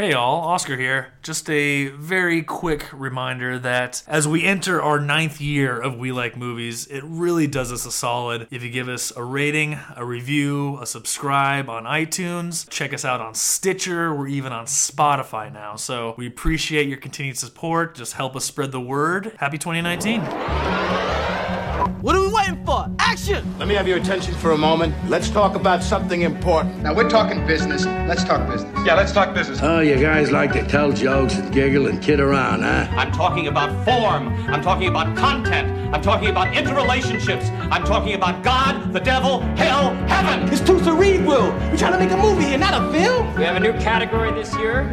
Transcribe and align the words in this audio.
Hey 0.00 0.12
all, 0.12 0.42
Oscar 0.42 0.76
here. 0.76 1.08
Just 1.24 1.50
a 1.50 1.88
very 1.88 2.44
quick 2.44 2.86
reminder 2.92 3.58
that 3.58 4.04
as 4.06 4.28
we 4.28 4.44
enter 4.44 4.80
our 4.80 5.00
ninth 5.00 5.40
year 5.40 5.76
of 5.76 5.98
We 5.98 6.12
Like 6.12 6.36
Movies, 6.36 6.86
it 6.86 7.02
really 7.02 7.48
does 7.48 7.72
us 7.72 7.84
a 7.84 7.90
solid 7.90 8.46
if 8.52 8.62
you 8.62 8.70
give 8.70 8.88
us 8.88 9.12
a 9.16 9.24
rating, 9.24 9.76
a 9.96 10.04
review, 10.04 10.78
a 10.80 10.86
subscribe 10.86 11.68
on 11.68 11.82
iTunes. 11.82 12.70
Check 12.70 12.94
us 12.94 13.04
out 13.04 13.20
on 13.20 13.34
Stitcher. 13.34 14.14
We're 14.14 14.28
even 14.28 14.52
on 14.52 14.66
Spotify 14.66 15.52
now. 15.52 15.74
So 15.74 16.14
we 16.16 16.28
appreciate 16.28 16.86
your 16.86 16.98
continued 16.98 17.36
support. 17.36 17.96
Just 17.96 18.12
help 18.12 18.36
us 18.36 18.44
spread 18.44 18.70
the 18.70 18.80
word. 18.80 19.32
Happy 19.40 19.58
2019. 19.58 20.20
What 22.02 22.14
are 22.14 22.20
we 22.20 22.28
waiting 22.28 22.64
for? 22.64 22.77
Action! 23.18 23.58
Let 23.58 23.66
me 23.66 23.74
have 23.74 23.88
your 23.88 23.98
attention 23.98 24.32
for 24.34 24.52
a 24.52 24.56
moment. 24.56 24.94
Let's 25.08 25.28
talk 25.28 25.56
about 25.56 25.82
something 25.82 26.22
important. 26.22 26.84
Now 26.84 26.94
we're 26.94 27.10
talking 27.10 27.44
business. 27.48 27.84
Let's 27.84 28.22
talk 28.22 28.48
business. 28.48 28.72
Yeah, 28.86 28.94
let's 28.94 29.10
talk 29.10 29.34
business. 29.34 29.58
Oh, 29.60 29.80
you 29.80 29.96
guys 29.96 30.30
like 30.30 30.52
to 30.52 30.64
tell 30.64 30.92
jokes 30.92 31.34
and 31.34 31.52
giggle 31.52 31.88
and 31.88 32.00
kid 32.00 32.20
around, 32.20 32.62
huh? 32.62 32.86
I'm 32.92 33.10
talking 33.10 33.48
about 33.48 33.70
form. 33.84 34.28
I'm 34.48 34.62
talking 34.62 34.86
about 34.86 35.16
content. 35.16 35.92
I'm 35.92 36.00
talking 36.00 36.28
about 36.28 36.54
interrelationships. 36.54 37.50
I'm 37.72 37.82
talking 37.82 38.14
about 38.14 38.44
God, 38.44 38.92
the 38.92 39.00
devil, 39.00 39.40
hell, 39.56 39.94
heaven. 40.06 40.48
It's 40.52 40.60
too 40.60 40.78
cerebral. 40.84 41.50
We're 41.50 41.76
trying 41.76 41.94
to 41.94 41.98
make 41.98 42.12
a 42.12 42.16
movie 42.16 42.52
and 42.54 42.60
not 42.60 42.74
a 42.74 42.92
film. 42.92 43.34
We 43.34 43.42
have 43.42 43.56
a 43.56 43.60
new 43.60 43.72
category 43.72 44.30
this 44.30 44.54
year 44.58 44.84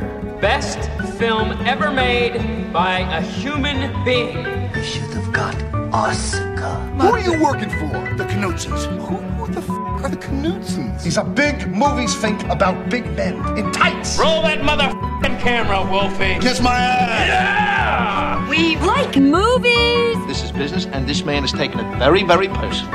Best 0.42 0.90
Film 1.20 1.52
Ever 1.68 1.92
Made 1.92 2.74
by 2.74 3.02
a 3.02 3.22
Human 3.22 4.04
Being. 4.04 4.72
We 4.74 4.84
should 4.84 5.14
have 5.14 5.32
got 5.32 5.65
Oscar. 5.96 6.76
Who 7.00 7.08
are 7.08 7.20
you 7.22 7.42
working 7.42 7.70
for? 7.70 7.88
The 8.18 8.26
Knutsons. 8.26 8.86
Who, 9.08 9.16
who 9.16 9.48
the 9.54 9.62
f 9.62 9.70
are 10.04 10.10
the 10.10 10.18
Knutsons? 10.18 11.02
These 11.02 11.18
are 11.18 11.24
big 11.24 11.68
movies 11.74 12.14
think 12.18 12.44
about 12.50 12.90
big 12.90 13.06
men 13.16 13.36
in 13.58 13.72
tights. 13.72 14.20
Roll 14.20 14.42
that 14.42 14.60
motherfucking 14.60 15.40
camera, 15.40 15.90
Wolfie. 15.90 16.38
Kiss 16.42 16.60
my 16.60 16.78
ass. 16.78 17.28
Yeah! 17.30 18.50
We 18.50 18.76
like 18.76 19.16
movies. 19.16 20.18
This 20.28 20.44
is 20.44 20.52
business, 20.52 20.86
and 20.86 21.08
this 21.08 21.24
man 21.24 21.46
is 21.46 21.54
taking 21.54 21.80
it 21.80 21.98
very, 21.98 22.24
very 22.24 22.50
personal. 22.50 22.92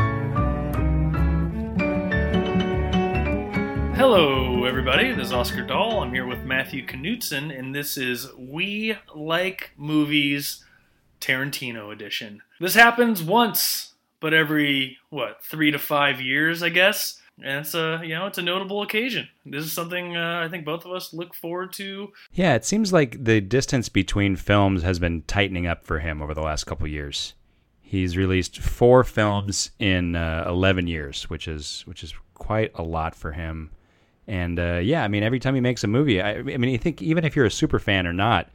Hello, 3.96 4.66
everybody. 4.66 5.12
This 5.12 5.28
is 5.28 5.32
Oscar 5.32 5.62
Dahl. 5.62 6.02
I'm 6.02 6.12
here 6.12 6.26
with 6.26 6.44
Matthew 6.44 6.84
Knutson, 6.84 7.58
and 7.58 7.74
this 7.74 7.96
is 7.96 8.28
We 8.36 8.94
Like 9.14 9.70
Movies 9.78 10.66
Tarantino 11.20 11.92
edition. 11.92 12.42
This 12.60 12.74
happens 12.74 13.22
once, 13.22 13.94
but 14.20 14.34
every 14.34 14.98
what 15.10 15.42
three 15.42 15.70
to 15.70 15.78
five 15.78 16.20
years, 16.20 16.62
I 16.62 16.68
guess. 16.68 17.20
And 17.42 17.64
it's 17.64 17.74
a 17.74 18.00
you 18.02 18.14
know 18.14 18.26
it's 18.26 18.38
a 18.38 18.42
notable 18.42 18.82
occasion. 18.82 19.28
This 19.46 19.64
is 19.64 19.72
something 19.72 20.16
uh, 20.16 20.42
I 20.44 20.48
think 20.48 20.64
both 20.64 20.84
of 20.84 20.92
us 20.92 21.12
look 21.12 21.34
forward 21.34 21.72
to. 21.74 22.12
Yeah, 22.32 22.54
it 22.54 22.64
seems 22.64 22.92
like 22.92 23.24
the 23.24 23.40
distance 23.40 23.88
between 23.88 24.36
films 24.36 24.82
has 24.82 24.98
been 24.98 25.22
tightening 25.22 25.66
up 25.66 25.84
for 25.84 26.00
him 26.00 26.20
over 26.20 26.34
the 26.34 26.42
last 26.42 26.64
couple 26.64 26.86
years. 26.86 27.34
He's 27.80 28.16
released 28.16 28.58
four 28.58 29.04
films 29.04 29.70
in 29.78 30.16
uh, 30.16 30.44
eleven 30.46 30.86
years, 30.86 31.30
which 31.30 31.48
is 31.48 31.82
which 31.86 32.04
is 32.04 32.14
quite 32.34 32.72
a 32.74 32.82
lot 32.82 33.14
for 33.14 33.32
him. 33.32 33.70
And 34.26 34.60
uh, 34.60 34.80
yeah, 34.82 35.02
I 35.02 35.08
mean, 35.08 35.22
every 35.22 35.40
time 35.40 35.54
he 35.54 35.60
makes 35.60 35.82
a 35.82 35.88
movie, 35.88 36.20
I, 36.20 36.38
I 36.38 36.42
mean, 36.42 36.72
I 36.72 36.76
think 36.76 37.02
even 37.02 37.24
if 37.24 37.34
you're 37.34 37.46
a 37.46 37.50
super 37.50 37.80
fan 37.80 38.06
or 38.06 38.12
not, 38.12 38.48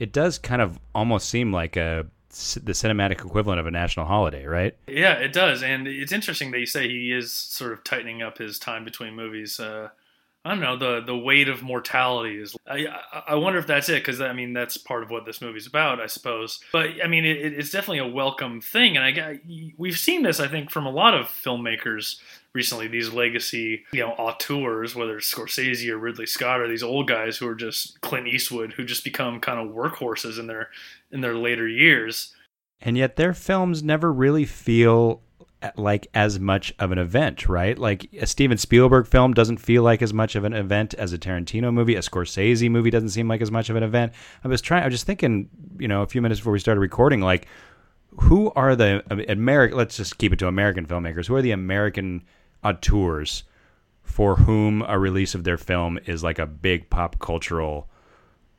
it 0.00 0.12
does 0.12 0.38
kind 0.38 0.60
of 0.60 0.80
almost 0.94 1.28
seem 1.28 1.52
like 1.52 1.76
a 1.76 2.06
the 2.30 2.72
cinematic 2.72 3.24
equivalent 3.24 3.60
of 3.60 3.66
a 3.66 3.70
national 3.70 4.06
holiday, 4.06 4.46
right? 4.46 4.76
Yeah, 4.86 5.14
it 5.14 5.32
does, 5.32 5.62
and 5.62 5.86
it's 5.86 6.12
interesting 6.12 6.52
that 6.52 6.60
you 6.60 6.66
say 6.66 6.88
he 6.88 7.12
is 7.12 7.32
sort 7.32 7.72
of 7.72 7.84
tightening 7.84 8.22
up 8.22 8.38
his 8.38 8.58
time 8.58 8.84
between 8.84 9.14
movies. 9.14 9.60
Uh, 9.60 9.90
I 10.44 10.50
don't 10.50 10.60
know 10.60 10.76
the 10.76 11.02
the 11.04 11.16
weight 11.16 11.48
of 11.48 11.62
mortality 11.62 12.38
is. 12.38 12.56
I 12.66 12.86
I 13.26 13.34
wonder 13.34 13.58
if 13.58 13.66
that's 13.66 13.90
it 13.90 14.00
because 14.00 14.22
I 14.22 14.32
mean 14.32 14.54
that's 14.54 14.78
part 14.78 15.02
of 15.02 15.10
what 15.10 15.26
this 15.26 15.42
movie's 15.42 15.66
about, 15.66 16.00
I 16.00 16.06
suppose. 16.06 16.60
But 16.72 17.04
I 17.04 17.08
mean 17.08 17.26
it, 17.26 17.52
it's 17.52 17.70
definitely 17.70 17.98
a 17.98 18.06
welcome 18.06 18.62
thing, 18.62 18.96
and 18.96 19.04
I 19.04 19.40
we've 19.76 19.98
seen 19.98 20.22
this 20.22 20.40
I 20.40 20.48
think 20.48 20.70
from 20.70 20.86
a 20.86 20.90
lot 20.90 21.14
of 21.14 21.26
filmmakers 21.26 22.20
recently. 22.54 22.88
These 22.88 23.12
legacy 23.12 23.84
you 23.92 24.00
know 24.00 24.12
auteurs, 24.12 24.94
whether 24.94 25.18
it's 25.18 25.32
Scorsese 25.32 25.90
or 25.90 25.98
Ridley 25.98 26.26
Scott, 26.26 26.60
or 26.60 26.68
these 26.68 26.82
old 26.82 27.06
guys 27.06 27.36
who 27.36 27.46
are 27.46 27.54
just 27.54 28.00
Clint 28.00 28.26
Eastwood, 28.26 28.72
who 28.72 28.84
just 28.84 29.04
become 29.04 29.40
kind 29.40 29.60
of 29.60 29.74
workhorses 29.74 30.38
in 30.38 30.46
their 30.46 30.70
in 31.12 31.20
their 31.20 31.34
later 31.34 31.68
years. 31.68 32.34
And 32.80 32.96
yet 32.96 33.16
their 33.16 33.34
films 33.34 33.82
never 33.82 34.10
really 34.10 34.46
feel 34.46 35.20
like 35.76 36.06
as 36.14 36.40
much 36.40 36.72
of 36.78 36.92
an 36.92 36.98
event, 36.98 37.48
right? 37.48 37.76
Like 37.78 38.08
a 38.14 38.26
Steven 38.26 38.58
Spielberg 38.58 39.06
film 39.06 39.34
doesn't 39.34 39.58
feel 39.58 39.82
like 39.82 40.02
as 40.02 40.12
much 40.12 40.34
of 40.34 40.44
an 40.44 40.52
event 40.52 40.94
as 40.94 41.12
a 41.12 41.18
Tarantino 41.18 41.72
movie. 41.72 41.96
A 41.96 42.00
Scorsese 42.00 42.70
movie 42.70 42.90
doesn't 42.90 43.10
seem 43.10 43.28
like 43.28 43.40
as 43.40 43.50
much 43.50 43.70
of 43.70 43.76
an 43.76 43.82
event. 43.82 44.12
I 44.44 44.48
was 44.48 44.60
trying. 44.60 44.82
I 44.82 44.86
was 44.86 44.94
just 44.94 45.06
thinking, 45.06 45.48
you 45.78 45.88
know, 45.88 46.02
a 46.02 46.06
few 46.06 46.22
minutes 46.22 46.40
before 46.40 46.52
we 46.52 46.58
started 46.58 46.80
recording, 46.80 47.20
like 47.20 47.46
who 48.16 48.50
are 48.56 48.74
the 48.74 49.04
uh, 49.10 49.32
American? 49.32 49.76
Let's 49.76 49.96
just 49.96 50.18
keep 50.18 50.32
it 50.32 50.38
to 50.40 50.48
American 50.48 50.86
filmmakers. 50.86 51.26
Who 51.26 51.34
are 51.36 51.42
the 51.42 51.52
American 51.52 52.24
auteurs 52.64 53.44
for 54.02 54.36
whom 54.36 54.82
a 54.82 54.98
release 54.98 55.34
of 55.34 55.44
their 55.44 55.56
film 55.56 55.98
is 56.06 56.22
like 56.22 56.38
a 56.38 56.46
big 56.46 56.90
pop 56.90 57.18
cultural 57.20 57.88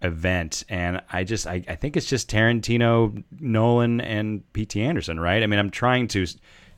event 0.01 0.63
and 0.69 0.99
i 1.11 1.23
just 1.23 1.45
I, 1.45 1.63
I 1.67 1.75
think 1.75 1.95
it's 1.95 2.07
just 2.07 2.27
tarantino 2.27 3.23
nolan 3.39 4.01
and 4.01 4.41
pt 4.53 4.77
anderson 4.77 5.19
right 5.19 5.43
i 5.43 5.45
mean 5.45 5.59
i'm 5.59 5.69
trying 5.69 6.07
to 6.09 6.25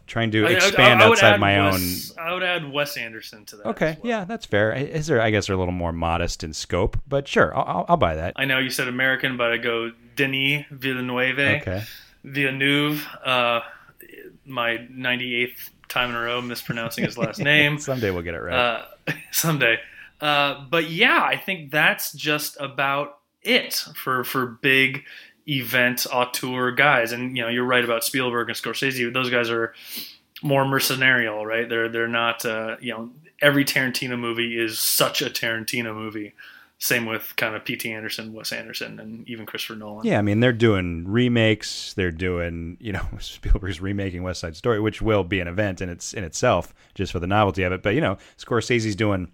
trying 0.06 0.32
to 0.32 0.46
expand 0.46 1.02
I, 1.02 1.06
I, 1.06 1.08
I 1.08 1.10
outside 1.10 1.40
my 1.40 1.72
Wes, 1.72 2.14
own 2.18 2.26
i 2.26 2.34
would 2.34 2.44
add 2.44 2.72
wes 2.72 2.98
anderson 2.98 3.46
to 3.46 3.58
that 3.58 3.68
okay 3.68 3.98
well. 4.02 4.10
yeah 4.10 4.26
that's 4.26 4.46
fair. 4.46 4.74
Is 4.74 5.08
there 5.08 5.22
i 5.22 5.30
guess 5.32 5.48
they're 5.48 5.56
a 5.56 5.60
little 5.60 5.74
more 5.74 5.94
modest 5.94 6.44
in 6.44 6.54
scope 6.54 6.98
but 7.08 7.28
sure 7.28 7.56
i'll, 7.56 7.66
I'll, 7.66 7.86
I'll 7.90 7.98
buy 7.98 8.16
that. 8.16 8.34
I 8.36 8.46
know 8.46 8.60
you 8.60 8.70
said 8.70 8.88
american 8.88 9.38
but 9.38 9.52
i 9.52 9.58
go 9.58 9.92
denis 10.16 10.66
villeneuve 10.72 11.40
okay. 11.40 11.84
Villeneuve 12.24 13.06
uh, 13.24 13.62
my 14.46 14.78
98th 14.92 15.70
time 15.90 16.10
in 16.10 16.16
a 16.16 16.22
row 16.22 16.42
mispronouncing 16.42 17.04
his 17.04 17.18
last 17.18 17.40
name. 17.52 17.78
Someday 17.80 18.12
we'll 18.12 18.24
get 18.24 18.34
it 18.34 18.40
right. 18.40 18.56
Uh, 19.08 19.14
someday. 19.32 19.78
Uh, 20.20 20.66
but 20.70 20.90
yeah, 20.90 21.22
I 21.22 21.38
think 21.38 21.72
that's 21.72 22.14
just 22.14 22.58
about 22.60 23.20
it 23.42 23.74
for 23.96 24.24
for 24.24 24.46
big 24.46 25.04
event 25.48 26.06
auteur 26.12 26.72
guys. 26.72 27.12
And 27.12 27.36
you 27.36 27.44
know, 27.44 27.50
you're 27.50 27.66
right 27.66 27.84
about 27.84 28.04
Spielberg 28.04 28.50
and 28.50 28.58
Scorsese. 28.58 29.12
Those 29.14 29.30
guys 29.30 29.50
are 29.50 29.74
more 30.42 30.66
mercenarial, 30.66 31.46
right? 31.46 31.68
They're 31.68 31.90
they're 31.90 32.08
not 32.08 32.46
uh, 32.46 32.78
you 32.80 32.94
know 32.94 33.10
every 33.42 33.66
Tarantino 33.66 34.20
movie 34.20 34.60
is 34.60 34.80
such 34.80 35.22
a 35.22 35.30
Tarantino 35.30 35.96
movie. 35.96 36.34
Same 36.80 37.06
with 37.06 37.34
kind 37.38 37.56
of 37.56 37.64
P.T. 37.64 37.90
Anderson, 37.90 38.34
Wes 38.34 38.52
Anderson, 38.52 39.00
and 39.00 39.28
even 39.30 39.46
Christopher 39.46 39.78
Nolan. 39.78 40.06
Yeah, 40.06 40.20
I 40.20 40.22
mean 40.22 40.42
they're 40.42 40.52
doing 40.52 41.08
remakes. 41.08 41.94
They're 41.94 42.12
doing 42.12 42.78
you 42.80 42.92
know 42.92 43.06
Spielberg's 43.20 43.80
remaking 43.80 44.24
West 44.24 44.42
Side 44.42 44.58
Story, 44.58 44.80
which 44.80 45.02
will 45.02 45.24
be 45.24 45.40
an 45.40 45.48
event 45.48 45.82
in 45.82 45.90
its 45.90 46.14
in 46.14 46.24
itself 46.24 46.74
just 46.94 47.12
for 47.12 47.20
the 47.20 47.28
novelty 47.28 47.64
of 47.64 47.72
it. 47.72 47.82
But 47.84 47.96
you 47.96 48.02
know 48.02 48.18
Scorsese's 48.38 48.96
doing 48.96 49.32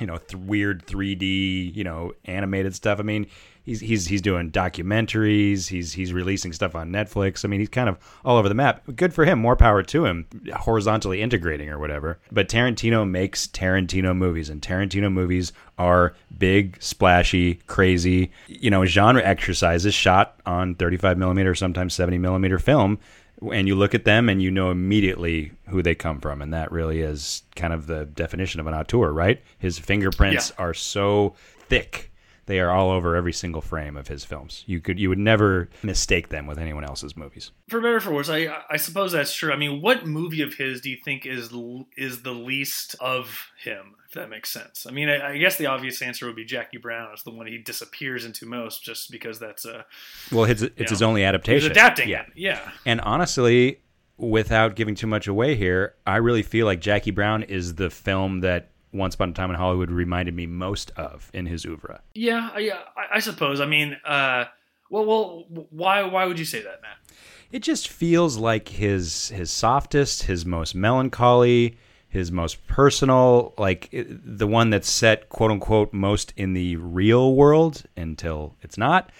you 0.00 0.06
know 0.06 0.18
th- 0.18 0.42
weird 0.42 0.86
3D 0.86 1.74
you 1.74 1.84
know 1.84 2.12
animated 2.24 2.74
stuff. 2.74 2.98
I 2.98 3.04
mean 3.04 3.26
he's 3.68 3.80
he's 3.80 4.06
he's 4.06 4.22
doing 4.22 4.50
documentaries. 4.50 5.68
He's 5.68 5.92
he's 5.92 6.12
releasing 6.12 6.52
stuff 6.52 6.74
on 6.74 6.90
Netflix. 6.90 7.44
I 7.44 7.48
mean, 7.48 7.60
he's 7.60 7.68
kind 7.68 7.88
of 7.88 7.98
all 8.24 8.36
over 8.36 8.48
the 8.48 8.54
map. 8.54 8.82
Good 8.96 9.12
for 9.14 9.24
him. 9.24 9.38
More 9.38 9.56
power 9.56 9.82
to 9.82 10.04
him. 10.06 10.26
Horizontally 10.54 11.20
integrating 11.22 11.68
or 11.68 11.78
whatever. 11.78 12.18
But 12.32 12.48
Tarantino 12.48 13.08
makes 13.08 13.46
Tarantino 13.46 14.16
movies, 14.16 14.48
and 14.48 14.60
Tarantino 14.62 15.12
movies 15.12 15.52
are 15.78 16.14
big, 16.38 16.82
splashy, 16.82 17.54
crazy. 17.66 18.30
You 18.46 18.70
know, 18.70 18.84
genre 18.84 19.22
exercises 19.22 19.94
shot 19.94 20.40
on 20.46 20.74
35 20.74 21.18
millimeter, 21.18 21.54
sometimes 21.54 21.94
70 21.94 22.18
millimeter 22.18 22.58
film. 22.58 22.98
And 23.52 23.68
you 23.68 23.76
look 23.76 23.94
at 23.94 24.04
them 24.04 24.28
and 24.28 24.42
you 24.42 24.50
know 24.50 24.72
immediately 24.72 25.52
who 25.68 25.80
they 25.80 25.94
come 25.94 26.18
from, 26.20 26.42
and 26.42 26.52
that 26.52 26.72
really 26.72 27.00
is 27.02 27.42
kind 27.54 27.72
of 27.72 27.86
the 27.86 28.04
definition 28.04 28.58
of 28.58 28.66
an 28.66 28.74
auteur, 28.74 29.12
right? 29.12 29.40
His 29.58 29.78
fingerprints 29.78 30.50
Yeah. 30.58 30.64
are 30.64 30.74
so 30.74 31.36
thick 31.68 32.07
they 32.48 32.58
are 32.58 32.70
all 32.72 32.90
over 32.90 33.14
every 33.14 33.32
single 33.32 33.60
frame 33.60 33.96
of 33.96 34.08
his 34.08 34.24
films. 34.24 34.64
You 34.66 34.80
could 34.80 34.98
you 34.98 35.08
would 35.08 35.18
never 35.18 35.68
mistake 35.84 36.28
them 36.30 36.46
with 36.48 36.58
anyone 36.58 36.82
else's 36.84 37.16
movies. 37.16 37.52
For 37.68 37.80
better 37.80 37.96
or 37.96 38.00
for 38.00 38.12
worse, 38.12 38.28
I 38.28 38.48
I 38.68 38.76
suppose 38.76 39.12
that's 39.12 39.32
true. 39.32 39.52
I 39.52 39.56
mean, 39.56 39.80
what 39.80 40.06
movie 40.06 40.42
of 40.42 40.54
his 40.54 40.80
do 40.80 40.90
you 40.90 40.96
think 41.04 41.24
is 41.24 41.50
is 41.96 42.22
the 42.22 42.32
least 42.32 42.96
of 43.00 43.46
him? 43.62 43.94
If 44.08 44.14
that 44.14 44.30
makes 44.30 44.48
sense. 44.50 44.86
I 44.88 44.90
mean, 44.90 45.08
I, 45.10 45.32
I 45.34 45.38
guess 45.38 45.56
the 45.58 45.66
obvious 45.66 46.00
answer 46.00 46.24
would 46.26 46.34
be 46.36 46.44
Jackie 46.46 46.78
Brown 46.78 47.12
is 47.14 47.22
the 47.22 47.30
one 47.30 47.46
he 47.46 47.58
disappears 47.58 48.24
into 48.24 48.46
most, 48.46 48.82
just 48.82 49.10
because 49.10 49.38
that's 49.38 49.64
a 49.66 49.84
Well, 50.32 50.44
it's 50.44 50.62
it's 50.62 50.78
you 50.78 50.86
his 50.88 51.00
know, 51.02 51.08
only 51.08 51.24
adaptation. 51.24 51.68
He's 51.68 51.70
adapting 51.70 52.08
Yeah. 52.08 52.22
it. 52.22 52.32
Yeah. 52.34 52.70
And 52.86 53.00
honestly, 53.02 53.82
without 54.16 54.74
giving 54.76 54.94
too 54.94 55.06
much 55.06 55.28
away 55.28 55.54
here, 55.56 55.94
I 56.06 56.16
really 56.16 56.42
feel 56.42 56.64
like 56.66 56.80
Jackie 56.80 57.10
Brown 57.10 57.42
is 57.42 57.74
the 57.74 57.90
film 57.90 58.40
that 58.40 58.70
Once 58.92 59.14
Upon 59.14 59.30
a 59.30 59.32
Time 59.32 59.50
in 59.50 59.56
Hollywood 59.56 59.90
reminded 59.90 60.34
me 60.34 60.46
most 60.46 60.90
of 60.96 61.30
in 61.34 61.46
his 61.46 61.64
oeuvre. 61.64 62.00
Yeah, 62.14 62.50
I- 62.54 62.58
yeah, 62.60 62.78
I, 62.96 63.16
I 63.16 63.18
suppose. 63.20 63.60
I 63.60 63.66
mean, 63.66 63.96
uh, 64.04 64.44
well, 64.90 65.04
well, 65.06 65.44
why 65.70 66.02
why 66.02 66.24
would 66.24 66.38
you 66.38 66.44
say 66.44 66.62
that, 66.62 66.80
Matt? 66.82 66.96
It 67.50 67.60
just 67.62 67.88
feels 67.88 68.36
like 68.36 68.68
his 68.68 69.28
his 69.30 69.50
softest, 69.50 70.24
his 70.24 70.44
most 70.46 70.74
melancholy, 70.74 71.78
his 72.08 72.30
most 72.32 72.66
personal, 72.66 73.54
like 73.58 73.88
the 73.92 74.46
one 74.46 74.70
that's 74.70 74.90
set 74.90 75.28
quote 75.28 75.50
unquote 75.50 75.92
most 75.92 76.32
in 76.36 76.52
the 76.54 76.76
real 76.76 77.34
world 77.34 77.84
until 77.96 78.56
it's 78.62 78.78
not. 78.78 79.10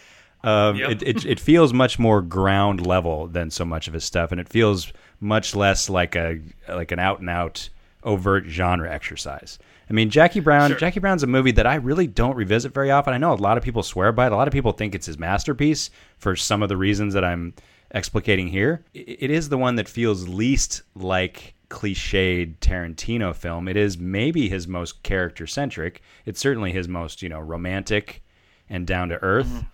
Um, 0.44 0.76
yep. 0.76 0.90
it, 0.90 1.02
it, 1.02 1.26
it 1.26 1.40
feels 1.40 1.72
much 1.72 1.98
more 1.98 2.22
ground 2.22 2.86
level 2.86 3.26
than 3.26 3.50
so 3.50 3.64
much 3.64 3.88
of 3.88 3.94
his 3.94 4.04
stuff, 4.04 4.30
and 4.30 4.40
it 4.40 4.48
feels 4.48 4.92
much 5.20 5.54
less 5.56 5.90
like 5.90 6.14
a 6.14 6.38
like 6.68 6.92
an 6.92 6.98
out 6.98 7.20
and 7.20 7.28
out 7.28 7.68
overt 8.04 8.44
genre 8.46 8.90
exercise. 8.90 9.58
I 9.90 9.92
mean, 9.92 10.10
Jackie 10.10 10.40
Brown. 10.40 10.70
Sure. 10.70 10.78
Jackie 10.78 11.00
Brown's 11.00 11.22
a 11.22 11.26
movie 11.26 11.52
that 11.52 11.66
I 11.66 11.76
really 11.76 12.06
don't 12.06 12.36
revisit 12.36 12.74
very 12.74 12.90
often. 12.90 13.14
I 13.14 13.18
know 13.18 13.32
a 13.32 13.34
lot 13.34 13.56
of 13.56 13.64
people 13.64 13.82
swear 13.82 14.12
by 14.12 14.26
it. 14.26 14.32
A 14.32 14.36
lot 14.36 14.48
of 14.48 14.52
people 14.52 14.72
think 14.72 14.94
it's 14.94 15.06
his 15.06 15.18
masterpiece 15.18 15.90
for 16.18 16.36
some 16.36 16.62
of 16.62 16.68
the 16.68 16.76
reasons 16.76 17.14
that 17.14 17.24
I'm 17.24 17.54
explicating 17.94 18.48
here. 18.48 18.84
It 18.92 19.30
is 19.30 19.48
the 19.48 19.58
one 19.58 19.76
that 19.76 19.88
feels 19.88 20.28
least 20.28 20.82
like 20.94 21.54
cliched 21.70 22.56
Tarantino 22.60 23.34
film. 23.34 23.68
It 23.68 23.76
is 23.76 23.98
maybe 23.98 24.48
his 24.48 24.68
most 24.68 25.02
character 25.02 25.46
centric. 25.46 26.02
It's 26.26 26.40
certainly 26.40 26.72
his 26.72 26.88
most 26.88 27.22
you 27.22 27.28
know 27.28 27.40
romantic 27.40 28.22
and 28.68 28.86
down 28.86 29.08
to 29.08 29.22
earth. 29.22 29.46
Mm-hmm. 29.46 29.66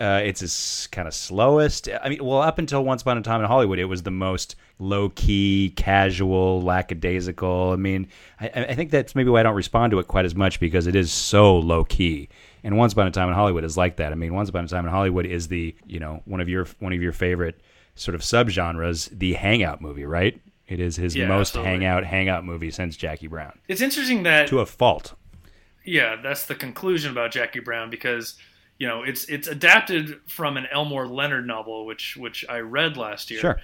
Uh, 0.00 0.20
it's 0.24 0.40
his 0.40 0.88
kind 0.90 1.06
of 1.06 1.14
slowest. 1.14 1.88
I 2.02 2.08
mean, 2.08 2.24
well, 2.24 2.40
up 2.40 2.58
until 2.58 2.84
Once 2.84 3.02
Upon 3.02 3.18
a 3.18 3.22
Time 3.22 3.40
in 3.40 3.46
Hollywood, 3.46 3.78
it 3.78 3.84
was 3.84 4.02
the 4.02 4.10
most 4.10 4.56
low 4.78 5.10
key, 5.10 5.72
casual, 5.76 6.60
lackadaisical. 6.62 7.70
I 7.70 7.76
mean, 7.76 8.08
I, 8.40 8.48
I, 8.48 8.74
think 8.74 8.90
that's 8.90 9.14
maybe 9.14 9.30
why 9.30 9.40
I 9.40 9.42
don't 9.44 9.54
respond 9.54 9.92
to 9.92 10.00
it 10.00 10.08
quite 10.08 10.24
as 10.24 10.34
much 10.34 10.58
because 10.58 10.88
it 10.88 10.96
is 10.96 11.12
so 11.12 11.56
low 11.56 11.84
key. 11.84 12.28
And 12.64 12.76
Once 12.76 12.94
Upon 12.94 13.06
a 13.06 13.10
Time 13.10 13.28
in 13.28 13.34
Hollywood 13.34 13.64
is 13.64 13.76
like 13.76 13.96
that. 13.96 14.12
I 14.12 14.14
mean, 14.16 14.34
Once 14.34 14.48
Upon 14.48 14.64
a 14.64 14.68
Time 14.68 14.84
in 14.84 14.90
Hollywood 14.90 15.26
is 15.26 15.48
the 15.48 15.74
you 15.86 16.00
know 16.00 16.22
one 16.24 16.40
of 16.40 16.48
your 16.48 16.66
one 16.80 16.92
of 16.92 17.00
your 17.00 17.12
favorite 17.12 17.60
sort 17.94 18.14
of 18.14 18.22
subgenres, 18.22 19.08
the 19.16 19.34
hangout 19.34 19.80
movie, 19.80 20.04
right? 20.04 20.40
It 20.66 20.80
is 20.80 20.96
his 20.96 21.14
yeah, 21.14 21.28
most 21.28 21.50
absolutely. 21.50 21.70
hangout 21.70 22.04
hangout 22.04 22.44
movie 22.44 22.70
since 22.70 22.96
Jackie 22.96 23.26
Brown. 23.26 23.58
It's 23.68 23.80
interesting 23.80 24.22
that 24.24 24.48
to 24.48 24.60
a 24.60 24.66
fault. 24.66 25.14
Yeah, 25.84 26.16
that's 26.16 26.46
the 26.46 26.54
conclusion 26.54 27.10
about 27.10 27.32
Jackie 27.32 27.60
Brown 27.60 27.90
because 27.90 28.36
you 28.78 28.88
know, 28.88 29.02
it's 29.02 29.24
it's 29.26 29.48
adapted 29.48 30.20
from 30.26 30.56
an 30.56 30.66
Elmore 30.72 31.06
Leonard 31.06 31.46
novel, 31.46 31.86
which 31.86 32.16
which 32.16 32.44
I 32.48 32.58
read 32.58 32.96
last 32.96 33.30
year. 33.30 33.40
Sure, 33.40 33.60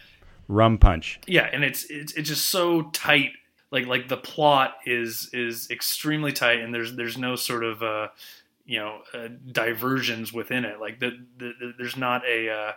Rum 0.46 0.78
Punch. 0.78 1.20
Yeah, 1.26 1.48
and 1.52 1.64
it's 1.64 1.84
it's 1.84 2.12
it's 2.14 2.28
just 2.28 2.48
so 2.48 2.82
tight. 2.92 3.32
Like 3.70 3.86
like 3.86 4.08
the 4.08 4.16
plot 4.16 4.76
is 4.86 5.30
is 5.32 5.70
extremely 5.70 6.32
tight, 6.32 6.60
and 6.60 6.72
there's 6.72 6.94
there's 6.94 7.18
no 7.18 7.36
sort 7.36 7.64
of 7.64 7.82
uh, 7.82 8.08
you 8.64 8.78
know 8.78 9.00
uh, 9.12 9.28
diversions 9.50 10.32
within 10.32 10.64
it. 10.64 10.80
Like 10.80 11.00
the, 11.00 11.18
the, 11.38 11.52
the 11.58 11.74
there's 11.76 11.96
not 11.96 12.24
a 12.26 12.50
uh, 12.50 12.72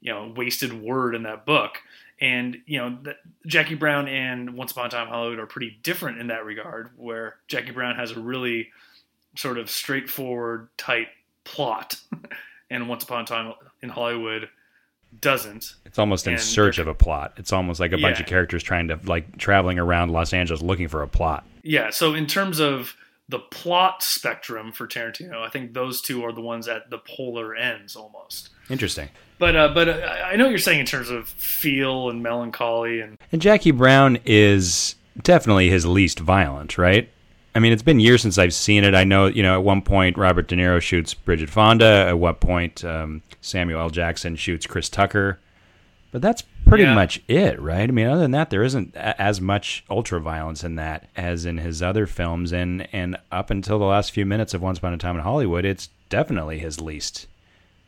you 0.00 0.12
know 0.12 0.32
wasted 0.36 0.72
word 0.72 1.14
in 1.14 1.22
that 1.22 1.46
book. 1.46 1.78
And 2.20 2.58
you 2.66 2.78
know, 2.78 2.98
the, 3.02 3.16
Jackie 3.46 3.74
Brown 3.74 4.06
and 4.06 4.54
Once 4.54 4.70
Upon 4.70 4.86
a 4.86 4.88
Time 4.90 5.08
Hollywood 5.08 5.40
are 5.40 5.46
pretty 5.46 5.78
different 5.82 6.18
in 6.18 6.28
that 6.28 6.44
regard. 6.44 6.90
Where 6.96 7.36
Jackie 7.48 7.72
Brown 7.72 7.96
has 7.96 8.12
a 8.12 8.20
really 8.20 8.70
sort 9.36 9.58
of 9.58 9.70
straightforward, 9.70 10.68
tight 10.76 11.08
plot, 11.44 11.96
and 12.70 12.88
Once 12.88 13.04
Upon 13.04 13.22
a 13.22 13.26
Time 13.26 13.54
in 13.82 13.88
Hollywood 13.88 14.48
doesn't. 15.20 15.74
It's 15.84 15.98
almost 15.98 16.26
in 16.26 16.38
search 16.38 16.78
of 16.78 16.86
a 16.86 16.94
plot. 16.94 17.34
It's 17.36 17.52
almost 17.52 17.80
like 17.80 17.92
a 17.92 17.98
yeah. 17.98 18.08
bunch 18.08 18.20
of 18.20 18.26
characters 18.26 18.62
trying 18.62 18.88
to 18.88 18.98
like 19.04 19.36
traveling 19.36 19.78
around 19.78 20.10
Los 20.10 20.32
Angeles 20.32 20.62
looking 20.62 20.88
for 20.88 21.02
a 21.02 21.08
plot. 21.08 21.44
Yeah. 21.62 21.90
So 21.90 22.14
in 22.14 22.26
terms 22.26 22.60
of 22.60 22.96
the 23.28 23.38
plot 23.38 24.02
spectrum 24.02 24.72
for 24.72 24.86
Tarantino, 24.86 25.42
I 25.42 25.48
think 25.48 25.74
those 25.74 26.00
two 26.00 26.24
are 26.24 26.32
the 26.32 26.40
ones 26.40 26.68
at 26.68 26.90
the 26.90 26.98
polar 26.98 27.54
ends 27.54 27.94
almost. 27.94 28.50
Interesting. 28.70 29.08
But 29.38 29.56
uh, 29.56 29.68
but 29.74 29.88
uh, 29.88 30.22
I 30.24 30.36
know 30.36 30.44
what 30.44 30.50
you're 30.50 30.58
saying 30.58 30.80
in 30.80 30.86
terms 30.86 31.10
of 31.10 31.28
feel 31.28 32.08
and 32.08 32.22
melancholy 32.22 33.00
and 33.00 33.18
and 33.32 33.42
Jackie 33.42 33.70
Brown 33.70 34.18
is 34.24 34.94
definitely 35.20 35.68
his 35.68 35.84
least 35.84 36.20
violent, 36.20 36.78
right? 36.78 37.08
I 37.54 37.58
mean, 37.58 37.72
it's 37.72 37.82
been 37.82 38.00
years 38.00 38.22
since 38.22 38.38
I've 38.38 38.54
seen 38.54 38.84
it. 38.84 38.94
I 38.94 39.04
know, 39.04 39.26
you 39.26 39.42
know, 39.42 39.54
at 39.54 39.64
one 39.64 39.82
point 39.82 40.16
Robert 40.16 40.48
De 40.48 40.56
Niro 40.56 40.80
shoots 40.80 41.12
Bridget 41.12 41.50
Fonda. 41.50 42.06
At 42.08 42.18
what 42.18 42.40
point 42.40 42.84
um, 42.84 43.22
Samuel 43.40 43.80
L. 43.80 43.90
Jackson 43.90 44.36
shoots 44.36 44.66
Chris 44.66 44.88
Tucker. 44.88 45.38
But 46.12 46.22
that's 46.22 46.42
pretty 46.66 46.84
yeah. 46.84 46.94
much 46.94 47.22
it, 47.28 47.60
right? 47.60 47.88
I 47.88 47.92
mean, 47.92 48.06
other 48.06 48.20
than 48.20 48.32
that, 48.32 48.50
there 48.50 48.62
isn't 48.62 48.94
as 48.96 49.40
much 49.40 49.84
ultra 49.90 50.20
violence 50.20 50.62
in 50.62 50.76
that 50.76 51.08
as 51.16 51.44
in 51.44 51.58
his 51.58 51.82
other 51.82 52.06
films. 52.06 52.52
And 52.52 52.88
and 52.92 53.16
up 53.30 53.50
until 53.50 53.78
the 53.78 53.86
last 53.86 54.12
few 54.12 54.26
minutes 54.26 54.54
of 54.54 54.62
Once 54.62 54.78
Upon 54.78 54.92
a 54.92 54.98
Time 54.98 55.16
in 55.16 55.22
Hollywood, 55.22 55.64
it's 55.64 55.88
definitely 56.08 56.58
his 56.58 56.80
least 56.80 57.26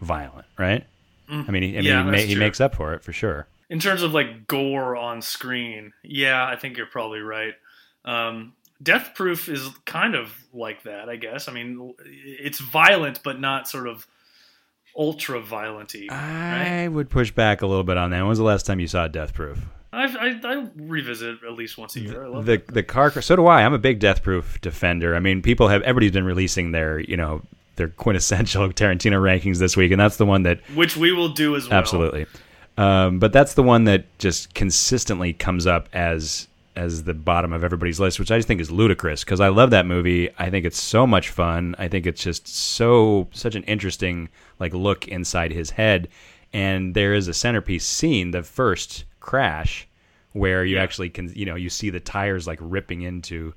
violent, 0.00 0.46
right? 0.58 0.86
Mm. 1.30 1.48
I 1.48 1.52
mean, 1.52 1.62
he, 1.62 1.68
I 1.70 1.80
mean, 1.80 1.84
yeah, 1.84 2.04
he, 2.04 2.10
ma- 2.10 2.16
he 2.16 2.34
makes 2.34 2.60
up 2.60 2.74
for 2.74 2.94
it 2.94 3.02
for 3.02 3.12
sure. 3.12 3.46
In 3.70 3.78
terms 3.78 4.02
of 4.02 4.12
like 4.12 4.46
gore 4.46 4.96
on 4.96 5.22
screen, 5.22 5.92
yeah, 6.02 6.46
I 6.46 6.56
think 6.56 6.76
you're 6.76 6.86
probably 6.86 7.20
right. 7.20 7.54
Um, 8.04 8.52
Death 8.82 9.12
Proof 9.14 9.48
is 9.48 9.70
kind 9.84 10.14
of 10.14 10.32
like 10.52 10.82
that, 10.82 11.08
I 11.08 11.16
guess. 11.16 11.48
I 11.48 11.52
mean, 11.52 11.94
it's 12.04 12.60
violent, 12.60 13.22
but 13.22 13.40
not 13.40 13.68
sort 13.68 13.86
of 13.86 14.06
ultra 14.96 15.40
violenty. 15.40 16.10
I 16.10 16.82
right? 16.82 16.88
would 16.88 17.10
push 17.10 17.30
back 17.30 17.62
a 17.62 17.66
little 17.66 17.84
bit 17.84 17.96
on 17.96 18.10
that. 18.10 18.18
When 18.18 18.28
was 18.28 18.38
the 18.38 18.44
last 18.44 18.66
time 18.66 18.80
you 18.80 18.86
saw 18.86 19.08
Death 19.08 19.34
Proof? 19.34 19.64
I've, 19.92 20.16
I, 20.16 20.40
I 20.42 20.66
revisit 20.76 21.44
at 21.44 21.52
least 21.52 21.78
once 21.78 21.96
a 21.96 22.00
year. 22.00 22.28
the 22.28 22.42
the, 22.42 22.72
the 22.72 22.82
car. 22.82 23.10
So 23.22 23.36
do 23.36 23.46
I. 23.46 23.62
I'm 23.62 23.74
a 23.74 23.78
big 23.78 24.00
Death 24.00 24.22
Proof 24.22 24.60
defender. 24.60 25.14
I 25.14 25.20
mean, 25.20 25.40
people 25.40 25.68
have 25.68 25.82
everybody's 25.82 26.12
been 26.12 26.24
releasing 26.24 26.72
their 26.72 26.98
you 26.98 27.16
know 27.16 27.42
their 27.76 27.88
quintessential 27.96 28.68
Tarantino 28.70 29.20
rankings 29.20 29.58
this 29.58 29.76
week, 29.76 29.92
and 29.92 30.00
that's 30.00 30.16
the 30.16 30.26
one 30.26 30.42
that 30.42 30.60
which 30.74 30.96
we 30.96 31.12
will 31.12 31.28
do 31.28 31.54
as 31.56 31.68
well. 31.68 31.78
Absolutely. 31.78 32.26
Um, 32.76 33.20
but 33.20 33.32
that's 33.32 33.54
the 33.54 33.62
one 33.62 33.84
that 33.84 34.18
just 34.18 34.52
consistently 34.54 35.32
comes 35.32 35.64
up 35.64 35.88
as 35.92 36.48
as 36.76 37.04
the 37.04 37.14
bottom 37.14 37.52
of 37.52 37.62
everybody's 37.62 38.00
list, 38.00 38.18
which 38.18 38.30
I 38.30 38.36
just 38.36 38.48
think 38.48 38.60
is 38.60 38.70
ludicrous 38.70 39.24
because 39.24 39.40
I 39.40 39.48
love 39.48 39.70
that 39.70 39.86
movie. 39.86 40.30
I 40.38 40.50
think 40.50 40.66
it's 40.66 40.80
so 40.80 41.06
much 41.06 41.28
fun. 41.28 41.74
I 41.78 41.88
think 41.88 42.06
it's 42.06 42.22
just 42.22 42.48
so 42.48 43.28
such 43.32 43.54
an 43.54 43.62
interesting 43.64 44.28
like 44.58 44.74
look 44.74 45.06
inside 45.08 45.52
his 45.52 45.70
head. 45.70 46.08
And 46.52 46.94
there 46.94 47.14
is 47.14 47.28
a 47.28 47.34
centerpiece 47.34 47.84
scene, 47.84 48.30
the 48.30 48.42
first 48.42 49.04
crash, 49.20 49.88
where 50.32 50.64
you 50.64 50.76
yeah. 50.76 50.82
actually 50.82 51.10
can 51.10 51.32
you 51.34 51.46
know 51.46 51.54
you 51.54 51.70
see 51.70 51.90
the 51.90 52.00
tires 52.00 52.46
like 52.46 52.58
ripping 52.60 53.02
into 53.02 53.54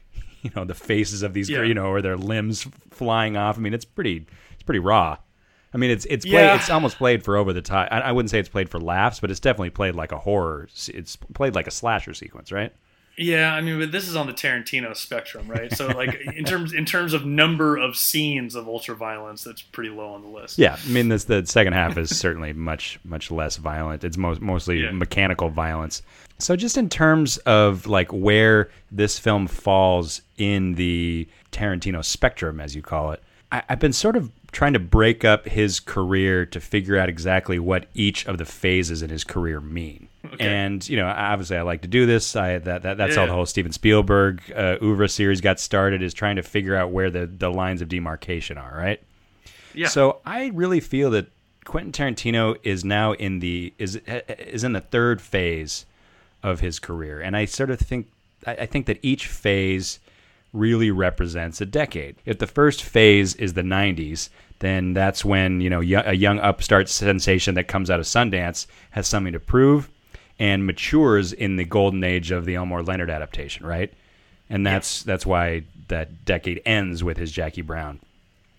you 0.42 0.50
know 0.54 0.64
the 0.64 0.74
faces 0.74 1.22
of 1.22 1.34
these 1.34 1.50
yeah. 1.50 1.62
you 1.62 1.74
know 1.74 1.86
or 1.86 2.02
their 2.02 2.16
limbs 2.16 2.66
flying 2.90 3.36
off. 3.36 3.58
I 3.58 3.60
mean, 3.60 3.74
it's 3.74 3.84
pretty 3.84 4.26
it's 4.52 4.62
pretty 4.62 4.80
raw. 4.80 5.16
I 5.72 5.78
mean, 5.78 5.90
it's 5.90 6.04
it's 6.06 6.26
yeah. 6.26 6.56
it's 6.56 6.68
almost 6.68 6.96
played 6.96 7.22
for 7.22 7.36
over 7.36 7.52
the 7.52 7.62
top. 7.62 7.88
I, 7.90 8.00
I, 8.00 8.12
wouldn't 8.12 8.30
say 8.30 8.40
it's 8.40 8.48
played 8.48 8.68
for 8.68 8.80
laughs, 8.80 9.20
but 9.20 9.30
it's 9.30 9.40
definitely 9.40 9.70
played 9.70 9.94
like 9.94 10.10
a 10.10 10.18
horror. 10.18 10.68
It's 10.88 11.16
played 11.16 11.54
like 11.54 11.68
a 11.68 11.70
slasher 11.70 12.12
sequence, 12.12 12.50
right? 12.50 12.72
Yeah, 13.16 13.54
I 13.54 13.60
mean, 13.60 13.78
but 13.78 13.92
this 13.92 14.08
is 14.08 14.16
on 14.16 14.26
the 14.26 14.32
Tarantino 14.32 14.96
spectrum, 14.96 15.46
right? 15.46 15.70
So, 15.72 15.88
like 15.88 16.14
in 16.36 16.44
terms 16.44 16.72
in 16.72 16.86
terms 16.86 17.12
of 17.12 17.26
number 17.26 17.76
of 17.76 17.94
scenes 17.94 18.54
of 18.54 18.66
ultra 18.66 18.96
violence, 18.96 19.44
that's 19.44 19.60
pretty 19.60 19.90
low 19.90 20.14
on 20.14 20.22
the 20.22 20.28
list. 20.28 20.58
Yeah, 20.58 20.76
I 20.82 20.88
mean, 20.88 21.08
this 21.08 21.24
the 21.24 21.44
second 21.44 21.74
half 21.74 21.98
is 21.98 22.16
certainly 22.18 22.52
much 22.52 22.98
much 23.04 23.30
less 23.30 23.56
violent. 23.56 24.04
It's 24.04 24.16
most 24.16 24.40
mostly 24.40 24.84
yeah. 24.84 24.90
mechanical 24.90 25.50
violence. 25.50 26.02
So, 26.38 26.56
just 26.56 26.78
in 26.78 26.88
terms 26.88 27.36
of 27.38 27.86
like 27.86 28.10
where 28.10 28.70
this 28.90 29.18
film 29.18 29.46
falls 29.46 30.22
in 30.38 30.74
the 30.76 31.28
Tarantino 31.52 32.02
spectrum, 32.02 32.58
as 32.58 32.74
you 32.74 32.80
call 32.80 33.12
it, 33.12 33.22
I, 33.52 33.62
I've 33.68 33.80
been 33.80 33.92
sort 33.92 34.16
of 34.16 34.30
trying 34.52 34.72
to 34.72 34.78
break 34.78 35.24
up 35.24 35.46
his 35.46 35.80
career 35.80 36.44
to 36.46 36.60
figure 36.60 36.98
out 36.98 37.08
exactly 37.08 37.58
what 37.58 37.86
each 37.94 38.26
of 38.26 38.38
the 38.38 38.44
phases 38.44 39.02
in 39.02 39.10
his 39.10 39.24
career 39.24 39.60
mean. 39.60 40.08
Okay. 40.24 40.46
And 40.46 40.86
you 40.88 40.96
know, 40.96 41.06
obviously, 41.06 41.56
I 41.56 41.62
like 41.62 41.82
to 41.82 41.88
do 41.88 42.06
this. 42.06 42.36
I 42.36 42.58
that, 42.58 42.82
that 42.82 42.96
that's 42.96 43.14
yeah. 43.14 43.20
how 43.20 43.26
the 43.26 43.32
whole 43.32 43.46
Steven 43.46 43.72
Spielberg 43.72 44.42
uh, 44.54 44.76
oeuvre 44.82 45.08
series 45.08 45.40
got 45.40 45.58
started. 45.58 46.02
Is 46.02 46.14
trying 46.14 46.36
to 46.36 46.42
figure 46.42 46.76
out 46.76 46.90
where 46.90 47.10
the 47.10 47.26
the 47.26 47.50
lines 47.50 47.80
of 47.80 47.88
demarcation 47.88 48.58
are. 48.58 48.74
Right. 48.76 49.02
Yeah. 49.74 49.88
So 49.88 50.20
I 50.26 50.46
really 50.48 50.80
feel 50.80 51.10
that 51.12 51.26
Quentin 51.64 51.92
Tarantino 51.92 52.56
is 52.62 52.84
now 52.84 53.12
in 53.12 53.40
the 53.40 53.72
is 53.78 53.96
is 54.06 54.62
in 54.62 54.72
the 54.72 54.80
third 54.80 55.22
phase 55.22 55.86
of 56.42 56.60
his 56.60 56.78
career, 56.78 57.20
and 57.20 57.36
I 57.36 57.46
sort 57.46 57.70
of 57.70 57.78
think 57.78 58.08
I 58.46 58.66
think 58.66 58.86
that 58.86 58.98
each 59.02 59.26
phase 59.26 60.00
really 60.52 60.90
represents 60.90 61.60
a 61.60 61.66
decade. 61.66 62.16
If 62.24 62.38
the 62.38 62.46
first 62.46 62.82
phase 62.82 63.34
is 63.36 63.54
the 63.54 63.62
90s, 63.62 64.28
then 64.58 64.92
that's 64.92 65.24
when, 65.24 65.60
you 65.60 65.70
know, 65.70 65.80
a 65.80 66.14
young 66.14 66.38
upstart 66.38 66.88
sensation 66.88 67.54
that 67.54 67.68
comes 67.68 67.90
out 67.90 68.00
of 68.00 68.06
Sundance 68.06 68.66
has 68.90 69.08
something 69.08 69.32
to 69.32 69.40
prove 69.40 69.88
and 70.38 70.66
matures 70.66 71.32
in 71.32 71.56
the 71.56 71.64
golden 71.64 72.02
age 72.02 72.30
of 72.30 72.44
the 72.44 72.54
Elmore 72.56 72.82
Leonard 72.82 73.10
adaptation, 73.10 73.64
right? 73.64 73.92
And 74.48 74.66
that's 74.66 75.02
that's 75.02 75.24
why 75.24 75.64
that 75.88 76.24
decade 76.24 76.60
ends 76.66 77.04
with 77.04 77.16
his 77.16 77.30
Jackie 77.30 77.62
Brown, 77.62 78.00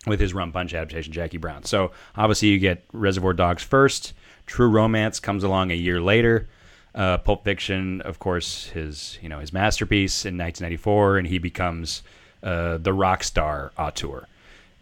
with 0.08 0.20
his 0.20 0.34
Rum 0.34 0.52
Punch 0.52 0.74
adaptation, 0.74 1.12
Jackie 1.12 1.38
Brown. 1.38 1.64
So 1.64 1.92
obviously 2.16 2.50
you 2.50 2.60
get 2.60 2.84
Reservoir 2.94 3.34
Dogs 3.34 3.64
first. 3.64 4.14
True 4.46 4.70
Romance 4.70 5.20
comes 5.20 5.44
along 5.44 5.72
a 5.72 5.76
year 5.76 6.02
later. 6.02 6.48
Uh, 6.94 7.18
Pulp 7.18 7.44
Fiction, 7.46 8.02
of 8.02 8.20
course, 8.20 8.66
his 8.68 9.18
you 9.22 9.30
know 9.30 9.40
his 9.40 9.54
masterpiece 9.54 10.26
in 10.26 10.38
1994, 10.38 11.18
and 11.20 11.28
he 11.28 11.38
becomes 11.38 12.04
uh, 12.44 12.78
the 12.78 12.92
rock 12.94 13.24
star 13.24 13.72
auteur. 13.78 14.28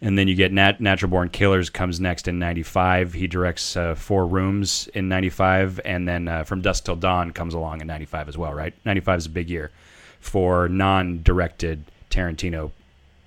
And 0.02 0.16
then 0.18 0.28
you 0.28 0.34
get 0.34 0.50
Nat- 0.50 0.80
Natural 0.80 1.10
Born 1.10 1.28
Killers 1.28 1.68
comes 1.70 2.00
next 2.00 2.26
in 2.26 2.38
'95. 2.38 3.12
He 3.12 3.26
directs 3.26 3.76
uh, 3.76 3.94
Four 3.94 4.26
Rooms 4.26 4.88
in 4.94 5.08
'95, 5.08 5.78
and 5.84 6.08
then 6.08 6.26
uh, 6.26 6.42
From 6.44 6.62
Dusk 6.62 6.84
Till 6.84 6.96
Dawn 6.96 7.32
comes 7.32 7.52
along 7.54 7.80
in 7.82 7.86
'95 7.86 8.28
as 8.28 8.38
well. 8.38 8.54
Right, 8.54 8.72
'95 8.84 9.18
is 9.18 9.26
a 9.26 9.30
big 9.30 9.50
year 9.50 9.70
for 10.18 10.68
non-directed 10.68 11.84
Tarantino, 12.10 12.70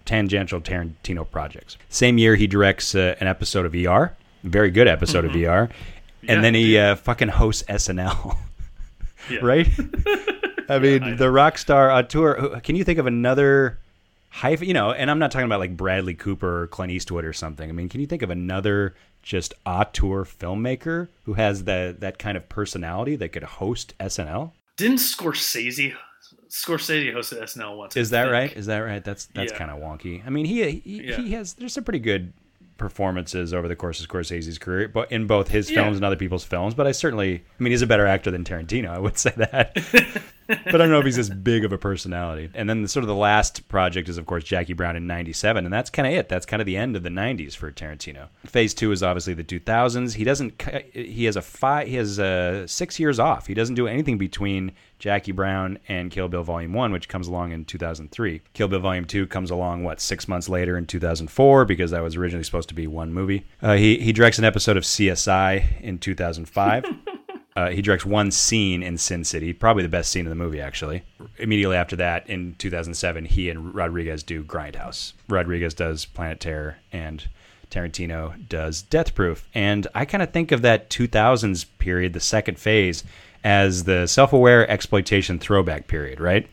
tangential 0.05 0.59
Tarantino 0.61 1.29
projects. 1.29 1.77
Same 1.89 2.17
year, 2.17 2.35
he 2.35 2.47
directs 2.47 2.95
uh, 2.95 3.15
an 3.19 3.27
episode 3.27 3.65
of 3.65 3.73
ER, 3.75 4.13
very 4.43 4.69
good 4.71 4.87
episode 4.87 5.25
Mm-hmm. 5.25 5.43
of 5.45 5.69
ER, 5.69 5.69
and 6.27 6.43
then 6.43 6.53
he 6.55 6.77
uh, 6.77 6.95
fucking 6.95 7.29
hosts 7.29 7.63
SNL. 7.69 8.35
Yeah. 9.29 9.39
right? 9.41 9.67
I 10.69 10.79
mean, 10.79 11.17
the 11.17 11.29
rock 11.31 11.57
star 11.57 11.91
auteur. 11.91 12.59
Can 12.61 12.75
you 12.75 12.83
think 12.83 12.99
of 12.99 13.05
another 13.07 13.79
high? 14.29 14.51
You 14.55 14.73
know, 14.73 14.91
and 14.91 15.11
I'm 15.11 15.19
not 15.19 15.31
talking 15.31 15.45
about 15.45 15.59
like 15.59 15.75
Bradley 15.77 16.13
Cooper 16.15 16.63
or 16.63 16.67
Clint 16.67 16.91
Eastwood 16.91 17.25
or 17.25 17.33
something. 17.33 17.69
I 17.69 17.73
mean, 17.73 17.89
can 17.89 17.99
you 18.01 18.07
think 18.07 18.21
of 18.21 18.29
another 18.29 18.95
just 19.21 19.53
auteur 19.65 20.25
filmmaker 20.25 21.07
who 21.23 21.33
has 21.33 21.65
that 21.65 21.99
that 22.01 22.17
kind 22.19 22.37
of 22.37 22.47
personality 22.49 23.15
that 23.17 23.29
could 23.29 23.43
host 23.43 23.93
SNL? 23.99 24.51
Didn't 24.77 24.97
Scorsese 24.97 25.93
Scorsese 26.49 27.13
hosted 27.13 27.41
SNL 27.41 27.77
once? 27.77 27.95
Is 27.97 28.11
that 28.11 28.23
right? 28.25 28.51
Is 28.55 28.65
that 28.67 28.79
right? 28.79 29.03
That's 29.03 29.25
that's 29.27 29.51
Yeah. 29.51 29.57
kind 29.57 29.71
of 29.71 29.79
wonky. 29.79 30.25
I 30.25 30.29
mean, 30.29 30.45
he 30.45 30.69
he, 30.79 31.03
Yeah. 31.09 31.17
he 31.17 31.31
has 31.33 31.53
there's 31.53 31.73
some 31.73 31.83
pretty 31.83 31.99
good 31.99 32.31
performances 32.77 33.53
over 33.53 33.67
the 33.67 33.75
course 33.75 34.01
of 34.01 34.07
Scorsese's 34.07 34.57
career, 34.57 34.87
but 34.87 35.11
in 35.11 35.27
both 35.27 35.47
his 35.49 35.69
Yeah. 35.69 35.83
films 35.83 35.97
and 35.97 36.05
other 36.05 36.15
people's 36.15 36.43
films. 36.43 36.73
But 36.73 36.87
I 36.87 36.91
certainly, 36.91 37.35
I 37.59 37.63
mean, 37.63 37.71
he's 37.71 37.81
a 37.81 37.87
better 37.87 38.05
actor 38.07 38.31
than 38.31 38.43
Tarantino. 38.43 38.89
I 38.89 38.99
would 38.99 39.17
say 39.25 39.31
that. 39.37 39.73
but 40.47 40.75
I 40.75 40.77
don't 40.77 40.89
know 40.89 40.99
if 40.99 41.05
he's 41.05 41.17
as 41.17 41.29
big 41.29 41.63
of 41.63 41.71
a 41.71 41.77
personality. 41.77 42.49
And 42.53 42.69
then 42.69 42.81
the, 42.81 42.87
sort 42.87 43.03
of 43.03 43.07
the 43.07 43.15
last 43.15 43.67
project 43.69 44.09
is, 44.09 44.17
of 44.17 44.25
course, 44.25 44.43
Jackie 44.43 44.73
Brown 44.73 44.95
in 44.95 45.07
'97, 45.07 45.63
and 45.65 45.73
that's 45.73 45.89
kind 45.89 46.07
of 46.07 46.13
it. 46.13 46.27
That's 46.29 46.45
kind 46.45 46.61
of 46.61 46.65
the 46.65 46.75
end 46.77 46.95
of 46.95 47.03
the 47.03 47.09
'90s 47.09 47.55
for 47.55 47.71
Tarantino. 47.71 48.27
Phase 48.45 48.73
two 48.73 48.91
is 48.91 49.01
obviously 49.03 49.33
the 49.33 49.43
2000s. 49.43 50.15
He 50.15 50.23
doesn't. 50.23 50.61
He 50.93 51.25
has 51.25 51.35
a 51.35 51.41
five. 51.41 51.87
He 51.87 51.95
has 51.95 52.19
a 52.19 52.67
six 52.67 52.99
years 52.99 53.19
off. 53.19 53.47
He 53.47 53.53
doesn't 53.53 53.75
do 53.75 53.87
anything 53.87 54.17
between 54.17 54.73
Jackie 55.03 55.33
Brown 55.33 55.79
and 55.89 56.09
Kill 56.09 56.29
Bill 56.29 56.43
Volume 56.43 56.71
One, 56.71 56.93
which 56.93 57.09
comes 57.09 57.27
along 57.27 57.51
in 57.51 57.65
2003. 57.65 58.41
Kill 58.53 58.69
Bill 58.69 58.79
Volume 58.79 59.03
Two 59.03 59.27
comes 59.27 59.51
along 59.51 59.83
what 59.83 59.99
six 59.99 60.29
months 60.29 60.47
later 60.47 60.77
in 60.77 60.85
2004 60.85 61.65
because 61.65 61.91
that 61.91 62.01
was 62.01 62.15
originally 62.15 62.45
supposed 62.45 62.69
to 62.69 62.73
be 62.73 62.87
one 62.87 63.13
movie. 63.13 63.45
Uh, 63.61 63.73
he 63.73 63.97
he 63.99 64.13
directs 64.13 64.39
an 64.39 64.45
episode 64.45 64.77
of 64.77 64.83
CSI 64.83 65.81
in 65.81 65.97
2005. 65.99 66.85
Uh, 67.55 67.69
he 67.69 67.83
directs 67.83 68.03
one 68.03 68.31
scene 68.31 68.81
in 68.81 68.97
Sin 68.97 69.23
City, 69.23 69.53
probably 69.53 69.83
the 69.83 69.87
best 69.87 70.11
scene 70.11 70.25
in 70.25 70.29
the 70.31 70.35
movie, 70.35 70.59
actually. 70.59 71.03
Immediately 71.37 71.75
after 71.75 71.95
that, 71.97 72.27
in 72.27 72.55
2007, 72.57 73.25
he 73.25 73.47
and 73.47 73.75
Rodriguez 73.75 74.23
do 74.23 74.43
Grindhouse. 74.43 75.13
Rodriguez 75.29 75.75
does 75.75 76.03
Planet 76.03 76.39
Terror, 76.39 76.77
and 76.91 77.27
Tarantino 77.69 78.33
does 78.49 78.81
Death 78.81 79.13
Proof. 79.13 79.47
And 79.53 79.85
I 79.93 80.05
kind 80.05 80.23
of 80.23 80.31
think 80.31 80.51
of 80.51 80.63
that 80.63 80.89
2000s 80.89 81.67
period, 81.77 82.13
the 82.13 82.19
second 82.19 82.57
phase, 82.57 83.03
as 83.43 83.83
the 83.83 84.07
self 84.07 84.33
aware 84.33 84.69
exploitation 84.69 85.39
throwback 85.39 85.87
period, 85.87 86.19
right? 86.19 86.47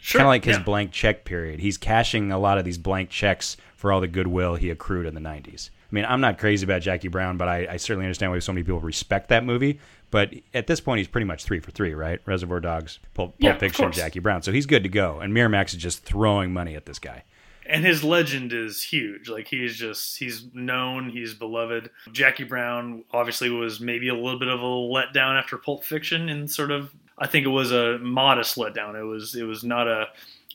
Sure. 0.00 0.18
kind 0.18 0.26
of 0.26 0.30
like 0.30 0.44
his 0.44 0.56
yeah. 0.56 0.64
blank 0.64 0.90
check 0.90 1.24
period. 1.24 1.60
He's 1.60 1.78
cashing 1.78 2.32
a 2.32 2.38
lot 2.38 2.58
of 2.58 2.64
these 2.64 2.76
blank 2.76 3.08
checks 3.08 3.56
for 3.76 3.92
all 3.92 4.00
the 4.00 4.08
goodwill 4.08 4.56
he 4.56 4.68
accrued 4.68 5.06
in 5.06 5.14
the 5.14 5.20
90s. 5.20 5.70
I 5.70 5.94
mean, 5.94 6.04
I'm 6.06 6.20
not 6.20 6.38
crazy 6.38 6.64
about 6.64 6.82
Jackie 6.82 7.08
Brown, 7.08 7.36
but 7.36 7.48
I, 7.48 7.68
I 7.70 7.76
certainly 7.76 8.06
understand 8.06 8.32
why 8.32 8.38
so 8.40 8.52
many 8.52 8.64
people 8.64 8.80
respect 8.80 9.28
that 9.28 9.44
movie. 9.44 9.78
But 10.10 10.34
at 10.54 10.66
this 10.66 10.80
point, 10.80 10.98
he's 10.98 11.06
pretty 11.08 11.26
much 11.26 11.44
three 11.44 11.60
for 11.60 11.70
three, 11.70 11.94
right? 11.94 12.20
Reservoir 12.26 12.60
Dogs, 12.60 12.98
Pulp, 13.14 13.30
Pulp 13.30 13.34
Yeah, 13.38 13.56
Fiction. 13.58 13.92
Jackie 13.92 14.18
Brown. 14.18 14.42
So 14.42 14.50
he's 14.50 14.66
good 14.66 14.82
to 14.82 14.88
go. 14.88 15.20
And 15.20 15.32
Miramax 15.32 15.68
is 15.74 15.80
just 15.80 16.04
throwing 16.04 16.52
money 16.52 16.74
at 16.74 16.86
this 16.86 16.98
guy. 16.98 17.22
And 17.66 17.84
his 17.84 18.02
legend 18.02 18.52
is 18.52 18.82
huge. 18.82 19.28
Like 19.28 19.48
he's 19.48 19.76
just 19.76 20.18
he's 20.18 20.44
known, 20.52 21.10
he's 21.10 21.34
beloved. 21.34 21.90
Jackie 22.12 22.44
Brown 22.44 23.04
obviously 23.12 23.50
was 23.50 23.80
maybe 23.80 24.08
a 24.08 24.14
little 24.14 24.38
bit 24.38 24.48
of 24.48 24.60
a 24.60 24.64
letdown 24.64 25.38
after 25.38 25.56
Pulp 25.56 25.84
Fiction, 25.84 26.28
and 26.28 26.50
sort 26.50 26.70
of 26.70 26.92
I 27.18 27.26
think 27.26 27.46
it 27.46 27.50
was 27.50 27.72
a 27.72 27.98
modest 27.98 28.56
letdown. 28.56 28.98
It 28.98 29.04
was 29.04 29.34
it 29.34 29.44
was 29.44 29.64
not 29.64 29.88
a 29.88 30.06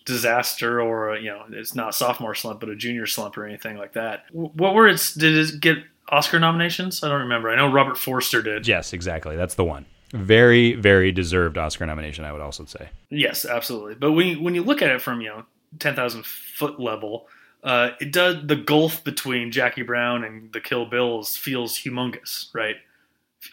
disaster 0.05 0.81
or 0.81 1.15
a, 1.15 1.21
you 1.21 1.29
know 1.29 1.43
it's 1.49 1.75
not 1.75 1.89
a 1.89 1.93
sophomore 1.93 2.35
slump, 2.35 2.59
but 2.59 2.69
a 2.69 2.75
junior 2.75 3.05
slump 3.05 3.37
or 3.37 3.45
anything 3.45 3.77
like 3.77 3.93
that. 3.93 4.23
What 4.31 4.73
were 4.73 4.87
its 4.87 5.13
did 5.13 5.37
it 5.37 5.59
get 5.59 5.77
Oscar 6.09 6.39
nominations? 6.39 7.03
I 7.03 7.09
don't 7.09 7.21
remember. 7.21 7.49
I 7.49 7.55
know 7.55 7.71
Robert 7.71 7.97
Forster 7.97 8.41
did. 8.41 8.67
Yes, 8.67 8.93
exactly. 8.93 9.35
That's 9.35 9.55
the 9.55 9.65
one. 9.65 9.85
Very, 10.11 10.73
very 10.73 11.11
deserved 11.11 11.57
Oscar 11.57 11.85
nomination, 11.85 12.23
I 12.23 12.31
would 12.31 12.39
also 12.39 12.63
say. 12.63 12.89
Yes, 13.09 13.43
absolutely. 13.43 13.95
But 13.95 14.13
when 14.13 14.27
you, 14.27 14.41
when 14.41 14.55
you 14.55 14.63
look 14.63 14.81
at 14.81 14.89
it 14.89 15.01
from 15.01 15.19
you 15.19 15.29
know 15.29 15.45
ten 15.79 15.95
thousand 15.95 16.25
foot 16.25 16.79
level, 16.79 17.27
uh, 17.63 17.91
it 17.99 18.11
does 18.11 18.45
the 18.45 18.55
gulf 18.55 19.03
between 19.03 19.51
Jackie 19.51 19.83
Brown 19.83 20.23
and 20.23 20.51
the 20.53 20.61
Kill 20.61 20.85
Bills 20.85 21.35
feels 21.35 21.77
humongous, 21.77 22.53
right? 22.53 22.77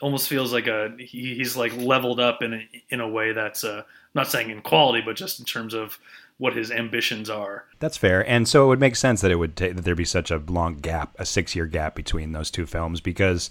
Almost 0.00 0.28
feels 0.28 0.52
like 0.52 0.66
a 0.66 0.94
he, 0.98 1.34
he's 1.34 1.56
like 1.56 1.76
leveled 1.76 2.18
up 2.18 2.42
in 2.42 2.54
a, 2.54 2.68
in 2.88 3.00
a 3.00 3.08
way 3.08 3.32
that's 3.32 3.64
uh, 3.64 3.82
not 4.14 4.28
saying 4.28 4.50
in 4.50 4.62
quality, 4.62 5.02
but 5.04 5.16
just 5.16 5.38
in 5.38 5.44
terms 5.44 5.74
of 5.74 5.98
what 6.38 6.56
his 6.56 6.72
ambitions 6.72 7.30
are. 7.30 7.64
That's 7.78 7.96
fair, 7.96 8.28
and 8.28 8.48
so 8.48 8.64
it 8.64 8.68
would 8.68 8.80
make 8.80 8.96
sense 8.96 9.20
that 9.20 9.30
it 9.30 9.36
would 9.36 9.54
take 9.56 9.76
that 9.76 9.82
there 9.82 9.94
be 9.94 10.04
such 10.04 10.32
a 10.32 10.38
long 10.38 10.76
gap, 10.76 11.14
a 11.16 11.24
six-year 11.24 11.66
gap 11.66 11.94
between 11.94 12.32
those 12.32 12.50
two 12.50 12.66
films, 12.66 13.00
because, 13.00 13.50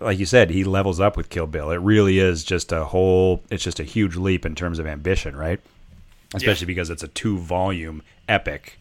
like 0.00 0.18
you 0.18 0.26
said, 0.26 0.50
he 0.50 0.64
levels 0.64 0.98
up 0.98 1.16
with 1.16 1.30
Kill 1.30 1.46
Bill. 1.46 1.70
It 1.70 1.76
really 1.76 2.18
is 2.18 2.42
just 2.42 2.72
a 2.72 2.86
whole. 2.86 3.44
It's 3.48 3.62
just 3.62 3.78
a 3.78 3.84
huge 3.84 4.16
leap 4.16 4.44
in 4.44 4.56
terms 4.56 4.80
of 4.80 4.88
ambition, 4.88 5.36
right? 5.36 5.60
Especially 6.34 6.66
because 6.66 6.90
it's 6.90 7.02
a 7.02 7.08
two-volume 7.08 8.02
epic, 8.28 8.78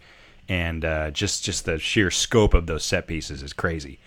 and 0.47 0.85
uh, 0.85 1.11
just 1.11 1.43
just 1.43 1.65
the 1.65 1.79
sheer 1.79 2.11
scope 2.11 2.53
of 2.53 2.67
those 2.67 2.83
set 2.83 3.07
pieces 3.07 3.41
is 3.41 3.53
crazy. 3.53 3.99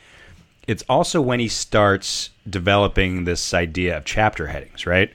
It's 0.68 0.84
also 0.88 1.20
when 1.20 1.40
he 1.40 1.48
starts 1.48 2.30
developing 2.48 3.24
this 3.24 3.52
idea 3.52 3.96
of 3.96 4.04
chapter 4.04 4.46
headings, 4.48 4.86
right? 4.86 5.12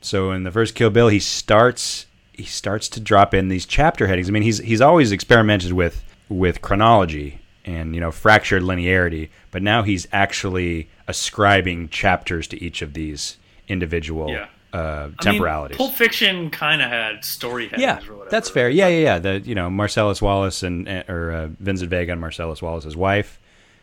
So 0.00 0.32
in 0.32 0.42
the 0.42 0.50
first 0.50 0.74
Kill 0.74 0.90
Bill, 0.90 1.08
he 1.08 1.20
starts 1.20 2.06
he 2.32 2.44
starts 2.44 2.88
to 2.90 3.00
drop 3.00 3.32
in 3.32 3.48
these 3.48 3.66
chapter 3.66 4.08
headings. 4.08 4.28
I 4.28 4.32
mean, 4.32 4.42
he's 4.42 4.58
he's 4.58 4.80
always 4.80 5.12
experimented 5.12 5.72
with 5.72 6.02
with 6.28 6.60
chronology 6.60 7.40
and 7.64 7.94
you 7.94 8.00
know 8.00 8.10
fractured 8.10 8.62
linearity, 8.62 9.28
but 9.50 9.62
now 9.62 9.82
he's 9.82 10.06
actually 10.12 10.88
ascribing 11.06 11.88
chapters 11.88 12.46
to 12.48 12.62
each 12.62 12.82
of 12.82 12.94
these 12.94 13.38
individual 13.68 14.28
Yeah. 14.28 14.46
Uh, 14.74 15.08
I 15.18 15.22
temporalities. 15.22 15.78
mean, 15.78 15.86
Pulp 15.88 15.96
Fiction 15.96 16.50
kind 16.50 16.82
of 16.82 16.90
had 16.90 17.24
story 17.24 17.64
headings 17.68 17.82
yeah, 17.82 17.98
or 18.08 18.14
whatever. 18.16 18.30
that's 18.30 18.50
fair. 18.50 18.68
Yeah, 18.68 18.88
yeah, 18.88 18.98
yeah. 18.98 19.18
The 19.20 19.40
you 19.40 19.54
know 19.54 19.70
Marcellus 19.70 20.20
Wallace 20.20 20.62
and 20.62 20.88
and- 20.88 21.08
or 21.08 21.30
uh, 21.32 21.46
Vincent 21.60 21.90
Vega 21.90 22.12
and 22.12 22.20
Marcellus 22.20 22.60
Wallace's 22.60 22.96
wife, 22.96 23.40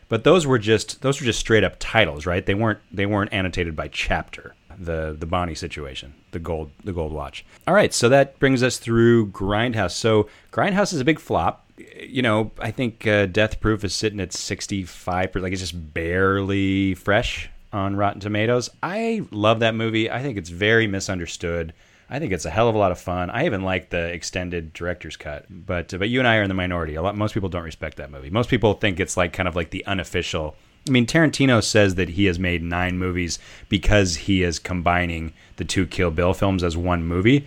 but 0.08 0.24
those 0.24 0.46
were 0.46 0.58
just 0.58 1.00
those 1.02 1.20
were 1.20 1.24
just 1.24 1.40
straight 1.40 1.64
up 1.64 1.76
titles, 1.78 2.26
right? 2.26 2.44
They 2.44 2.54
weren't 2.54 2.78
they 2.92 3.06
weren't 3.06 3.32
annotated 3.32 3.74
by 3.74 3.88
chapter. 3.88 4.54
The 4.78 5.14
the 5.18 5.26
Bonnie 5.26 5.54
situation, 5.54 6.14
the 6.32 6.38
gold 6.38 6.70
the 6.82 6.92
gold 6.92 7.12
watch. 7.12 7.44
All 7.66 7.74
right, 7.74 7.92
so 7.92 8.08
that 8.08 8.38
brings 8.38 8.62
us 8.62 8.78
through 8.78 9.28
Grindhouse. 9.28 9.92
So 9.92 10.28
Grindhouse 10.50 10.92
is 10.94 11.00
a 11.00 11.04
big 11.04 11.18
flop. 11.20 11.70
You 12.00 12.22
know, 12.22 12.52
I 12.58 12.70
think 12.70 13.06
uh, 13.06 13.26
Death 13.26 13.60
Proof 13.60 13.84
is 13.84 13.94
sitting 13.94 14.18
at 14.18 14.32
sixty 14.32 14.82
five. 14.84 15.34
Like 15.36 15.52
it's 15.52 15.60
just 15.60 15.92
barely 15.94 16.94
fresh 16.94 17.50
on 17.72 17.96
Rotten 17.96 18.20
Tomatoes. 18.20 18.70
I 18.82 19.26
love 19.30 19.60
that 19.60 19.74
movie. 19.74 20.10
I 20.10 20.22
think 20.22 20.38
it's 20.38 20.50
very 20.50 20.86
misunderstood. 20.86 21.72
I 22.10 22.18
think 22.18 22.32
it's 22.32 22.44
a 22.44 22.50
hell 22.50 22.68
of 22.68 22.74
a 22.74 22.78
lot 22.78 22.92
of 22.92 23.00
fun. 23.00 23.30
I 23.30 23.46
even 23.46 23.62
like 23.62 23.88
the 23.88 24.12
extended 24.12 24.74
director's 24.74 25.16
cut, 25.16 25.46
but 25.48 25.94
but 25.98 26.10
you 26.10 26.18
and 26.18 26.28
I 26.28 26.36
are 26.36 26.42
in 26.42 26.48
the 26.48 26.54
minority. 26.54 26.94
A 26.94 27.02
lot 27.02 27.16
most 27.16 27.32
people 27.32 27.48
don't 27.48 27.62
respect 27.62 27.96
that 27.96 28.10
movie. 28.10 28.28
Most 28.28 28.50
people 28.50 28.74
think 28.74 29.00
it's 29.00 29.16
like 29.16 29.32
kind 29.32 29.48
of 29.48 29.56
like 29.56 29.70
the 29.70 29.86
unofficial. 29.86 30.54
I 30.86 30.90
mean, 30.90 31.06
Tarantino 31.06 31.62
says 31.62 31.94
that 31.94 32.10
he 32.10 32.24
has 32.26 32.38
made 32.38 32.62
nine 32.62 32.98
movies 32.98 33.38
because 33.68 34.16
he 34.16 34.42
is 34.42 34.58
combining 34.58 35.32
the 35.56 35.64
two 35.64 35.86
Kill 35.86 36.10
Bill 36.10 36.34
films 36.34 36.64
as 36.64 36.76
one 36.76 37.04
movie. 37.04 37.46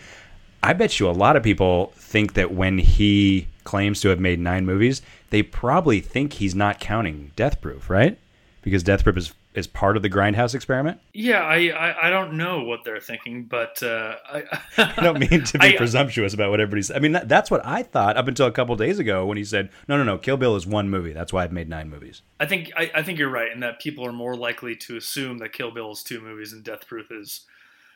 I 0.63 0.73
bet 0.73 0.99
you 0.99 1.07
a 1.07 1.11
lot 1.11 1.35
of 1.35 1.43
people 1.43 1.93
think 1.97 2.33
that 2.33 2.51
when 2.51 2.77
he 2.79 3.47
claims 3.65 4.01
to 4.01 4.09
have 4.09 4.19
made 4.19 4.39
nine 4.39 4.65
movies, 4.65 5.01
they 5.29 5.43
probably 5.43 5.99
think 5.99 6.33
he's 6.33 6.55
not 6.55 6.79
counting 6.79 7.31
Death 7.35 7.61
Proof, 7.61 7.89
right? 7.89 8.17
Because 8.61 8.81
Death 8.81 9.03
Proof 9.03 9.17
is 9.17 9.33
is 9.55 9.67
part 9.67 9.97
of 9.97 10.03
the 10.03 10.09
Grindhouse 10.09 10.53
experiment. 10.53 10.99
Yeah, 11.13 11.39
I, 11.41 11.69
I 11.69 12.07
I 12.07 12.09
don't 12.09 12.33
know 12.33 12.63
what 12.63 12.83
they're 12.83 12.99
thinking, 12.99 13.45
but 13.45 13.81
uh, 13.81 14.15
I 14.29 14.43
I 14.77 15.01
don't 15.03 15.19
mean 15.19 15.43
to 15.43 15.59
be 15.59 15.67
I- 15.67 15.77
presumptuous 15.77 16.33
about 16.33 16.51
what 16.51 16.59
everybody's. 16.59 16.91
I 16.91 16.99
mean, 16.99 17.13
that, 17.13 17.27
that's 17.29 17.49
what 17.49 17.65
I 17.65 17.83
thought 17.83 18.17
up 18.17 18.27
until 18.27 18.47
a 18.47 18.51
couple 18.51 18.75
days 18.75 18.99
ago 18.99 19.25
when 19.25 19.37
he 19.37 19.43
said, 19.43 19.69
"No, 19.87 19.97
no, 19.97 20.03
no, 20.03 20.17
Kill 20.17 20.37
Bill 20.37 20.55
is 20.55 20.67
one 20.67 20.89
movie. 20.89 21.13
That's 21.13 21.31
why 21.33 21.43
I've 21.43 21.51
made 21.51 21.69
nine 21.69 21.89
movies." 21.89 22.21
I 22.39 22.45
think 22.45 22.71
I, 22.75 22.91
I 22.95 23.03
think 23.03 23.19
you're 23.19 23.29
right 23.29 23.51
in 23.51 23.61
that 23.61 23.79
people 23.79 24.05
are 24.05 24.11
more 24.13 24.35
likely 24.35 24.75
to 24.75 24.97
assume 24.97 25.37
that 25.39 25.53
Kill 25.53 25.71
Bill 25.71 25.91
is 25.91 26.03
two 26.03 26.21
movies 26.21 26.53
and 26.53 26.63
Death 26.63 26.87
Proof 26.87 27.11
is 27.11 27.45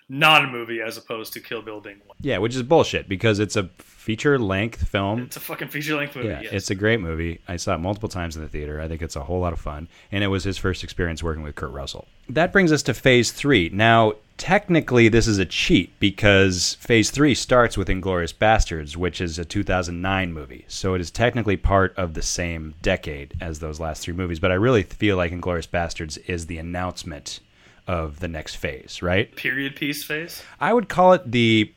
not 0.09 0.43
a 0.43 0.47
movie 0.47 0.81
as 0.81 0.97
opposed 0.97 1.33
to 1.33 1.39
Kill 1.39 1.61
Bill 1.61 1.79
being 1.79 2.01
one. 2.05 2.17
Yeah, 2.19 2.39
which 2.39 2.55
is 2.55 2.63
bullshit 2.63 3.07
because 3.07 3.37
it's 3.37 3.55
a 3.55 3.69
feature 3.77 4.39
length 4.39 4.87
film. 4.87 5.21
It's 5.21 5.37
a 5.37 5.39
fucking 5.39 5.67
feature 5.67 5.95
length 5.95 6.15
movie. 6.15 6.29
Yeah, 6.29 6.41
yes. 6.41 6.53
it's 6.53 6.71
a 6.71 6.75
great 6.75 6.99
movie. 6.99 7.41
I 7.47 7.57
saw 7.57 7.75
it 7.75 7.77
multiple 7.77 8.09
times 8.09 8.35
in 8.35 8.41
the 8.41 8.47
theater. 8.47 8.81
I 8.81 8.87
think 8.87 9.03
it's 9.03 9.15
a 9.15 9.23
whole 9.23 9.39
lot 9.39 9.53
of 9.53 9.59
fun, 9.59 9.87
and 10.11 10.23
it 10.23 10.27
was 10.27 10.43
his 10.43 10.57
first 10.57 10.83
experience 10.83 11.21
working 11.21 11.43
with 11.43 11.55
Kurt 11.55 11.71
Russell. 11.71 12.07
That 12.27 12.51
brings 12.51 12.71
us 12.71 12.81
to 12.83 12.95
Phase 12.95 13.31
Three. 13.31 13.69
Now, 13.71 14.13
technically, 14.37 15.09
this 15.09 15.27
is 15.27 15.37
a 15.37 15.45
cheat 15.45 15.91
because 15.99 16.75
Phase 16.79 17.11
Three 17.11 17.35
starts 17.35 17.77
with 17.77 17.87
Inglourious 17.87 18.33
Basterds, 18.33 18.95
which 18.95 19.21
is 19.21 19.37
a 19.37 19.45
2009 19.45 20.33
movie, 20.33 20.65
so 20.67 20.95
it 20.95 21.01
is 21.01 21.11
technically 21.11 21.57
part 21.57 21.93
of 21.95 22.15
the 22.15 22.23
same 22.23 22.73
decade 22.81 23.35
as 23.39 23.59
those 23.59 23.79
last 23.79 24.01
three 24.01 24.15
movies. 24.15 24.39
But 24.39 24.51
I 24.51 24.55
really 24.55 24.81
feel 24.81 25.17
like 25.17 25.31
Inglourious 25.31 25.69
Basterds 25.69 26.17
is 26.27 26.47
the 26.47 26.57
announcement 26.57 27.41
of 27.89 28.19
the 28.19 28.27
next 28.27 28.55
phase, 28.55 29.01
right? 29.01 29.35
period 29.35 29.75
piece 29.75 30.03
phase. 30.03 30.43
I 30.59 30.73
would 30.73 30.87
call 30.89 31.13
it 31.13 31.31
the 31.31 31.73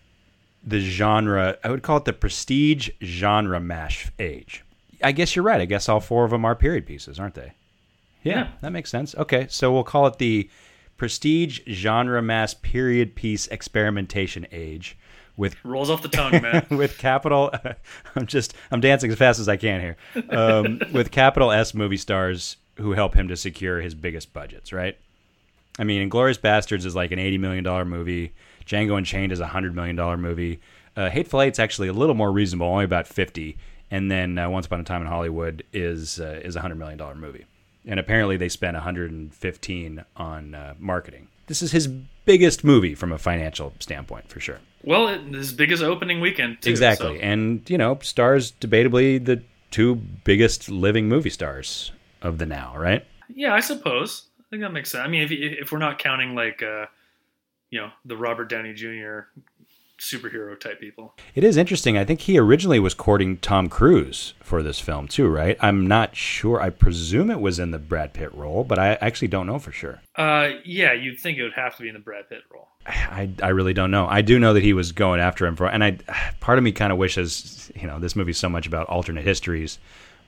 the 0.62 0.78
genre. 0.81 1.57
I 1.64 1.71
would 1.71 1.83
call 1.83 1.97
it 1.97 2.04
the 2.04 2.12
prestige 2.12 2.90
genre 3.02 3.59
mash 3.61 4.11
age. 4.19 4.62
I 5.02 5.12
guess 5.12 5.35
you're 5.35 5.45
right. 5.45 5.61
I 5.61 5.64
guess 5.64 5.88
all 5.88 6.00
four 6.00 6.25
of 6.25 6.31
them 6.31 6.45
are 6.45 6.54
period 6.54 6.87
pieces, 6.87 7.19
aren't 7.19 7.35
they? 7.35 7.52
Yeah, 8.23 8.33
Yeah. 8.35 8.49
that 8.61 8.71
makes 8.73 8.90
sense. 8.90 9.14
Okay, 9.16 9.47
so 9.49 9.73
we'll 9.73 9.83
call 9.85 10.07
it 10.07 10.19
the 10.19 10.49
prestige 10.99 11.61
genre 11.69 12.23
mass 12.23 12.54
period 12.54 13.14
piece 13.16 13.49
experimentation 13.49 14.47
age 14.52 14.97
with 15.37 15.57
Rolls 15.64 15.88
off 15.90 16.02
the 16.02 16.09
tongue, 16.09 16.40
man. 16.42 16.66
with 16.71 16.99
capital 16.99 17.50
I'm 18.14 18.26
just 18.26 18.54
I'm 18.71 18.81
dancing 18.81 19.11
as 19.11 19.16
fast 19.19 19.40
as 19.40 19.49
I 19.49 19.57
can 19.57 19.81
here. 19.81 19.97
Um, 20.28 20.81
with 20.92 21.11
capital 21.11 21.50
S 21.50 21.73
movie 21.75 21.97
stars 21.97 22.59
who 22.76 22.92
help 22.92 23.14
him 23.14 23.28
to 23.28 23.37
secure 23.37 23.81
his 23.81 23.95
biggest 23.95 24.33
budgets, 24.35 24.73
right? 24.75 24.97
I 25.79 25.85
mean, 25.85 26.09
Inglourious 26.09 26.38
Basterds 26.38 26.85
is 26.85 26.95
like 26.95 27.12
an 27.12 27.19
eighty 27.19 27.38
million 27.38 27.64
dollar 27.64 27.85
movie. 27.85 28.33
Django 28.67 28.97
Unchained 28.99 29.33
is 29.33 29.41
a 29.41 29.47
hundred 29.47 29.75
million 29.75 29.97
dollar 29.97 30.17
movie. 30.17 30.61
Uh, 30.97 31.09
Hateful 31.09 31.41
Eight's 31.43 31.59
actually 31.59 31.88
a 31.88 31.93
little 31.93 32.14
more 32.14 32.31
reasonable, 32.31 32.67
only 32.67 32.85
about 32.85 33.07
fifty. 33.07 33.57
And 33.91 34.11
then 34.11 34.38
uh, 34.38 34.49
Once 34.49 34.67
Upon 34.67 34.81
a 34.81 34.85
Time 34.85 35.00
in 35.02 35.07
Hollywood 35.09 35.62
is 35.73 36.21
uh, 36.21 36.41
is 36.45 36.57
a 36.57 36.61
hundred 36.61 36.76
million 36.76 36.99
dollar 36.99 37.14
movie. 37.14 37.47
And 37.85 37.99
apparently 37.99 38.37
they 38.37 38.49
spent 38.49 38.75
115 38.76 40.05
on 40.17 40.55
uh, 40.55 40.75
marketing. 40.79 41.29
This 41.47 41.62
is 41.62 41.73
his 41.73 41.88
biggest 42.25 42.62
movie 42.64 42.95
from 42.95 43.11
a 43.12 43.19
financial 43.19 43.73
standpoint, 43.81 44.29
for 44.29 44.38
sure. 44.41 44.59
well, 44.85 45.09
it, 45.09 45.21
his 45.35 45.52
biggest 45.52 45.83
opening 45.83 46.21
weekend, 46.21 46.62
too. 46.62 46.71
Exactly. 46.71 47.19
so- 47.19 47.23
And, 47.25 47.69
you 47.69 47.76
know, 47.79 47.99
stars 48.02 48.52
debatably 48.61 49.25
the 49.25 49.43
two 49.73 49.97
biggest 49.97 50.69
living 50.69 51.09
movie 51.09 51.31
stars 51.31 51.91
of 52.23 52.38
the 52.38 52.47
now, 52.47 52.75
right? 52.76 53.05
Yeah, 53.35 53.55
I 53.55 53.61
suppose. 53.61 54.26
I 54.52 54.56
think 54.56 54.64
that 54.64 54.73
makes 54.73 54.90
sense. 54.90 55.02
I 55.02 55.09
mean, 55.09 55.23
if 55.23 55.30
if 55.32 55.73
we're 55.73 55.78
not 55.78 55.99
counting 55.99 56.35
like, 56.35 56.62
uh, 56.62 56.85
you 57.71 57.80
know, 57.80 57.90
the 58.04 58.18
Robert 58.18 58.50
Downey 58.50 58.75
Jr. 58.75 59.21
superhero 59.99 60.61
type 60.61 60.78
people. 60.78 61.14
It 61.35 61.42
is 61.42 61.56
interesting. 61.56 61.97
I 61.97 62.04
think 62.04 62.21
he 62.21 62.38
originally 62.38 62.78
was 62.78 62.92
courting 62.92 63.38
Tom 63.38 63.71
Cruise 63.71 64.35
for 64.42 64.62
this 64.62 64.78
film, 64.78 65.09
too, 65.09 65.26
right? 65.28 65.56
I'm 65.61 65.87
not 65.87 66.14
sure. 66.14 66.61
I 66.61 66.68
presume 66.68 67.30
it 67.30 67.40
was 67.40 67.59
in 67.59 67.71
the 67.71 67.78
Brad 67.78 68.12
Pitt 68.12 68.35
role, 68.35 68.62
but 68.62 68.78
I 68.78 68.99
actually 69.00 69.28
don't 69.28 69.47
know 69.47 69.59
for 69.59 69.73
sure. 69.73 70.02
Uh, 70.16 70.50
yeah, 70.66 70.92
you'd 70.92 71.18
think 71.18 71.38
it 71.38 71.44
would 71.44 71.54
have 71.54 71.75
to 71.76 71.82
be 71.82 71.88
in 71.88 71.94
the 71.94 72.00
Brad 72.00 72.28
Pitt 72.28 72.42
role. 72.52 72.68
I, 72.87 73.30
I 73.42 73.49
really 73.49 73.73
don't 73.73 73.90
know. 73.90 74.06
I 74.06 74.21
do 74.21 74.38
know 74.38 74.52
that 74.52 74.62
he 74.62 74.75
was 74.75 74.92
going 74.92 75.21
after 75.21 75.47
him 75.47 75.56
for, 75.56 75.66
and 75.66 75.82
I 75.82 75.92
part 76.40 76.59
of 76.59 76.64
me 76.64 76.73
kind 76.73 76.92
of 76.92 76.99
wishes 76.99 77.73
you 77.75 77.87
know 77.87 77.99
this 77.99 78.14
movie's 78.14 78.37
so 78.37 78.50
much 78.50 78.66
about 78.66 78.87
alternate 78.88 79.25
histories, 79.25 79.78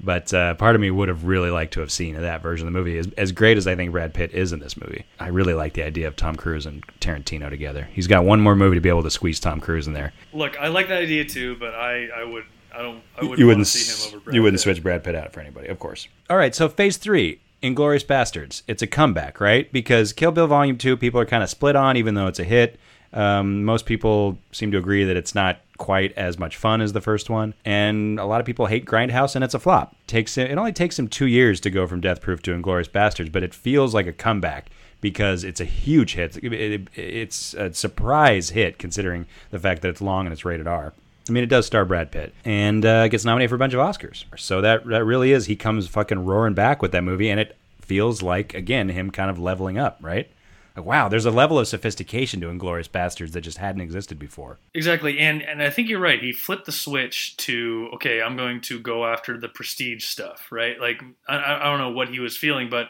but 0.01 0.33
uh, 0.35 0.55
part 0.55 0.75
of 0.75 0.81
me 0.81 0.91
would 0.91 1.09
have 1.09 1.25
really 1.25 1.51
liked 1.51 1.73
to 1.75 1.81
have 1.81 1.91
seen 1.91 2.15
that 2.15 2.43
version 2.43 2.67
of 2.67 2.73
the 2.73 2.79
movie. 2.79 2.99
As, 2.99 3.09
as 3.17 3.33
great 3.33 3.57
as 3.57 3.67
I 3.67 3.75
think 3.75 3.93
Brad 3.93 4.13
Pitt 4.15 4.33
is 4.33 4.53
in 4.53 4.61
this 4.61 4.77
movie, 4.77 5.05
I 5.19 5.29
really 5.29 5.55
like 5.55 5.75
the 5.75 5.83
idea 5.83 6.09
of 6.09 6.17
Tom 6.17 6.37
Cruise 6.37 6.67
and 6.67 6.87
Tarantino 7.01 7.51
together. 7.51 7.89
He's 7.93 8.07
got 8.07 8.25
one 8.25 8.41
more 8.41 8.57
movie 8.57 8.77
to 8.77 8.81
be 8.81 8.89
able 8.89 9.03
to 9.05 9.11
squeeze 9.11 9.41
Tom 9.41 9.61
Cruise 9.61 9.87
in 9.87 9.93
there. 9.93 10.13
Look, 10.33 10.59
I 10.59 10.69
like 10.69 10.89
that 10.89 11.03
idea 11.03 11.25
too, 11.25 11.57
but 11.57 11.75
I, 11.75 12.09
I 12.17 12.25
would, 12.25 12.45
I 12.75 12.83
don't, 12.83 13.03
I 13.17 13.23
wouldn't, 13.23 13.39
you 13.39 13.47
wouldn't 13.47 13.67
see 13.67 13.91
him 13.91 14.09
over 14.15 14.25
Brad 14.25 14.35
you 14.35 14.43
wouldn't 14.43 14.59
Pitt. 14.59 14.63
switch 14.63 14.83
Brad 14.83 15.05
Pitt 15.05 15.15
out 15.15 15.33
for 15.33 15.41
anybody, 15.41 15.69
of 15.69 15.79
course. 15.79 16.09
All 16.29 16.37
right, 16.37 16.55
so 16.55 16.69
phase 16.69 16.97
three, 16.97 17.41
Inglourious 17.63 18.05
Basterds. 18.05 18.63
It's 18.69 18.83
a 18.83 18.87
comeback, 18.87 19.41
right? 19.41 19.73
Because 19.73 20.13
Kill 20.13 20.33
Bill 20.33 20.47
Volume 20.47 20.77
Two, 20.77 20.97
people 20.97 21.19
are 21.21 21.27
kind 21.27 21.43
of 21.43 21.49
split 21.49 21.77
on, 21.77 21.97
even 21.97 22.15
though 22.15 22.27
it's 22.27 22.39
a 22.39 22.45
hit. 22.45 22.79
Um, 23.13 23.65
most 23.65 23.87
people 23.87 24.39
seem 24.51 24.73
to 24.73 24.79
agree 24.79 25.05
that 25.05 25.17
it's 25.17 25.35
not 25.35 25.61
quite 25.85 26.13
as 26.17 26.39
much 26.39 26.57
fun 26.57 26.81
as 26.81 26.95
the 26.95 27.01
first 27.03 27.29
one, 27.29 27.53
and 27.63 28.19
a 28.19 28.25
lot 28.25 28.41
of 28.41 28.47
people 28.47 28.65
hate 28.67 28.87
Grindhouse, 28.87 29.35
and 29.35 29.45
it's 29.45 29.53
a 29.53 29.59
flop. 29.59 29.95
Takes 30.07 30.39
it 30.39 30.57
only 30.57 30.73
takes 30.73 30.99
him 30.99 31.09
two 31.09 31.27
years 31.27 31.61
to 31.61 31.69
go 31.69 31.87
from 31.87 32.01
Death 32.01 32.23
Proof 32.23 32.41
to 32.45 32.53
Inglourious 32.55 32.89
Basterds, 32.89 33.31
but 33.31 33.43
it 33.43 33.53
feels 33.53 33.93
like 33.93 34.07
a 34.07 34.13
comeback 34.13 34.71
because 35.03 35.45
it's 35.45 35.61
a 35.61 35.67
huge 35.67 36.15
hit. 36.15 36.39
It- 36.43 36.53
it- 36.55 36.89
it's 36.97 37.53
a 37.53 37.75
surprise 37.75 38.51
hit 38.51 38.79
considering 38.79 39.27
the 39.51 39.59
fact 39.59 39.83
that 39.83 39.89
it's 39.91 40.01
long 40.01 40.25
and 40.25 40.33
it's 40.33 40.47
rated 40.47 40.67
R. 40.67 40.95
I 41.29 41.33
mean, 41.33 41.43
it 41.45 41.49
does 41.51 41.67
star 41.67 41.85
Brad 41.85 42.11
Pitt 42.11 42.33
and 42.47 42.85
uh, 42.87 43.09
gets 43.09 43.25
nominated 43.27 43.51
for 43.51 43.57
a 43.57 43.59
bunch 43.59 43.75
of 43.75 43.81
Oscars. 43.81 44.25
So 44.37 44.63
that 44.63 44.87
that 44.87 45.05
really 45.05 45.33
is 45.33 45.45
he 45.47 45.57
comes 45.57 45.87
fucking 45.87 46.25
roaring 46.25 46.55
back 46.55 46.81
with 46.81 46.93
that 46.93 47.05
movie, 47.05 47.29
and 47.29 47.39
it 47.39 47.57
feels 47.83 48.23
like 48.23 48.55
again 48.55 48.89
him 48.89 49.11
kind 49.11 49.29
of 49.31 49.39
leveling 49.39 49.77
up, 49.77 49.99
right? 50.01 50.29
Like 50.77 50.87
wow, 50.87 51.09
there's 51.09 51.27
a 51.27 51.31
level 51.31 51.59
of 51.59 51.69
sophistication 51.69 52.41
to 52.41 52.49
Inglourious 52.49 52.89
Basterds 52.89 53.33
that 53.33 53.43
just 53.43 53.59
hadn't 53.59 53.81
existed 53.81 54.19
before. 54.19 54.59
Exactly, 54.75 55.19
and 55.19 55.43
and 55.43 55.63
I 55.63 55.71
think 55.71 55.89
you're 55.89 56.01
right. 56.01 56.21
He 56.21 56.33
flipped 56.33 56.67
the 56.67 56.73
switch 56.73 57.37
to 57.39 57.91
okay, 57.95 58.21
I'm 58.21 58.37
going 58.37 58.61
to 58.63 58.81
go 58.81 59.07
after 59.07 59.39
the 59.39 59.49
prestige 59.49 60.05
stuff, 60.05 60.49
right? 60.51 60.81
Like 60.81 61.03
I, 61.29 61.61
I 61.61 61.65
don't 61.65 61.79
know 61.79 61.91
what 61.91 62.09
he 62.09 62.19
was 62.19 62.37
feeling, 62.37 62.71
but 62.71 62.89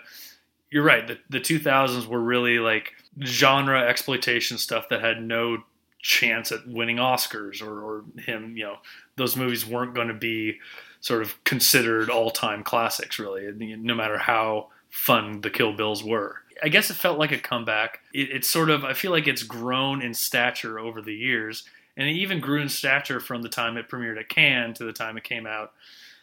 you're 0.70 0.84
right. 0.84 1.06
The 1.06 1.18
the 1.28 1.40
2000s 1.40 2.06
were 2.06 2.20
really 2.20 2.58
like 2.58 2.92
genre 3.22 3.80
exploitation 3.80 4.56
stuff 4.56 4.88
that 4.88 5.02
had 5.02 5.22
no 5.22 5.58
chance 6.00 6.52
at 6.52 6.66
winning 6.66 6.96
Oscars 6.96 7.62
or, 7.62 7.82
or 7.82 8.04
him. 8.18 8.56
You 8.56 8.64
know, 8.64 8.76
those 9.16 9.36
movies 9.36 9.66
weren't 9.66 9.94
going 9.94 10.08
to 10.08 10.14
be 10.14 10.58
sort 11.00 11.20
of 11.20 11.42
considered 11.44 12.08
all 12.08 12.30
time 12.30 12.62
classics, 12.62 13.18
really, 13.18 13.52
no 13.76 13.94
matter 13.94 14.16
how 14.16 14.68
fun 14.88 15.40
the 15.42 15.50
Kill 15.50 15.74
Bills 15.74 16.02
were. 16.02 16.36
I 16.62 16.68
guess 16.68 16.90
it 16.90 16.94
felt 16.94 17.18
like 17.18 17.32
a 17.32 17.38
comeback. 17.38 18.00
It, 18.12 18.30
it's 18.30 18.50
sort 18.50 18.70
of, 18.70 18.84
I 18.84 18.92
feel 18.92 19.10
like 19.10 19.26
it's 19.26 19.42
grown 19.42 20.02
in 20.02 20.14
stature 20.14 20.78
over 20.78 21.00
the 21.00 21.14
years, 21.14 21.64
and 21.96 22.08
it 22.08 22.12
even 22.12 22.40
grew 22.40 22.60
in 22.60 22.68
stature 22.68 23.20
from 23.20 23.42
the 23.42 23.48
time 23.48 23.76
it 23.76 23.88
premiered 23.88 24.18
at 24.18 24.28
Cannes 24.28 24.74
to 24.74 24.84
the 24.84 24.92
time 24.92 25.16
it 25.16 25.24
came 25.24 25.46
out, 25.46 25.72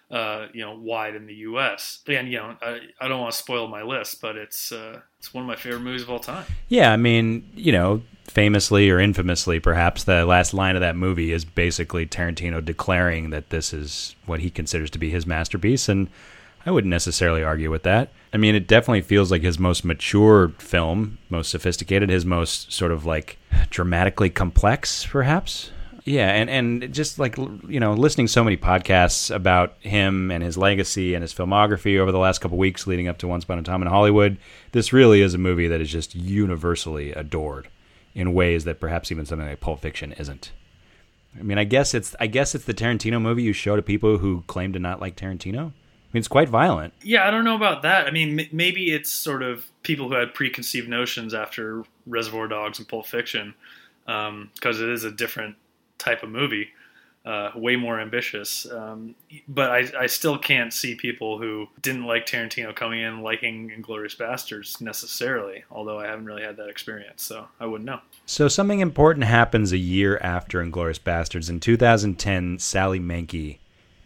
uh, 0.10 0.48
you 0.54 0.62
know, 0.62 0.76
wide 0.78 1.15
in 1.15 1.26
the 1.26 1.36
U.S. 1.36 2.02
And 2.08 2.32
you 2.32 2.38
know, 2.38 2.56
I, 2.62 2.80
I 3.00 3.08
don't 3.08 3.22
want 3.22 3.32
to 3.32 3.38
spoil 3.38 3.67
my 3.67 3.82
list, 3.82 4.22
but 4.22 4.36
it's 4.36 4.72
uh, 4.72 5.00
it's 5.20 5.34
one 5.34 5.44
of 5.44 5.48
my 5.48 5.56
favorite 5.56 5.82
movies 5.82 6.04
of 6.04 6.10
all 6.10 6.20
time. 6.20 6.46
Yeah, 6.67 6.91
I 6.91 6.98
mean, 6.98 7.50
you 7.56 7.72
know, 7.72 8.02
famously 8.26 8.89
or 8.89 9.00
infamously, 9.00 9.60
perhaps 9.60 10.04
the 10.04 10.26
last 10.26 10.54
line 10.54 10.76
of 10.76 10.82
that 10.82 10.96
movie 10.96 11.32
is 11.32 11.46
basically 11.46 12.06
Tarantino 12.06 12.63
declaring 12.63 13.30
that 13.30 13.50
this 13.50 13.74
is 13.74 14.15
what 14.26 14.41
he 14.41 14.50
considers 14.50 14.89
to 14.91 15.00
be 15.00 15.10
his 15.10 15.26
masterpiece, 15.26 15.88
and 15.88 16.10
I 16.65 16.71
wouldn't 16.71 16.89
necessarily 16.89 17.43
argue 17.43 17.71
with 17.71 17.84
that. 17.84 18.12
I 18.34 18.38
mean, 18.38 18.56
it 18.56 18.67
definitely 18.67 19.02
feels 19.02 19.32
like 19.32 19.41
his 19.41 19.60
most 19.60 19.84
mature 19.84 20.50
film, 20.60 21.17
most 21.30 21.50
sophisticated, 21.50 22.10
his 22.10 22.26
most 22.26 22.71
sort 22.71 22.91
of 22.91 23.06
like 23.06 23.38
dramatically 23.69 24.30
complex, 24.30 25.06
perhaps. 25.06 25.71
Yeah, 26.04 26.30
and 26.30 26.50
and 26.50 26.93
just 26.93 27.19
like 27.19 27.38
you 27.38 27.80
know, 27.80 27.93
listening 27.93 28.28
so 28.28 28.43
many 28.43 28.58
podcasts 28.58 29.34
about 29.34 29.76
him 29.82 30.32
and 30.32 30.43
his 30.43 30.58
legacy 30.58 31.13
and 31.13 31.21
his 31.21 31.34
filmography 31.34 32.00
over 32.00 32.12
the 32.12 32.17
last 32.17 32.39
couple 32.39 32.58
weeks 32.58 32.88
leading 32.88 33.08
up 33.08 33.17
to 33.19 33.28
Once 33.28 33.43
Upon 33.43 33.60
a 33.60 33.63
Time 33.63 33.82
in 33.82 33.88
Hollywood, 33.88 34.38
this 34.71 34.93
really 34.93 35.21
is 35.21 35.34
a 35.34 35.38
movie 35.38 35.67
that 35.67 35.82
is 35.82 35.91
just 35.91 36.15
universally 36.15 37.12
adored 37.12 37.67
in 38.15 38.34
ways 38.34 38.63
that 38.63 38.80
perhaps 38.80 39.12
even 39.12 39.26
something 39.26 39.47
like 39.47 39.60
Pulp 39.60 39.80
Fiction 39.82 40.13
isn't. 40.13 40.52
I 41.39 41.43
mean, 41.43 41.58
I 41.58 41.63
guess 41.63 41.93
it's 41.93 42.15
I 42.19 42.28
guess 42.28 42.56
it's 42.56 42.65
the 42.65 42.74
Tarantino 42.74 43.21
movie 43.21 43.43
you 43.43 43.54
show 43.54 43.76
to 43.76 43.82
people 43.82 44.17
who 44.17 44.43
claim 44.47 44.74
to 44.74 44.80
not 44.80 45.02
like 45.02 45.15
Tarantino. 45.15 45.71
I 46.12 46.17
mean, 46.17 46.19
it's 46.19 46.28
quite 46.28 46.50
violent. 46.50 46.93
Yeah, 47.04 47.26
I 47.26 47.32
don't 47.32 47.45
know 47.45 47.56
about 47.56 47.84
that. 47.84 48.06
I 48.06 48.12
mean, 48.12 48.38
m- 48.38 48.47
maybe 48.52 48.91
it's 48.91 49.10
sort 49.10 49.43
of 49.43 49.65
people 49.82 50.10
who 50.10 50.15
had 50.15 50.34
preconceived 50.34 50.89
notions 50.89 51.34
after 51.34 51.86
Reservoir 52.06 52.50
Dogs 52.50 52.80
and 52.80 52.88
Pulp 52.88 53.06
Fiction, 53.06 53.54
because 54.06 54.82
it 54.82 54.89
is 54.89 55.06
a 55.06 55.12
different 55.12 55.56
type 55.97 56.21
of 56.21 56.30
movie, 56.30 56.67
uh, 57.26 57.52
way 57.56 57.78
more 57.78 57.97
ambitious. 57.97 58.69
Um, 58.69 59.15
but 59.47 59.71
I, 59.71 59.89
I 60.02 60.08
still 60.08 60.38
can't 60.38 60.74
see 60.74 60.95
people 60.95 61.38
who 61.38 61.69
didn't 61.82 62.06
like 62.06 62.26
Tarantino 62.26 62.76
coming 62.76 63.00
in 63.00 63.21
liking 63.21 63.69
Inglourious 63.69 64.17
Basterds 64.17 64.82
necessarily. 64.82 65.63
Although 65.71 65.97
I 66.00 66.08
haven't 66.08 66.26
really 66.26 66.43
had 66.43 66.58
that 66.58 66.67
experience, 66.67 67.24
so 67.24 67.47
I 67.58 67.67
wouldn't 67.67 67.86
know. 67.86 68.02
So 68.26 68.50
something 68.50 68.82
important 68.82 69.28
happens 69.28 69.71
a 69.71 69.78
year 69.78 70.17
after 70.17 70.62
Inglourious 70.62 71.00
Basterds. 71.00 71.50
In 71.50 71.62
2010, 71.62 72.60
Sally 72.60 73.00
Menke 73.00 73.60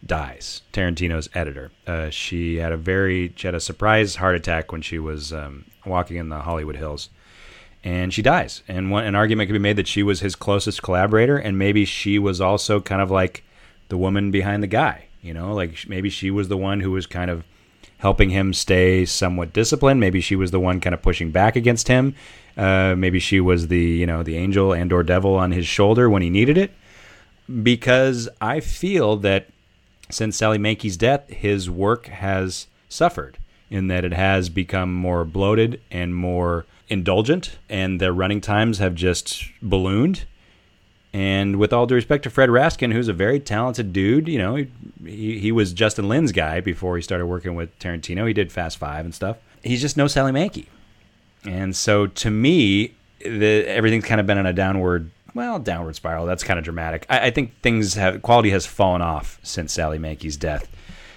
dies, 0.06 0.62
Tarantino's 0.72 1.28
editor. 1.34 1.70
Uh, 1.86 2.10
she 2.10 2.56
had 2.56 2.72
a 2.72 2.76
very 2.76 3.32
she 3.36 3.46
had 3.46 3.54
a 3.54 3.60
surprise 3.60 4.16
heart 4.16 4.36
attack 4.36 4.72
when 4.72 4.82
she 4.82 4.98
was 4.98 5.32
um, 5.32 5.64
walking 5.84 6.16
in 6.16 6.28
the 6.28 6.40
Hollywood 6.40 6.76
Hills, 6.76 7.10
and 7.84 8.12
she 8.12 8.22
dies. 8.22 8.62
And 8.68 8.90
one, 8.90 9.04
an 9.04 9.14
argument 9.14 9.48
could 9.48 9.54
be 9.54 9.58
made 9.58 9.76
that 9.76 9.88
she 9.88 10.02
was 10.02 10.20
his 10.20 10.34
closest 10.34 10.82
collaborator, 10.82 11.36
and 11.36 11.58
maybe 11.58 11.84
she 11.84 12.18
was 12.18 12.40
also 12.40 12.80
kind 12.80 13.02
of 13.02 13.10
like 13.10 13.44
the 13.88 13.98
woman 13.98 14.30
behind 14.30 14.62
the 14.62 14.68
guy. 14.68 15.06
You 15.22 15.34
know, 15.34 15.54
like 15.54 15.88
maybe 15.88 16.08
she 16.08 16.30
was 16.30 16.48
the 16.48 16.56
one 16.56 16.80
who 16.80 16.92
was 16.92 17.06
kind 17.06 17.30
of 17.30 17.44
helping 17.98 18.30
him 18.30 18.52
stay 18.52 19.04
somewhat 19.04 19.52
disciplined. 19.52 20.00
Maybe 20.00 20.20
she 20.20 20.36
was 20.36 20.50
the 20.50 20.60
one 20.60 20.80
kind 20.80 20.94
of 20.94 21.02
pushing 21.02 21.30
back 21.30 21.56
against 21.56 21.88
him. 21.88 22.14
Uh, 22.56 22.94
maybe 22.96 23.18
she 23.18 23.40
was 23.40 23.68
the 23.68 23.80
you 23.80 24.06
know 24.06 24.22
the 24.22 24.36
angel 24.36 24.72
and 24.72 24.92
or 24.92 25.02
devil 25.02 25.34
on 25.34 25.52
his 25.52 25.66
shoulder 25.66 26.08
when 26.08 26.22
he 26.22 26.30
needed 26.30 26.56
it. 26.56 26.72
Because 27.62 28.28
I 28.40 28.58
feel 28.60 29.16
that 29.18 29.48
since 30.10 30.36
Sally 30.36 30.58
Menke's 30.58 30.96
death, 30.96 31.28
his 31.28 31.68
work 31.68 32.06
has 32.06 32.66
suffered 32.88 33.38
in 33.70 33.88
that 33.88 34.04
it 34.04 34.12
has 34.12 34.48
become 34.48 34.94
more 34.94 35.24
bloated 35.24 35.80
and 35.90 36.14
more 36.14 36.66
indulgent, 36.88 37.58
and 37.68 38.00
the 38.00 38.12
running 38.12 38.40
times 38.40 38.78
have 38.78 38.94
just 38.94 39.44
ballooned. 39.60 40.24
And 41.12 41.56
with 41.56 41.72
all 41.72 41.86
due 41.86 41.94
respect 41.94 42.24
to 42.24 42.30
Fred 42.30 42.50
Raskin, 42.50 42.92
who's 42.92 43.08
a 43.08 43.12
very 43.12 43.40
talented 43.40 43.92
dude, 43.92 44.28
you 44.28 44.38
know, 44.38 44.66
he, 45.04 45.38
he 45.38 45.50
was 45.50 45.72
Justin 45.72 46.08
Lin's 46.08 46.30
guy 46.30 46.60
before 46.60 46.96
he 46.96 47.02
started 47.02 47.26
working 47.26 47.54
with 47.54 47.76
Tarantino. 47.78 48.26
He 48.26 48.34
did 48.34 48.52
Fast 48.52 48.76
Five 48.76 49.04
and 49.04 49.14
stuff. 49.14 49.38
He's 49.62 49.80
just 49.80 49.96
no 49.96 50.06
Sally 50.06 50.30
Menke. 50.30 50.66
And 51.44 51.74
so 51.74 52.06
to 52.06 52.30
me, 52.30 52.94
the, 53.20 53.64
everything's 53.66 54.04
kind 54.04 54.20
of 54.20 54.26
been 54.26 54.38
on 54.38 54.46
a 54.46 54.52
downward 54.52 55.10
well, 55.36 55.58
downward 55.58 55.94
spiral. 55.96 56.26
That's 56.26 56.42
kind 56.42 56.58
of 56.58 56.64
dramatic. 56.64 57.06
I, 57.08 57.26
I 57.26 57.30
think 57.30 57.60
things 57.60 57.94
have 57.94 58.22
quality 58.22 58.50
has 58.50 58.66
fallen 58.66 59.02
off 59.02 59.38
since 59.42 59.72
Sally 59.72 59.98
Menke's 59.98 60.36
death. 60.36 60.68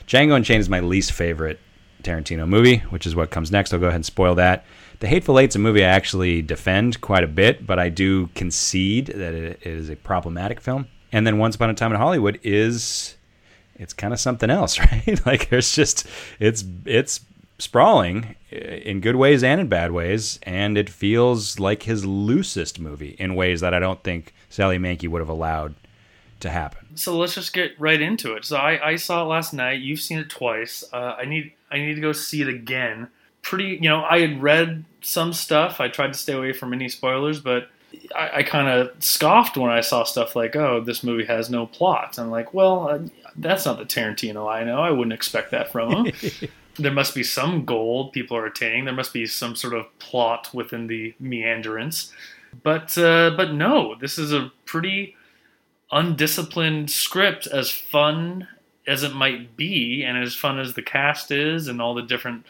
Django 0.07 0.35
Unchained 0.35 0.61
is 0.61 0.69
my 0.69 0.79
least 0.79 1.11
favorite 1.11 1.59
Tarantino 2.03 2.47
movie, 2.47 2.77
which 2.89 3.05
is 3.05 3.15
what 3.15 3.29
comes 3.31 3.51
next. 3.51 3.73
I'll 3.73 3.79
go 3.79 3.87
ahead 3.87 3.95
and 3.95 4.05
spoil 4.05 4.35
that. 4.35 4.65
The 4.99 5.07
Hateful 5.07 5.39
Eight's 5.39 5.55
a 5.55 5.59
movie 5.59 5.83
I 5.83 5.87
actually 5.87 6.41
defend 6.41 6.99
quite 7.01 7.23
a 7.23 7.27
bit, 7.27 7.65
but 7.65 7.79
I 7.79 7.89
do 7.89 8.27
concede 8.35 9.07
that 9.07 9.33
it 9.33 9.59
is 9.65 9.89
a 9.89 9.95
problematic 9.95 10.59
film. 10.59 10.87
And 11.11 11.25
then 11.25 11.37
Once 11.37 11.55
Upon 11.55 11.69
a 11.69 11.73
Time 11.73 11.91
in 11.91 11.97
Hollywood 11.97 12.39
is 12.43 13.15
it's 13.75 13.93
kind 13.93 14.13
of 14.13 14.19
something 14.19 14.49
else, 14.49 14.79
right? 14.91 15.25
like 15.25 15.49
there's 15.49 15.73
just 15.73 16.05
it's 16.39 16.63
it's 16.85 17.21
sprawling 17.59 18.35
in 18.51 19.01
good 19.01 19.15
ways 19.15 19.43
and 19.43 19.61
in 19.61 19.67
bad 19.67 19.91
ways, 19.91 20.39
and 20.43 20.77
it 20.77 20.89
feels 20.89 21.59
like 21.59 21.83
his 21.83 22.05
loosest 22.05 22.79
movie 22.79 23.15
in 23.19 23.35
ways 23.35 23.61
that 23.61 23.73
I 23.73 23.79
don't 23.79 24.03
think 24.03 24.33
Sally 24.49 24.79
Menke 24.79 25.07
would 25.07 25.19
have 25.19 25.29
allowed 25.29 25.75
to 26.39 26.49
happen. 26.49 26.95
So 26.95 27.17
let's 27.17 27.35
just 27.35 27.53
get 27.53 27.79
right 27.79 28.01
into 28.01 28.33
it. 28.33 28.45
So 28.45 28.57
I, 28.57 28.89
I 28.89 28.95
saw 28.95 29.23
it 29.23 29.27
last 29.27 29.53
night. 29.53 29.81
You've 29.81 29.99
seen 29.99 30.19
it 30.19 30.29
twice. 30.29 30.83
Uh, 30.91 31.15
I 31.17 31.25
need 31.25 31.51
I 31.69 31.77
need 31.77 31.95
to 31.95 32.01
go 32.01 32.13
see 32.13 32.41
it 32.41 32.47
again. 32.47 33.09
Pretty, 33.41 33.75
you 33.81 33.89
know, 33.89 34.03
I 34.03 34.19
had 34.19 34.41
read 34.41 34.85
some 35.01 35.33
stuff. 35.33 35.79
I 35.79 35.87
tried 35.87 36.13
to 36.13 36.19
stay 36.19 36.33
away 36.33 36.53
from 36.53 36.73
any 36.73 36.89
spoilers, 36.89 37.39
but 37.39 37.69
I, 38.15 38.29
I 38.37 38.43
kind 38.43 38.67
of 38.67 38.91
scoffed 39.03 39.57
when 39.57 39.71
I 39.71 39.81
saw 39.81 40.03
stuff 40.03 40.35
like, 40.35 40.55
"Oh, 40.55 40.81
this 40.81 41.03
movie 41.03 41.25
has 41.25 41.49
no 41.49 41.65
plot." 41.65 42.17
I'm 42.17 42.29
like, 42.29 42.53
"Well, 42.53 42.89
uh, 42.89 42.99
that's 43.35 43.65
not 43.65 43.77
the 43.77 43.85
Tarantino 43.85 44.51
I 44.51 44.63
know. 44.63 44.79
I 44.79 44.91
wouldn't 44.91 45.13
expect 45.13 45.51
that 45.51 45.71
from 45.71 46.05
him." 46.05 46.13
there 46.79 46.91
must 46.91 47.13
be 47.13 47.23
some 47.23 47.65
goal 47.65 48.09
people 48.09 48.37
are 48.37 48.45
attaining. 48.45 48.85
There 48.85 48.93
must 48.93 49.13
be 49.13 49.25
some 49.25 49.55
sort 49.55 49.73
of 49.73 49.85
plot 49.99 50.49
within 50.53 50.87
the 50.87 51.13
meanderance. 51.19 52.11
But 52.63 52.97
uh, 52.97 53.31
but 53.37 53.53
no, 53.53 53.95
this 53.95 54.17
is 54.17 54.33
a 54.33 54.51
pretty 54.65 55.15
undisciplined 55.91 56.89
script. 56.89 57.47
As 57.47 57.71
fun 57.71 58.47
as 58.87 59.03
it 59.03 59.13
might 59.13 59.55
be, 59.55 60.03
and 60.03 60.17
as 60.17 60.35
fun 60.35 60.59
as 60.59 60.73
the 60.73 60.81
cast 60.81 61.31
is, 61.31 61.67
and 61.67 61.81
all 61.81 61.93
the 61.93 62.01
different 62.01 62.45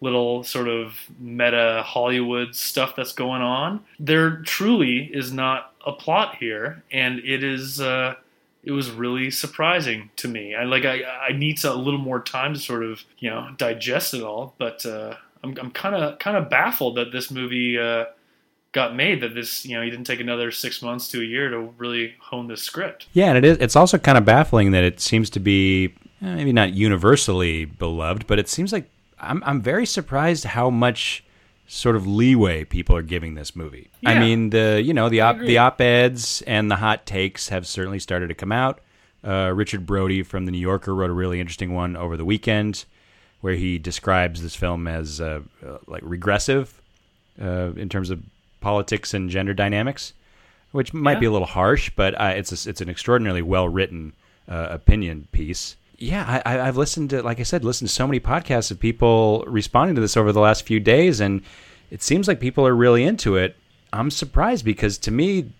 little 0.00 0.42
sort 0.42 0.68
of 0.68 0.98
meta 1.18 1.82
Hollywood 1.84 2.56
stuff 2.56 2.96
that's 2.96 3.12
going 3.12 3.42
on, 3.42 3.84
there 4.00 4.38
truly 4.38 5.10
is 5.12 5.32
not 5.32 5.74
a 5.86 5.92
plot 5.92 6.36
here, 6.36 6.82
and 6.90 7.18
it 7.20 7.42
is. 7.42 7.80
Uh, 7.80 8.14
it 8.64 8.72
was 8.72 8.90
really 8.90 9.30
surprising 9.30 10.10
to 10.16 10.28
me. 10.28 10.54
I 10.54 10.64
like 10.64 10.84
I, 10.84 11.02
I 11.02 11.32
need 11.32 11.62
a 11.64 11.74
little 11.74 12.00
more 12.00 12.22
time 12.22 12.54
to 12.54 12.60
sort 12.60 12.84
of 12.84 13.04
you 13.18 13.30
know 13.30 13.48
digest 13.56 14.14
it 14.14 14.22
all, 14.22 14.54
but 14.58 14.86
uh, 14.86 15.16
I'm 15.42 15.56
I'm 15.58 15.70
kind 15.70 15.94
of 15.94 16.18
kind 16.18 16.36
of 16.36 16.48
baffled 16.48 16.96
that 16.96 17.12
this 17.12 17.30
movie 17.30 17.78
uh, 17.78 18.06
got 18.72 18.94
made. 18.94 19.20
That 19.20 19.34
this 19.34 19.66
you 19.66 19.76
know 19.76 19.82
he 19.82 19.90
didn't 19.90 20.06
take 20.06 20.20
another 20.20 20.50
six 20.50 20.80
months 20.80 21.08
to 21.08 21.20
a 21.20 21.24
year 21.24 21.50
to 21.50 21.58
really 21.76 22.14
hone 22.20 22.46
this 22.46 22.62
script. 22.62 23.08
Yeah, 23.12 23.28
and 23.28 23.38
it 23.38 23.44
is. 23.44 23.58
It's 23.58 23.76
also 23.76 23.98
kind 23.98 24.16
of 24.16 24.24
baffling 24.24 24.70
that 24.72 24.84
it 24.84 25.00
seems 25.00 25.28
to 25.30 25.40
be 25.40 25.94
eh, 26.22 26.34
maybe 26.34 26.52
not 26.52 26.72
universally 26.72 27.64
beloved, 27.64 28.26
but 28.26 28.38
it 28.38 28.48
seems 28.48 28.72
like 28.72 28.88
I'm 29.18 29.42
I'm 29.44 29.60
very 29.60 29.86
surprised 29.86 30.44
how 30.44 30.70
much 30.70 31.24
sort 31.72 31.96
of 31.96 32.06
leeway 32.06 32.64
people 32.64 32.94
are 32.94 33.02
giving 33.02 33.34
this 33.34 33.56
movie. 33.56 33.90
Yeah. 34.02 34.10
I 34.10 34.18
mean, 34.18 34.50
the 34.50 34.82
you 34.84 34.92
know 34.92 35.08
the 35.08 35.22
op 35.22 35.38
the 35.38 35.56
op 35.56 35.80
eds 35.80 36.42
and 36.42 36.70
the 36.70 36.76
hot 36.76 37.06
takes 37.06 37.48
have 37.48 37.66
certainly 37.66 37.98
started 37.98 38.28
to 38.28 38.34
come 38.34 38.52
out. 38.52 38.80
Uh, 39.24 39.52
Richard 39.54 39.86
Brody 39.86 40.22
from 40.22 40.44
the 40.44 40.52
New 40.52 40.58
Yorker 40.58 40.94
wrote 40.94 41.08
a 41.08 41.14
really 41.14 41.40
interesting 41.40 41.72
one 41.72 41.96
over 41.96 42.16
the 42.16 42.26
weekend, 42.26 42.84
where 43.40 43.54
he 43.54 43.78
describes 43.78 44.42
this 44.42 44.54
film 44.54 44.86
as 44.86 45.20
uh, 45.20 45.40
uh, 45.66 45.78
like 45.86 46.02
regressive 46.04 46.80
uh, 47.40 47.72
in 47.76 47.88
terms 47.88 48.10
of 48.10 48.22
politics 48.60 49.14
and 49.14 49.30
gender 49.30 49.54
dynamics, 49.54 50.12
which 50.72 50.92
might 50.92 51.14
yeah. 51.14 51.20
be 51.20 51.26
a 51.26 51.30
little 51.30 51.46
harsh, 51.46 51.90
but 51.96 52.14
uh, 52.20 52.34
it's 52.36 52.66
a, 52.66 52.68
it's 52.68 52.82
an 52.82 52.90
extraordinarily 52.90 53.42
well 53.42 53.68
written 53.68 54.12
uh, 54.46 54.66
opinion 54.70 55.26
piece 55.32 55.76
yeah, 56.02 56.42
I, 56.44 56.54
have 56.54 56.76
listened 56.76 57.10
to, 57.10 57.22
like 57.22 57.38
I 57.38 57.44
said, 57.44 57.64
listened 57.64 57.88
to 57.88 57.94
so 57.94 58.08
many 58.08 58.18
podcasts 58.18 58.72
of 58.72 58.80
people 58.80 59.44
responding 59.46 59.94
to 59.94 60.00
this 60.00 60.16
over 60.16 60.32
the 60.32 60.40
last 60.40 60.66
few 60.66 60.80
days, 60.80 61.20
and 61.20 61.42
it 61.92 62.02
seems 62.02 62.26
like 62.26 62.40
people 62.40 62.66
are 62.66 62.74
really 62.74 63.04
into 63.04 63.36
it. 63.36 63.54
I'm 63.92 64.10
surprised 64.10 64.64
because 64.64 64.98
to 64.98 65.12
me, 65.12 65.52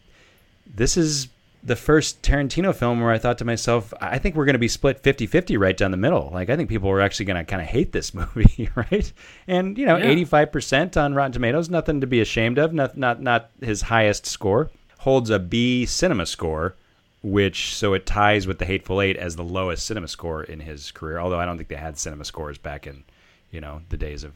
this 0.66 0.96
is 0.96 1.28
the 1.62 1.76
first 1.76 2.22
Tarantino 2.22 2.74
film 2.74 3.00
where 3.00 3.12
I 3.12 3.18
thought 3.18 3.38
to 3.38 3.44
myself, 3.44 3.94
I 4.00 4.18
think 4.18 4.34
we're 4.34 4.44
going 4.44 4.54
to 4.54 4.58
be 4.58 4.66
split 4.66 4.98
50 4.98 5.28
50 5.28 5.56
right 5.58 5.76
down 5.76 5.92
the 5.92 5.96
middle. 5.96 6.30
Like, 6.32 6.50
I 6.50 6.56
think 6.56 6.68
people 6.68 6.90
are 6.90 7.00
actually 7.00 7.26
going 7.26 7.36
to 7.36 7.48
kind 7.48 7.62
of 7.62 7.68
hate 7.68 7.92
this 7.92 8.12
movie, 8.14 8.68
right? 8.74 9.12
And, 9.46 9.78
you 9.78 9.86
know, 9.86 9.96
yeah. 9.96 10.06
85% 10.06 11.00
on 11.00 11.14
Rotten 11.14 11.32
Tomatoes, 11.32 11.70
nothing 11.70 12.00
to 12.00 12.06
be 12.08 12.20
ashamed 12.20 12.58
of, 12.58 12.72
not, 12.72 12.96
not, 12.96 13.22
not 13.22 13.50
his 13.60 13.82
highest 13.82 14.26
score. 14.26 14.72
Holds 14.98 15.30
a 15.30 15.38
B 15.38 15.86
cinema 15.86 16.26
score 16.26 16.74
which 17.22 17.74
so 17.74 17.94
it 17.94 18.06
ties 18.06 18.46
with 18.46 18.58
the 18.58 18.64
Hateful 18.64 19.00
Eight 19.00 19.16
as 19.16 19.36
the 19.36 19.44
lowest 19.44 19.86
cinema 19.86 20.08
score 20.08 20.42
in 20.42 20.60
his 20.60 20.90
career. 20.90 21.18
Although 21.18 21.38
I 21.38 21.44
don't 21.44 21.56
think 21.56 21.68
they 21.68 21.76
had 21.76 21.98
cinema 21.98 22.24
scores 22.24 22.58
back 22.58 22.86
in, 22.86 23.04
you 23.50 23.60
know, 23.60 23.82
the 23.88 23.96
days 23.96 24.24
of 24.24 24.32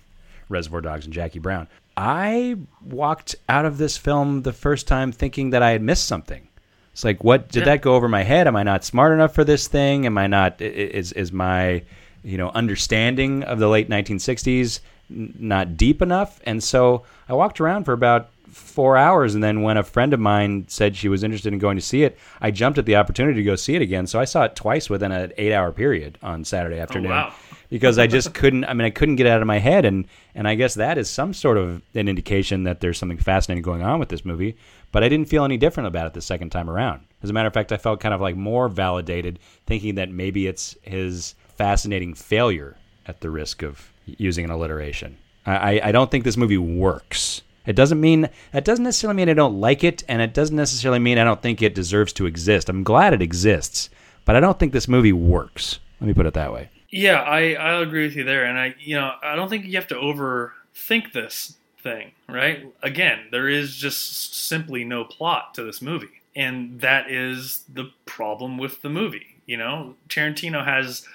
Reservoir 0.49 0.81
Dogs 0.81 1.05
and 1.05 1.15
Jackie 1.15 1.39
Brown. 1.39 1.69
I 1.97 2.57
walked 2.85 3.35
out 3.49 3.65
of 3.65 3.79
this 3.79 3.97
film 3.97 4.43
the 4.43 4.53
first 4.53 4.87
time 4.87 5.13
thinking 5.13 5.51
that 5.51 5.63
I 5.63 5.71
had 5.71 5.83
missed 5.83 6.07
something. 6.07 6.47
It's 6.93 7.05
like, 7.05 7.25
what 7.25 7.51
did 7.51 7.61
yeah. 7.61 7.65
that 7.67 7.83
go 7.83 7.95
over 7.95 8.09
my 8.09 8.23
head? 8.23 8.47
Am 8.47 8.57
I 8.57 8.63
not 8.63 8.85
smart 8.85 9.13
enough 9.13 9.35
for 9.35 9.45
this 9.45 9.69
thing? 9.69 10.07
Am 10.07 10.17
I 10.17 10.27
not? 10.27 10.61
Is 10.61 11.13
is 11.13 11.33
my 11.33 11.83
you 12.23 12.39
know 12.39 12.51
understanding 12.51 13.43
of 13.43 13.59
the 13.59 13.69
late 13.69 13.91
1960s 13.91 14.81
not 15.11 15.77
deep 15.77 16.01
enough? 16.01 16.41
And 16.45 16.63
so 16.63 17.03
I 17.29 17.35
walked 17.35 17.61
around 17.61 17.85
for 17.85 17.93
about 17.93 18.31
four 18.57 18.97
hours. 18.97 19.35
And 19.35 19.45
then 19.45 19.63
when 19.63 19.77
a 19.77 19.83
friend 19.83 20.13
of 20.13 20.21
mine 20.21 20.67
said 20.69 20.97
she 20.97 21.09
was 21.09 21.23
interested 21.23 21.53
in 21.53 21.59
going 21.59 21.77
to 21.77 21.83
see 21.83 22.03
it, 22.03 22.19
I 22.41 22.51
jumped 22.51 22.79
at 22.79 22.87
the 22.87 22.97
opportunity 22.97 23.41
to 23.41 23.45
go 23.45 23.55
see 23.55 23.75
it 23.75 23.83
again. 23.83 24.07
So 24.07 24.19
I 24.19 24.25
saw 24.25 24.45
it 24.45 24.57
twice 24.57 24.89
within 24.89 25.13
an 25.13 25.33
eight 25.37 25.53
hour 25.53 25.73
period 25.73 26.19
on 26.23 26.45
Saturday 26.45 26.79
oh, 26.79 26.83
afternoon. 26.83 27.13
Oh, 27.13 27.15
wow. 27.15 27.35
because 27.69 27.99
I 27.99 28.07
just 28.07 28.35
couldn't. 28.35 28.65
I 28.65 28.73
mean, 28.75 28.87
I 28.87 28.91
couldn't 28.91 29.17
get 29.17 29.27
it 29.27 29.31
out 29.31 29.41
of 29.41 29.47
my 29.47 29.59
head, 29.59 29.85
and 29.85 30.07
and 30.35 30.49
I 30.49 30.55
guess 30.55 30.75
that 30.75 30.99
is 30.99 31.09
some 31.09 31.35
sort 31.35 31.59
of 31.59 31.83
an 31.95 32.09
indication 32.09 32.65
that 32.65 32.81
there's 32.81 32.99
something 32.99 33.19
fascinating 33.19 33.63
going 33.63 33.83
on 33.83 33.99
with 33.99 34.09
this 34.09 34.25
movie. 34.25 34.57
But 34.93 35.05
I 35.05 35.09
didn't 35.09 35.29
feel 35.29 35.45
any 35.45 35.59
different 35.59 35.89
about 35.89 36.07
it 36.07 36.15
the 36.15 36.23
second 36.23 36.51
time 36.51 36.71
around. 36.71 37.03
As 37.23 37.31
a 37.31 37.33
matter 37.33 37.49
of 37.49 37.55
fact, 37.55 37.73
I 37.73 37.77
felt 37.77 38.01
kind 38.01 38.15
of 38.15 38.21
like 38.21 38.37
more 38.37 38.69
validated, 38.69 39.39
thinking 39.67 39.97
that 39.97 40.11
maybe 40.11 40.47
it's 40.47 40.77
his 40.83 41.35
fascinating 41.57 42.15
failure 42.15 42.77
at 43.07 43.21
the 43.21 43.31
risk 43.31 43.63
of 43.63 43.93
using 44.07 44.45
an 44.45 44.51
alliteration. 44.51 45.17
I, 45.47 45.81
I 45.83 45.93
don't 45.93 46.11
think 46.11 46.25
this 46.25 46.37
movie 46.37 46.59
works. 46.59 47.43
It 47.67 47.75
doesn't 47.75 48.01
mean 48.01 48.29
that 48.53 48.65
doesn't 48.65 48.85
necessarily 48.85 49.17
mean 49.17 49.29
I 49.29 49.35
don't 49.35 49.61
like 49.61 49.83
it, 49.85 50.05
and 50.09 50.23
it 50.23 50.33
doesn't 50.33 50.57
necessarily 50.57 50.99
mean 50.99 51.19
I 51.19 51.25
don't 51.25 51.43
think 51.43 51.61
it 51.61 51.75
deserves 51.75 52.13
to 52.15 52.27
exist. 52.27 52.69
I'm 52.69 52.85
glad 52.85 53.13
it 53.13 53.23
exists, 53.23 53.91
but 54.25 54.37
I 54.37 54.41
don't 54.41 54.59
think 54.59 54.73
this 54.73 54.89
movie 54.89 55.13
works. 55.13 55.81
Let 56.01 56.07
me 56.07 56.15
put 56.15 56.27
it 56.27 56.35
that 56.35 56.53
way. 56.53 56.71
Yeah, 56.91 57.21
I 57.21 57.55
I 57.55 57.81
agree 57.81 58.05
with 58.07 58.17
you 58.17 58.25
there, 58.25 58.45
and 58.45 58.59
I 58.59 58.75
you 58.79 58.97
know 58.97 59.13
I 59.23 59.35
don't 59.35 59.49
think 59.49 59.67
you 59.67 59.75
have 59.75 59.89
to 59.89 59.95
overthink 59.95 61.13
this 61.13 61.57
thing, 61.83 62.13
right? 62.29 62.73
Again, 62.83 63.27
there 63.31 63.49
is 63.49 63.77
just 63.77 64.35
simply 64.35 64.85
no 64.85 65.05
plot 65.05 65.55
to 65.55 65.63
this 65.63 65.83
movie, 65.83 66.23
and 66.35 66.81
that 66.81 67.11
is 67.11 67.65
the 67.73 67.91
problem 68.05 68.59
with 68.59 68.83
the 68.83 68.89
movie. 68.89 69.41
You 69.47 69.57
know, 69.57 69.95
Tarantino 70.09 70.65
has 70.65 71.07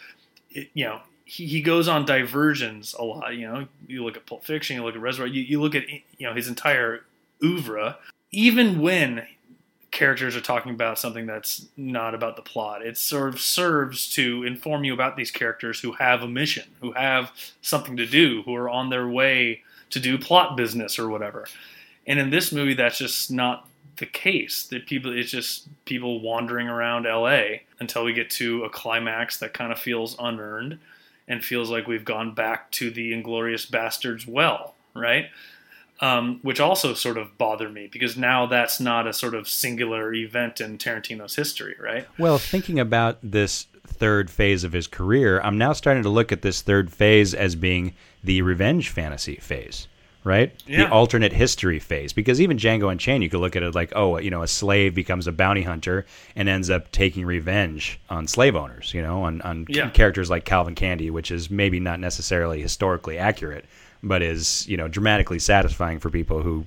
you 0.49 0.85
know 0.85 1.01
he, 1.31 1.45
he 1.45 1.61
goes 1.61 1.87
on 1.87 2.03
diversions 2.03 2.93
a 2.99 3.03
lot. 3.05 3.33
You 3.37 3.47
know, 3.47 3.67
you 3.87 4.03
look 4.03 4.17
at 4.17 4.25
Pulp 4.25 4.43
Fiction, 4.43 4.75
you 4.75 4.83
look 4.83 4.95
at 4.95 5.01
Reservoir, 5.01 5.27
you, 5.27 5.41
you 5.41 5.61
look 5.61 5.75
at 5.75 5.87
you 5.89 6.27
know 6.27 6.33
his 6.33 6.49
entire 6.49 7.05
oeuvre. 7.41 7.97
Even 8.33 8.81
when 8.81 9.25
characters 9.91 10.35
are 10.35 10.41
talking 10.41 10.73
about 10.73 10.99
something 10.99 11.25
that's 11.25 11.67
not 11.77 12.13
about 12.13 12.35
the 12.35 12.41
plot, 12.41 12.85
it 12.85 12.97
sort 12.97 13.33
of 13.33 13.39
serves 13.39 14.11
to 14.11 14.43
inform 14.43 14.83
you 14.83 14.93
about 14.93 15.15
these 15.15 15.31
characters 15.31 15.79
who 15.79 15.93
have 15.93 16.21
a 16.21 16.27
mission, 16.27 16.65
who 16.81 16.91
have 16.91 17.31
something 17.61 17.95
to 17.95 18.05
do, 18.05 18.41
who 18.43 18.53
are 18.53 18.69
on 18.69 18.89
their 18.89 19.07
way 19.07 19.61
to 19.89 20.01
do 20.01 20.17
plot 20.17 20.57
business 20.57 20.99
or 20.99 21.07
whatever. 21.07 21.47
And 22.07 22.19
in 22.19 22.29
this 22.29 22.51
movie, 22.51 22.73
that's 22.73 22.97
just 22.97 23.31
not 23.31 23.69
the 23.97 24.05
case. 24.05 24.63
That 24.65 24.85
people, 24.85 25.17
it's 25.17 25.31
just 25.31 25.69
people 25.85 26.19
wandering 26.19 26.67
around 26.67 27.05
L.A. 27.05 27.63
until 27.79 28.03
we 28.03 28.11
get 28.11 28.29
to 28.31 28.65
a 28.65 28.69
climax 28.69 29.37
that 29.39 29.53
kind 29.53 29.71
of 29.71 29.79
feels 29.79 30.17
unearned 30.19 30.77
and 31.27 31.43
feels 31.43 31.69
like 31.69 31.87
we've 31.87 32.05
gone 32.05 32.33
back 32.33 32.71
to 32.71 32.89
the 32.89 33.11
Inglourious 33.11 33.69
Basterds 33.69 34.27
well, 34.27 34.75
right? 34.93 35.29
Um, 35.99 36.39
which 36.41 36.59
also 36.59 36.95
sort 36.95 37.17
of 37.17 37.37
bother 37.37 37.69
me 37.69 37.87
because 37.91 38.17
now 38.17 38.47
that's 38.47 38.79
not 38.79 39.05
a 39.05 39.13
sort 39.13 39.35
of 39.35 39.47
singular 39.47 40.13
event 40.13 40.59
in 40.59 40.79
Tarantino's 40.79 41.35
history, 41.35 41.75
right? 41.79 42.07
Well, 42.17 42.39
thinking 42.39 42.79
about 42.79 43.19
this 43.21 43.67
third 43.85 44.31
phase 44.31 44.63
of 44.63 44.73
his 44.73 44.87
career, 44.87 45.39
I'm 45.41 45.59
now 45.59 45.73
starting 45.73 46.01
to 46.03 46.09
look 46.09 46.31
at 46.31 46.41
this 46.41 46.61
third 46.61 46.91
phase 46.91 47.35
as 47.35 47.55
being 47.55 47.93
the 48.23 48.41
revenge 48.41 48.89
fantasy 48.89 49.35
phase 49.35 49.87
right? 50.23 50.53
Yeah. 50.67 50.85
The 50.85 50.91
alternate 50.91 51.33
history 51.33 51.79
phase. 51.79 52.13
Because 52.13 52.39
even 52.39 52.57
Django 52.57 52.91
Unchained, 52.91 53.23
you 53.23 53.29
could 53.29 53.39
look 53.39 53.55
at 53.55 53.63
it 53.63 53.73
like, 53.73 53.93
oh, 53.95 54.17
you 54.19 54.29
know, 54.29 54.43
a 54.43 54.47
slave 54.47 54.93
becomes 54.93 55.27
a 55.27 55.31
bounty 55.31 55.63
hunter 55.63 56.05
and 56.35 56.47
ends 56.47 56.69
up 56.69 56.91
taking 56.91 57.25
revenge 57.25 57.99
on 58.09 58.27
slave 58.27 58.55
owners, 58.55 58.93
you 58.93 59.01
know, 59.01 59.23
on, 59.23 59.41
on 59.41 59.65
yeah. 59.69 59.89
characters 59.89 60.29
like 60.29 60.45
Calvin 60.45 60.75
Candie, 60.75 61.09
which 61.09 61.31
is 61.31 61.49
maybe 61.49 61.79
not 61.79 61.99
necessarily 61.99 62.61
historically 62.61 63.17
accurate, 63.17 63.65
but 64.03 64.21
is, 64.21 64.67
you 64.67 64.77
know, 64.77 64.87
dramatically 64.87 65.39
satisfying 65.39 65.99
for 65.99 66.09
people 66.09 66.41
who 66.41 66.65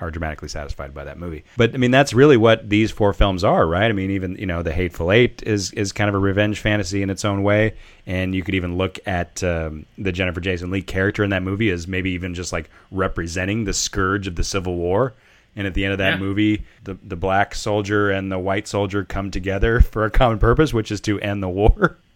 are 0.00 0.10
dramatically 0.10 0.48
satisfied 0.48 0.94
by 0.94 1.04
that 1.04 1.18
movie. 1.18 1.44
But 1.56 1.74
I 1.74 1.76
mean, 1.78 1.90
that's 1.90 2.12
really 2.14 2.36
what 2.36 2.68
these 2.70 2.90
four 2.90 3.12
films 3.12 3.42
are, 3.42 3.66
right? 3.66 3.88
I 3.88 3.92
mean, 3.92 4.10
even 4.12 4.36
you 4.36 4.46
know, 4.46 4.62
The 4.62 4.72
Hateful 4.72 5.10
Eight 5.10 5.42
is 5.46 5.72
is 5.72 5.92
kind 5.92 6.08
of 6.08 6.14
a 6.14 6.18
revenge 6.18 6.60
fantasy 6.60 7.02
in 7.02 7.10
its 7.10 7.24
own 7.24 7.42
way, 7.42 7.74
and 8.06 8.34
you 8.34 8.42
could 8.42 8.54
even 8.54 8.76
look 8.76 8.98
at 9.06 9.42
um, 9.42 9.86
the 9.96 10.12
Jennifer 10.12 10.40
Jason 10.40 10.70
Lee 10.70 10.82
character 10.82 11.24
in 11.24 11.30
that 11.30 11.42
movie 11.42 11.70
as 11.70 11.88
maybe 11.88 12.10
even 12.10 12.34
just 12.34 12.52
like 12.52 12.70
representing 12.92 13.64
the 13.64 13.72
scourge 13.74 14.26
of 14.26 14.36
the 14.36 14.44
Civil 14.44 14.76
War. 14.76 15.14
And 15.56 15.66
at 15.66 15.74
the 15.74 15.84
end 15.84 15.92
of 15.92 15.98
that 15.98 16.14
Yeah. 16.14 16.18
movie, 16.18 16.64
the 16.84 16.96
the 17.02 17.16
black 17.16 17.54
soldier 17.54 18.10
and 18.10 18.30
the 18.30 18.38
white 18.38 18.68
soldier 18.68 19.04
come 19.04 19.30
together 19.32 19.80
for 19.92 20.04
a 20.04 20.10
common 20.10 20.38
purpose, 20.38 20.72
which 20.72 20.92
is 20.92 21.00
to 21.02 21.18
end 21.20 21.42
the 21.42 21.48
war. 21.48 21.96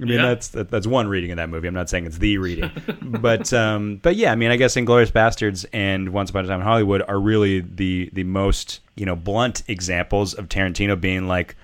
I 0.00 0.04
mean, 0.04 0.14
Yeah. 0.14 0.26
that's 0.26 0.48
that, 0.48 0.70
that's 0.70 0.86
one 0.86 1.06
reading 1.08 1.30
of 1.30 1.36
that 1.36 1.48
movie. 1.48 1.68
I'm 1.68 1.74
not 1.74 1.88
saying 1.88 2.06
it's 2.06 2.18
the 2.18 2.38
reading, 2.38 2.70
but 3.02 3.52
um, 3.52 3.96
but 4.02 4.16
yeah, 4.16 4.32
I 4.32 4.34
mean, 4.34 4.50
I 4.50 4.56
guess 4.56 4.74
Inglourious 4.74 5.12
Basterds 5.12 5.64
and 5.72 6.08
Once 6.08 6.30
Upon 6.30 6.44
a 6.44 6.48
Time 6.48 6.60
in 6.60 6.66
Hollywood 6.66 7.02
are 7.06 7.20
really 7.20 7.60
the 7.60 8.10
the 8.12 8.24
most 8.24 8.80
you 8.96 9.06
know 9.06 9.14
blunt 9.16 9.62
examples 9.68 10.34
of 10.34 10.48
Tarantino 10.48 11.00
being 11.00 11.28
like, 11.28 11.54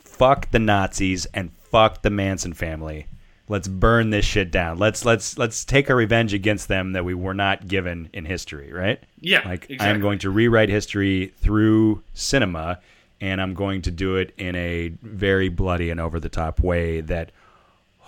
"Fuck 0.00 0.50
the 0.52 0.58
Nazis 0.60 1.26
and 1.34 1.50
fuck 1.70 2.02
the 2.02 2.10
Manson 2.10 2.52
family. 2.52 3.06
Let's 3.48 3.66
burn 3.66 4.10
this 4.10 4.24
shit 4.24 4.52
down. 4.52 4.78
Let's 4.78 5.04
let's 5.04 5.36
let's 5.36 5.64
take 5.64 5.90
our 5.90 5.96
revenge 5.96 6.32
against 6.32 6.68
them 6.68 6.92
that 6.92 7.04
we 7.04 7.14
were 7.14 7.34
not 7.34 7.66
given 7.66 8.08
in 8.12 8.24
history." 8.24 8.72
Right? 8.72 9.02
Yeah, 9.20 9.42
Like 9.44 9.70
I'm 9.80 10.00
going 10.00 10.20
to 10.20 10.30
rewrite 10.30 10.68
history 10.68 11.32
through 11.38 12.02
cinema, 12.14 12.78
and 13.20 13.42
I'm 13.42 13.54
going 13.54 13.82
to 13.82 13.90
do 13.90 14.16
it 14.16 14.32
in 14.38 14.54
a 14.54 14.92
very 15.02 15.48
bloody 15.48 15.90
and 15.90 16.00
over 16.00 16.20
the 16.20 16.28
top 16.28 16.60
way 16.60 17.00
that 17.02 17.32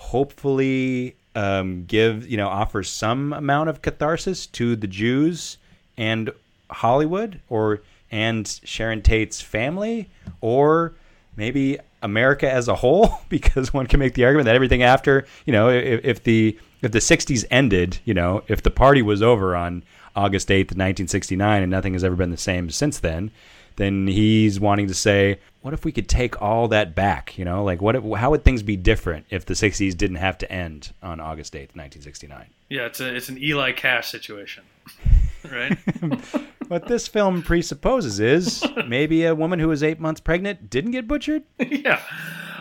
hopefully 0.05 1.17
um, 1.35 1.85
give 1.87 2.27
you 2.27 2.37
know 2.37 2.49
offers 2.49 2.89
some 2.89 3.33
amount 3.33 3.69
of 3.69 3.83
catharsis 3.83 4.47
to 4.47 4.77
the 4.77 4.87
Jews 4.87 5.59
and 5.97 6.31
Hollywood, 6.71 7.41
or 7.49 7.83
and 8.11 8.47
Sharon 8.65 9.03
Tate's 9.03 9.41
family, 9.41 10.11
or 10.41 10.95
maybe 11.37 11.79
America 12.03 12.51
as 12.51 12.69
a 12.69 12.75
whole, 12.75 13.21
because 13.29 13.73
one 13.73 13.87
can 13.87 13.99
make 14.01 14.15
the 14.15 14.25
argument 14.25 14.47
that 14.47 14.55
everything 14.55 14.83
after 14.83 15.27
you 15.47 15.53
know 15.53 15.69
if, 15.69 16.05
if 16.05 16.23
the 16.25 16.59
if 16.83 16.93
the 16.93 16.99
'60s 16.99 17.45
ended, 17.51 17.99
you 18.05 18.15
know, 18.15 18.43
if 18.49 18.63
the 18.63 18.71
party 18.71 19.03
was 19.03 19.23
over 19.23 19.57
on 19.57 19.83
August 20.15 20.49
8th, 20.49 20.77
1969, 20.77 21.63
and 21.63 21.71
nothing 21.71 21.95
has 21.95 22.05
ever 22.05 22.15
been 22.15 22.31
the 22.31 22.37
same 22.37 22.71
since 22.71 23.01
then, 23.01 23.31
then 23.77 24.07
he's 24.07 24.61
wanting 24.61 24.87
to 24.87 24.95
say, 24.95 25.41
what 25.65 25.73
if 25.73 25.83
we 25.83 25.93
could 25.93 26.11
take 26.11 26.43
all 26.43 26.69
that 26.69 26.95
back? 26.95 27.39
You 27.39 27.47
know, 27.47 27.65
like 27.65 27.81
what? 27.81 27.97
If, 27.97 28.05
how 28.19 28.31
would 28.33 28.45
things 28.45 28.63
be 28.63 28.77
different 28.77 29.25
if 29.31 29.47
the 29.47 29.55
'60s 29.55 29.97
didn't 29.97 30.19
have 30.19 30.37
to 30.39 30.53
end 30.53 30.93
on 31.03 31.21
August 31.21 31.55
8th, 31.55 31.75
1969? 31.75 32.49
Yeah, 32.69 32.83
it's 32.83 33.01
a 33.01 33.15
it's 33.17 33.31
an 33.31 33.43
Eli 33.43 33.73
Cash 33.73 34.11
situation, 34.11 34.65
right? 35.51 35.79
What 36.69 36.87
this 36.87 37.07
film 37.07 37.43
presupposes 37.43 38.21
is 38.21 38.65
maybe 38.89 39.25
a 39.27 39.35
woman 39.35 39.59
who 39.59 39.69
was 39.69 39.83
eight 39.83 40.01
months 40.01 40.19
pregnant 40.19 40.71
didn't 40.71 40.93
get 40.93 41.07
butchered. 41.07 41.43
yeah, 41.59 42.01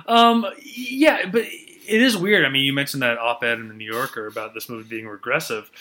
um, 0.08 0.46
yeah, 0.62 1.26
but 1.30 1.44
it 1.44 2.02
is 2.02 2.18
weird. 2.18 2.44
I 2.46 2.50
mean, 2.50 2.66
you 2.66 2.74
mentioned 2.74 3.02
that 3.02 3.18
op-ed 3.18 3.60
in 3.60 3.70
the 3.70 3.74
New 3.74 3.89
Yorker 3.89 4.28
about 4.28 4.54
this 4.54 4.68
movie 4.68 4.89
being 4.89 5.08
regressive. 5.08 5.72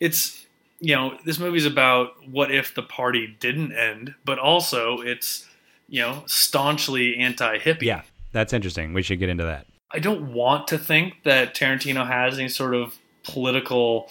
It's 0.00 0.46
you 0.80 0.94
know 0.94 1.18
this 1.24 1.38
movie's 1.38 1.66
about 1.66 2.12
what 2.26 2.50
if 2.50 2.74
the 2.74 2.82
party 2.82 3.36
didn't 3.40 3.72
end, 3.72 4.14
but 4.24 4.38
also 4.38 5.00
it's 5.00 5.46
you 5.88 6.00
know 6.00 6.24
staunchly 6.26 7.16
anti-hippie. 7.16 7.82
Yeah, 7.82 8.02
that's 8.32 8.52
interesting. 8.52 8.92
We 8.92 9.02
should 9.02 9.18
get 9.18 9.28
into 9.28 9.44
that. 9.44 9.66
I 9.90 9.98
don't 9.98 10.32
want 10.32 10.68
to 10.68 10.78
think 10.78 11.22
that 11.24 11.54
Tarantino 11.54 12.06
has 12.06 12.38
any 12.38 12.48
sort 12.48 12.74
of 12.74 12.98
political 13.22 14.08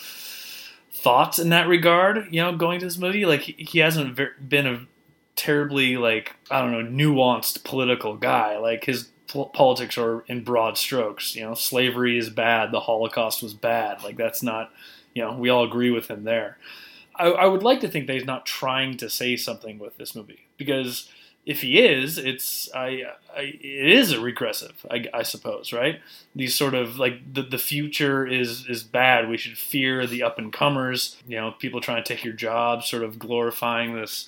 thoughts 0.92 1.38
in 1.38 1.50
that 1.50 1.68
regard. 1.68 2.28
You 2.32 2.42
know, 2.42 2.56
going 2.56 2.80
to 2.80 2.86
this 2.86 2.98
movie, 2.98 3.26
like 3.26 3.42
he, 3.42 3.80
hasn't 3.80 4.20
been 4.50 4.68
a 4.68 4.88
terribly 5.36 5.98
like 5.98 6.36
I 6.50 6.62
don't 6.62 6.72
know 6.72 7.06
nuanced 7.06 7.64
political 7.64 8.16
guy. 8.16 8.58
Like 8.58 8.86
his 8.86 9.10
pol- 9.28 9.50
politics 9.50 9.98
are 9.98 10.22
in 10.28 10.44
broad 10.44 10.78
strokes. 10.78 11.36
You 11.36 11.44
know, 11.44 11.54
slavery 11.54 12.18
is 12.18 12.30
bad. 12.30 12.72
The 12.72 12.80
Holocaust 12.80 13.44
was 13.44 13.54
bad. 13.54 14.04
Like 14.04 14.18
that's 14.18 14.42
not. 14.42 14.72
You 15.14 15.24
know, 15.24 15.38
we 15.38 15.50
all 15.50 15.64
agree 15.64 15.92
with 15.92 16.10
him 16.10 16.26
there. 16.26 16.58
I, 17.16 17.28
I 17.28 17.46
would 17.46 17.64
like 17.64 17.80
to 17.82 17.88
think 17.88 18.08
that 18.08 18.14
he's 18.14 18.26
not 18.26 18.46
trying 18.46 18.98
to 18.98 19.10
say 19.10 19.38
something 19.38 19.80
with 19.80 19.96
this 19.96 20.14
movie 20.14 20.48
because 20.58 21.10
if 21.46 21.62
he 21.62 21.80
is, 21.80 22.18
it's 22.18 22.70
I, 22.74 23.04
I 23.36 23.42
it 23.62 23.90
is 23.90 24.12
a 24.12 24.20
regressive, 24.20 24.86
I, 24.90 25.06
I 25.14 25.24
suppose, 25.24 25.72
right? 25.72 26.00
These 26.36 26.56
sort 26.56 26.74
of 26.74 26.98
like 26.98 27.34
the 27.34 27.44
the 27.44 27.60
future 27.60 28.26
is 28.26 28.68
is 28.68 28.84
bad. 28.84 29.30
We 29.30 29.38
should 29.38 29.58
fear 29.58 30.08
the 30.08 30.24
up 30.24 30.40
and 30.40 30.52
comers. 30.52 31.18
You 31.28 31.38
know, 31.38 31.52
people 31.52 31.82
trying 31.82 32.04
to 32.04 32.14
take 32.14 32.24
your 32.24 32.34
job, 32.34 32.84
sort 32.84 33.04
of 33.04 33.20
glorifying 33.20 33.96
this 33.96 34.28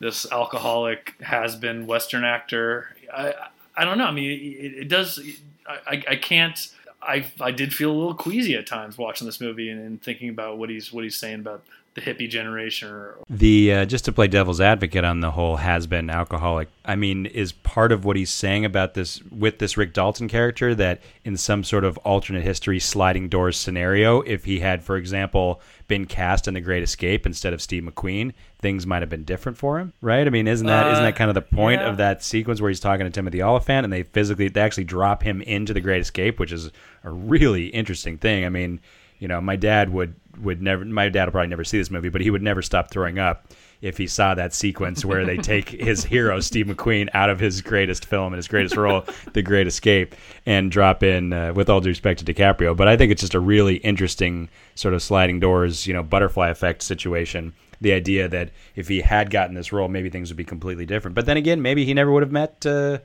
this 0.00 0.30
alcoholic 0.32 1.14
has 1.20 1.54
been 1.54 1.86
Western 1.86 2.24
actor. 2.24 2.96
I 3.12 3.34
I 3.76 3.84
don't 3.84 3.98
know. 3.98 4.06
I 4.06 4.12
mean, 4.12 4.30
it, 4.30 4.74
it 4.82 4.88
does. 4.88 5.20
I, 5.66 6.02
I 6.08 6.16
can't. 6.16 6.58
I 7.02 7.26
I 7.40 7.50
did 7.50 7.74
feel 7.74 7.90
a 7.90 7.96
little 7.96 8.14
queasy 8.14 8.54
at 8.54 8.66
times 8.66 8.96
watching 8.96 9.26
this 9.26 9.40
movie 9.40 9.68
and, 9.68 9.80
and 9.80 10.02
thinking 10.02 10.30
about 10.30 10.56
what 10.56 10.70
he's 10.70 10.92
what 10.92 11.04
he's 11.04 11.16
saying 11.16 11.40
about 11.40 11.62
the 11.94 12.00
hippie 12.00 12.28
generation 12.28 12.90
or 12.90 13.16
The 13.30 13.72
uh, 13.72 13.84
just 13.84 14.04
to 14.06 14.12
play 14.12 14.26
devil's 14.26 14.60
advocate 14.60 15.04
on 15.04 15.20
the 15.20 15.30
whole 15.30 15.56
has 15.56 15.86
been 15.86 16.10
alcoholic. 16.10 16.68
I 16.84 16.96
mean, 16.96 17.26
is 17.26 17.52
part 17.52 17.92
of 17.92 18.04
what 18.04 18.16
he's 18.16 18.30
saying 18.30 18.64
about 18.64 18.94
this 18.94 19.22
with 19.30 19.58
this 19.58 19.76
Rick 19.76 19.92
Dalton 19.92 20.26
character 20.28 20.74
that 20.74 21.00
in 21.24 21.36
some 21.36 21.62
sort 21.62 21.84
of 21.84 21.96
alternate 21.98 22.42
history 22.42 22.80
sliding 22.80 23.28
doors 23.28 23.56
scenario, 23.56 24.22
if 24.22 24.44
he 24.44 24.58
had, 24.58 24.82
for 24.82 24.96
example, 24.96 25.60
been 25.86 26.04
cast 26.06 26.48
in 26.48 26.54
The 26.54 26.60
Great 26.60 26.82
Escape 26.82 27.26
instead 27.26 27.52
of 27.52 27.62
Steve 27.62 27.84
McQueen, 27.84 28.32
things 28.60 28.86
might 28.86 29.02
have 29.02 29.10
been 29.10 29.24
different 29.24 29.56
for 29.56 29.78
him, 29.78 29.92
right? 30.00 30.26
I 30.26 30.30
mean, 30.30 30.48
isn't 30.48 30.66
that 30.66 30.86
not 30.86 30.96
Uh, 30.96 31.02
that 31.02 31.16
kind 31.16 31.30
of 31.30 31.34
the 31.34 31.42
point 31.42 31.80
yeah. 31.80 31.90
of 31.90 31.98
that 31.98 32.24
sequence 32.24 32.60
where 32.60 32.70
he's 32.70 32.80
talking 32.80 33.06
to 33.06 33.10
Timothy 33.10 33.40
Olyphant 33.42 33.84
and 33.84 33.92
they 33.92 34.02
physically 34.02 34.48
they 34.48 34.60
actually 34.60 34.84
drop 34.84 35.22
him 35.22 35.42
into 35.42 35.72
The 35.72 35.80
Great 35.80 36.00
Escape, 36.00 36.40
which 36.40 36.50
is 36.50 36.72
a 37.04 37.10
really 37.10 37.66
interesting 37.66 38.18
thing. 38.18 38.44
I 38.44 38.48
mean, 38.48 38.80
you 39.20 39.28
know, 39.28 39.40
my 39.40 39.56
dad 39.56 39.92
would 39.92 40.14
would 40.38 40.62
never. 40.62 40.84
My 40.84 41.08
dad 41.08 41.26
will 41.26 41.32
probably 41.32 41.48
never 41.48 41.64
see 41.64 41.78
this 41.78 41.90
movie, 41.90 42.08
but 42.08 42.20
he 42.20 42.30
would 42.30 42.42
never 42.42 42.62
stop 42.62 42.90
throwing 42.90 43.18
up 43.18 43.52
if 43.84 43.98
he 43.98 44.06
saw 44.06 44.34
that 44.34 44.54
sequence 44.54 45.04
where 45.04 45.26
they 45.26 45.36
take 45.36 45.68
his 45.80 46.04
hero 46.04 46.40
Steve 46.40 46.66
McQueen 46.66 47.10
out 47.12 47.28
of 47.28 47.38
his 47.38 47.60
greatest 47.60 48.06
film 48.06 48.32
and 48.32 48.36
his 48.36 48.48
greatest 48.48 48.76
role, 48.76 49.04
The 49.34 49.42
Great 49.42 49.66
Escape, 49.66 50.14
and 50.46 50.70
drop 50.70 51.02
in, 51.02 51.34
uh, 51.34 51.52
with 51.52 51.68
all 51.68 51.82
due 51.82 51.90
respect 51.90 52.24
to 52.24 52.32
DiCaprio. 52.32 52.74
But 52.74 52.88
I 52.88 52.96
think 52.96 53.12
it's 53.12 53.20
just 53.20 53.34
a 53.34 53.40
really 53.40 53.76
interesting 53.76 54.48
sort 54.74 54.94
of 54.94 55.02
sliding 55.02 55.38
doors, 55.38 55.86
you 55.86 55.92
know, 55.92 56.02
butterfly 56.02 56.48
effect 56.48 56.82
situation. 56.82 57.52
The 57.82 57.92
idea 57.92 58.26
that 58.28 58.50
if 58.74 58.88
he 58.88 59.02
had 59.02 59.30
gotten 59.30 59.54
this 59.54 59.70
role, 59.70 59.88
maybe 59.88 60.08
things 60.08 60.30
would 60.30 60.38
be 60.38 60.44
completely 60.44 60.86
different. 60.86 61.14
But 61.14 61.26
then 61.26 61.36
again, 61.36 61.60
maybe 61.60 61.84
he 61.84 61.92
never 61.92 62.10
would 62.10 62.22
have 62.22 62.32
met, 62.32 62.64
uh, 62.64 63.00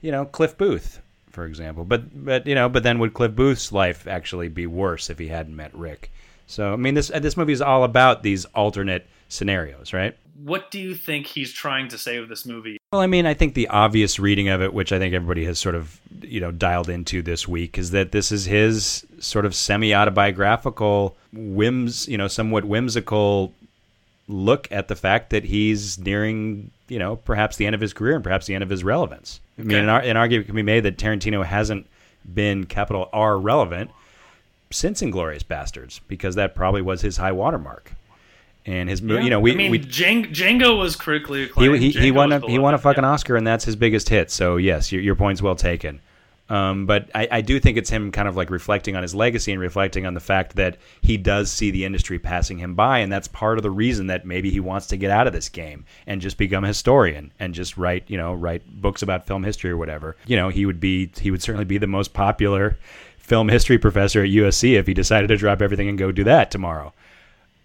you 0.00 0.12
know, 0.12 0.24
Cliff 0.24 0.56
Booth, 0.56 1.00
for 1.30 1.46
example. 1.46 1.84
But 1.84 2.24
but 2.24 2.46
you 2.46 2.54
know, 2.54 2.68
but 2.68 2.84
then 2.84 3.00
would 3.00 3.14
Cliff 3.14 3.34
Booth's 3.34 3.72
life 3.72 4.06
actually 4.06 4.48
be 4.48 4.68
worse 4.68 5.10
if 5.10 5.18
he 5.18 5.26
hadn't 5.26 5.56
met 5.56 5.74
Rick? 5.74 6.12
So 6.52 6.72
I 6.72 6.76
mean, 6.76 6.94
this 6.94 7.10
uh, 7.10 7.18
this 7.18 7.36
movie 7.36 7.52
is 7.52 7.62
all 7.62 7.84
about 7.84 8.22
these 8.22 8.44
alternate 8.46 9.06
scenarios, 9.28 9.92
right? 9.92 10.16
what 10.44 10.70
do 10.70 10.78
you 10.78 10.94
think 10.94 11.26
he's 11.26 11.52
trying 11.52 11.88
to 11.88 11.98
say 11.98 12.18
with 12.18 12.28
this 12.28 12.44
movie? 12.44 12.78
Well, 12.92 13.00
I 13.00 13.06
mean, 13.06 13.26
I 13.26 13.34
think 13.34 13.54
the 13.54 13.68
obvious 13.68 14.18
reading 14.18 14.48
of 14.48 14.60
it, 14.60 14.74
which 14.74 14.92
I 14.92 14.98
think 14.98 15.14
everybody 15.14 15.44
has 15.44 15.58
sort 15.58 15.74
of 15.74 16.00
you 16.20 16.40
know 16.40 16.50
dialed 16.50 16.88
into 16.88 17.22
this 17.22 17.46
week, 17.46 17.78
is 17.78 17.90
that 17.92 18.12
this 18.12 18.32
is 18.32 18.46
his 18.46 19.06
sort 19.18 19.46
of 19.46 19.54
semi 19.54 19.94
autobiographical 19.94 21.16
whims, 21.32 22.08
you 22.08 22.18
know, 22.18 22.28
somewhat 22.28 22.64
whimsical 22.64 23.52
look 24.28 24.68
at 24.70 24.88
the 24.88 24.96
fact 24.96 25.30
that 25.30 25.44
he's 25.44 25.98
nearing, 25.98 26.70
you 26.88 26.98
know, 26.98 27.16
perhaps 27.16 27.56
the 27.56 27.66
end 27.66 27.74
of 27.74 27.80
his 27.80 27.92
career 27.92 28.14
and 28.14 28.24
perhaps 28.24 28.46
the 28.46 28.54
end 28.54 28.62
of 28.62 28.70
his 28.70 28.82
relevance. 28.82 29.40
I 29.58 29.62
mean, 29.62 29.78
an, 29.78 29.88
an 29.88 30.16
argument 30.16 30.46
can 30.46 30.56
be 30.56 30.62
made 30.62 30.80
that 30.80 30.96
Tarantino 30.96 31.44
hasn't 31.44 31.86
been 32.34 32.66
capital 32.66 33.08
R 33.12 33.38
relevant 33.38 33.90
since 34.72 35.00
Inglourious 35.02 35.44
Basterds 35.44 36.00
because 36.08 36.34
that 36.34 36.54
probably 36.54 36.82
was 36.82 37.00
his 37.02 37.16
high 37.16 37.32
watermark. 37.32 37.92
And 38.64 38.88
his, 38.88 39.02
mo 39.02 39.14
Yeah. 39.16 39.22
you 39.22 39.30
know, 39.30 39.40
we 39.40 39.52
I 39.52 39.54
mean, 39.56 39.70
we 39.72 39.78
Djang- 39.80 40.32
Django 40.32 40.78
was 40.78 40.94
critically 40.94 41.40
he 41.40 41.44
acclaimed. 41.46 41.78
he, 41.80 41.90
he 41.90 42.10
Django 42.10 42.14
won 42.14 42.32
a 42.32 42.40
he 42.48 42.58
won 42.58 42.74
a 42.74 42.78
fucking 42.78 43.02
yeah. 43.02 43.10
Oscar 43.10 43.36
and 43.36 43.46
that's 43.46 43.64
his 43.64 43.74
biggest 43.76 44.08
hit. 44.08 44.30
So 44.30 44.56
yes, 44.56 44.92
your 44.92 45.02
your 45.02 45.16
point's 45.16 45.42
well 45.42 45.56
taken. 45.56 46.00
Um, 46.48 46.84
but 46.86 47.08
I, 47.14 47.28
I 47.30 47.40
do 47.40 47.58
think 47.58 47.78
it's 47.78 47.88
him 47.88 48.12
kind 48.12 48.28
of 48.28 48.36
like 48.36 48.50
reflecting 48.50 48.94
on 48.94 49.02
his 49.02 49.14
legacy 49.14 49.52
and 49.52 49.60
reflecting 49.60 50.04
on 50.04 50.12
the 50.12 50.20
fact 50.20 50.56
that 50.56 50.76
he 51.00 51.16
does 51.16 51.50
see 51.50 51.70
the 51.70 51.84
industry 51.86 52.18
passing 52.18 52.58
him 52.58 52.74
by, 52.74 52.98
and 52.98 53.10
that's 53.10 53.26
part 53.26 53.58
of 53.58 53.62
the 53.62 53.70
reason 53.70 54.08
that 54.08 54.26
maybe 54.26 54.50
he 54.50 54.60
wants 54.60 54.88
to 54.88 54.98
get 54.98 55.10
out 55.10 55.26
of 55.26 55.32
this 55.32 55.48
game 55.48 55.86
and 56.06 56.20
just 56.20 56.36
become 56.36 56.62
a 56.62 56.66
historian 56.66 57.32
and 57.40 57.54
just 57.54 57.78
write 57.78 58.04
you 58.08 58.18
know 58.18 58.34
write 58.34 58.62
books 58.82 59.02
about 59.02 59.26
film 59.26 59.42
history 59.44 59.70
or 59.70 59.76
whatever. 59.78 60.14
You 60.26 60.36
know, 60.36 60.50
he 60.50 60.66
would 60.66 60.78
be 60.78 61.10
he 61.18 61.30
would 61.30 61.42
certainly 61.42 61.64
be 61.64 61.78
the 61.78 61.86
most 61.86 62.12
popular 62.12 62.76
film 63.32 63.48
history 63.48 63.78
professor 63.78 64.22
at 64.22 64.28
USC 64.28 64.78
if 64.78 64.86
he 64.86 64.92
decided 64.92 65.28
to 65.28 65.38
drop 65.38 65.62
everything 65.62 65.88
and 65.88 65.96
go 65.96 66.12
do 66.12 66.22
that 66.24 66.50
tomorrow. 66.50 66.92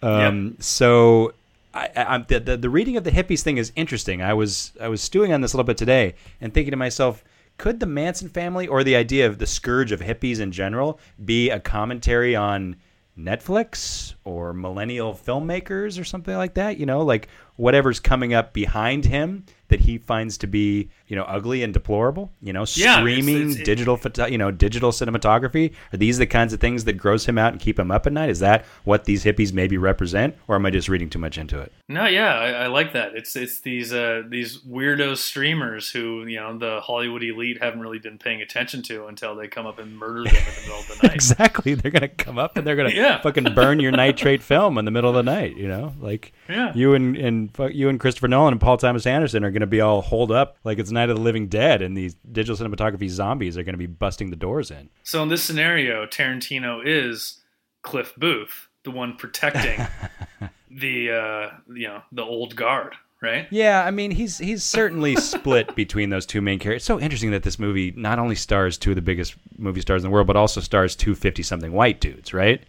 Um, 0.01 0.55
So 0.59 1.33
I, 1.73 2.23
the, 2.25 2.39
the 2.39 2.55
the 2.55 2.69
reading 2.69 2.95
of 2.95 3.03
the 3.03 3.11
hippies 3.11 3.41
thing 3.41 3.57
is 3.57 3.73
interesting. 3.75 4.21
I 4.21 4.33
was 4.33 4.71
I 4.79 4.87
was 4.87 5.01
stewing 5.01 5.33
on 5.33 5.41
this 5.41 5.51
a 5.51 5.57
little 5.57 5.67
bit 5.67 5.75
today 5.75 6.15
and 6.39 6.53
thinking 6.53 6.71
to 6.71 6.77
myself, 6.77 7.21
could 7.57 7.81
the 7.81 7.85
Manson 7.85 8.29
family 8.29 8.65
or 8.65 8.81
the 8.81 8.95
idea 8.95 9.27
of 9.27 9.39
the 9.39 9.45
scourge 9.45 9.91
of 9.91 9.99
hippies 9.99 10.39
in 10.39 10.53
general 10.53 11.01
be 11.25 11.49
a 11.49 11.59
commentary 11.59 12.33
on 12.33 12.77
Netflix 13.19 14.13
or 14.23 14.53
millennial 14.53 15.13
filmmakers 15.13 15.99
or 15.99 16.05
something 16.05 16.37
like 16.37 16.53
that? 16.53 16.77
You 16.77 16.85
know, 16.85 17.01
like 17.01 17.27
whatever's 17.57 17.99
coming 17.99 18.33
up 18.33 18.53
behind 18.53 19.03
him 19.03 19.43
that 19.69 19.81
he 19.81 19.97
finds 19.97 20.37
to 20.37 20.47
be 20.47 20.89
you 21.07 21.15
know 21.15 21.23
ugly 21.23 21.63
and 21.63 21.73
deplorable 21.73 22.31
you 22.41 22.53
know 22.53 22.65
Yeah, 22.75 22.91
it's- 22.91 22.95
streaming 22.97 23.49
it's- 23.51 23.55
it- 23.57 23.65
digital 23.65 23.97
photo- 23.97 24.25
you 24.27 24.37
know 24.37 24.51
digital 24.51 24.91
cinematography 24.91 25.73
are 25.93 25.97
these 25.97 26.17
the 26.17 26.25
kinds 26.25 26.53
of 26.53 26.59
things 26.59 26.83
that 26.85 26.93
gross 26.93 27.25
him 27.27 27.37
out 27.37 27.51
and 27.53 27.61
keep 27.61 27.77
him 27.79 27.91
up 27.91 28.07
at 28.07 28.13
night 28.13 28.29
is 28.29 28.39
that 28.39 28.65
what 28.83 29.05
these 29.05 29.23
hippies 29.23 29.51
maybe 29.53 29.77
represent 29.77 30.35
or 30.47 30.55
am 30.55 30.65
i 30.65 30.69
just 30.69 30.87
reading 30.89 31.09
too 31.09 31.19
much 31.19 31.37
into 31.37 31.59
it 31.59 31.71
No, 31.89 32.05
yeah, 32.05 32.33
I, 32.35 32.49
I 32.63 32.67
like 32.67 32.93
that. 32.93 33.15
It's 33.15 33.35
it's 33.37 33.61
these 33.61 33.93
uh, 33.93 34.23
these 34.27 34.59
weirdo 34.63 35.15
streamers 35.15 35.89
who 35.89 36.25
you 36.25 36.37
know 36.37 36.57
the 36.57 36.81
Hollywood 36.81 37.23
elite 37.23 37.61
haven't 37.61 37.79
really 37.79 37.99
been 37.99 38.17
paying 38.17 38.41
attention 38.41 38.81
to 38.83 39.05
until 39.07 39.35
they 39.35 39.47
come 39.47 39.65
up 39.65 39.79
and 39.79 39.97
murder 39.97 40.23
them 40.25 40.35
in 40.35 40.43
the 40.43 40.61
middle 40.63 40.79
of 40.79 40.87
the 40.87 40.95
night. 41.07 41.15
exactly 41.15 41.73
they're 41.75 41.91
gonna 41.91 42.07
come 42.09 42.37
up 42.37 42.57
and 42.57 42.67
they're 42.67 42.75
gonna 42.75 42.89
Yeah. 42.93 43.21
fucking 43.21 43.53
burn 43.53 43.79
your 43.79 43.91
nitrate 43.91 44.41
film 44.43 44.77
in 44.77 44.83
the 44.85 44.91
middle 44.91 45.09
of 45.09 45.15
the 45.15 45.23
night 45.31 45.55
you 45.55 45.67
know 45.69 45.93
like 46.01 46.33
Yeah. 46.49 46.73
you 46.75 46.93
and 46.93 47.15
and 47.15 47.49
you 47.71 47.87
and 47.89 47.99
christopher 47.99 48.27
nolan 48.27 48.53
and 48.53 48.61
paul 48.61 48.77
thomas 48.77 49.05
anderson 49.05 49.43
are 49.45 49.51
gonna 49.57 49.67
be 49.67 49.81
all 49.81 50.01
holed 50.01 50.31
up 50.31 50.57
like 50.63 50.77
it's 50.77 50.91
night 50.91 51.09
of 51.09 51.17
the 51.17 51.21
living 51.21 51.47
dead 51.47 51.81
and 51.81 51.97
these 51.97 52.15
digital 52.31 52.55
cinematography 52.55 53.09
zombies 53.09 53.57
are 53.57 53.63
gonna 53.63 53.77
be 53.77 53.87
busting 53.87 54.29
the 54.29 54.35
doors 54.35 54.69
in 54.69 54.89
So 55.03 55.23
in 55.23 55.29
this 55.29 55.43
scenario, 55.43 56.05
Tarantino 56.05 56.81
is 56.85 57.41
Cliff 57.81 58.13
Booth, 58.17 58.67
the 58.83 58.91
one 58.91 59.15
protecting 59.15 59.85
the 60.71 61.11
uh, 61.11 61.49
you 61.73 61.87
know 61.87 62.01
the 62.11 62.23
old 62.23 62.55
guard, 62.55 62.93
right? 63.21 63.47
Yeah, 63.49 63.83
I 63.83 63.91
mean 63.91 64.11
he's 64.11 64.37
he's 64.37 64.63
certainly 64.63 65.15
split 65.15 65.75
between 65.75 66.09
those 66.09 66.25
two 66.25 66.41
main 66.41 66.59
characters. 66.59 66.81
It's 66.81 66.85
so 66.85 66.99
interesting 66.99 67.31
that 67.31 67.43
this 67.43 67.57
movie 67.57 67.93
not 67.95 68.19
only 68.19 68.35
stars 68.35 68.77
two 68.77 68.91
of 68.91 68.95
the 68.95 69.01
biggest 69.01 69.35
movie 69.57 69.81
stars 69.81 70.03
in 70.03 70.09
the 70.09 70.13
world, 70.13 70.27
but 70.27 70.35
also 70.35 70.61
stars 70.61 70.95
two 70.95 71.15
fifty 71.15 71.43
something 71.43 71.71
white 71.71 71.99
dudes, 71.99 72.33
right? 72.33 72.61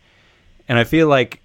And 0.69 0.79
I 0.79 0.85
feel 0.85 1.09
like 1.09 1.41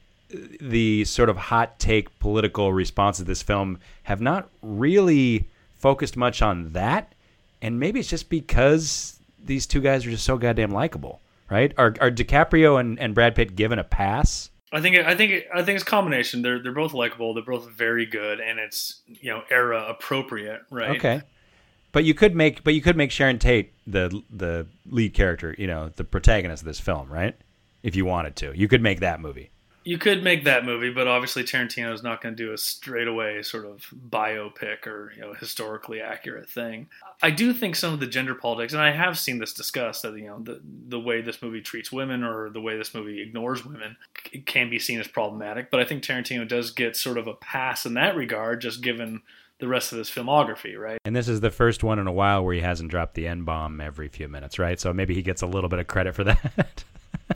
the 0.60 1.06
sort 1.06 1.30
of 1.30 1.38
hot 1.38 1.80
take 1.80 2.20
political 2.20 2.74
response 2.74 3.18
to 3.18 3.24
this 3.24 3.42
film 3.42 3.80
have 4.04 4.22
not 4.22 4.50
really 4.62 5.48
focused 5.74 6.18
much 6.18 6.42
on 6.42 6.74
that. 6.74 7.14
And 7.62 7.80
maybe 7.80 8.00
it's 8.00 8.10
just 8.10 8.30
because 8.30 9.20
these 9.44 9.66
two 9.66 9.82
guys 9.82 10.06
are 10.06 10.12
just 10.12 10.26
so 10.26 10.38
goddamn 10.38 10.72
likable, 10.72 11.22
right? 11.50 11.74
Are 11.78 11.96
are 12.00 12.12
DiCaprio 12.12 12.80
and, 12.80 13.00
and 13.00 13.16
Brad 13.16 13.36
Pitt 13.36 13.56
given 13.56 13.80
a 13.80 13.84
pass? 13.84 14.50
I 14.72 14.82
think 14.82 14.96
I 14.98 15.16
think 15.16 15.46
I 15.54 15.62
think 15.64 15.76
it's 15.76 15.84
a 15.84 15.86
combination. 15.86 16.42
They're 16.42 16.62
they're 16.62 16.72
both 16.74 16.94
likable. 16.94 17.34
They're 17.34 17.44
both 17.44 17.70
very 17.70 18.06
good, 18.06 18.40
and 18.40 18.60
it's 18.60 19.02
you 19.06 19.32
know 19.32 19.44
era 19.50 19.86
appropriate, 19.88 20.62
right? 20.72 20.98
Okay. 20.98 21.22
But 21.92 22.06
you 22.06 22.16
could 22.16 22.36
make 22.36 22.64
but 22.64 22.74
you 22.74 22.82
could 22.82 22.98
make 22.98 23.12
Sharon 23.12 23.38
Tate 23.38 23.72
the 23.86 24.22
the 24.32 24.66
lead 24.90 25.14
character, 25.14 25.56
you 25.58 25.68
know, 25.68 25.90
the 25.90 26.04
protagonist 26.04 26.64
of 26.64 26.66
this 26.66 26.80
film, 26.80 27.10
right? 27.10 27.36
If 27.84 27.96
you 27.96 28.06
wanted 28.06 28.36
to. 28.38 28.58
You 28.58 28.68
could 28.68 28.82
make 28.82 29.02
that 29.02 29.20
movie. 29.20 29.52
You 29.84 29.98
could 29.98 30.24
make 30.24 30.46
that 30.46 30.66
movie, 30.66 30.90
but 30.90 31.08
obviously 31.08 31.44
Tarantino 31.44 31.94
is 31.94 32.04
not 32.04 32.22
going 32.22 32.36
to 32.36 32.44
do 32.44 32.54
a 32.54 32.58
straightaway 32.58 33.42
sort 33.44 33.66
of 33.66 33.94
biopic 34.10 34.88
or 34.88 35.12
you 35.16 35.22
know 35.22 35.34
historically 35.34 36.02
accurate 36.02 36.50
thing. 36.50 36.88
I 37.22 37.32
do 37.32 37.54
think 37.54 37.76
some 37.76 37.94
of 37.94 38.00
the 38.00 38.08
gender 38.08 38.36
politics, 38.36 38.74
and 38.74 38.82
I 38.82 38.92
have 38.92 39.18
seen 39.20 39.40
this 39.40 39.54
discussed 39.54 40.04
that 40.04 40.18
you 40.18 40.28
know 40.28 40.40
the 40.40 40.62
the 40.64 41.00
way 41.00 41.22
this 41.22 41.42
movie 41.42 41.62
treats 41.62 41.92
women 41.92 42.24
or 42.24 42.50
the 42.50 42.62
way 42.62 42.78
this 42.78 42.94
movie 42.94 43.22
ignores 43.22 43.66
women 43.66 43.98
can 44.46 44.70
be 44.70 44.80
seen 44.80 45.00
as 45.00 45.08
problematic. 45.08 45.70
But 45.72 45.80
I 45.80 45.86
think 45.86 46.04
Tarantino 46.04 46.48
does 46.48 46.72
get 46.72 46.96
sort 46.96 47.18
of 47.18 47.28
a 47.28 47.34
pass 47.34 47.86
in 47.86 47.94
that 47.96 48.16
regard, 48.16 48.62
just 48.62 48.82
given 48.82 49.22
the 49.60 49.68
rest 49.68 49.92
of 49.92 49.98
his 49.98 50.10
filmography, 50.10 50.78
right? 50.78 51.00
And 51.06 51.16
this 51.16 51.28
is 51.28 51.40
the 51.40 51.52
first 51.52 51.84
one 51.84 52.00
in 52.00 52.08
a 52.08 52.12
while 52.12 52.44
where 52.44 52.54
he 52.54 52.62
hasn't 52.62 52.92
dropped 52.92 53.16
the 53.16 53.28
N 53.28 53.44
bomb 53.44 53.80
every 53.80 54.10
few 54.10 54.28
minutes, 54.28 54.60
right? 54.60 54.80
So 54.80 54.94
maybe 54.94 55.14
he 55.14 55.22
gets 55.22 55.42
a 55.42 55.48
little 55.48 55.70
bit 55.70 55.80
of 55.80 55.88
credit 55.88 56.16
for 56.16 56.24
that. 56.26 56.84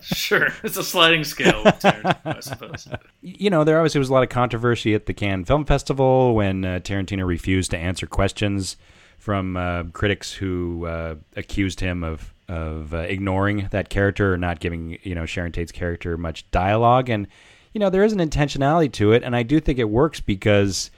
Sure, 0.01 0.47
it's 0.63 0.77
a 0.77 0.83
sliding 0.83 1.23
scale 1.23 1.63
I 1.83 2.39
suppose. 2.39 2.87
you 3.21 3.49
know, 3.49 3.63
there 3.63 3.77
obviously 3.77 3.99
was 3.99 4.09
a 4.09 4.13
lot 4.13 4.23
of 4.23 4.29
controversy 4.29 4.93
at 4.93 5.05
the 5.05 5.13
Cannes 5.13 5.45
Film 5.45 5.65
Festival 5.65 6.35
when 6.35 6.65
uh, 6.65 6.79
Tarantino 6.83 7.25
refused 7.25 7.71
to 7.71 7.77
answer 7.77 8.07
questions 8.07 8.77
from 9.17 9.57
uh, 9.57 9.83
critics 9.93 10.31
who 10.31 10.85
uh, 10.85 11.15
accused 11.35 11.79
him 11.79 12.03
of 12.03 12.33
of 12.47 12.93
uh, 12.93 12.99
ignoring 12.99 13.67
that 13.71 13.89
character 13.89 14.33
or 14.33 14.37
not 14.37 14.59
giving 14.59 14.97
you 15.03 15.13
know 15.13 15.25
Sharon 15.25 15.51
Tate's 15.51 15.71
character 15.71 16.17
much 16.17 16.49
dialogue. 16.51 17.09
And 17.09 17.27
you 17.73 17.79
know, 17.79 17.89
there 17.89 18.03
is 18.03 18.13
an 18.13 18.19
intentionality 18.19 18.91
to 18.93 19.11
it, 19.11 19.23
and 19.23 19.35
I 19.35 19.43
do 19.43 19.59
think 19.59 19.79
it 19.79 19.89
works 19.89 20.19
because 20.19 20.89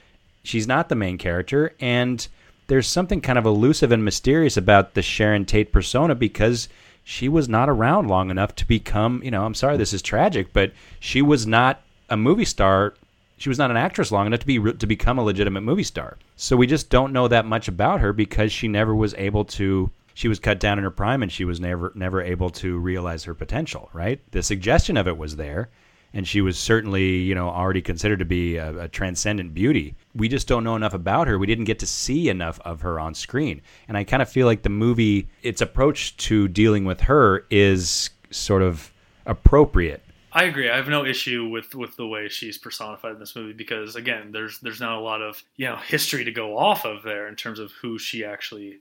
she's 0.44 0.66
not 0.66 0.88
the 0.88 0.94
main 0.94 1.18
character, 1.18 1.74
and 1.80 2.26
there's 2.68 2.86
something 2.86 3.20
kind 3.20 3.38
of 3.38 3.46
elusive 3.46 3.90
and 3.90 4.04
mysterious 4.04 4.56
about 4.56 4.94
the 4.94 5.02
Sharon 5.02 5.44
Tate 5.44 5.72
persona 5.72 6.14
because 6.14 6.68
she 7.10 7.28
was 7.28 7.48
not 7.48 7.68
around 7.68 8.06
long 8.06 8.30
enough 8.30 8.54
to 8.54 8.64
become, 8.64 9.20
you 9.24 9.32
know, 9.32 9.44
I'm 9.44 9.52
sorry 9.52 9.76
this 9.76 9.92
is 9.92 10.00
tragic, 10.00 10.52
but 10.52 10.72
she 11.00 11.20
was 11.20 11.44
not 11.44 11.80
a 12.08 12.16
movie 12.16 12.44
star. 12.44 12.94
She 13.36 13.48
was 13.48 13.58
not 13.58 13.72
an 13.72 13.76
actress 13.76 14.12
long 14.12 14.28
enough 14.28 14.38
to 14.40 14.46
be 14.46 14.60
to 14.74 14.86
become 14.86 15.18
a 15.18 15.24
legitimate 15.24 15.62
movie 15.62 15.82
star. 15.82 16.18
So 16.36 16.56
we 16.56 16.68
just 16.68 16.88
don't 16.88 17.12
know 17.12 17.26
that 17.26 17.46
much 17.46 17.66
about 17.66 17.98
her 17.98 18.12
because 18.12 18.52
she 18.52 18.68
never 18.68 18.94
was 18.94 19.12
able 19.14 19.44
to 19.46 19.90
she 20.14 20.28
was 20.28 20.38
cut 20.38 20.60
down 20.60 20.78
in 20.78 20.84
her 20.84 20.90
prime 20.92 21.20
and 21.20 21.32
she 21.32 21.44
was 21.44 21.58
never 21.58 21.90
never 21.96 22.22
able 22.22 22.50
to 22.50 22.78
realize 22.78 23.24
her 23.24 23.34
potential, 23.34 23.90
right? 23.92 24.20
The 24.30 24.44
suggestion 24.44 24.96
of 24.96 25.08
it 25.08 25.18
was 25.18 25.34
there 25.34 25.68
and 26.12 26.26
she 26.26 26.40
was 26.40 26.58
certainly, 26.58 27.16
you 27.18 27.34
know, 27.34 27.48
already 27.48 27.82
considered 27.82 28.18
to 28.18 28.24
be 28.24 28.56
a, 28.56 28.84
a, 28.84 28.88
transcendent 28.88 29.54
beauty. 29.54 29.94
We 30.14 30.28
just 30.28 30.48
don't 30.48 30.64
know 30.64 30.76
enough 30.76 30.94
about 30.94 31.28
her. 31.28 31.38
We 31.38 31.46
didn't 31.46 31.64
get 31.64 31.78
to 31.80 31.86
see 31.86 32.28
enough 32.28 32.58
of 32.64 32.80
her 32.80 32.98
on 32.98 33.14
screen. 33.14 33.62
And 33.88 33.96
I 33.96 34.04
kind 34.04 34.22
of 34.22 34.28
feel 34.28 34.46
like 34.46 34.62
the 34.62 34.70
movie, 34.70 35.28
its 35.42 35.60
approach 35.60 36.16
to 36.18 36.48
dealing 36.48 36.84
with 36.84 37.02
her 37.02 37.46
is 37.50 38.10
sort 38.30 38.62
of 38.62 38.92
appropriate. 39.26 40.02
I 40.32 40.44
agree. 40.44 40.70
I 40.70 40.76
have 40.76 40.88
no 40.88 41.04
issue 41.04 41.48
with, 41.48 41.74
with 41.74 41.96
the 41.96 42.06
way 42.06 42.28
she's 42.28 42.56
personified 42.56 43.12
in 43.12 43.18
this 43.18 43.34
movie 43.34 43.52
because 43.52 43.96
again, 43.96 44.30
there's 44.30 44.60
there's 44.60 44.80
not 44.80 44.96
a 44.96 45.00
lot 45.00 45.22
of 45.22 45.42
you 45.56 45.66
know 45.66 45.76
history 45.76 46.24
to 46.24 46.30
go 46.30 46.56
off 46.56 46.84
of 46.84 47.02
there 47.02 47.26
in 47.26 47.34
terms 47.34 47.58
of 47.58 47.72
who 47.82 47.98
she 47.98 48.24
actually 48.24 48.78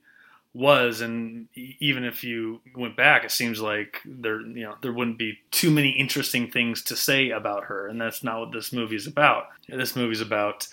was 0.54 1.00
and 1.02 1.48
even 1.56 2.04
if 2.04 2.24
you 2.24 2.60
went 2.76 2.96
back 2.98 3.24
it 3.24 3.30
seems 3.32 3.62
like 3.62 4.02
there 4.04 4.42
you 4.42 4.64
know 4.64 4.76
there 4.82 4.92
wouldn't 4.92 5.18
be 5.18 5.38
too 5.52 5.70
many 5.70 5.92
interesting 5.92 6.50
things 6.50 6.84
to 6.84 6.96
say 6.96 7.30
about 7.30 7.66
her 7.66 7.88
and 7.88 8.02
that's 8.02 8.24
not 8.24 8.40
what 8.40 8.52
this 8.52 8.74
movie 8.74 8.96
is 8.96 9.06
about. 9.06 9.46
This 9.68 9.96
movie 9.96 10.14
is 10.14 10.22
about 10.22 10.68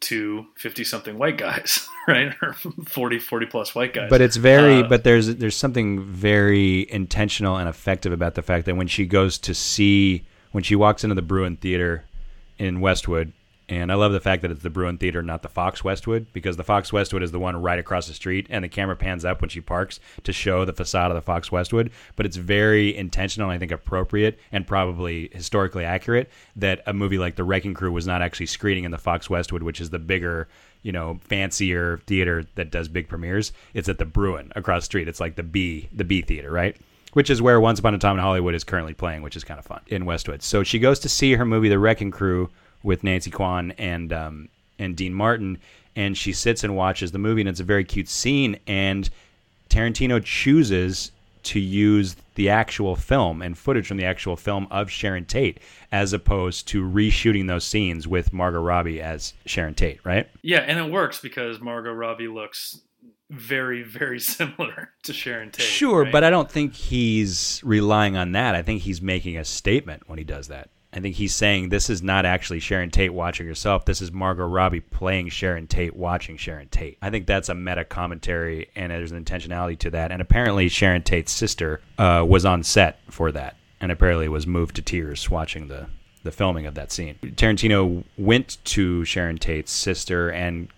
two 0.00 0.46
50 0.56 0.84
something 0.84 1.16
white 1.16 1.38
guys 1.38 1.88
right? 2.08 2.34
Or 2.42 2.52
40 2.52 3.20
40 3.20 3.46
plus 3.46 3.74
white 3.74 3.94
guys. 3.94 4.10
But 4.10 4.20
it's 4.20 4.36
very 4.36 4.80
Uh, 4.80 4.88
but 4.88 5.04
there's 5.04 5.36
there's 5.36 5.56
something 5.56 6.04
very 6.04 6.90
intentional 6.92 7.56
and 7.56 7.68
effective 7.68 8.12
about 8.12 8.34
the 8.34 8.42
fact 8.42 8.66
that 8.66 8.76
when 8.76 8.88
she 8.88 9.06
goes 9.06 9.38
to 9.38 9.54
see 9.54 10.26
when 10.50 10.62
she 10.62 10.76
walks 10.76 11.04
into 11.04 11.14
the 11.14 11.22
Bruin 11.22 11.56
Theater 11.56 12.04
in 12.58 12.80
Westwood 12.80 13.32
and 13.72 13.90
I 13.90 13.94
love 13.94 14.12
the 14.12 14.20
fact 14.20 14.42
that 14.42 14.50
it's 14.50 14.62
the 14.62 14.70
Bruin 14.70 14.98
Theater, 14.98 15.22
not 15.22 15.42
the 15.42 15.48
Fox 15.48 15.82
Westwood, 15.82 16.26
because 16.32 16.56
the 16.56 16.64
Fox 16.64 16.92
Westwood 16.92 17.22
is 17.22 17.32
the 17.32 17.38
one 17.38 17.60
right 17.60 17.78
across 17.78 18.06
the 18.06 18.14
street, 18.14 18.46
and 18.50 18.62
the 18.62 18.68
camera 18.68 18.96
pans 18.96 19.24
up 19.24 19.40
when 19.40 19.48
she 19.48 19.60
parks 19.60 19.98
to 20.24 20.32
show 20.32 20.64
the 20.64 20.72
facade 20.72 21.10
of 21.10 21.14
the 21.14 21.22
Fox 21.22 21.50
Westwood. 21.50 21.90
But 22.14 22.26
it's 22.26 22.36
very 22.36 22.94
intentional, 22.94 23.50
and 23.50 23.56
I 23.56 23.58
think 23.58 23.72
appropriate, 23.72 24.38
and 24.52 24.66
probably 24.66 25.30
historically 25.32 25.84
accurate 25.84 26.30
that 26.56 26.82
a 26.86 26.92
movie 26.92 27.18
like 27.18 27.36
The 27.36 27.44
Wrecking 27.44 27.74
Crew 27.74 27.92
was 27.92 28.06
not 28.06 28.22
actually 28.22 28.46
screening 28.46 28.84
in 28.84 28.90
the 28.90 28.98
Fox 28.98 29.30
Westwood, 29.30 29.62
which 29.62 29.80
is 29.80 29.90
the 29.90 29.98
bigger, 29.98 30.48
you 30.82 30.92
know, 30.92 31.18
fancier 31.24 32.00
theater 32.06 32.44
that 32.56 32.70
does 32.70 32.88
big 32.88 33.08
premieres. 33.08 33.52
It's 33.72 33.88
at 33.88 33.98
the 33.98 34.04
Bruin 34.04 34.52
across 34.54 34.82
the 34.82 34.86
street. 34.86 35.08
It's 35.08 35.20
like 35.20 35.36
the 35.36 35.42
B, 35.42 35.88
the 35.92 36.04
B 36.04 36.20
theater, 36.20 36.50
right? 36.50 36.76
which 37.12 37.28
is 37.30 37.42
where 37.42 37.60
Once 37.60 37.78
Upon 37.78 37.94
a 37.94 37.98
Time 37.98 38.16
in 38.16 38.22
Hollywood 38.22 38.54
is 38.54 38.64
currently 38.64 38.94
playing, 38.94 39.22
which 39.22 39.36
is 39.36 39.44
kind 39.44 39.58
of 39.58 39.66
fun 39.66 39.80
in 39.88 40.06
Westwood. 40.06 40.42
So 40.42 40.62
she 40.62 40.78
goes 40.78 40.98
to 41.00 41.08
see 41.08 41.34
her 41.34 41.44
movie 41.44 41.68
The 41.68 41.78
Wrecking 41.78 42.10
Crew 42.10 42.48
with 42.82 43.04
Nancy 43.04 43.30
Kwan 43.30 43.72
and 43.72 44.12
um, 44.12 44.48
and 44.78 44.96
Dean 44.96 45.14
Martin, 45.14 45.58
and 45.94 46.16
she 46.16 46.32
sits 46.32 46.64
and 46.64 46.74
watches 46.76 47.12
the 47.12 47.18
movie, 47.18 47.40
and 47.42 47.48
it's 47.48 47.60
a 47.60 47.64
very 47.64 47.84
cute 47.84 48.08
scene. 48.08 48.58
And 48.66 49.08
Tarantino 49.70 50.22
chooses 50.22 51.12
to 51.44 51.58
use 51.58 52.14
the 52.36 52.48
actual 52.48 52.94
film 52.94 53.42
and 53.42 53.58
footage 53.58 53.86
from 53.88 53.96
the 53.96 54.04
actual 54.04 54.36
film 54.36 54.68
of 54.70 54.88
Sharon 54.90 55.24
Tate, 55.24 55.58
as 55.90 56.12
opposed 56.12 56.68
to 56.68 56.82
reshooting 56.88 57.48
those 57.48 57.64
scenes 57.64 58.06
with 58.06 58.32
Margot 58.32 58.60
Robbie 58.60 59.00
as 59.02 59.34
Sharon 59.44 59.74
Tate, 59.74 59.98
right? 60.04 60.28
yeah 60.42 60.60
and 60.60 60.78
it 60.78 60.90
works 60.90 61.18
because 61.20 61.60
margot 61.60 61.92
robbie 61.92 62.28
looks 62.28 62.80
very 63.30 63.82
very 63.82 64.20
similar 64.36 64.90
to 65.02 65.12
sharon 65.12 65.50
tate 65.50 65.66
Sure, 65.66 66.04
right? 66.04 66.12
but 66.12 66.22
I 66.22 66.30
don't 66.30 66.50
think 66.50 66.74
he's 66.74 67.60
relying 67.64 68.16
on 68.16 68.32
that. 68.32 68.54
I 68.54 68.62
think 68.62 68.82
he's 68.82 69.02
making 69.02 69.36
a 69.36 69.44
statement 69.44 70.08
when 70.08 70.18
he 70.18 70.24
does 70.24 70.48
that. 70.48 70.68
I 70.92 71.00
think 71.00 71.16
he's 71.16 71.34
saying 71.34 71.70
this 71.70 71.88
is 71.88 72.02
not 72.02 72.26
actually 72.26 72.60
Sharon 72.60 72.90
Tate 72.90 73.14
watching 73.14 73.46
herself. 73.46 73.86
This 73.86 74.02
is 74.02 74.12
Margot 74.12 74.46
Robbie 74.46 74.80
playing 74.80 75.30
Sharon 75.30 75.66
Tate 75.66 75.96
watching 75.96 76.36
Sharon 76.36 76.68
Tate. 76.68 76.98
I 77.00 77.08
think 77.08 77.26
that's 77.26 77.48
a 77.48 77.54
meta 77.54 77.84
commentary, 77.84 78.68
and 78.76 78.92
there's 78.92 79.12
an 79.12 79.24
intentionality 79.24 79.78
to 79.78 79.90
that. 79.90 80.12
And 80.12 80.20
apparently, 80.20 80.68
Sharon 80.68 81.02
Tate's 81.02 81.32
sister 81.32 81.80
uh, 81.96 82.24
was 82.28 82.44
on 82.44 82.62
set 82.62 82.98
for 83.08 83.32
that, 83.32 83.56
and 83.80 83.90
apparently 83.90 84.28
was 84.28 84.46
moved 84.46 84.76
to 84.76 84.82
tears 84.82 85.30
watching 85.30 85.68
the 85.68 85.86
the 86.24 86.30
filming 86.30 86.66
of 86.66 86.74
that 86.74 86.92
scene. 86.92 87.16
Tarantino 87.20 88.04
went 88.16 88.58
to 88.64 89.04
Sharon 89.04 89.38
Tate's 89.38 89.72
sister 89.72 90.30
and 90.30 90.68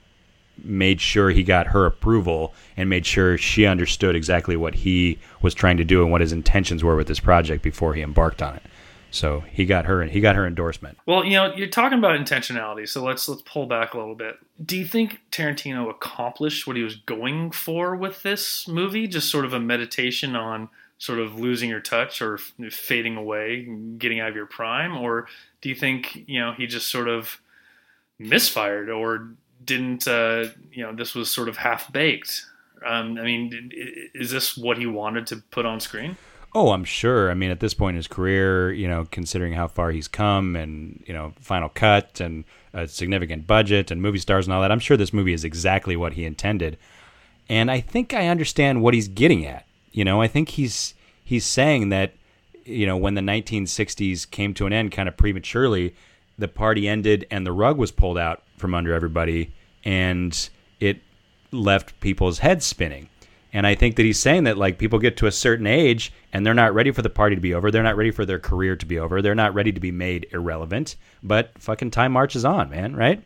made 0.62 1.00
sure 1.00 1.30
he 1.30 1.42
got 1.42 1.66
her 1.68 1.84
approval 1.84 2.54
and 2.76 2.88
made 2.88 3.04
sure 3.04 3.36
she 3.36 3.66
understood 3.66 4.14
exactly 4.16 4.56
what 4.56 4.74
he 4.74 5.18
was 5.42 5.52
trying 5.54 5.76
to 5.76 5.84
do 5.84 6.02
and 6.02 6.10
what 6.10 6.20
his 6.20 6.32
intentions 6.32 6.82
were 6.82 6.96
with 6.96 7.08
this 7.08 7.20
project 7.20 7.62
before 7.62 7.94
he 7.94 8.02
embarked 8.02 8.42
on 8.42 8.54
it. 8.56 8.62
So 9.14 9.44
he 9.52 9.64
got 9.64 9.86
her 9.86 10.02
he 10.02 10.20
got 10.20 10.34
her 10.34 10.44
endorsement. 10.44 10.98
Well, 11.06 11.24
you 11.24 11.34
know, 11.34 11.54
you're 11.54 11.68
talking 11.68 12.00
about 12.00 12.18
intentionality, 12.18 12.88
so 12.88 13.04
let's 13.04 13.28
let's 13.28 13.42
pull 13.42 13.66
back 13.66 13.94
a 13.94 13.98
little 13.98 14.16
bit. 14.16 14.38
Do 14.62 14.76
you 14.76 14.84
think 14.84 15.20
Tarantino 15.30 15.88
accomplished 15.88 16.66
what 16.66 16.74
he 16.74 16.82
was 16.82 16.96
going 16.96 17.52
for 17.52 17.94
with 17.94 18.24
this 18.24 18.66
movie? 18.66 19.06
Just 19.06 19.30
sort 19.30 19.44
of 19.44 19.52
a 19.52 19.60
meditation 19.60 20.34
on 20.34 20.68
sort 20.98 21.20
of 21.20 21.38
losing 21.38 21.70
your 21.70 21.78
touch 21.78 22.20
or 22.20 22.38
fading 22.38 23.16
away, 23.16 23.68
getting 23.98 24.18
out 24.18 24.30
of 24.30 24.34
your 24.34 24.46
prime, 24.46 24.96
or 24.96 25.28
do 25.60 25.68
you 25.68 25.76
think 25.76 26.24
you 26.26 26.40
know 26.40 26.52
he 26.52 26.66
just 26.66 26.90
sort 26.90 27.08
of 27.08 27.40
misfired 28.18 28.90
or 28.90 29.28
didn't? 29.64 30.08
Uh, 30.08 30.46
you 30.72 30.82
know, 30.82 30.92
this 30.92 31.14
was 31.14 31.30
sort 31.30 31.48
of 31.48 31.56
half 31.56 31.92
baked. 31.92 32.46
Um, 32.84 33.16
I 33.16 33.22
mean, 33.22 33.70
is 34.12 34.32
this 34.32 34.56
what 34.56 34.76
he 34.76 34.86
wanted 34.86 35.28
to 35.28 35.36
put 35.36 35.66
on 35.66 35.78
screen? 35.78 36.16
Oh, 36.54 36.70
I'm 36.70 36.84
sure. 36.84 37.30
I 37.30 37.34
mean, 37.34 37.50
at 37.50 37.58
this 37.58 37.74
point 37.74 37.94
in 37.94 37.96
his 37.96 38.06
career, 38.06 38.72
you 38.72 38.86
know, 38.86 39.06
considering 39.10 39.54
how 39.54 39.66
far 39.66 39.90
he's 39.90 40.06
come 40.06 40.54
and, 40.54 41.02
you 41.04 41.12
know, 41.12 41.32
Final 41.40 41.68
Cut 41.68 42.20
and 42.20 42.44
a 42.72 42.86
significant 42.86 43.46
budget 43.46 43.90
and 43.90 44.00
movie 44.00 44.18
stars 44.18 44.46
and 44.46 44.54
all 44.54 44.62
that, 44.62 44.70
I'm 44.70 44.78
sure 44.78 44.96
this 44.96 45.12
movie 45.12 45.32
is 45.32 45.42
exactly 45.42 45.96
what 45.96 46.12
he 46.12 46.24
intended. 46.24 46.78
And 47.48 47.70
I 47.70 47.80
think 47.80 48.14
I 48.14 48.28
understand 48.28 48.82
what 48.82 48.94
he's 48.94 49.08
getting 49.08 49.44
at. 49.44 49.66
You 49.90 50.04
know, 50.04 50.22
I 50.22 50.28
think 50.28 50.50
he's 50.50 50.94
he's 51.24 51.44
saying 51.44 51.88
that, 51.88 52.12
you 52.64 52.86
know, 52.86 52.96
when 52.96 53.14
the 53.14 53.20
1960s 53.20 54.30
came 54.30 54.54
to 54.54 54.66
an 54.66 54.72
end 54.72 54.92
kind 54.92 55.08
of 55.08 55.16
prematurely, 55.16 55.94
the 56.38 56.48
party 56.48 56.88
ended 56.88 57.26
and 57.30 57.46
the 57.46 57.52
rug 57.52 57.78
was 57.78 57.90
pulled 57.90 58.18
out 58.18 58.42
from 58.56 58.74
under 58.74 58.94
everybody 58.94 59.52
and 59.84 60.48
it 60.80 61.00
left 61.50 61.98
people's 62.00 62.38
heads 62.38 62.64
spinning. 62.64 63.08
And 63.54 63.68
I 63.68 63.76
think 63.76 63.94
that 63.96 64.02
he's 64.02 64.18
saying 64.18 64.44
that 64.44 64.58
like 64.58 64.78
people 64.78 64.98
get 64.98 65.16
to 65.18 65.28
a 65.28 65.32
certain 65.32 65.68
age 65.68 66.12
and 66.32 66.44
they're 66.44 66.54
not 66.54 66.74
ready 66.74 66.90
for 66.90 67.02
the 67.02 67.08
party 67.08 67.36
to 67.36 67.40
be 67.40 67.54
over. 67.54 67.70
They're 67.70 67.84
not 67.84 67.96
ready 67.96 68.10
for 68.10 68.26
their 68.26 68.40
career 68.40 68.74
to 68.74 68.84
be 68.84 68.98
over. 68.98 69.22
They're 69.22 69.36
not 69.36 69.54
ready 69.54 69.70
to 69.70 69.80
be 69.80 69.92
made 69.92 70.26
irrelevant. 70.32 70.96
But 71.22 71.56
fucking 71.60 71.92
time 71.92 72.10
marches 72.12 72.44
on, 72.44 72.68
man, 72.68 72.96
right? 72.96 73.22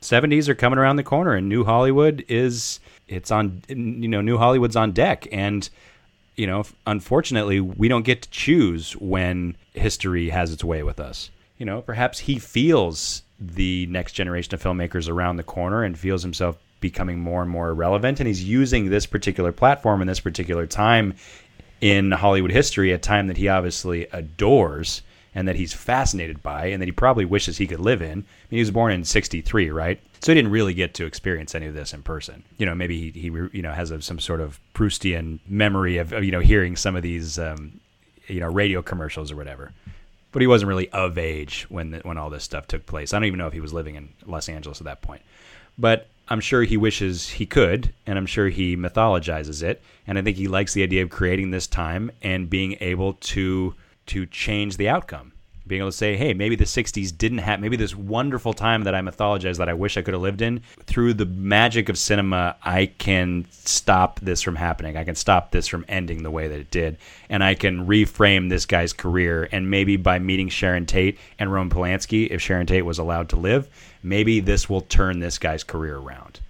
70s 0.00 0.48
are 0.48 0.54
coming 0.54 0.78
around 0.78 0.94
the 0.94 1.02
corner 1.02 1.34
and 1.34 1.48
New 1.48 1.64
Hollywood 1.64 2.24
is 2.28 2.78
it's 3.08 3.32
on 3.32 3.62
you 3.68 4.06
know, 4.06 4.20
New 4.20 4.38
Hollywood's 4.38 4.76
on 4.76 4.92
deck 4.92 5.26
and 5.32 5.68
you 6.36 6.46
know, 6.46 6.62
unfortunately, 6.86 7.58
we 7.58 7.88
don't 7.88 8.04
get 8.04 8.22
to 8.22 8.30
choose 8.30 8.92
when 8.92 9.56
history 9.74 10.28
has 10.28 10.52
its 10.52 10.62
way 10.62 10.84
with 10.84 11.00
us. 11.00 11.32
You 11.56 11.66
know, 11.66 11.82
perhaps 11.82 12.20
he 12.20 12.38
feels 12.38 13.24
the 13.40 13.86
next 13.86 14.12
generation 14.12 14.54
of 14.54 14.62
filmmakers 14.62 15.08
around 15.08 15.36
the 15.36 15.42
corner 15.42 15.82
and 15.82 15.98
feels 15.98 16.22
himself 16.22 16.56
becoming 16.80 17.18
more 17.18 17.42
and 17.42 17.50
more 17.50 17.70
irrelevant. 17.70 18.20
And 18.20 18.26
he's 18.26 18.44
using 18.44 18.88
this 18.88 19.06
particular 19.06 19.52
platform 19.52 20.00
and 20.00 20.08
this 20.08 20.20
particular 20.20 20.66
time 20.66 21.14
in 21.80 22.10
Hollywood 22.10 22.52
history, 22.52 22.92
a 22.92 22.98
time 22.98 23.28
that 23.28 23.36
he 23.36 23.48
obviously 23.48 24.06
adores 24.12 25.02
and 25.34 25.46
that 25.46 25.56
he's 25.56 25.72
fascinated 25.72 26.42
by 26.42 26.66
and 26.66 26.82
that 26.82 26.86
he 26.86 26.92
probably 26.92 27.24
wishes 27.24 27.58
he 27.58 27.66
could 27.66 27.80
live 27.80 28.02
in. 28.02 28.10
I 28.10 28.14
mean, 28.14 28.24
he 28.50 28.58
was 28.58 28.70
born 28.70 28.92
in 28.92 29.04
63, 29.04 29.70
right? 29.70 30.00
So 30.20 30.32
he 30.32 30.34
didn't 30.36 30.50
really 30.50 30.74
get 30.74 30.94
to 30.94 31.06
experience 31.06 31.54
any 31.54 31.66
of 31.66 31.74
this 31.74 31.92
in 31.92 32.02
person. 32.02 32.42
You 32.56 32.66
know, 32.66 32.74
maybe 32.74 33.10
he, 33.12 33.20
he 33.20 33.26
you 33.28 33.62
know, 33.62 33.72
has 33.72 33.90
a, 33.90 34.02
some 34.02 34.18
sort 34.18 34.40
of 34.40 34.58
Proustian 34.74 35.38
memory 35.46 35.98
of, 35.98 36.12
of, 36.12 36.24
you 36.24 36.32
know, 36.32 36.40
hearing 36.40 36.74
some 36.76 36.96
of 36.96 37.02
these, 37.02 37.38
um, 37.38 37.80
you 38.26 38.40
know, 38.40 38.48
radio 38.48 38.82
commercials 38.82 39.30
or 39.30 39.36
whatever. 39.36 39.72
But 40.32 40.42
he 40.42 40.48
wasn't 40.48 40.68
really 40.68 40.90
of 40.90 41.16
age 41.18 41.66
when 41.68 41.90
the, 41.90 41.98
when 42.00 42.18
all 42.18 42.30
this 42.30 42.44
stuff 42.44 42.66
took 42.66 42.84
place. 42.84 43.12
I 43.12 43.18
don't 43.18 43.26
even 43.26 43.38
know 43.38 43.46
if 43.46 43.52
he 43.52 43.60
was 43.60 43.72
living 43.72 43.94
in 43.94 44.08
Los 44.26 44.48
Angeles 44.48 44.80
at 44.80 44.86
that 44.86 45.02
point. 45.02 45.22
But 45.78 46.08
I'm 46.30 46.40
sure 46.40 46.62
he 46.62 46.76
wishes 46.76 47.30
he 47.30 47.46
could, 47.46 47.94
and 48.06 48.18
I'm 48.18 48.26
sure 48.26 48.48
he 48.48 48.76
mythologizes 48.76 49.62
it. 49.62 49.82
And 50.06 50.18
I 50.18 50.22
think 50.22 50.36
he 50.36 50.46
likes 50.48 50.74
the 50.74 50.82
idea 50.82 51.02
of 51.02 51.10
creating 51.10 51.50
this 51.50 51.66
time 51.66 52.10
and 52.22 52.50
being 52.50 52.76
able 52.80 53.14
to 53.14 53.74
to 54.06 54.26
change 54.26 54.76
the 54.78 54.88
outcome. 54.88 55.32
Being 55.68 55.82
able 55.82 55.90
to 55.90 55.96
say, 55.96 56.16
hey, 56.16 56.34
maybe 56.34 56.56
the 56.56 56.64
60s 56.64 57.16
didn't 57.16 57.38
have, 57.38 57.60
maybe 57.60 57.76
this 57.76 57.94
wonderful 57.94 58.54
time 58.54 58.84
that 58.84 58.94
I 58.94 59.00
mythologize 59.00 59.58
that 59.58 59.68
I 59.68 59.74
wish 59.74 59.96
I 59.96 60.02
could 60.02 60.14
have 60.14 60.22
lived 60.22 60.42
in, 60.42 60.62
through 60.84 61.14
the 61.14 61.26
magic 61.26 61.88
of 61.88 61.98
cinema, 61.98 62.56
I 62.62 62.86
can 62.86 63.46
stop 63.50 64.20
this 64.20 64.42
from 64.42 64.56
happening. 64.56 64.96
I 64.96 65.04
can 65.04 65.14
stop 65.14 65.52
this 65.52 65.68
from 65.68 65.84
ending 65.88 66.22
the 66.22 66.30
way 66.30 66.48
that 66.48 66.58
it 66.58 66.70
did. 66.70 66.96
And 67.28 67.44
I 67.44 67.54
can 67.54 67.86
reframe 67.86 68.48
this 68.48 68.66
guy's 68.66 68.92
career. 68.92 69.48
And 69.52 69.70
maybe 69.70 69.96
by 69.96 70.18
meeting 70.18 70.48
Sharon 70.48 70.86
Tate 70.86 71.18
and 71.38 71.52
Roman 71.52 71.70
Polanski, 71.70 72.28
if 72.30 72.40
Sharon 72.40 72.66
Tate 72.66 72.84
was 72.84 72.98
allowed 72.98 73.28
to 73.30 73.36
live, 73.36 73.68
maybe 74.02 74.40
this 74.40 74.68
will 74.68 74.80
turn 74.80 75.20
this 75.20 75.38
guy's 75.38 75.64
career 75.64 75.98
around. 75.98 76.40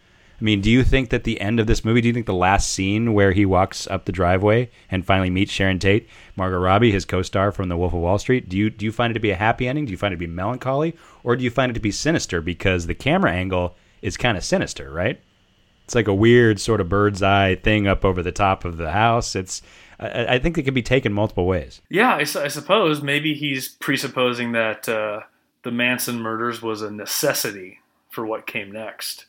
I 0.40 0.44
mean, 0.44 0.60
do 0.60 0.70
you 0.70 0.84
think 0.84 1.10
that 1.10 1.24
the 1.24 1.40
end 1.40 1.58
of 1.58 1.66
this 1.66 1.84
movie, 1.84 2.00
do 2.00 2.08
you 2.08 2.14
think 2.14 2.26
the 2.26 2.34
last 2.34 2.72
scene 2.72 3.12
where 3.12 3.32
he 3.32 3.44
walks 3.44 3.88
up 3.88 4.04
the 4.04 4.12
driveway 4.12 4.70
and 4.88 5.04
finally 5.04 5.30
meets 5.30 5.50
Sharon 5.50 5.80
Tate, 5.80 6.08
Margot 6.36 6.58
Robbie, 6.58 6.92
his 6.92 7.04
co-star 7.04 7.50
from 7.50 7.68
The 7.68 7.76
Wolf 7.76 7.92
of 7.92 8.00
Wall 8.00 8.18
Street, 8.18 8.48
do 8.48 8.56
you 8.56 8.70
do 8.70 8.84
you 8.84 8.92
find 8.92 9.10
it 9.10 9.14
to 9.14 9.20
be 9.20 9.30
a 9.30 9.36
happy 9.36 9.66
ending? 9.66 9.86
Do 9.86 9.90
you 9.90 9.98
find 9.98 10.12
it 10.12 10.16
to 10.16 10.20
be 10.20 10.28
melancholy, 10.28 10.94
or 11.24 11.34
do 11.34 11.42
you 11.42 11.50
find 11.50 11.70
it 11.70 11.74
to 11.74 11.80
be 11.80 11.90
sinister 11.90 12.40
because 12.40 12.86
the 12.86 12.94
camera 12.94 13.32
angle 13.32 13.74
is 14.00 14.16
kind 14.16 14.38
of 14.38 14.44
sinister, 14.44 14.92
right? 14.92 15.20
It's 15.84 15.96
like 15.96 16.06
a 16.06 16.14
weird 16.14 16.60
sort 16.60 16.80
of 16.80 16.88
bird's 16.88 17.22
eye 17.22 17.56
thing 17.56 17.88
up 17.88 18.04
over 18.04 18.22
the 18.22 18.30
top 18.30 18.64
of 18.64 18.76
the 18.76 18.92
house. 18.92 19.34
It's 19.34 19.60
I, 19.98 20.34
I 20.34 20.38
think 20.38 20.56
it 20.56 20.62
could 20.62 20.74
be 20.74 20.82
taken 20.82 21.12
multiple 21.12 21.46
ways. 21.46 21.80
Yeah, 21.88 22.14
I, 22.14 22.20
I 22.20 22.48
suppose 22.48 23.02
maybe 23.02 23.34
he's 23.34 23.68
presupposing 23.68 24.52
that 24.52 24.88
uh, 24.88 25.22
the 25.64 25.72
Manson 25.72 26.20
murders 26.20 26.62
was 26.62 26.80
a 26.80 26.92
necessity 26.92 27.80
for 28.08 28.24
what 28.24 28.46
came 28.46 28.70
next 28.70 29.24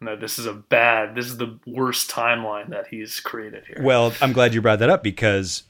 and 0.00 0.08
that 0.08 0.20
this 0.20 0.38
is 0.38 0.46
a 0.46 0.52
bad, 0.52 1.14
this 1.14 1.26
is 1.26 1.38
the 1.38 1.58
worst 1.66 2.10
timeline 2.10 2.68
that 2.70 2.88
he's 2.88 3.20
created 3.20 3.64
here. 3.66 3.80
Well, 3.82 4.12
I'm 4.20 4.32
glad 4.32 4.54
you 4.54 4.60
brought 4.60 4.80
that 4.80 4.90
up 4.90 5.02
because 5.02 5.62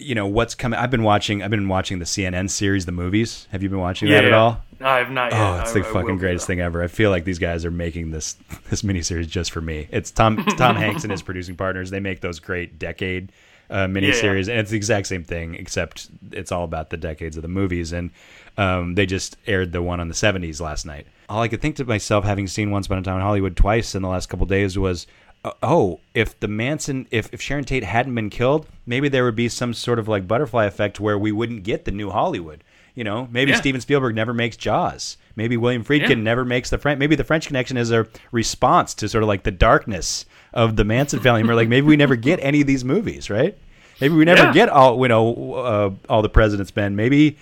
you 0.00 0.14
know 0.14 0.26
what's 0.26 0.54
coming. 0.54 0.78
I've 0.78 0.90
been 0.90 1.02
watching. 1.02 1.42
I've 1.42 1.50
been 1.50 1.68
watching 1.68 1.98
the 1.98 2.04
CNN 2.04 2.50
series, 2.50 2.86
the 2.86 2.92
movies. 2.92 3.46
Have 3.52 3.62
you 3.62 3.68
been 3.68 3.78
watching 3.78 4.08
yeah, 4.08 4.16
that 4.16 4.24
at 4.26 4.32
all? 4.32 4.62
No, 4.80 4.86
I 4.86 4.98
have 4.98 5.10
not. 5.10 5.32
Yet. 5.32 5.40
Oh, 5.40 5.60
it's 5.60 5.72
the 5.72 5.80
I, 5.80 5.92
fucking 5.92 6.16
I 6.16 6.18
greatest 6.18 6.46
thing 6.46 6.60
ever. 6.60 6.82
I 6.82 6.88
feel 6.88 7.10
like 7.10 7.24
these 7.24 7.38
guys 7.38 7.64
are 7.64 7.70
making 7.70 8.10
this 8.10 8.34
this 8.70 8.82
miniseries 8.82 9.28
just 9.28 9.50
for 9.50 9.60
me. 9.60 9.88
It's 9.90 10.10
Tom 10.10 10.36
Tom 10.56 10.76
Hanks 10.76 11.04
and 11.04 11.10
his 11.10 11.22
producing 11.22 11.56
partners. 11.56 11.90
They 11.90 12.00
make 12.00 12.20
those 12.20 12.40
great 12.40 12.78
decade 12.78 13.30
uh, 13.68 13.86
miniseries, 13.86 14.22
yeah, 14.22 14.32
yeah. 14.32 14.52
and 14.52 14.60
it's 14.60 14.70
the 14.70 14.76
exact 14.76 15.06
same 15.06 15.22
thing 15.22 15.54
except 15.54 16.08
it's 16.32 16.50
all 16.50 16.64
about 16.64 16.90
the 16.90 16.96
decades 16.96 17.36
of 17.36 17.42
the 17.42 17.48
movies. 17.48 17.92
And 17.92 18.10
um, 18.56 18.94
they 18.94 19.06
just 19.06 19.36
aired 19.46 19.72
the 19.72 19.82
one 19.82 20.00
on 20.00 20.08
the 20.08 20.14
'70s 20.14 20.60
last 20.60 20.86
night 20.86 21.06
all 21.30 21.42
I 21.42 21.48
could 21.48 21.62
think 21.62 21.76
to 21.76 21.84
myself, 21.84 22.24
having 22.24 22.48
seen 22.48 22.72
Once 22.72 22.86
Upon 22.86 22.98
a 22.98 23.02
Time 23.02 23.14
in 23.14 23.22
Hollywood 23.22 23.56
twice 23.56 23.94
in 23.94 24.02
the 24.02 24.08
last 24.08 24.28
couple 24.28 24.46
days, 24.46 24.76
was, 24.76 25.06
uh, 25.44 25.52
oh, 25.62 26.00
if 26.12 26.38
the 26.40 26.48
Manson, 26.48 27.06
if, 27.12 27.32
if 27.32 27.40
Sharon 27.40 27.64
Tate 27.64 27.84
hadn't 27.84 28.16
been 28.16 28.30
killed, 28.30 28.66
maybe 28.84 29.08
there 29.08 29.24
would 29.24 29.36
be 29.36 29.48
some 29.48 29.72
sort 29.72 30.00
of 30.00 30.08
like 30.08 30.26
butterfly 30.26 30.64
effect 30.64 30.98
where 30.98 31.16
we 31.16 31.30
wouldn't 31.30 31.62
get 31.62 31.84
the 31.84 31.92
new 31.92 32.10
Hollywood. 32.10 32.64
You 32.96 33.04
know, 33.04 33.28
maybe 33.30 33.52
yeah. 33.52 33.58
Steven 33.58 33.80
Spielberg 33.80 34.16
never 34.16 34.34
makes 34.34 34.56
Jaws. 34.56 35.16
Maybe 35.36 35.56
William 35.56 35.84
Friedkin 35.84 36.08
yeah. 36.08 36.14
never 36.16 36.44
makes 36.44 36.68
the 36.68 36.78
French. 36.78 36.98
Maybe 36.98 37.14
the 37.14 37.22
French 37.22 37.46
Connection 37.46 37.76
is 37.76 37.92
a 37.92 38.08
response 38.32 38.92
to 38.94 39.08
sort 39.08 39.22
of 39.22 39.28
like 39.28 39.44
the 39.44 39.52
darkness 39.52 40.26
of 40.52 40.74
the 40.74 40.84
Manson 40.84 41.20
family. 41.20 41.44
We're 41.44 41.54
like, 41.54 41.68
maybe 41.68 41.86
we 41.86 41.96
never 41.96 42.16
get 42.16 42.40
any 42.42 42.60
of 42.60 42.66
these 42.66 42.84
movies, 42.84 43.30
right? 43.30 43.56
Maybe 44.00 44.14
we 44.14 44.24
never 44.24 44.46
yeah. 44.46 44.52
get 44.52 44.68
all 44.68 45.00
you 45.00 45.08
know 45.08 45.54
uh, 45.54 45.90
all 46.08 46.22
the 46.22 46.28
president's 46.28 46.74
men. 46.74 46.96
Maybe 46.96 47.38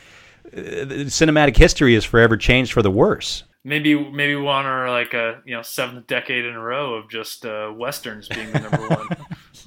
cinematic 0.52 1.56
history 1.56 1.94
is 1.94 2.04
forever 2.04 2.36
changed 2.36 2.72
for 2.72 2.82
the 2.82 2.90
worse 2.90 3.44
maybe 3.64 3.94
maybe 4.10 4.34
one 4.34 4.66
or 4.66 4.90
like 4.90 5.14
a 5.14 5.40
you 5.44 5.54
know 5.54 5.62
seventh 5.62 6.06
decade 6.06 6.44
in 6.44 6.54
a 6.54 6.60
row 6.60 6.94
of 6.94 7.08
just 7.08 7.44
uh, 7.44 7.72
westerns 7.74 8.28
being 8.28 8.50
the 8.52 8.60
number 8.60 8.88
one 8.88 9.08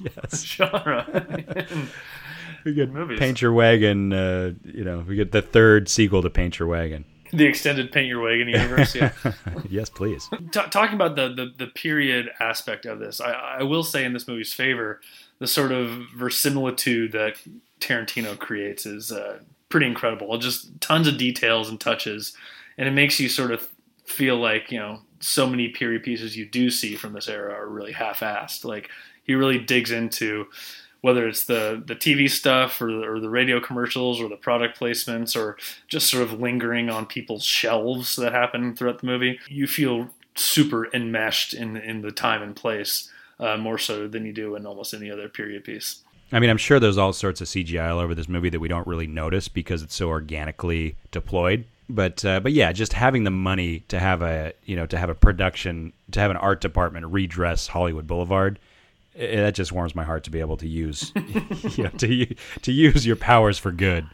yes. 0.00 0.44
genre. 0.44 1.06
we 2.64 2.74
get 2.74 2.90
movies. 2.90 3.18
Paint 3.18 3.40
Your 3.40 3.52
Wagon. 3.52 4.12
Uh, 4.12 4.52
you 4.64 4.84
know, 4.84 5.04
we 5.06 5.16
get 5.16 5.32
the 5.32 5.42
third 5.42 5.88
sequel 5.88 6.22
to 6.22 6.30
Paint 6.30 6.58
Your 6.58 6.68
Wagon. 6.68 7.04
The 7.32 7.46
extended 7.46 7.92
Paint 7.92 8.08
Your 8.08 8.20
Wagon 8.20 8.48
universe. 8.48 8.94
Yeah. 8.94 9.12
yes, 9.70 9.88
please. 9.88 10.28
T- 10.52 10.60
talking 10.70 10.94
about 10.94 11.16
the, 11.16 11.28
the, 11.28 11.52
the 11.64 11.66
period 11.66 12.30
aspect 12.40 12.84
of 12.84 12.98
this, 12.98 13.22
I, 13.22 13.32
I 13.32 13.62
will 13.62 13.84
say 13.84 14.04
in 14.04 14.12
this 14.12 14.28
movie's 14.28 14.52
favor, 14.52 15.00
the 15.38 15.46
sort 15.46 15.72
of 15.72 16.04
verisimilitude 16.14 17.12
that 17.12 17.36
Tarantino 17.80 18.38
creates 18.38 18.84
is 18.84 19.10
uh, 19.10 19.38
pretty 19.72 19.86
incredible. 19.86 20.36
Just 20.36 20.78
tons 20.82 21.08
of 21.08 21.16
details 21.16 21.70
and 21.70 21.80
touches, 21.80 22.36
and 22.76 22.86
it 22.86 22.92
makes 22.92 23.18
you 23.18 23.28
sort 23.28 23.50
of 23.50 23.66
feel 24.04 24.36
like 24.36 24.70
you 24.70 24.78
know 24.78 25.00
so 25.18 25.46
many 25.48 25.68
period 25.68 26.02
pieces 26.02 26.36
you 26.36 26.44
do 26.44 26.70
see 26.70 26.94
from 26.94 27.14
this 27.14 27.28
era 27.28 27.54
are 27.54 27.68
really 27.68 27.92
half-assed. 27.92 28.64
Like 28.64 28.90
he 29.24 29.34
really 29.34 29.58
digs 29.58 29.90
into 29.90 30.46
whether 31.00 31.26
it's 31.26 31.46
the 31.46 31.82
the 31.84 31.96
TV 31.96 32.30
stuff 32.30 32.80
or 32.82 32.92
the, 32.92 33.02
or 33.02 33.18
the 33.18 33.30
radio 33.30 33.60
commercials 33.60 34.20
or 34.20 34.28
the 34.28 34.36
product 34.36 34.78
placements 34.78 35.34
or 35.34 35.56
just 35.88 36.10
sort 36.10 36.22
of 36.22 36.38
lingering 36.38 36.90
on 36.90 37.06
people's 37.06 37.44
shelves 37.44 38.14
that 38.16 38.32
happen 38.32 38.76
throughout 38.76 39.00
the 39.00 39.06
movie. 39.06 39.40
You 39.48 39.66
feel 39.66 40.10
super 40.34 40.94
enmeshed 40.94 41.54
in 41.54 41.78
in 41.78 42.02
the 42.02 42.12
time 42.12 42.42
and 42.42 42.54
place 42.54 43.10
uh, 43.40 43.56
more 43.56 43.78
so 43.78 44.06
than 44.06 44.26
you 44.26 44.34
do 44.34 44.54
in 44.54 44.66
almost 44.66 44.92
any 44.92 45.10
other 45.10 45.30
period 45.30 45.64
piece. 45.64 46.01
I 46.32 46.40
mean, 46.40 46.50
I'm 46.50 46.56
sure 46.56 46.80
there's 46.80 46.98
all 46.98 47.12
sorts 47.12 47.40
of 47.40 47.46
CGI 47.46 47.92
all 47.92 47.98
over 47.98 48.14
this 48.14 48.28
movie 48.28 48.48
that 48.48 48.60
we 48.60 48.68
don't 48.68 48.86
really 48.86 49.06
notice 49.06 49.48
because 49.48 49.82
it's 49.82 49.94
so 49.94 50.08
organically 50.08 50.96
deployed 51.10 51.66
but 51.88 52.24
uh, 52.24 52.40
but 52.40 52.52
yeah, 52.52 52.72
just 52.72 52.94
having 52.94 53.24
the 53.24 53.30
money 53.30 53.80
to 53.88 53.98
have 53.98 54.22
a 54.22 54.54
you 54.64 54.76
know 54.76 54.86
to 54.86 54.96
have 54.96 55.10
a 55.10 55.14
production 55.14 55.92
to 56.12 56.20
have 56.20 56.30
an 56.30 56.38
art 56.38 56.62
department 56.62 57.04
redress 57.06 57.66
Hollywood 57.66 58.06
Boulevard, 58.06 58.58
it, 59.14 59.36
that 59.36 59.54
just 59.54 59.72
warms 59.72 59.94
my 59.94 60.04
heart 60.04 60.24
to 60.24 60.30
be 60.30 60.40
able 60.40 60.56
to 60.58 60.66
use 60.66 61.12
you 61.76 61.84
know, 61.84 61.90
to 61.90 62.34
to 62.62 62.72
use 62.72 63.04
your 63.04 63.16
powers 63.16 63.58
for 63.58 63.72
good 63.72 64.06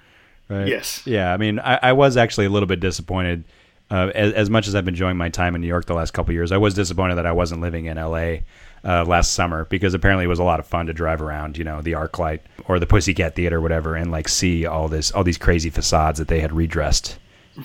Right? 0.49 0.69
Yes. 0.69 1.07
Yeah, 1.07 1.33
I 1.33 1.37
mean, 1.37 1.59
I, 1.59 1.79
I 1.83 1.93
was 1.93 2.17
actually 2.17 2.47
a 2.47 2.51
little 2.51 2.67
bit 2.67 2.81
disappointed. 2.81 3.45
Uh, 3.91 4.11
as, 4.15 4.33
as 4.35 4.51
much 4.51 4.69
as 4.69 4.75
I've 4.75 4.85
been 4.85 4.95
enjoying 4.95 5.17
my 5.17 5.31
time 5.31 5.55
in 5.55 5.63
New 5.63 5.67
York 5.67 5.87
the 5.87 5.95
last 5.95 6.11
couple 6.13 6.31
of 6.31 6.35
years, 6.35 6.53
I 6.53 6.59
was 6.59 6.75
disappointed 6.75 7.15
that 7.15 7.27
I 7.27 7.33
wasn't 7.33 7.63
living 7.63 7.87
in 7.87 7.97
LA 7.97 8.39
uh, 8.85 9.05
last 9.05 9.33
summer 9.33 9.65
because 9.67 9.95
apparently 9.95 10.25
it 10.25 10.29
was 10.29 10.39
a 10.39 10.45
lot 10.45 10.61
of 10.61 10.67
fun 10.67 10.87
to 10.87 10.93
drive 10.93 11.23
around, 11.23 11.57
you 11.59 11.65
know, 11.65 11.83
the 11.83 11.93
ArcLight 11.93 12.41
or 12.67 12.79
the 12.79 12.87
Pussycat 12.87 13.35
Theater, 13.35 13.59
or 13.59 13.61
whatever, 13.61 13.95
and 13.95 14.11
like 14.11 14.29
see 14.29 14.67
all 14.67 14.89
this, 14.89 15.11
all 15.13 15.25
these 15.25 15.39
crazy 15.39 15.71
facades 15.71 16.19
that 16.19 16.29
they 16.29 16.41
had 16.41 16.53
redressed 16.53 17.19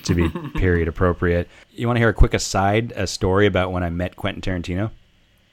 to 0.04 0.16
be 0.16 0.30
period 0.56 0.88
appropriate. 0.88 1.48
You 1.72 1.88
want 1.88 1.98
to 1.98 2.02
hear 2.02 2.10
a 2.10 2.14
quick 2.14 2.34
aside, 2.34 2.94
a 2.96 3.08
story 3.08 3.46
about 3.46 3.72
when 3.72 3.84
I 3.84 3.90
met 3.90 4.16
Quentin 4.16 4.42
Tarantino? 4.42 4.92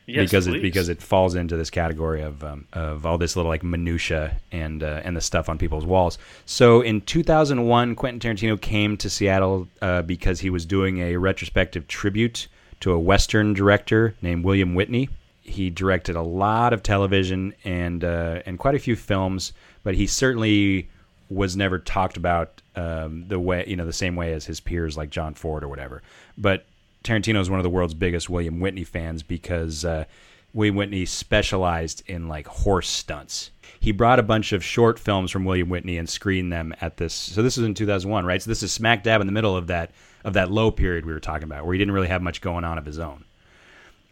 Yes, 0.07 0.31
because 0.31 0.47
please. 0.47 0.57
it 0.57 0.63
because 0.63 0.89
it 0.89 1.01
falls 1.01 1.35
into 1.35 1.57
this 1.57 1.71
category 1.71 2.23
of 2.23 2.43
um, 2.43 2.67
of 2.73 3.07
all 3.07 3.19
this 3.19 3.37
little 3.37 3.51
like 3.51 3.63
minutia 3.63 4.41
and 4.51 4.83
uh, 4.83 5.01
and 5.05 5.17
the 5.17 5.21
stuff 5.21 5.49
on 5.49 5.59
people's 5.59 5.85
walls. 5.85 6.19
So 6.47 6.81
in 6.81 7.01
2001, 7.03 7.95
Quentin 7.95 8.19
Tarantino 8.19 8.61
came 8.61 8.97
to 8.97 9.11
Seattle 9.11 9.69
uh, 9.81 10.03
because 10.03 10.41
he 10.41 10.51
was 10.51 10.67
doing 10.67 10.99
a 10.99 11.17
retrospective 11.17 11.87
tribute 11.87 12.49
to 12.81 12.93
a 12.93 12.99
Western 12.99 13.55
director 13.55 14.15
named 14.23 14.45
William 14.45 14.75
Witney. 14.75 15.09
He 15.41 15.71
directed 15.71 16.17
a 16.17 16.23
lot 16.23 16.73
of 16.73 16.83
television 16.83 17.55
and 17.65 18.05
uh, 18.05 18.43
and 18.47 18.59
quite 18.59 18.75
a 18.75 18.79
few 18.79 18.97
films, 18.97 19.53
but 19.83 19.95
he 19.95 20.07
certainly 20.07 20.89
was 21.29 21.57
never 21.57 21.79
talked 21.79 22.17
about 22.17 22.61
um, 22.77 23.27
the 23.29 23.39
way 23.39 23.65
you 23.67 23.77
know 23.77 23.87
the 23.87 23.93
same 23.93 24.17
way 24.17 24.33
as 24.33 24.45
his 24.45 24.61
peers 24.61 24.97
like 24.97 25.11
John 25.11 25.35
Ford 25.35 25.65
or 25.65 25.69
whatever. 25.69 26.03
But 26.37 26.67
Tarantino 27.05 27.41
is 27.41 27.49
one 27.49 27.59
of 27.59 27.65
the 27.65 27.71
world's 27.71 27.95
biggest 27.95 28.29
William 28.29 28.61
Witney 28.61 28.85
fans 28.85 29.23
because 29.23 29.85
uh, 29.85 30.05
William 30.53 30.77
Witney 30.77 31.07
specialized 31.07 32.03
in 32.07 32.29
like 32.29 32.47
horse 32.47 32.89
stunts. 32.89 33.51
He 33.79 33.93
brought 33.93 34.19
a 34.19 34.25
bunch 34.25 34.53
of 34.53 34.63
short 34.63 34.99
films 34.99 35.31
from 35.31 35.45
William 35.45 35.69
Witney 35.69 35.97
and 35.97 36.09
screened 36.09 36.53
them 36.53 36.75
at 36.81 36.99
this. 36.99 37.15
So 37.15 37.43
this 37.43 37.57
was 37.57 37.65
in 37.65 37.75
2001, 37.75 38.27
right? 38.27 38.43
So 38.43 38.51
this 38.51 38.63
is 38.63 38.73
smack 38.73 39.03
dab 39.05 39.21
in 39.21 39.27
the 39.27 39.33
middle 39.33 39.57
of 39.57 39.69
that 39.69 39.93
of 40.23 40.35
that 40.35 40.51
low 40.51 40.71
period 40.71 41.07
we 41.07 41.15
were 41.15 41.21
talking 41.21 41.45
about, 41.45 41.65
where 41.65 41.73
he 41.73 41.79
didn't 41.79 41.95
really 41.95 42.09
have 42.09 42.21
much 42.21 42.43
going 42.43 42.65
on 42.65 42.77
of 42.77 42.85
his 42.85 42.99
own. 42.99 43.25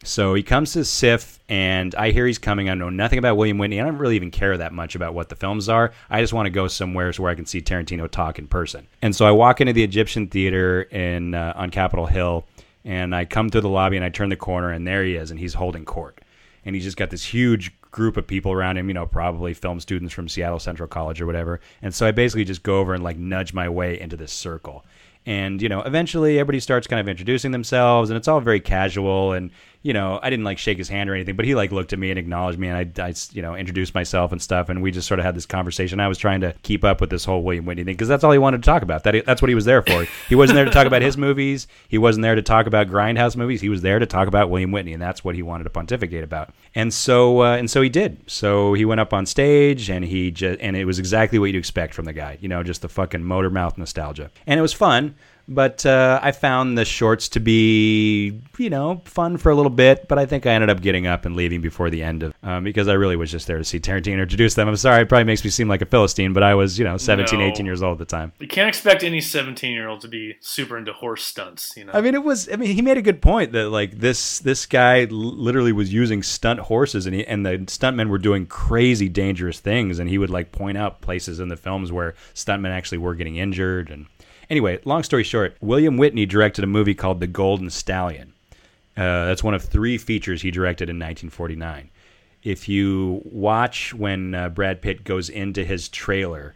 So 0.04 0.34
he 0.34 0.44
comes 0.44 0.72
to 0.72 0.84
SIFF, 0.84 1.40
and 1.48 1.94
I 1.96 2.12
hear 2.12 2.26
he's 2.26 2.38
coming. 2.38 2.70
I 2.70 2.74
know 2.74 2.88
nothing 2.88 3.18
about 3.18 3.36
William 3.36 3.58
Witney. 3.58 3.80
I 3.80 3.84
don't 3.84 3.98
really 3.98 4.14
even 4.16 4.30
care 4.30 4.56
that 4.56 4.72
much 4.72 4.94
about 4.94 5.12
what 5.12 5.28
the 5.28 5.34
films 5.34 5.68
are. 5.68 5.92
I 6.08 6.20
just 6.20 6.32
want 6.32 6.46
to 6.46 6.50
go 6.50 6.68
somewhere 6.68 7.12
where 7.14 7.30
I 7.30 7.34
can 7.34 7.46
see 7.46 7.60
Tarantino 7.60 8.08
talk 8.08 8.38
in 8.38 8.46
person. 8.46 8.86
And 9.02 9.14
so 9.14 9.26
I 9.26 9.32
walk 9.32 9.60
into 9.60 9.72
the 9.72 9.82
Egyptian 9.82 10.28
Theater 10.28 10.82
in 10.82 11.34
uh, 11.34 11.52
on 11.56 11.70
Capitol 11.70 12.06
Hill, 12.06 12.46
and 12.84 13.14
I 13.14 13.24
come 13.24 13.50
through 13.50 13.62
the 13.62 13.68
lobby, 13.68 13.96
and 13.96 14.04
I 14.04 14.08
turn 14.08 14.28
the 14.28 14.36
corner, 14.36 14.70
and 14.70 14.86
there 14.86 15.04
he 15.04 15.16
is, 15.16 15.30
and 15.32 15.40
he's 15.40 15.54
holding 15.54 15.84
court, 15.84 16.20
and 16.64 16.76
he's 16.76 16.84
just 16.84 16.96
got 16.96 17.10
this 17.10 17.24
huge 17.24 17.72
group 17.90 18.16
of 18.16 18.26
people 18.26 18.52
around 18.52 18.76
him, 18.76 18.88
you 18.88 18.94
know, 18.94 19.06
probably 19.06 19.54
film 19.54 19.80
students 19.80 20.14
from 20.14 20.28
Seattle 20.28 20.60
Central 20.60 20.88
College 20.88 21.20
or 21.20 21.26
whatever. 21.26 21.60
And 21.82 21.92
so 21.94 22.06
I 22.06 22.12
basically 22.12 22.44
just 22.44 22.62
go 22.62 22.78
over 22.78 22.94
and 22.94 23.02
like 23.02 23.16
nudge 23.16 23.52
my 23.52 23.68
way 23.68 23.98
into 23.98 24.16
this 24.16 24.32
circle. 24.32 24.84
And, 25.26 25.60
you 25.60 25.68
know, 25.68 25.82
eventually 25.82 26.38
everybody 26.38 26.60
starts 26.60 26.86
kind 26.86 27.00
of 27.00 27.08
introducing 27.08 27.50
themselves 27.50 28.10
and 28.10 28.16
it's 28.16 28.28
all 28.28 28.40
very 28.40 28.60
casual. 28.60 29.32
And, 29.32 29.50
you 29.82 29.92
know, 29.92 30.18
I 30.22 30.28
didn't 30.28 30.44
like 30.44 30.58
shake 30.58 30.78
his 30.78 30.88
hand 30.88 31.08
or 31.08 31.14
anything, 31.14 31.36
but 31.36 31.44
he 31.44 31.54
like 31.54 31.70
looked 31.70 31.92
at 31.92 31.98
me 31.98 32.10
and 32.10 32.18
acknowledged 32.18 32.58
me. 32.58 32.68
And 32.68 32.76
I, 32.98 33.06
I 33.06 33.14
you 33.32 33.42
know, 33.42 33.54
introduced 33.54 33.94
myself 33.94 34.32
and 34.32 34.42
stuff. 34.42 34.68
And 34.68 34.82
we 34.82 34.90
just 34.90 35.06
sort 35.06 35.20
of 35.20 35.24
had 35.24 35.36
this 35.36 35.46
conversation. 35.46 36.00
I 36.00 36.08
was 36.08 36.18
trying 36.18 36.40
to 36.40 36.54
keep 36.62 36.84
up 36.84 37.00
with 37.00 37.10
this 37.10 37.24
whole 37.24 37.42
William 37.42 37.64
Witney 37.64 37.84
thing 37.84 37.94
because 37.94 38.08
that's 38.08 38.24
all 38.24 38.32
he 38.32 38.38
wanted 38.38 38.62
to 38.62 38.66
talk 38.66 38.82
about. 38.82 39.04
That 39.04 39.24
That's 39.24 39.40
what 39.40 39.48
he 39.48 39.54
was 39.54 39.64
there 39.64 39.82
for. 39.82 40.06
He 40.28 40.34
wasn't 40.34 40.56
there 40.56 40.64
to 40.64 40.70
talk 40.70 40.86
about 40.86 41.02
his 41.02 41.16
movies. 41.16 41.68
He 41.88 41.96
wasn't 41.96 42.22
there 42.22 42.34
to 42.34 42.42
talk 42.42 42.66
about 42.66 42.88
Grindhouse 42.88 43.36
movies. 43.36 43.60
He 43.60 43.68
was 43.68 43.82
there 43.82 43.98
to 43.98 44.06
talk 44.06 44.26
about 44.26 44.50
William 44.50 44.72
Witney. 44.72 44.92
And 44.92 45.02
that's 45.02 45.24
what 45.24 45.36
he 45.36 45.42
wanted 45.42 45.64
to 45.64 45.70
pontificate 45.70 46.24
about. 46.24 46.52
And 46.74 46.92
so, 46.92 47.42
uh, 47.42 47.56
and 47.56 47.70
so 47.70 47.80
he 47.80 47.88
did. 47.88 48.18
So 48.26 48.74
he 48.74 48.84
went 48.84 49.00
up 49.00 49.14
on 49.14 49.26
stage 49.26 49.90
and 49.90 50.04
he 50.04 50.32
just, 50.32 50.60
and 50.60 50.76
it 50.76 50.86
was 50.86 50.98
exactly 50.98 51.38
what 51.38 51.46
you'd 51.46 51.56
expect 51.56 51.94
from 51.94 52.04
the 52.04 52.12
guy, 52.12 52.36
you 52.40 52.48
know, 52.48 52.62
just 52.62 52.82
the 52.82 52.88
fucking 52.88 53.22
motor 53.22 53.50
mouth 53.50 53.78
nostalgia. 53.78 54.30
And 54.46 54.58
it 54.58 54.62
was 54.62 54.72
fun. 54.72 55.14
But 55.48 55.86
uh, 55.86 56.20
I 56.22 56.32
found 56.32 56.76
the 56.76 56.84
shorts 56.84 57.30
to 57.30 57.40
be, 57.40 58.40
you 58.58 58.68
know, 58.68 59.00
fun 59.06 59.38
for 59.38 59.50
a 59.50 59.54
little 59.54 59.70
bit. 59.70 60.06
But 60.06 60.18
I 60.18 60.26
think 60.26 60.44
I 60.46 60.50
ended 60.50 60.68
up 60.68 60.82
getting 60.82 61.06
up 61.06 61.24
and 61.24 61.34
leaving 61.34 61.60
before 61.62 61.88
the 61.88 62.02
end 62.02 62.22
of 62.22 62.34
um, 62.42 62.64
because 62.64 62.86
I 62.86 62.92
really 62.92 63.16
was 63.16 63.30
just 63.30 63.46
there 63.46 63.56
to 63.58 63.64
see 63.64 63.80
Tarantino 63.80 64.20
introduce 64.20 64.54
them. 64.54 64.68
I'm 64.68 64.76
sorry, 64.76 65.02
it 65.02 65.08
probably 65.08 65.24
makes 65.24 65.42
me 65.42 65.50
seem 65.50 65.68
like 65.68 65.80
a 65.80 65.86
philistine, 65.86 66.32
but 66.34 66.42
I 66.42 66.54
was, 66.54 66.78
you 66.78 66.84
know, 66.84 66.98
17, 66.98 67.38
No. 67.38 67.46
18 67.46 67.64
years 67.64 67.82
old 67.82 68.00
at 68.00 68.06
the 68.06 68.16
time. 68.16 68.32
You 68.38 68.46
can't 68.48 68.68
expect 68.68 69.02
any 69.02 69.20
17 69.20 69.72
year 69.72 69.88
old 69.88 70.02
to 70.02 70.08
be 70.08 70.36
super 70.40 70.76
into 70.76 70.92
horse 70.92 71.24
stunts, 71.24 71.72
you 71.76 71.84
know. 71.84 71.92
I 71.94 72.00
mean, 72.02 72.14
it 72.14 72.22
was. 72.22 72.48
I 72.52 72.56
mean, 72.56 72.74
he 72.74 72.82
made 72.82 72.98
a 72.98 73.02
good 73.02 73.22
point 73.22 73.52
that 73.52 73.70
like 73.70 73.98
this 73.98 74.40
this 74.40 74.66
guy 74.66 75.04
literally 75.04 75.72
was 75.72 75.92
using 75.92 76.22
stunt 76.22 76.60
horses, 76.60 77.06
and 77.06 77.14
he 77.14 77.26
and 77.26 77.46
the 77.46 77.58
stuntmen 77.66 78.08
were 78.08 78.18
doing 78.18 78.46
crazy 78.46 79.08
dangerous 79.08 79.60
things, 79.60 79.98
and 79.98 80.10
he 80.10 80.18
would 80.18 80.30
like 80.30 80.52
point 80.52 80.76
out 80.76 81.00
places 81.00 81.40
in 81.40 81.48
the 81.48 81.56
films 81.56 81.90
where 81.90 82.14
stuntmen 82.34 82.70
actually 82.70 82.98
were 82.98 83.14
getting 83.14 83.36
injured. 83.36 83.90
And 83.90 84.06
anyway, 84.50 84.80
long 84.84 85.02
story 85.02 85.24
short, 85.24 85.56
William 85.60 85.96
Witney 85.96 86.26
directed 86.26 86.64
a 86.64 86.66
movie 86.66 86.94
called 86.94 87.20
The 87.20 87.26
Golden 87.26 87.70
Stallion. 87.70 88.34
Uh, 88.96 89.26
that's 89.26 89.44
one 89.44 89.54
of 89.54 89.62
three 89.62 89.96
features 89.96 90.42
he 90.42 90.50
directed 90.50 90.88
in 90.88 90.96
1949. 90.96 91.90
If 92.42 92.68
you 92.68 93.20
watch 93.24 93.94
when 93.94 94.34
uh, 94.34 94.48
Brad 94.48 94.82
Pitt 94.82 95.04
goes 95.04 95.28
into 95.28 95.64
his 95.64 95.88
trailer, 95.88 96.54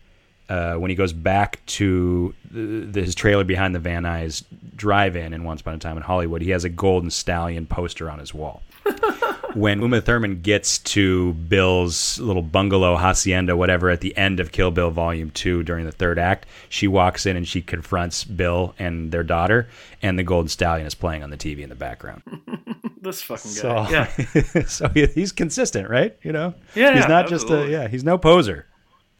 uh, 0.48 0.74
when 0.74 0.90
he 0.90 0.96
goes 0.96 1.12
back 1.12 1.64
to 1.66 2.34
the, 2.50 2.86
the, 2.86 3.02
his 3.02 3.14
trailer 3.14 3.44
behind 3.44 3.74
the 3.74 3.78
Van 3.78 4.02
Nuys 4.02 4.44
drive-in 4.74 5.32
in 5.32 5.44
Once 5.44 5.60
Upon 5.60 5.74
a 5.74 5.78
Time 5.78 5.96
in 5.96 6.02
Hollywood, 6.02 6.42
he 6.42 6.50
has 6.50 6.64
a 6.64 6.68
golden 6.68 7.10
stallion 7.10 7.66
poster 7.66 8.10
on 8.10 8.18
his 8.18 8.34
wall. 8.34 8.62
when 9.54 9.80
Uma 9.80 10.00
Thurman 10.00 10.40
gets 10.42 10.78
to 10.78 11.32
Bill's 11.34 12.18
little 12.18 12.42
bungalow 12.42 12.96
hacienda, 12.96 13.56
whatever, 13.56 13.90
at 13.90 14.00
the 14.00 14.16
end 14.16 14.40
of 14.40 14.52
Kill 14.52 14.70
Bill 14.70 14.90
Volume 14.90 15.30
Two 15.30 15.62
during 15.62 15.84
the 15.84 15.92
third 15.92 16.18
act, 16.18 16.46
she 16.68 16.88
walks 16.88 17.26
in 17.26 17.36
and 17.36 17.46
she 17.46 17.62
confronts 17.62 18.24
Bill 18.24 18.74
and 18.78 19.12
their 19.12 19.22
daughter, 19.22 19.68
and 20.02 20.18
the 20.18 20.22
golden 20.22 20.48
stallion 20.48 20.86
is 20.86 20.94
playing 20.94 21.22
on 21.22 21.30
the 21.30 21.36
TV 21.36 21.60
in 21.60 21.68
the 21.68 21.74
background. 21.74 22.22
this 23.00 23.22
fucking 23.22 23.50
So, 23.50 23.68
guy. 23.74 24.08
Yeah. 24.54 24.62
so 24.66 24.88
he's 24.88 25.32
consistent, 25.32 25.88
right? 25.88 26.16
You 26.22 26.32
know, 26.32 26.54
Yeah, 26.74 26.94
he's 26.94 27.02
yeah, 27.02 27.08
not 27.08 27.28
just 27.28 27.50
a 27.50 27.68
yeah, 27.68 27.88
he's 27.88 28.04
no 28.04 28.18
poser. 28.18 28.66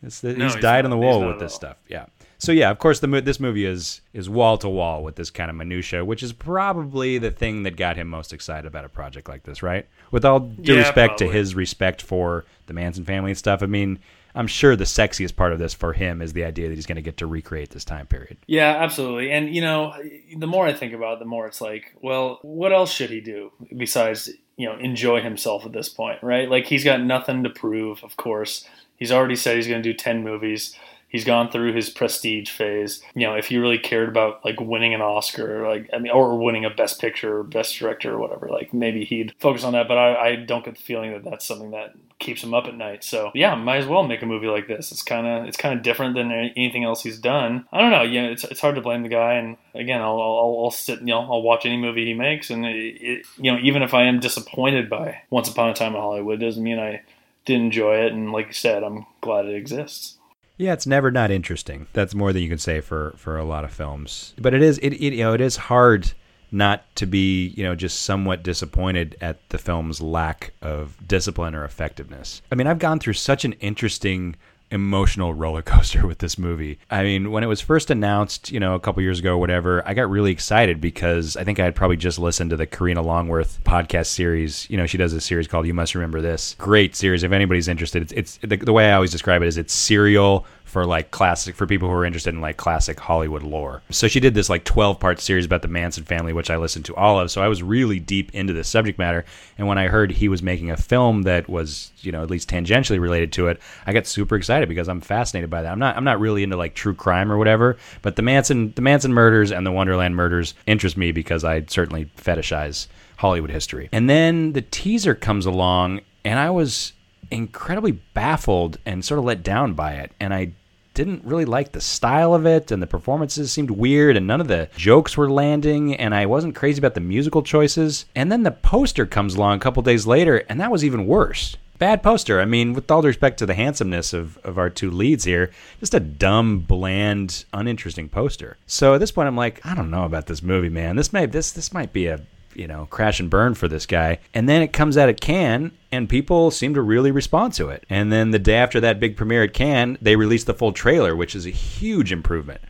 It's 0.02 0.20
the, 0.20 0.32
No, 0.34 0.44
he's 0.46 0.54
he's 0.54 0.62
died 0.62 0.84
not. 0.84 0.86
on 0.86 0.90
the 0.90 0.96
wall 0.98 1.26
with 1.26 1.38
this 1.38 1.52
all. 1.52 1.56
stuff. 1.56 1.76
Yeah. 1.88 2.06
So 2.42 2.50
yeah, 2.50 2.70
of 2.70 2.80
course, 2.80 2.98
the 2.98 3.06
mo- 3.06 3.20
this 3.20 3.38
movie 3.38 3.64
is 3.64 4.00
is 4.12 4.28
wall 4.28 4.58
to 4.58 4.68
wall 4.68 5.04
with 5.04 5.14
this 5.14 5.30
kind 5.30 5.48
of 5.48 5.54
minutia, 5.54 6.04
which 6.04 6.24
is 6.24 6.32
probably 6.32 7.16
the 7.16 7.30
thing 7.30 7.62
that 7.62 7.76
got 7.76 7.96
him 7.96 8.08
most 8.08 8.32
excited 8.32 8.66
about 8.66 8.84
a 8.84 8.88
project 8.88 9.28
like 9.28 9.44
this, 9.44 9.62
right? 9.62 9.86
With 10.10 10.24
all 10.24 10.40
due 10.40 10.74
Yeah, 10.74 10.80
respect 10.80 11.18
to 11.18 11.28
his 11.28 11.54
respect 11.54 12.02
for 12.02 12.44
the 12.66 12.72
Manson 12.72 13.04
family 13.04 13.30
and 13.30 13.38
stuff, 13.38 13.62
I 13.62 13.66
mean, 13.66 14.00
I'm 14.34 14.48
sure 14.48 14.74
the 14.74 14.82
sexiest 14.82 15.36
part 15.36 15.52
of 15.52 15.60
this 15.60 15.72
for 15.72 15.92
him 15.92 16.20
is 16.20 16.32
the 16.32 16.42
idea 16.42 16.68
that 16.68 16.74
he's 16.74 16.84
going 16.84 16.96
to 16.96 17.02
get 17.02 17.18
to 17.18 17.28
recreate 17.28 17.70
this 17.70 17.84
time 17.84 18.08
period. 18.08 18.38
Yeah, 18.48 18.74
absolutely. 18.76 19.30
And 19.30 19.54
you 19.54 19.60
know, 19.60 19.94
the 20.36 20.48
more 20.48 20.66
I 20.66 20.72
think 20.72 20.94
about 20.94 21.12
it, 21.12 21.18
the 21.20 21.26
more 21.26 21.46
it's 21.46 21.60
like, 21.60 21.94
well, 22.02 22.40
what 22.42 22.72
else 22.72 22.90
should 22.90 23.10
he 23.10 23.20
do 23.20 23.52
besides, 23.76 24.28
you 24.56 24.66
know, 24.66 24.76
enjoy 24.78 25.20
himself 25.20 25.64
at 25.64 25.70
this 25.70 25.88
point, 25.88 26.20
right? 26.24 26.50
Like 26.50 26.66
he's 26.66 26.82
got 26.82 27.02
nothing 27.02 27.44
to 27.44 27.50
prove, 27.50 28.02
of 28.02 28.16
course. 28.16 28.68
He's 28.96 29.12
already 29.12 29.36
said 29.36 29.54
he's 29.54 29.68
going 29.68 29.80
to 29.80 29.92
do 29.92 29.96
10 29.96 30.24
movies. 30.24 30.76
He's 31.12 31.26
gone 31.26 31.50
through 31.50 31.74
his 31.74 31.90
prestige 31.90 32.48
phase. 32.48 33.02
You 33.14 33.26
know, 33.26 33.34
if 33.34 33.48
he 33.48 33.58
really 33.58 33.78
cared 33.78 34.08
about 34.08 34.42
like 34.46 34.58
winning 34.58 34.94
an 34.94 35.02
Oscar, 35.02 35.68
like 35.68 35.90
I 35.92 35.98
mean, 35.98 36.10
or 36.10 36.38
winning 36.38 36.64
a 36.64 36.70
Best 36.70 36.98
Picture 37.02 37.40
or 37.40 37.42
Best 37.42 37.76
Director 37.76 38.14
or 38.14 38.18
whatever, 38.18 38.48
like 38.48 38.72
maybe 38.72 39.04
he'd 39.04 39.34
focus 39.38 39.62
on 39.62 39.74
that. 39.74 39.88
But 39.88 39.98
I, 39.98 40.28
I 40.28 40.36
don't 40.36 40.64
get 40.64 40.76
the 40.76 40.82
feeling 40.82 41.12
that 41.12 41.22
that's 41.22 41.44
something 41.44 41.72
that 41.72 41.94
keeps 42.18 42.42
him 42.42 42.54
up 42.54 42.64
at 42.64 42.74
night. 42.74 43.04
So 43.04 43.30
yeah, 43.34 43.54
might 43.54 43.76
as 43.76 43.86
well 43.86 44.04
make 44.04 44.22
a 44.22 44.26
movie 44.26 44.46
like 44.46 44.68
this. 44.68 44.90
It's 44.90 45.02
kind 45.02 45.26
of 45.26 45.46
it's 45.46 45.58
kind 45.58 45.76
of 45.76 45.84
different 45.84 46.14
than 46.14 46.32
anything 46.32 46.82
else 46.82 47.02
he's 47.02 47.18
done. 47.18 47.66
I 47.70 47.82
don't 47.82 47.90
know. 47.90 48.04
Yeah, 48.04 48.28
it's 48.28 48.44
it's 48.44 48.62
hard 48.62 48.76
to 48.76 48.80
blame 48.80 49.02
the 49.02 49.10
guy. 49.10 49.34
And 49.34 49.58
again, 49.74 50.00
I'll 50.00 50.18
I'll, 50.18 50.60
I'll 50.64 50.70
sit 50.70 51.00
you 51.00 51.06
know 51.06 51.20
I'll 51.20 51.42
watch 51.42 51.66
any 51.66 51.76
movie 51.76 52.06
he 52.06 52.14
makes, 52.14 52.48
and 52.48 52.64
it, 52.64 53.02
it, 53.02 53.26
you 53.36 53.52
know 53.52 53.58
even 53.58 53.82
if 53.82 53.92
I 53.92 54.04
am 54.04 54.18
disappointed 54.18 54.88
by 54.88 55.20
Once 55.28 55.50
Upon 55.50 55.68
a 55.68 55.74
Time 55.74 55.94
in 55.94 56.00
Hollywood, 56.00 56.40
doesn't 56.40 56.62
mean 56.62 56.78
I 56.78 57.02
didn't 57.44 57.66
enjoy 57.66 57.96
it. 57.96 58.14
And 58.14 58.32
like 58.32 58.46
you 58.46 58.54
said, 58.54 58.82
I'm 58.82 59.04
glad 59.20 59.44
it 59.44 59.54
exists. 59.54 60.16
Yeah, 60.62 60.74
it's 60.74 60.86
never 60.86 61.10
not 61.10 61.32
interesting. 61.32 61.88
That's 61.92 62.14
more 62.14 62.32
than 62.32 62.40
you 62.40 62.48
can 62.48 62.58
say 62.58 62.80
for 62.80 63.14
for 63.16 63.36
a 63.36 63.44
lot 63.44 63.64
of 63.64 63.72
films. 63.72 64.32
But 64.38 64.54
it 64.54 64.62
is 64.62 64.78
it, 64.78 64.92
it 64.92 65.14
you 65.14 65.24
know 65.24 65.32
it 65.32 65.40
is 65.40 65.56
hard 65.56 66.12
not 66.52 66.84
to 66.94 67.06
be 67.06 67.48
you 67.48 67.64
know 67.64 67.74
just 67.74 68.02
somewhat 68.02 68.44
disappointed 68.44 69.16
at 69.20 69.48
the 69.48 69.58
film's 69.58 70.00
lack 70.00 70.52
of 70.62 70.96
discipline 71.08 71.56
or 71.56 71.64
effectiveness. 71.64 72.42
I 72.52 72.54
mean, 72.54 72.68
I've 72.68 72.78
gone 72.78 73.00
through 73.00 73.14
such 73.14 73.44
an 73.44 73.54
interesting 73.54 74.36
emotional 74.72 75.34
roller 75.34 75.62
coaster 75.62 76.06
with 76.08 76.18
this 76.18 76.38
movie. 76.38 76.78
I 76.90 77.02
mean, 77.02 77.30
when 77.30 77.44
it 77.44 77.46
was 77.46 77.60
first 77.60 77.90
announced, 77.90 78.50
you 78.50 78.58
know, 78.58 78.74
a 78.74 78.80
couple 78.80 79.02
years 79.02 79.20
ago, 79.20 79.38
whatever, 79.38 79.86
I 79.86 79.94
got 79.94 80.10
really 80.10 80.32
excited 80.32 80.80
because 80.80 81.36
I 81.36 81.44
think 81.44 81.60
I 81.60 81.64
had 81.64 81.74
probably 81.74 81.96
just 81.96 82.18
listened 82.18 82.50
to 82.50 82.56
the 82.56 82.66
Karina 82.66 83.02
Longworth 83.02 83.62
podcast 83.64 84.06
series. 84.06 84.68
You 84.70 84.76
know, 84.76 84.86
she 84.86 84.98
does 84.98 85.12
a 85.12 85.20
series 85.20 85.46
called 85.46 85.66
"You 85.66 85.74
Must 85.74 85.94
Remember 85.94 86.20
This." 86.20 86.56
Great 86.58 86.96
series. 86.96 87.22
If 87.22 87.32
anybody's 87.32 87.68
interested, 87.68 88.02
it's, 88.02 88.12
it's 88.12 88.38
the, 88.38 88.56
the 88.56 88.72
way 88.72 88.90
I 88.90 88.94
always 88.94 89.12
describe 89.12 89.42
it 89.42 89.48
is 89.48 89.58
it's 89.58 89.74
serial 89.74 90.46
for 90.72 90.86
like 90.86 91.10
classic 91.10 91.54
for 91.54 91.66
people 91.66 91.86
who 91.86 91.94
are 91.94 92.06
interested 92.06 92.32
in 92.32 92.40
like 92.40 92.56
classic 92.56 92.98
Hollywood 92.98 93.42
lore. 93.42 93.82
So 93.90 94.08
she 94.08 94.20
did 94.20 94.32
this 94.32 94.48
like 94.48 94.64
12 94.64 94.98
part 94.98 95.20
series 95.20 95.44
about 95.44 95.60
the 95.60 95.68
Manson 95.68 96.02
family, 96.02 96.32
which 96.32 96.48
I 96.48 96.56
listened 96.56 96.86
to 96.86 96.94
all 96.94 97.20
of. 97.20 97.30
So 97.30 97.42
I 97.42 97.48
was 97.48 97.62
really 97.62 98.00
deep 98.00 98.34
into 98.34 98.54
this 98.54 98.68
subject 98.68 98.98
matter. 98.98 99.26
And 99.58 99.66
when 99.66 99.76
I 99.76 99.88
heard 99.88 100.12
he 100.12 100.30
was 100.30 100.42
making 100.42 100.70
a 100.70 100.78
film 100.78 101.24
that 101.24 101.46
was, 101.46 101.92
you 102.00 102.10
know, 102.10 102.22
at 102.22 102.30
least 102.30 102.48
tangentially 102.48 102.98
related 102.98 103.32
to 103.34 103.48
it, 103.48 103.60
I 103.84 103.92
got 103.92 104.06
super 104.06 104.34
excited 104.34 104.66
because 104.66 104.88
I'm 104.88 105.02
fascinated 105.02 105.50
by 105.50 105.60
that. 105.60 105.70
I'm 105.70 105.78
not 105.78 105.94
I'm 105.94 106.04
not 106.04 106.18
really 106.18 106.42
into 106.42 106.56
like 106.56 106.74
true 106.74 106.94
crime 106.94 107.30
or 107.30 107.36
whatever, 107.36 107.76
but 108.00 108.16
the 108.16 108.22
Manson 108.22 108.72
the 108.74 108.80
Manson 108.80 109.12
murders 109.12 109.52
and 109.52 109.66
the 109.66 109.72
Wonderland 109.72 110.16
murders 110.16 110.54
interest 110.66 110.96
me 110.96 111.12
because 111.12 111.44
I 111.44 111.66
certainly 111.68 112.06
fetishize 112.16 112.86
Hollywood 113.18 113.50
history. 113.50 113.90
And 113.92 114.08
then 114.08 114.54
the 114.54 114.62
teaser 114.62 115.14
comes 115.14 115.44
along 115.44 116.00
and 116.24 116.38
I 116.38 116.48
was 116.48 116.94
incredibly 117.30 117.92
baffled 117.92 118.78
and 118.86 119.04
sort 119.04 119.18
of 119.18 119.24
let 119.24 119.42
down 119.42 119.74
by 119.74 119.94
it. 119.96 120.12
And 120.18 120.32
I 120.32 120.52
didn't 120.94 121.24
really 121.24 121.44
like 121.44 121.72
the 121.72 121.80
style 121.80 122.34
of 122.34 122.46
it, 122.46 122.70
and 122.70 122.82
the 122.82 122.86
performances 122.86 123.52
seemed 123.52 123.70
weird, 123.70 124.16
and 124.16 124.26
none 124.26 124.40
of 124.40 124.48
the 124.48 124.68
jokes 124.76 125.16
were 125.16 125.30
landing, 125.30 125.94
and 125.96 126.14
I 126.14 126.26
wasn't 126.26 126.54
crazy 126.54 126.78
about 126.78 126.94
the 126.94 127.00
musical 127.00 127.42
choices. 127.42 128.04
And 128.14 128.30
then 128.30 128.42
the 128.42 128.50
poster 128.50 129.06
comes 129.06 129.34
along 129.34 129.56
a 129.56 129.60
couple 129.60 129.82
days 129.82 130.06
later, 130.06 130.38
and 130.48 130.60
that 130.60 130.70
was 130.70 130.84
even 130.84 131.06
worse. 131.06 131.56
Bad 131.78 132.02
poster. 132.02 132.40
I 132.40 132.44
mean, 132.44 132.74
with 132.74 132.90
all 132.90 133.02
respect 133.02 133.38
to 133.38 133.46
the 133.46 133.54
handsomeness 133.54 134.12
of, 134.12 134.38
of 134.44 134.56
our 134.56 134.70
two 134.70 134.90
leads 134.90 135.24
here, 135.24 135.50
just 135.80 135.94
a 135.94 136.00
dumb, 136.00 136.60
bland, 136.60 137.44
uninteresting 137.52 138.08
poster. 138.08 138.56
So 138.66 138.94
at 138.94 138.98
this 138.98 139.10
point, 139.10 139.26
I'm 139.26 139.36
like, 139.36 139.64
I 139.66 139.74
don't 139.74 139.90
know 139.90 140.04
about 140.04 140.26
this 140.26 140.42
movie, 140.42 140.68
man. 140.68 140.94
This 140.94 141.12
may 141.12 141.26
this 141.26 141.50
this 141.50 141.72
might 141.72 141.92
be 141.92 142.06
a 142.06 142.20
you 142.54 142.66
know, 142.66 142.86
crash 142.86 143.20
and 143.20 143.30
burn 143.30 143.54
for 143.54 143.68
this 143.68 143.86
guy. 143.86 144.18
And 144.34 144.48
then 144.48 144.62
it 144.62 144.72
comes 144.72 144.96
out 144.96 145.08
at 145.08 145.20
Cannes, 145.20 145.72
and 145.90 146.08
people 146.08 146.50
seem 146.50 146.74
to 146.74 146.82
really 146.82 147.10
respond 147.10 147.52
to 147.54 147.68
it. 147.68 147.84
And 147.88 148.12
then 148.12 148.30
the 148.30 148.38
day 148.38 148.56
after 148.56 148.80
that 148.80 149.00
big 149.00 149.16
premiere 149.16 149.44
at 149.44 149.54
Cannes, 149.54 149.98
they 150.00 150.16
released 150.16 150.46
the 150.46 150.54
full 150.54 150.72
trailer, 150.72 151.14
which 151.14 151.34
is 151.34 151.46
a 151.46 151.50
huge 151.50 152.12
improvement. 152.12 152.60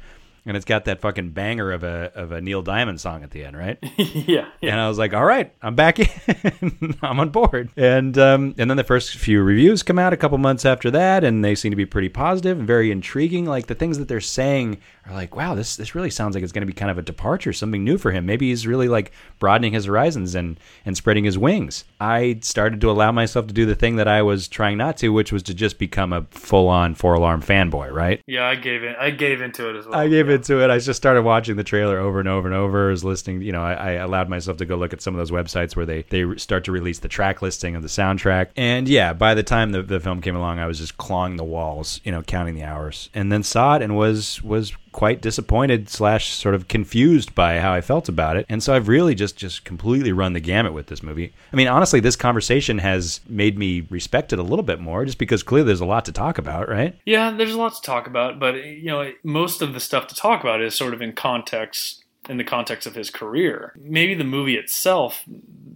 And 0.44 0.56
it's 0.56 0.64
got 0.64 0.86
that 0.86 1.00
fucking 1.00 1.30
banger 1.30 1.70
of 1.70 1.84
a 1.84 2.10
of 2.16 2.32
a 2.32 2.40
Neil 2.40 2.62
Diamond 2.62 3.00
song 3.00 3.22
at 3.22 3.30
the 3.30 3.44
end, 3.44 3.56
right? 3.56 3.78
yeah, 3.96 4.48
yeah, 4.60 4.72
And 4.72 4.80
I 4.80 4.88
was 4.88 4.98
like, 4.98 5.14
all 5.14 5.24
right, 5.24 5.52
I'm 5.62 5.76
back 5.76 6.00
in. 6.00 6.98
I'm 7.02 7.20
on 7.20 7.30
board. 7.30 7.70
And 7.76 8.18
um, 8.18 8.54
and 8.58 8.68
then 8.68 8.76
the 8.76 8.82
first 8.82 9.16
few 9.16 9.40
reviews 9.40 9.84
come 9.84 10.00
out 10.00 10.12
a 10.12 10.16
couple 10.16 10.38
months 10.38 10.64
after 10.64 10.90
that, 10.90 11.22
and 11.22 11.44
they 11.44 11.54
seem 11.54 11.70
to 11.70 11.76
be 11.76 11.86
pretty 11.86 12.08
positive 12.08 12.58
and 12.58 12.66
very 12.66 12.90
intriguing. 12.90 13.44
Like 13.44 13.68
the 13.68 13.76
things 13.76 13.98
that 13.98 14.08
they're 14.08 14.20
saying 14.20 14.78
are 15.06 15.14
like, 15.14 15.36
wow, 15.36 15.54
this 15.54 15.76
this 15.76 15.94
really 15.94 16.10
sounds 16.10 16.34
like 16.34 16.42
it's 16.42 16.52
going 16.52 16.62
to 16.62 16.66
be 16.66 16.72
kind 16.72 16.90
of 16.90 16.98
a 16.98 17.02
departure, 17.02 17.52
something 17.52 17.84
new 17.84 17.96
for 17.96 18.10
him. 18.10 18.26
Maybe 18.26 18.48
he's 18.48 18.66
really 18.66 18.88
like 18.88 19.12
broadening 19.38 19.74
his 19.74 19.84
horizons 19.84 20.34
and 20.34 20.58
and 20.84 20.96
spreading 20.96 21.22
his 21.22 21.38
wings. 21.38 21.84
I 22.00 22.40
started 22.42 22.80
to 22.80 22.90
allow 22.90 23.12
myself 23.12 23.46
to 23.46 23.54
do 23.54 23.64
the 23.64 23.76
thing 23.76 23.94
that 23.94 24.08
I 24.08 24.22
was 24.22 24.48
trying 24.48 24.78
not 24.78 24.96
to, 24.98 25.10
which 25.10 25.30
was 25.30 25.44
to 25.44 25.54
just 25.54 25.78
become 25.78 26.12
a 26.12 26.22
full 26.30 26.66
on 26.66 26.96
four 26.96 27.14
alarm 27.14 27.42
fanboy, 27.42 27.92
right? 27.92 28.20
Yeah, 28.26 28.44
I 28.44 28.56
gave 28.56 28.82
in. 28.82 28.96
I 28.96 29.10
gave 29.10 29.40
into 29.40 29.70
it 29.70 29.76
as 29.76 29.86
well. 29.86 30.00
I 30.00 30.08
gave. 30.08 30.31
Into 30.32 30.62
it. 30.62 30.70
I 30.70 30.78
just 30.78 30.96
started 30.96 31.22
watching 31.22 31.56
the 31.56 31.64
trailer 31.64 31.98
over 31.98 32.18
and 32.18 32.28
over 32.28 32.48
and 32.48 32.56
over. 32.56 32.88
I 32.88 32.90
was 32.90 33.04
listening, 33.04 33.42
you 33.42 33.52
know, 33.52 33.62
I, 33.62 33.74
I 33.74 33.90
allowed 33.92 34.28
myself 34.28 34.56
to 34.56 34.64
go 34.64 34.76
look 34.76 34.92
at 34.92 35.00
some 35.00 35.14
of 35.14 35.18
those 35.18 35.30
websites 35.30 35.76
where 35.76 35.86
they 35.86 36.02
they 36.02 36.36
start 36.36 36.64
to 36.64 36.72
release 36.72 36.98
the 36.98 37.08
track 37.08 37.42
listing 37.42 37.76
of 37.76 37.82
the 37.82 37.88
soundtrack. 37.88 38.48
And 38.56 38.88
yeah, 38.88 39.12
by 39.12 39.34
the 39.34 39.42
time 39.42 39.72
the, 39.72 39.82
the 39.82 40.00
film 40.00 40.20
came 40.20 40.34
along, 40.34 40.58
I 40.58 40.66
was 40.66 40.78
just 40.78 40.96
clawing 40.96 41.36
the 41.36 41.44
walls, 41.44 42.00
you 42.02 42.10
know, 42.10 42.22
counting 42.22 42.54
the 42.54 42.64
hours, 42.64 43.10
and 43.14 43.30
then 43.30 43.42
saw 43.42 43.76
it 43.76 43.82
and 43.82 43.96
was 43.96 44.42
was 44.42 44.72
quite 44.92 45.20
disappointed 45.20 45.88
slash 45.88 46.34
sort 46.34 46.54
of 46.54 46.68
confused 46.68 47.34
by 47.34 47.58
how 47.58 47.72
I 47.72 47.80
felt 47.80 48.08
about 48.08 48.36
it. 48.36 48.46
And 48.48 48.62
so 48.62 48.74
I've 48.74 48.88
really 48.88 49.14
just 49.14 49.36
just 49.36 49.64
completely 49.64 50.12
run 50.12 50.34
the 50.34 50.40
gamut 50.40 50.72
with 50.72 50.86
this 50.86 51.02
movie. 51.02 51.32
I 51.52 51.56
mean, 51.56 51.68
honestly, 51.68 52.00
this 52.00 52.16
conversation 52.16 52.78
has 52.78 53.20
made 53.28 53.58
me 53.58 53.86
respect 53.90 54.32
it 54.32 54.38
a 54.38 54.42
little 54.42 54.62
bit 54.62 54.80
more 54.80 55.04
just 55.04 55.18
because 55.18 55.42
clearly 55.42 55.66
there's 55.66 55.80
a 55.80 55.86
lot 55.86 56.04
to 56.04 56.12
talk 56.12 56.38
about, 56.38 56.68
right? 56.68 56.96
Yeah, 57.04 57.30
there's 57.30 57.54
a 57.54 57.58
lot 57.58 57.74
to 57.74 57.82
talk 57.82 58.06
about, 58.06 58.38
but 58.38 58.64
you 58.64 58.86
know, 58.86 59.10
most 59.22 59.62
of 59.62 59.72
the 59.72 59.80
stuff 59.80 60.06
to 60.08 60.14
talk 60.14 60.42
about 60.42 60.62
is 60.62 60.74
sort 60.74 60.94
of 60.94 61.02
in 61.02 61.12
context 61.12 62.01
in 62.28 62.36
the 62.36 62.44
context 62.44 62.86
of 62.86 62.94
his 62.94 63.10
career. 63.10 63.72
Maybe 63.80 64.14
the 64.14 64.24
movie 64.24 64.56
itself 64.56 65.24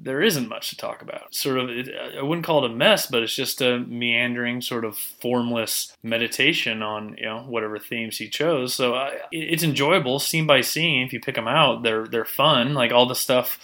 there 0.07 0.23
isn't 0.23 0.49
much 0.49 0.71
to 0.71 0.77
talk 0.77 1.03
about. 1.03 1.35
Sort 1.35 1.59
of, 1.59 1.69
it, 1.69 1.89
I 2.17 2.23
wouldn't 2.23 2.47
call 2.47 2.65
it 2.65 2.71
a 2.71 2.75
mess, 2.75 3.09
but 3.09 3.25
it's 3.25 3.35
just 3.35 3.61
a 3.61 3.81
meandering, 3.81 4.61
sort 4.61 4.85
of 4.85 4.97
formless 4.97 5.97
meditation 6.03 6.81
on 6.81 7.17
you 7.19 7.27
know 7.27 7.41
whatever 7.41 7.79
themes 7.79 8.17
he 8.17 8.29
chose. 8.29 8.73
So 8.73 8.95
uh, 8.95 9.11
it's 9.33 9.65
enjoyable, 9.65 10.21
scene 10.21 10.47
by 10.47 10.61
scene. 10.61 11.05
If 11.05 11.13
you 11.13 11.21
pick 11.21 11.35
them 11.35 11.49
out, 11.49 11.83
they're 11.83 12.07
they're 12.07 12.25
fun. 12.25 12.73
Like 12.73 12.93
all 12.93 13.07
the 13.07 13.17
stuff 13.17 13.59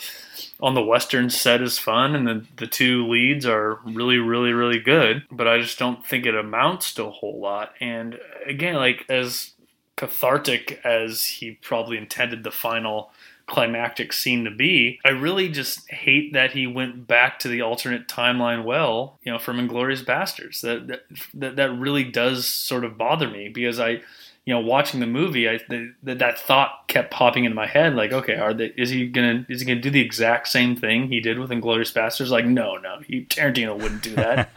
on 0.60 0.74
the 0.74 0.82
western 0.82 1.30
set 1.30 1.62
is 1.62 1.78
fun, 1.78 2.16
and 2.16 2.26
the 2.26 2.44
the 2.56 2.66
two 2.66 3.06
leads 3.08 3.46
are 3.46 3.78
really, 3.84 4.18
really, 4.18 4.52
really 4.52 4.80
good. 4.80 5.22
But 5.30 5.46
I 5.46 5.60
just 5.60 5.78
don't 5.78 6.04
think 6.04 6.26
it 6.26 6.34
amounts 6.34 6.92
to 6.94 7.04
a 7.04 7.10
whole 7.10 7.40
lot. 7.40 7.72
And 7.80 8.18
again, 8.44 8.74
like 8.74 9.04
as 9.08 9.51
cathartic 9.96 10.80
as 10.84 11.24
he 11.24 11.52
probably 11.62 11.98
intended 11.98 12.44
the 12.44 12.50
final 12.50 13.10
climactic 13.46 14.12
scene 14.12 14.44
to 14.44 14.50
be. 14.50 14.98
I 15.04 15.10
really 15.10 15.48
just 15.48 15.90
hate 15.90 16.32
that 16.32 16.52
he 16.52 16.66
went 16.66 17.06
back 17.06 17.38
to 17.40 17.48
the 17.48 17.60
alternate 17.60 18.08
timeline 18.08 18.64
well, 18.64 19.18
you 19.22 19.32
know, 19.32 19.38
from 19.38 19.56
Inglourious 19.58 20.04
Basterds. 20.04 20.60
That 20.60 21.02
that 21.34 21.56
that 21.56 21.70
really 21.72 22.04
does 22.04 22.46
sort 22.46 22.84
of 22.84 22.96
bother 22.96 23.28
me 23.28 23.48
because 23.48 23.78
I 23.78 24.00
you 24.44 24.52
know, 24.52 24.60
watching 24.60 24.98
the 24.98 25.06
movie, 25.06 25.48
I 25.48 25.60
the, 25.68 25.92
that 26.02 26.36
thought 26.36 26.88
kept 26.88 27.12
popping 27.12 27.44
into 27.44 27.54
my 27.54 27.66
head. 27.66 27.94
Like, 27.94 28.12
okay, 28.12 28.34
are 28.34 28.52
they? 28.52 28.72
Is 28.76 28.90
he 28.90 29.06
gonna? 29.06 29.46
Is 29.48 29.60
he 29.60 29.66
gonna 29.66 29.80
do 29.80 29.90
the 29.90 30.00
exact 30.00 30.48
same 30.48 30.74
thing 30.74 31.06
he 31.06 31.20
did 31.20 31.38
with 31.38 31.50
Inglourious 31.50 31.92
Basterds? 31.92 32.30
Like, 32.30 32.44
no, 32.44 32.76
no, 32.76 33.00
he, 33.06 33.24
Tarantino 33.24 33.80
wouldn't 33.80 34.02
do 34.02 34.16
that. 34.16 34.50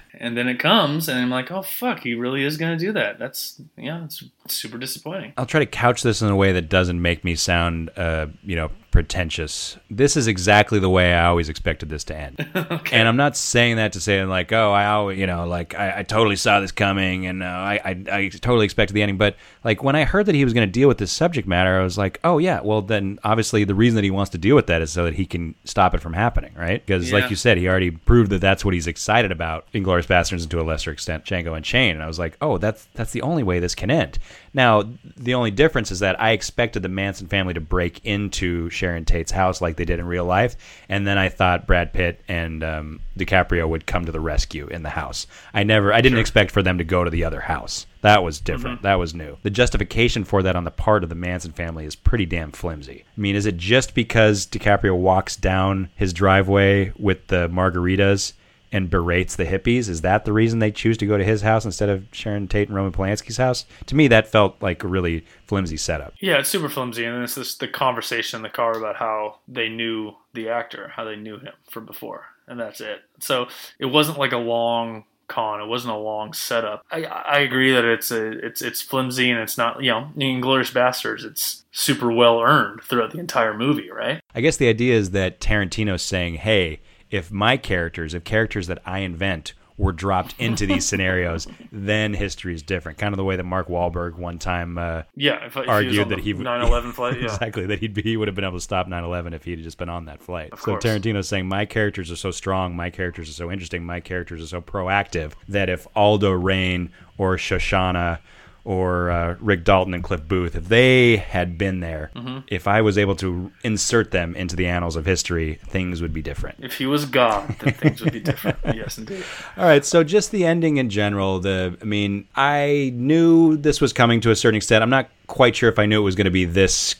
and 0.14 0.36
then 0.36 0.46
it 0.46 0.60
comes, 0.60 1.08
and 1.08 1.18
I'm 1.18 1.30
like, 1.30 1.50
oh 1.50 1.62
fuck, 1.62 2.00
he 2.00 2.14
really 2.14 2.44
is 2.44 2.56
gonna 2.56 2.78
do 2.78 2.92
that. 2.92 3.18
That's 3.18 3.60
yeah, 3.76 4.04
it's 4.04 4.22
super 4.46 4.78
disappointing. 4.78 5.32
I'll 5.36 5.46
try 5.46 5.60
to 5.60 5.66
couch 5.66 6.04
this 6.04 6.22
in 6.22 6.28
a 6.28 6.36
way 6.36 6.52
that 6.52 6.68
doesn't 6.68 7.02
make 7.02 7.24
me 7.24 7.34
sound, 7.34 7.90
uh, 7.96 8.28
you 8.44 8.54
know, 8.54 8.70
pretentious. 8.94 9.76
This 9.90 10.16
is 10.16 10.28
exactly 10.28 10.78
the 10.78 10.88
way 10.88 11.14
I 11.14 11.26
always 11.26 11.48
expected 11.48 11.88
this 11.88 12.04
to 12.04 12.16
end. 12.16 12.48
okay. 12.56 12.96
And 12.96 13.08
I'm 13.08 13.16
not 13.16 13.36
saying 13.36 13.74
that 13.74 13.92
to 13.94 14.00
say 14.00 14.24
like, 14.24 14.52
oh, 14.52 14.70
I 14.70 14.86
always, 14.86 15.18
you 15.18 15.26
know, 15.26 15.48
like 15.48 15.74
I, 15.74 15.98
I 15.98 16.02
totally 16.04 16.36
saw 16.36 16.60
this 16.60 16.70
coming 16.70 17.26
and 17.26 17.42
uh, 17.42 17.46
I, 17.46 17.80
I, 17.84 18.04
I 18.12 18.28
totally 18.28 18.64
expected 18.64 18.94
the 18.94 19.02
ending. 19.02 19.18
But 19.18 19.34
like 19.64 19.82
when 19.82 19.96
I 19.96 20.04
heard 20.04 20.26
that 20.26 20.36
he 20.36 20.44
was 20.44 20.54
going 20.54 20.68
to 20.68 20.70
deal 20.70 20.86
with 20.86 20.98
this 20.98 21.10
subject 21.10 21.48
matter, 21.48 21.76
I 21.80 21.82
was 21.82 21.98
like, 21.98 22.20
oh 22.22 22.38
yeah, 22.38 22.60
well 22.60 22.82
then 22.82 23.18
obviously 23.24 23.64
the 23.64 23.74
reason 23.74 23.96
that 23.96 24.04
he 24.04 24.12
wants 24.12 24.30
to 24.30 24.38
deal 24.38 24.54
with 24.54 24.68
that 24.68 24.80
is 24.80 24.92
so 24.92 25.02
that 25.02 25.14
he 25.14 25.26
can 25.26 25.56
stop 25.64 25.92
it 25.92 26.00
from 26.00 26.12
happening, 26.12 26.54
right? 26.54 26.86
Because 26.86 27.10
yeah. 27.10 27.18
like 27.18 27.30
you 27.30 27.36
said, 27.36 27.58
he 27.58 27.66
already 27.66 27.90
proved 27.90 28.30
that 28.30 28.42
that's 28.42 28.64
what 28.64 28.74
he's 28.74 28.86
excited 28.86 29.32
about. 29.32 29.66
Inglourious 29.72 30.06
Basterds 30.06 30.42
and 30.42 30.50
to 30.52 30.60
a 30.60 30.62
lesser 30.62 30.92
extent 30.92 31.24
Django 31.24 31.60
Chain. 31.64 31.96
And 31.96 32.02
I 32.04 32.06
was 32.06 32.20
like, 32.20 32.36
oh, 32.40 32.58
that's 32.58 32.86
that's 32.94 33.10
the 33.10 33.22
only 33.22 33.42
way 33.42 33.58
this 33.58 33.74
can 33.74 33.90
end. 33.90 34.20
Now 34.54 34.84
the 35.16 35.34
only 35.34 35.50
difference 35.50 35.90
is 35.90 35.98
that 35.98 36.20
I 36.20 36.30
expected 36.30 36.82
the 36.82 36.88
Manson 36.88 37.26
family 37.26 37.54
to 37.54 37.60
break 37.60 38.00
into 38.04 38.70
Sharon 38.70 39.04
Tate's 39.04 39.32
house 39.32 39.60
like 39.60 39.76
they 39.76 39.84
did 39.84 39.98
in 39.98 40.06
real 40.06 40.24
life, 40.24 40.56
and 40.88 41.06
then 41.06 41.18
I 41.18 41.28
thought 41.28 41.66
Brad 41.66 41.92
Pitt 41.92 42.20
and 42.28 42.62
um, 42.62 43.00
DiCaprio 43.18 43.68
would 43.68 43.86
come 43.86 44.06
to 44.06 44.12
the 44.12 44.20
rescue 44.20 44.66
in 44.68 44.82
the 44.82 44.90
house. 44.90 45.26
I 45.52 45.64
never, 45.64 45.92
I 45.92 46.00
didn't 46.00 46.16
sure. 46.16 46.20
expect 46.20 46.50
for 46.52 46.62
them 46.62 46.78
to 46.78 46.84
go 46.84 47.04
to 47.04 47.10
the 47.10 47.24
other 47.24 47.40
house. 47.40 47.86
That 48.02 48.22
was 48.22 48.38
different. 48.38 48.76
Mm-hmm. 48.76 48.86
That 48.86 48.98
was 48.98 49.14
new. 49.14 49.38
The 49.42 49.50
justification 49.50 50.24
for 50.24 50.42
that 50.42 50.56
on 50.56 50.64
the 50.64 50.70
part 50.70 51.02
of 51.02 51.08
the 51.08 51.14
Manson 51.14 51.52
family 51.52 51.86
is 51.86 51.96
pretty 51.96 52.26
damn 52.26 52.52
flimsy. 52.52 53.04
I 53.16 53.20
mean, 53.20 53.34
is 53.34 53.46
it 53.46 53.56
just 53.56 53.94
because 53.94 54.46
DiCaprio 54.46 54.96
walks 54.96 55.36
down 55.36 55.88
his 55.94 56.12
driveway 56.12 56.92
with 56.98 57.26
the 57.28 57.48
margaritas 57.48 58.34
and 58.74 58.90
berates 58.90 59.36
the 59.36 59.44
hippies. 59.44 59.88
Is 59.88 60.00
that 60.00 60.24
the 60.24 60.32
reason 60.32 60.58
they 60.58 60.72
choose 60.72 60.98
to 60.98 61.06
go 61.06 61.16
to 61.16 61.24
his 61.24 61.42
house 61.42 61.64
instead 61.64 61.88
of 61.88 62.08
Sharon 62.10 62.48
Tate 62.48 62.66
and 62.66 62.76
Roman 62.76 62.90
Polanski's 62.90 63.36
house? 63.36 63.66
To 63.86 63.94
me, 63.94 64.08
that 64.08 64.26
felt 64.26 64.60
like 64.60 64.82
a 64.82 64.88
really 64.88 65.24
flimsy 65.46 65.76
setup. 65.76 66.12
Yeah, 66.18 66.38
it's 66.38 66.48
super 66.48 66.68
flimsy, 66.68 67.04
and 67.04 67.22
it's 67.22 67.36
just 67.36 67.60
the 67.60 67.68
conversation 67.68 68.38
in 68.38 68.42
the 68.42 68.48
car 68.48 68.76
about 68.76 68.96
how 68.96 69.38
they 69.46 69.68
knew 69.68 70.14
the 70.32 70.48
actor, 70.48 70.90
how 70.96 71.04
they 71.04 71.14
knew 71.14 71.38
him 71.38 71.52
from 71.70 71.86
before, 71.86 72.26
and 72.48 72.58
that's 72.58 72.80
it. 72.80 73.02
So 73.20 73.46
it 73.78 73.86
wasn't 73.86 74.18
like 74.18 74.32
a 74.32 74.38
long 74.38 75.04
con. 75.28 75.60
It 75.60 75.68
wasn't 75.68 75.94
a 75.94 75.98
long 75.98 76.32
setup. 76.32 76.84
I, 76.90 77.04
I 77.04 77.38
agree 77.38 77.72
that 77.72 77.84
it's 77.84 78.10
a 78.10 78.44
it's 78.44 78.60
it's 78.60 78.82
flimsy 78.82 79.30
and 79.30 79.38
it's 79.38 79.56
not 79.56 79.84
you 79.84 79.90
know 79.92 80.10
Inglourious 80.16 80.72
Basterds. 80.72 81.24
It's 81.24 81.64
super 81.70 82.10
well 82.10 82.40
earned 82.40 82.82
throughout 82.82 83.12
the 83.12 83.20
entire 83.20 83.56
movie, 83.56 83.90
right? 83.90 84.20
I 84.34 84.40
guess 84.40 84.56
the 84.56 84.68
idea 84.68 84.96
is 84.96 85.12
that 85.12 85.40
Tarantino's 85.40 86.02
saying, 86.02 86.34
"Hey, 86.34 86.80
if 87.14 87.30
my 87.30 87.56
characters, 87.56 88.12
if 88.12 88.24
characters 88.24 88.66
that 88.66 88.80
I 88.84 88.98
invent 88.98 89.54
were 89.76 89.92
dropped 89.92 90.34
into 90.38 90.66
these 90.66 90.84
scenarios, 90.90 91.46
then 91.70 92.12
history 92.12 92.54
is 92.54 92.62
different. 92.62 92.98
Kind 92.98 93.12
of 93.12 93.18
the 93.18 93.24
way 93.24 93.36
that 93.36 93.44
Mark 93.44 93.68
Wahlberg 93.68 94.16
one 94.16 94.38
time 94.38 94.78
uh, 94.78 95.02
yeah 95.14 95.46
if, 95.46 95.56
if 95.56 95.68
argued 95.68 95.94
he 95.94 96.04
that 96.04 96.18
he 96.18 96.34
9/11 96.34 96.92
flight 96.92 97.16
yeah. 97.18 97.24
exactly 97.24 97.66
that 97.66 97.78
he'd 97.78 97.94
be, 97.94 98.02
he 98.02 98.16
would 98.16 98.26
have 98.26 98.34
been 98.34 98.44
able 98.44 98.58
to 98.58 98.60
stop 98.60 98.88
9/11 98.88 99.32
if 99.32 99.44
he 99.44 99.52
had 99.52 99.62
just 99.62 99.78
been 99.78 99.88
on 99.88 100.06
that 100.06 100.20
flight. 100.20 100.52
Of 100.52 100.58
so 100.58 100.64
course. 100.64 100.84
Tarantino's 100.84 101.28
saying 101.28 101.46
my 101.46 101.64
characters 101.64 102.10
are 102.10 102.16
so 102.16 102.32
strong, 102.32 102.74
my 102.74 102.90
characters 102.90 103.28
are 103.28 103.34
so 103.34 103.50
interesting, 103.50 103.84
my 103.84 104.00
characters 104.00 104.42
are 104.42 104.46
so 104.46 104.60
proactive 104.60 105.32
that 105.48 105.68
if 105.68 105.86
Aldo 105.94 106.32
Raine 106.32 106.90
or 107.16 107.36
Shosanna 107.36 108.18
or 108.64 109.10
uh, 109.10 109.36
Rick 109.40 109.64
Dalton 109.64 109.92
and 109.92 110.02
Cliff 110.02 110.26
Booth, 110.26 110.56
if 110.56 110.68
they 110.68 111.18
had 111.18 111.58
been 111.58 111.80
there, 111.80 112.10
Mm-hmm. 112.14 112.38
if 112.48 112.66
I 112.66 112.80
was 112.80 112.96
able 112.96 113.14
to 113.16 113.52
insert 113.62 114.10
them 114.10 114.34
into 114.34 114.56
the 114.56 114.66
annals 114.66 114.96
of 114.96 115.04
history, 115.04 115.60
things 115.66 116.00
would 116.00 116.12
be 116.14 116.22
different. 116.22 116.56
If 116.62 116.78
he 116.78 116.86
was 116.86 117.04
gone, 117.04 117.56
then 117.60 117.74
things 117.74 118.00
would 118.02 118.12
be 118.14 118.20
different. 118.20 118.56
yes, 118.74 118.96
indeed. 118.96 119.22
All 119.58 119.64
right, 119.66 119.84
so 119.84 120.02
just 120.02 120.30
the 120.30 120.46
ending 120.46 120.78
in 120.78 120.88
general. 120.88 121.40
The, 121.40 121.76
I 121.82 121.84
mean, 121.84 122.26
I 122.34 122.92
knew 122.94 123.56
this 123.58 123.80
was 123.82 123.92
coming 123.92 124.20
to 124.22 124.30
a 124.30 124.36
certain 124.36 124.56
extent. 124.56 124.82
I'm 124.82 124.90
not 124.90 125.10
quite 125.26 125.54
sure 125.56 125.68
if 125.68 125.78
I 125.78 125.84
knew 125.86 126.00
it 126.00 126.04
was 126.04 126.14
going 126.14 126.24
to 126.26 126.30
be 126.30 126.46
this 126.46 126.94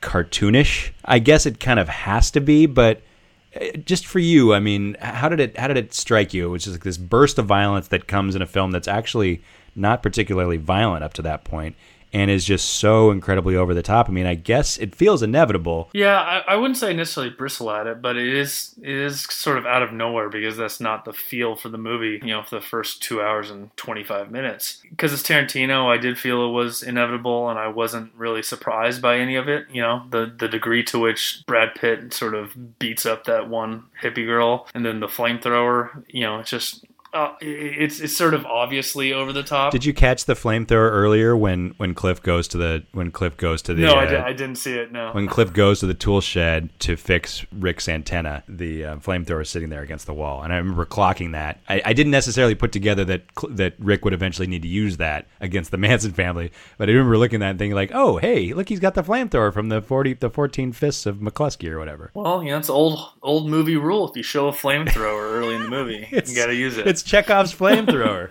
cartoonish. 0.00 0.90
I 1.04 1.18
guess 1.18 1.46
it 1.46 1.60
kind 1.60 1.78
of 1.78 1.88
has 1.88 2.30
to 2.32 2.40
be, 2.40 2.66
but 2.66 3.02
just 3.84 4.06
for 4.06 4.18
you, 4.18 4.54
I 4.54 4.60
mean, 4.60 4.96
how 5.00 5.28
did 5.28 5.40
it 5.40 5.56
how 5.56 5.68
did 5.68 5.76
it 5.76 5.92
strike 5.92 6.32
you? 6.32 6.46
It 6.46 6.50
was 6.50 6.64
just 6.64 6.74
like 6.74 6.84
this 6.84 6.98
burst 6.98 7.38
of 7.38 7.46
violence 7.46 7.88
that 7.88 8.06
comes 8.06 8.34
in 8.34 8.42
a 8.42 8.46
film 8.46 8.70
that's 8.70 8.88
actually 8.88 9.42
not 9.74 10.02
particularly 10.02 10.56
violent 10.56 11.04
up 11.04 11.14
to 11.14 11.22
that 11.22 11.44
point, 11.44 11.76
and 12.12 12.30
is 12.30 12.44
just 12.44 12.68
so 12.74 13.10
incredibly 13.10 13.56
over 13.56 13.74
the 13.74 13.82
top. 13.82 14.08
I 14.08 14.12
mean, 14.12 14.26
I 14.26 14.34
guess 14.34 14.78
it 14.78 14.94
feels 14.94 15.22
inevitable. 15.22 15.88
Yeah, 15.92 16.20
I, 16.20 16.52
I 16.52 16.56
wouldn't 16.56 16.76
say 16.76 16.92
necessarily 16.92 17.32
bristle 17.32 17.70
at 17.70 17.86
it, 17.86 18.02
but 18.02 18.16
it 18.16 18.28
is 18.28 18.74
it 18.82 18.90
is 18.90 19.22
sort 19.22 19.58
of 19.58 19.66
out 19.66 19.82
of 19.82 19.92
nowhere 19.92 20.28
because 20.28 20.56
that's 20.56 20.80
not 20.80 21.04
the 21.04 21.12
feel 21.12 21.56
for 21.56 21.68
the 21.68 21.78
movie. 21.78 22.20
You 22.22 22.34
know, 22.34 22.42
for 22.42 22.56
the 22.56 22.66
first 22.66 23.02
two 23.02 23.20
hours 23.20 23.50
and 23.50 23.74
twenty 23.76 24.04
five 24.04 24.30
minutes. 24.30 24.82
Because 24.90 25.12
it's 25.12 25.22
Tarantino, 25.22 25.86
I 25.86 25.96
did 25.96 26.18
feel 26.18 26.46
it 26.48 26.52
was 26.52 26.82
inevitable, 26.82 27.48
and 27.48 27.58
I 27.58 27.68
wasn't 27.68 28.12
really 28.16 28.42
surprised 28.42 29.00
by 29.00 29.18
any 29.18 29.36
of 29.36 29.48
it. 29.48 29.66
You 29.70 29.82
know, 29.82 30.04
the 30.10 30.32
the 30.38 30.48
degree 30.48 30.82
to 30.84 30.98
which 30.98 31.42
Brad 31.46 31.74
Pitt 31.74 32.12
sort 32.12 32.34
of 32.34 32.78
beats 32.78 33.06
up 33.06 33.24
that 33.24 33.48
one 33.48 33.84
hippie 34.02 34.26
girl, 34.26 34.68
and 34.74 34.84
then 34.84 35.00
the 35.00 35.06
flamethrower. 35.06 36.04
You 36.08 36.22
know, 36.22 36.40
it's 36.40 36.50
just. 36.50 36.84
Uh, 37.12 37.34
it's 37.42 38.00
it's 38.00 38.16
sort 38.16 38.32
of 38.32 38.46
obviously 38.46 39.12
over 39.12 39.34
the 39.34 39.42
top. 39.42 39.70
Did 39.70 39.84
you 39.84 39.92
catch 39.92 40.24
the 40.24 40.32
flamethrower 40.32 40.90
earlier 40.90 41.36
when 41.36 41.74
when 41.76 41.94
Cliff 41.94 42.22
goes 42.22 42.48
to 42.48 42.56
the 42.56 42.84
when 42.92 43.10
Cliff 43.10 43.36
goes 43.36 43.60
to 43.62 43.74
the 43.74 43.82
no, 43.82 43.92
I, 43.92 44.04
uh, 44.04 44.08
did, 44.08 44.20
I 44.20 44.32
didn't 44.32 44.56
see 44.56 44.72
it. 44.72 44.92
No. 44.92 45.12
when 45.12 45.28
Cliff 45.28 45.52
goes 45.52 45.80
to 45.80 45.86
the 45.86 45.94
tool 45.94 46.22
shed 46.22 46.70
to 46.80 46.96
fix 46.96 47.44
Rick's 47.52 47.86
antenna, 47.86 48.44
the 48.48 48.84
uh, 48.86 48.96
flamethrower 48.96 49.42
is 49.42 49.50
sitting 49.50 49.68
there 49.68 49.82
against 49.82 50.06
the 50.06 50.14
wall, 50.14 50.42
and 50.42 50.54
I 50.54 50.56
remember 50.56 50.86
clocking 50.86 51.32
that. 51.32 51.60
I, 51.68 51.82
I 51.84 51.92
didn't 51.92 52.12
necessarily 52.12 52.54
put 52.54 52.72
together 52.72 53.04
that 53.04 53.24
that 53.50 53.74
Rick 53.78 54.06
would 54.06 54.14
eventually 54.14 54.48
need 54.48 54.62
to 54.62 54.68
use 54.68 54.96
that 54.96 55.26
against 55.38 55.70
the 55.70 55.78
Manson 55.82 56.12
family, 56.12 56.50
but 56.78 56.88
I 56.88 56.92
remember 56.92 57.18
looking 57.18 57.36
at 57.36 57.40
that 57.40 57.50
and 57.50 57.58
thinking 57.58 57.74
like, 57.74 57.90
"Oh, 57.92 58.16
hey, 58.16 58.54
look, 58.54 58.70
he's 58.70 58.80
got 58.80 58.94
the 58.94 59.02
flamethrower 59.02 59.52
from 59.52 59.68
the 59.68 59.82
forty 59.82 60.14
the 60.14 60.30
fourteen 60.30 60.72
fists 60.72 61.04
of 61.04 61.16
McCluskey 61.16 61.68
or 61.68 61.78
whatever." 61.78 62.10
Well, 62.14 62.42
you 62.42 62.52
know, 62.52 62.58
it's 62.58 62.70
old 62.70 63.00
old 63.20 63.50
movie 63.50 63.76
rule. 63.76 64.08
If 64.08 64.16
you 64.16 64.22
show 64.22 64.48
a 64.48 64.52
flamethrower 64.52 65.30
early 65.30 65.56
in 65.56 65.64
the 65.64 65.68
movie, 65.68 66.08
you 66.10 66.34
got 66.34 66.46
to 66.46 66.54
use 66.54 66.78
it. 66.78 66.86
It's 66.86 67.01
Chekhov's 67.02 67.54
flamethrower. 67.54 68.28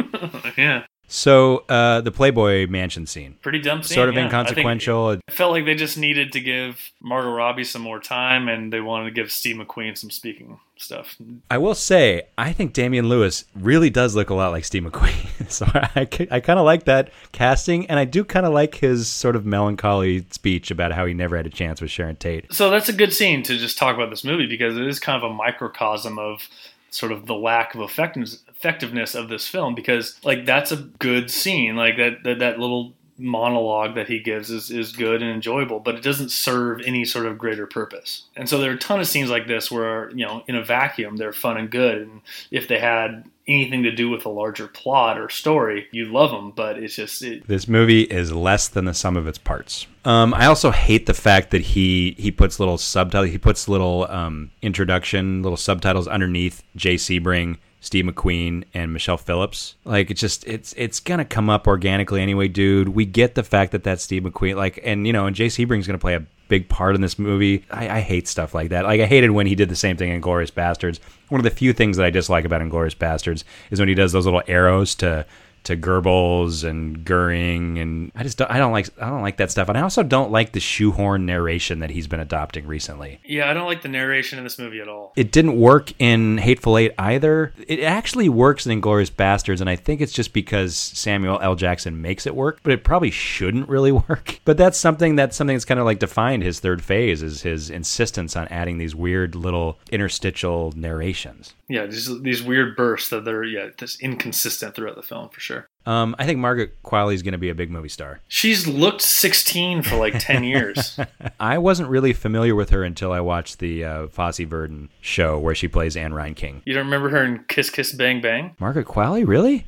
yeah, 0.58 0.86
so 1.12 1.66
uh, 1.68 2.00
the 2.00 2.12
Playboy 2.12 2.68
Mansion 2.68 3.06
scene, 3.06 3.36
pretty 3.42 3.60
dumb 3.60 3.84
scene. 3.84 3.96
sort 3.96 4.08
of 4.08 4.16
yeah. 4.16 4.24
inconsequential. 4.24 5.12
It 5.12 5.22
felt 5.30 5.52
like 5.52 5.66
they 5.66 5.76
just 5.76 5.98
needed 5.98 6.32
to 6.32 6.40
give 6.40 6.90
Margot 7.02 7.32
Robbie 7.32 7.66
some 7.66 7.82
more 7.82 8.00
time, 8.00 8.48
and 8.48 8.72
they 8.72 8.80
wanted 8.80 9.06
to 9.06 9.12
give 9.12 9.30
Steve 9.30 9.58
McQueen 9.58 9.98
some 9.98 10.10
speaking 10.10 10.58
stuff. 10.78 11.18
I 11.50 11.58
will 11.58 11.76
say, 11.76 12.24
I 12.38 12.54
think 12.54 12.72
Damian 12.72 13.10
Lewis 13.10 13.44
really 13.56 13.90
does 13.90 14.16
look 14.16 14.30
a 14.30 14.34
lot 14.34 14.54
like 14.54 14.64
Steve 14.64 14.84
McQueen. 14.84 15.52
so 15.52 15.66
I, 15.74 16.08
I 16.32 16.40
kind 16.40 16.58
of 16.58 16.66
like 16.66 16.86
that 16.86 17.12
casting, 17.34 17.88
and 17.88 18.00
I 18.00 18.06
do 18.06 18.24
kind 18.24 18.46
of 18.46 18.54
like 18.54 18.76
his 18.76 19.10
sort 19.10 19.36
of 19.36 19.46
melancholy 19.46 20.26
speech 20.32 20.72
about 20.72 20.94
how 20.94 21.06
he 21.06 21.14
never 21.14 21.36
had 21.36 21.46
a 21.46 21.50
chance 21.50 21.82
with 21.82 21.92
Sharon 21.92 22.16
Tate. 22.16 22.54
So 22.54 22.70
that's 22.70 22.88
a 22.88 22.94
good 22.94 23.12
scene 23.12 23.44
to 23.44 23.58
just 23.58 23.78
talk 23.78 23.96
about 23.96 24.12
this 24.12 24.24
movie 24.24 24.48
because 24.48 24.78
it 24.78 24.88
is 24.88 24.98
kind 24.98 25.22
of 25.22 25.30
a 25.30 25.34
microcosm 25.34 26.18
of 26.18 26.48
sort 26.90 27.12
of 27.12 27.26
the 27.26 27.36
lack 27.36 27.76
of 27.76 27.82
effectiveness 27.82 28.38
effectiveness 28.62 29.16
of 29.16 29.28
this 29.28 29.48
film 29.48 29.74
because 29.74 30.20
like 30.24 30.46
that's 30.46 30.72
a 30.72 30.78
good 30.78 31.32
scene 31.32 31.76
like 31.76 31.98
that 31.98 32.24
that, 32.24 32.38
that 32.38 32.60
little 32.60 32.94
monologue 33.18 33.96
that 33.96 34.08
he 34.08 34.20
gives 34.20 34.50
is, 34.50 34.72
is 34.72 34.92
good 34.92 35.22
and 35.22 35.32
enjoyable, 35.32 35.80
but 35.80 35.96
it 35.96 36.04
doesn't 36.04 36.32
serve 36.32 36.82
any 36.86 37.06
sort 37.06 37.26
of 37.26 37.38
greater 37.38 37.68
purpose. 37.68 38.24
And 38.36 38.50
so 38.50 38.58
there 38.58 38.72
are 38.72 38.76
a 38.76 38.80
ton 38.80 39.00
of 39.00 39.08
scenes 39.08 39.30
like 39.30 39.48
this 39.48 39.70
where, 39.70 40.10
you 40.12 40.26
know, 40.26 40.44
in 40.48 40.56
a 40.56 40.64
vacuum, 40.64 41.18
they're 41.18 41.34
fun 41.34 41.58
and 41.58 41.70
good. 41.70 42.00
And 42.00 42.22
if 42.50 42.68
they 42.68 42.80
had 42.80 43.30
anything 43.48 43.84
to 43.84 43.92
do 43.92 44.10
with 44.10 44.26
a 44.26 44.30
larger 44.30 44.68
plot 44.68 45.20
or 45.20 45.30
story, 45.30 45.88
you'd 45.92 46.10
love 46.10 46.32
them, 46.32 46.52
but 46.52 46.78
it's 46.78 46.96
just. 46.96 47.22
It, 47.22 47.48
This 47.48 47.68
movie 47.68 48.04
is 48.04 48.32
less 48.32 48.68
than 48.68 48.86
the 48.86 48.94
sum 48.94 49.16
of 49.16 49.28
its 49.28 49.38
parts. 49.38 49.88
Um, 50.04 50.34
I 50.34 50.48
also 50.48 50.72
hate 50.72 51.06
the 51.06 51.14
fact 51.14 51.52
that 51.52 51.62
he 51.62 52.16
he 52.18 52.32
puts 52.32 52.60
little 52.60 52.78
subtitles, 52.78 53.32
he 53.32 53.38
puts 53.38 53.68
little 53.68 54.08
um, 54.10 54.52
introduction, 54.62 55.44
little 55.44 55.58
subtitles 55.58 56.08
underneath 56.08 56.64
Jay 56.76 56.96
Sebring, 56.96 57.58
Steve 57.82 58.06
McQueen, 58.06 58.64
and 58.74 58.94
Michelle 58.94 59.18
Phillips. 59.18 59.76
Like 59.84 60.12
it's 60.12 60.22
just 60.22 60.48
it's 60.48 60.74
it's 60.78 61.00
gonna 61.00 61.26
come 61.26 61.50
up 61.50 61.68
organically 61.68 62.22
anyway, 62.22 62.48
dude. 62.48 62.90
We 62.90 63.06
get 63.06 63.36
the 63.36 63.44
fact 63.44 63.72
that 63.74 63.84
that's 63.84 64.04
Steve 64.04 64.24
McQueen, 64.24 64.56
like, 64.56 64.80
and 64.84 65.06
you 65.06 65.12
know, 65.12 65.26
and 65.26 65.36
Jay 65.36 65.48
Sebring's 65.48 65.88
gonna 65.88 65.98
play 65.98 66.16
a 66.16 66.26
big 66.48 66.70
part 66.70 66.96
in 66.96 67.02
this 67.02 67.18
movie. 67.18 67.66
I, 67.72 67.98
I 67.98 68.00
hate 68.02 68.28
stuff 68.28 68.54
like 68.54 68.70
that. 68.70 68.86
Like 68.86 69.02
I 69.02 69.06
hated 69.08 69.32
when 69.32 69.48
he 69.48 69.56
did 69.56 69.70
the 69.70 69.76
same 69.76 69.98
thing 69.98 70.12
in 70.12 70.22
Glorious 70.22 70.52
Bastards. 70.52 71.00
One 71.30 71.40
of 71.40 71.44
the 71.44 71.50
few 71.50 71.74
things 71.74 71.98
that 71.98 72.06
I 72.06 72.12
dislike 72.12 72.46
about 72.46 72.62
Inglourious 72.62 72.96
Basterds 72.96 73.44
is 73.72 73.80
when 73.80 73.90
he 73.90 73.96
does 73.96 74.12
those 74.12 74.26
little 74.26 74.44
arrows 74.48 74.94
to 74.96 75.26
to 75.64 75.78
Goebbels 75.78 76.68
and 76.68 77.06
Goering, 77.06 77.78
and 77.78 78.12
I 78.16 78.24
just 78.24 78.38
don't, 78.38 78.50
I 78.50 78.58
don't 78.58 78.72
like 78.72 78.90
I 79.00 79.10
don't 79.10 79.22
like 79.22 79.38
that 79.38 79.52
stuff, 79.52 79.70
and 79.70 79.78
I 79.78 79.82
also 79.82 80.04
don't 80.04 80.32
like 80.32 80.54
the 80.54 80.60
shoehorn 80.60 81.26
narration 81.26 81.80
that 81.80 81.92
he's 81.92 82.08
been 82.08 82.20
adopting 82.20 82.66
recently. 82.68 83.20
yeah, 83.26 83.50
I 83.50 83.54
don't 83.54 83.68
like 83.68 83.82
the 83.82 83.90
narration 83.90 84.38
in 84.38 84.44
this 84.44 84.58
movie 84.58 84.82
at 84.82 84.88
all. 84.88 85.14
It 85.16 85.32
didn't 85.32 85.58
work 85.60 85.94
in 86.00 86.38
Hateful 86.38 86.78
Eight 86.78 86.94
either. 86.98 87.54
It 87.68 87.82
actually 87.82 88.30
works 88.30 88.66
in 88.66 88.82
Inglourious 88.82 89.12
Basterds, 89.12 89.62
and 89.62 89.70
I 89.70 89.76
think 89.76 90.02
it's 90.02 90.14
just 90.14 90.34
because 90.34 90.76
Samuel 90.76 91.40
L. 91.42 91.56
Jackson 91.56 92.02
makes 92.02 92.26
it 92.26 92.36
work, 92.36 92.60
but 92.64 92.74
it 92.74 92.84
probably 92.84 93.12
shouldn't 93.12 93.70
really 93.70 93.92
work. 94.10 94.40
But 94.46 94.58
that's 94.58 94.78
something 94.80 95.16
that's 95.16 95.36
something 95.36 95.56
that's 95.56 95.66
kind 95.66 95.80
of 95.80 95.86
like 95.86 96.00
defined 96.00 96.44
his 96.44 96.60
third 96.60 96.84
phase 96.84 97.22
is 97.22 97.42
his 97.42 97.70
insistence 97.70 98.36
on 98.36 98.48
adding 98.48 98.78
these 98.78 98.96
weird 98.96 99.36
little 99.36 99.78
interstitial 99.92 100.74
narrations. 100.76 101.54
Yeah, 101.72 101.86
these, 101.86 102.22
these 102.22 102.44
weird 102.44 102.76
bursts 102.76 103.10
that 103.10 103.24
they're, 103.24 103.44
yeah, 103.44 103.70
just 103.78 104.02
inconsistent 104.02 104.76
throughout 104.76 104.96
the 104.96 105.02
film 105.02 105.30
for 105.30 105.40
sure. 105.40 105.70
Um, 105.86 106.16
I 106.20 106.26
think 106.26 106.40
Margaret 106.40 106.82
Qualley 106.84 107.14
is 107.14 107.24
going 107.24 107.32
to 107.32 107.38
be 107.38 107.50
a 107.50 107.56
big 107.56 107.72
movie 107.72 107.90
star. 107.90 108.20
She's 108.28 108.68
looked 108.68 109.02
16 109.02 109.82
for 109.84 109.96
like 109.96 110.16
10 110.20 110.44
years. 110.44 111.00
I 111.40 111.58
wasn't 111.58 111.90
really 111.90 112.14
familiar 112.14 112.56
with 112.56 112.70
her 112.72 112.84
until 112.84 113.12
I 113.12 113.20
watched 113.22 113.60
the 113.60 113.84
uh, 113.84 114.08
Fosse 114.08 114.40
Verdon 114.40 114.90
show 115.00 115.40
where 115.40 115.56
she 115.56 115.68
plays 115.68 115.96
Ann 115.96 116.12
Reinking. 116.12 116.62
You 116.66 116.74
don't 116.74 116.86
remember 116.86 117.10
her 117.10 117.24
in 117.24 117.46
Kiss 117.48 117.70
Kiss 117.70 117.94
Bang 117.94 118.22
Bang? 118.22 118.56
Margaret 118.60 118.86
Qualley, 118.86 119.26
really? 119.26 119.66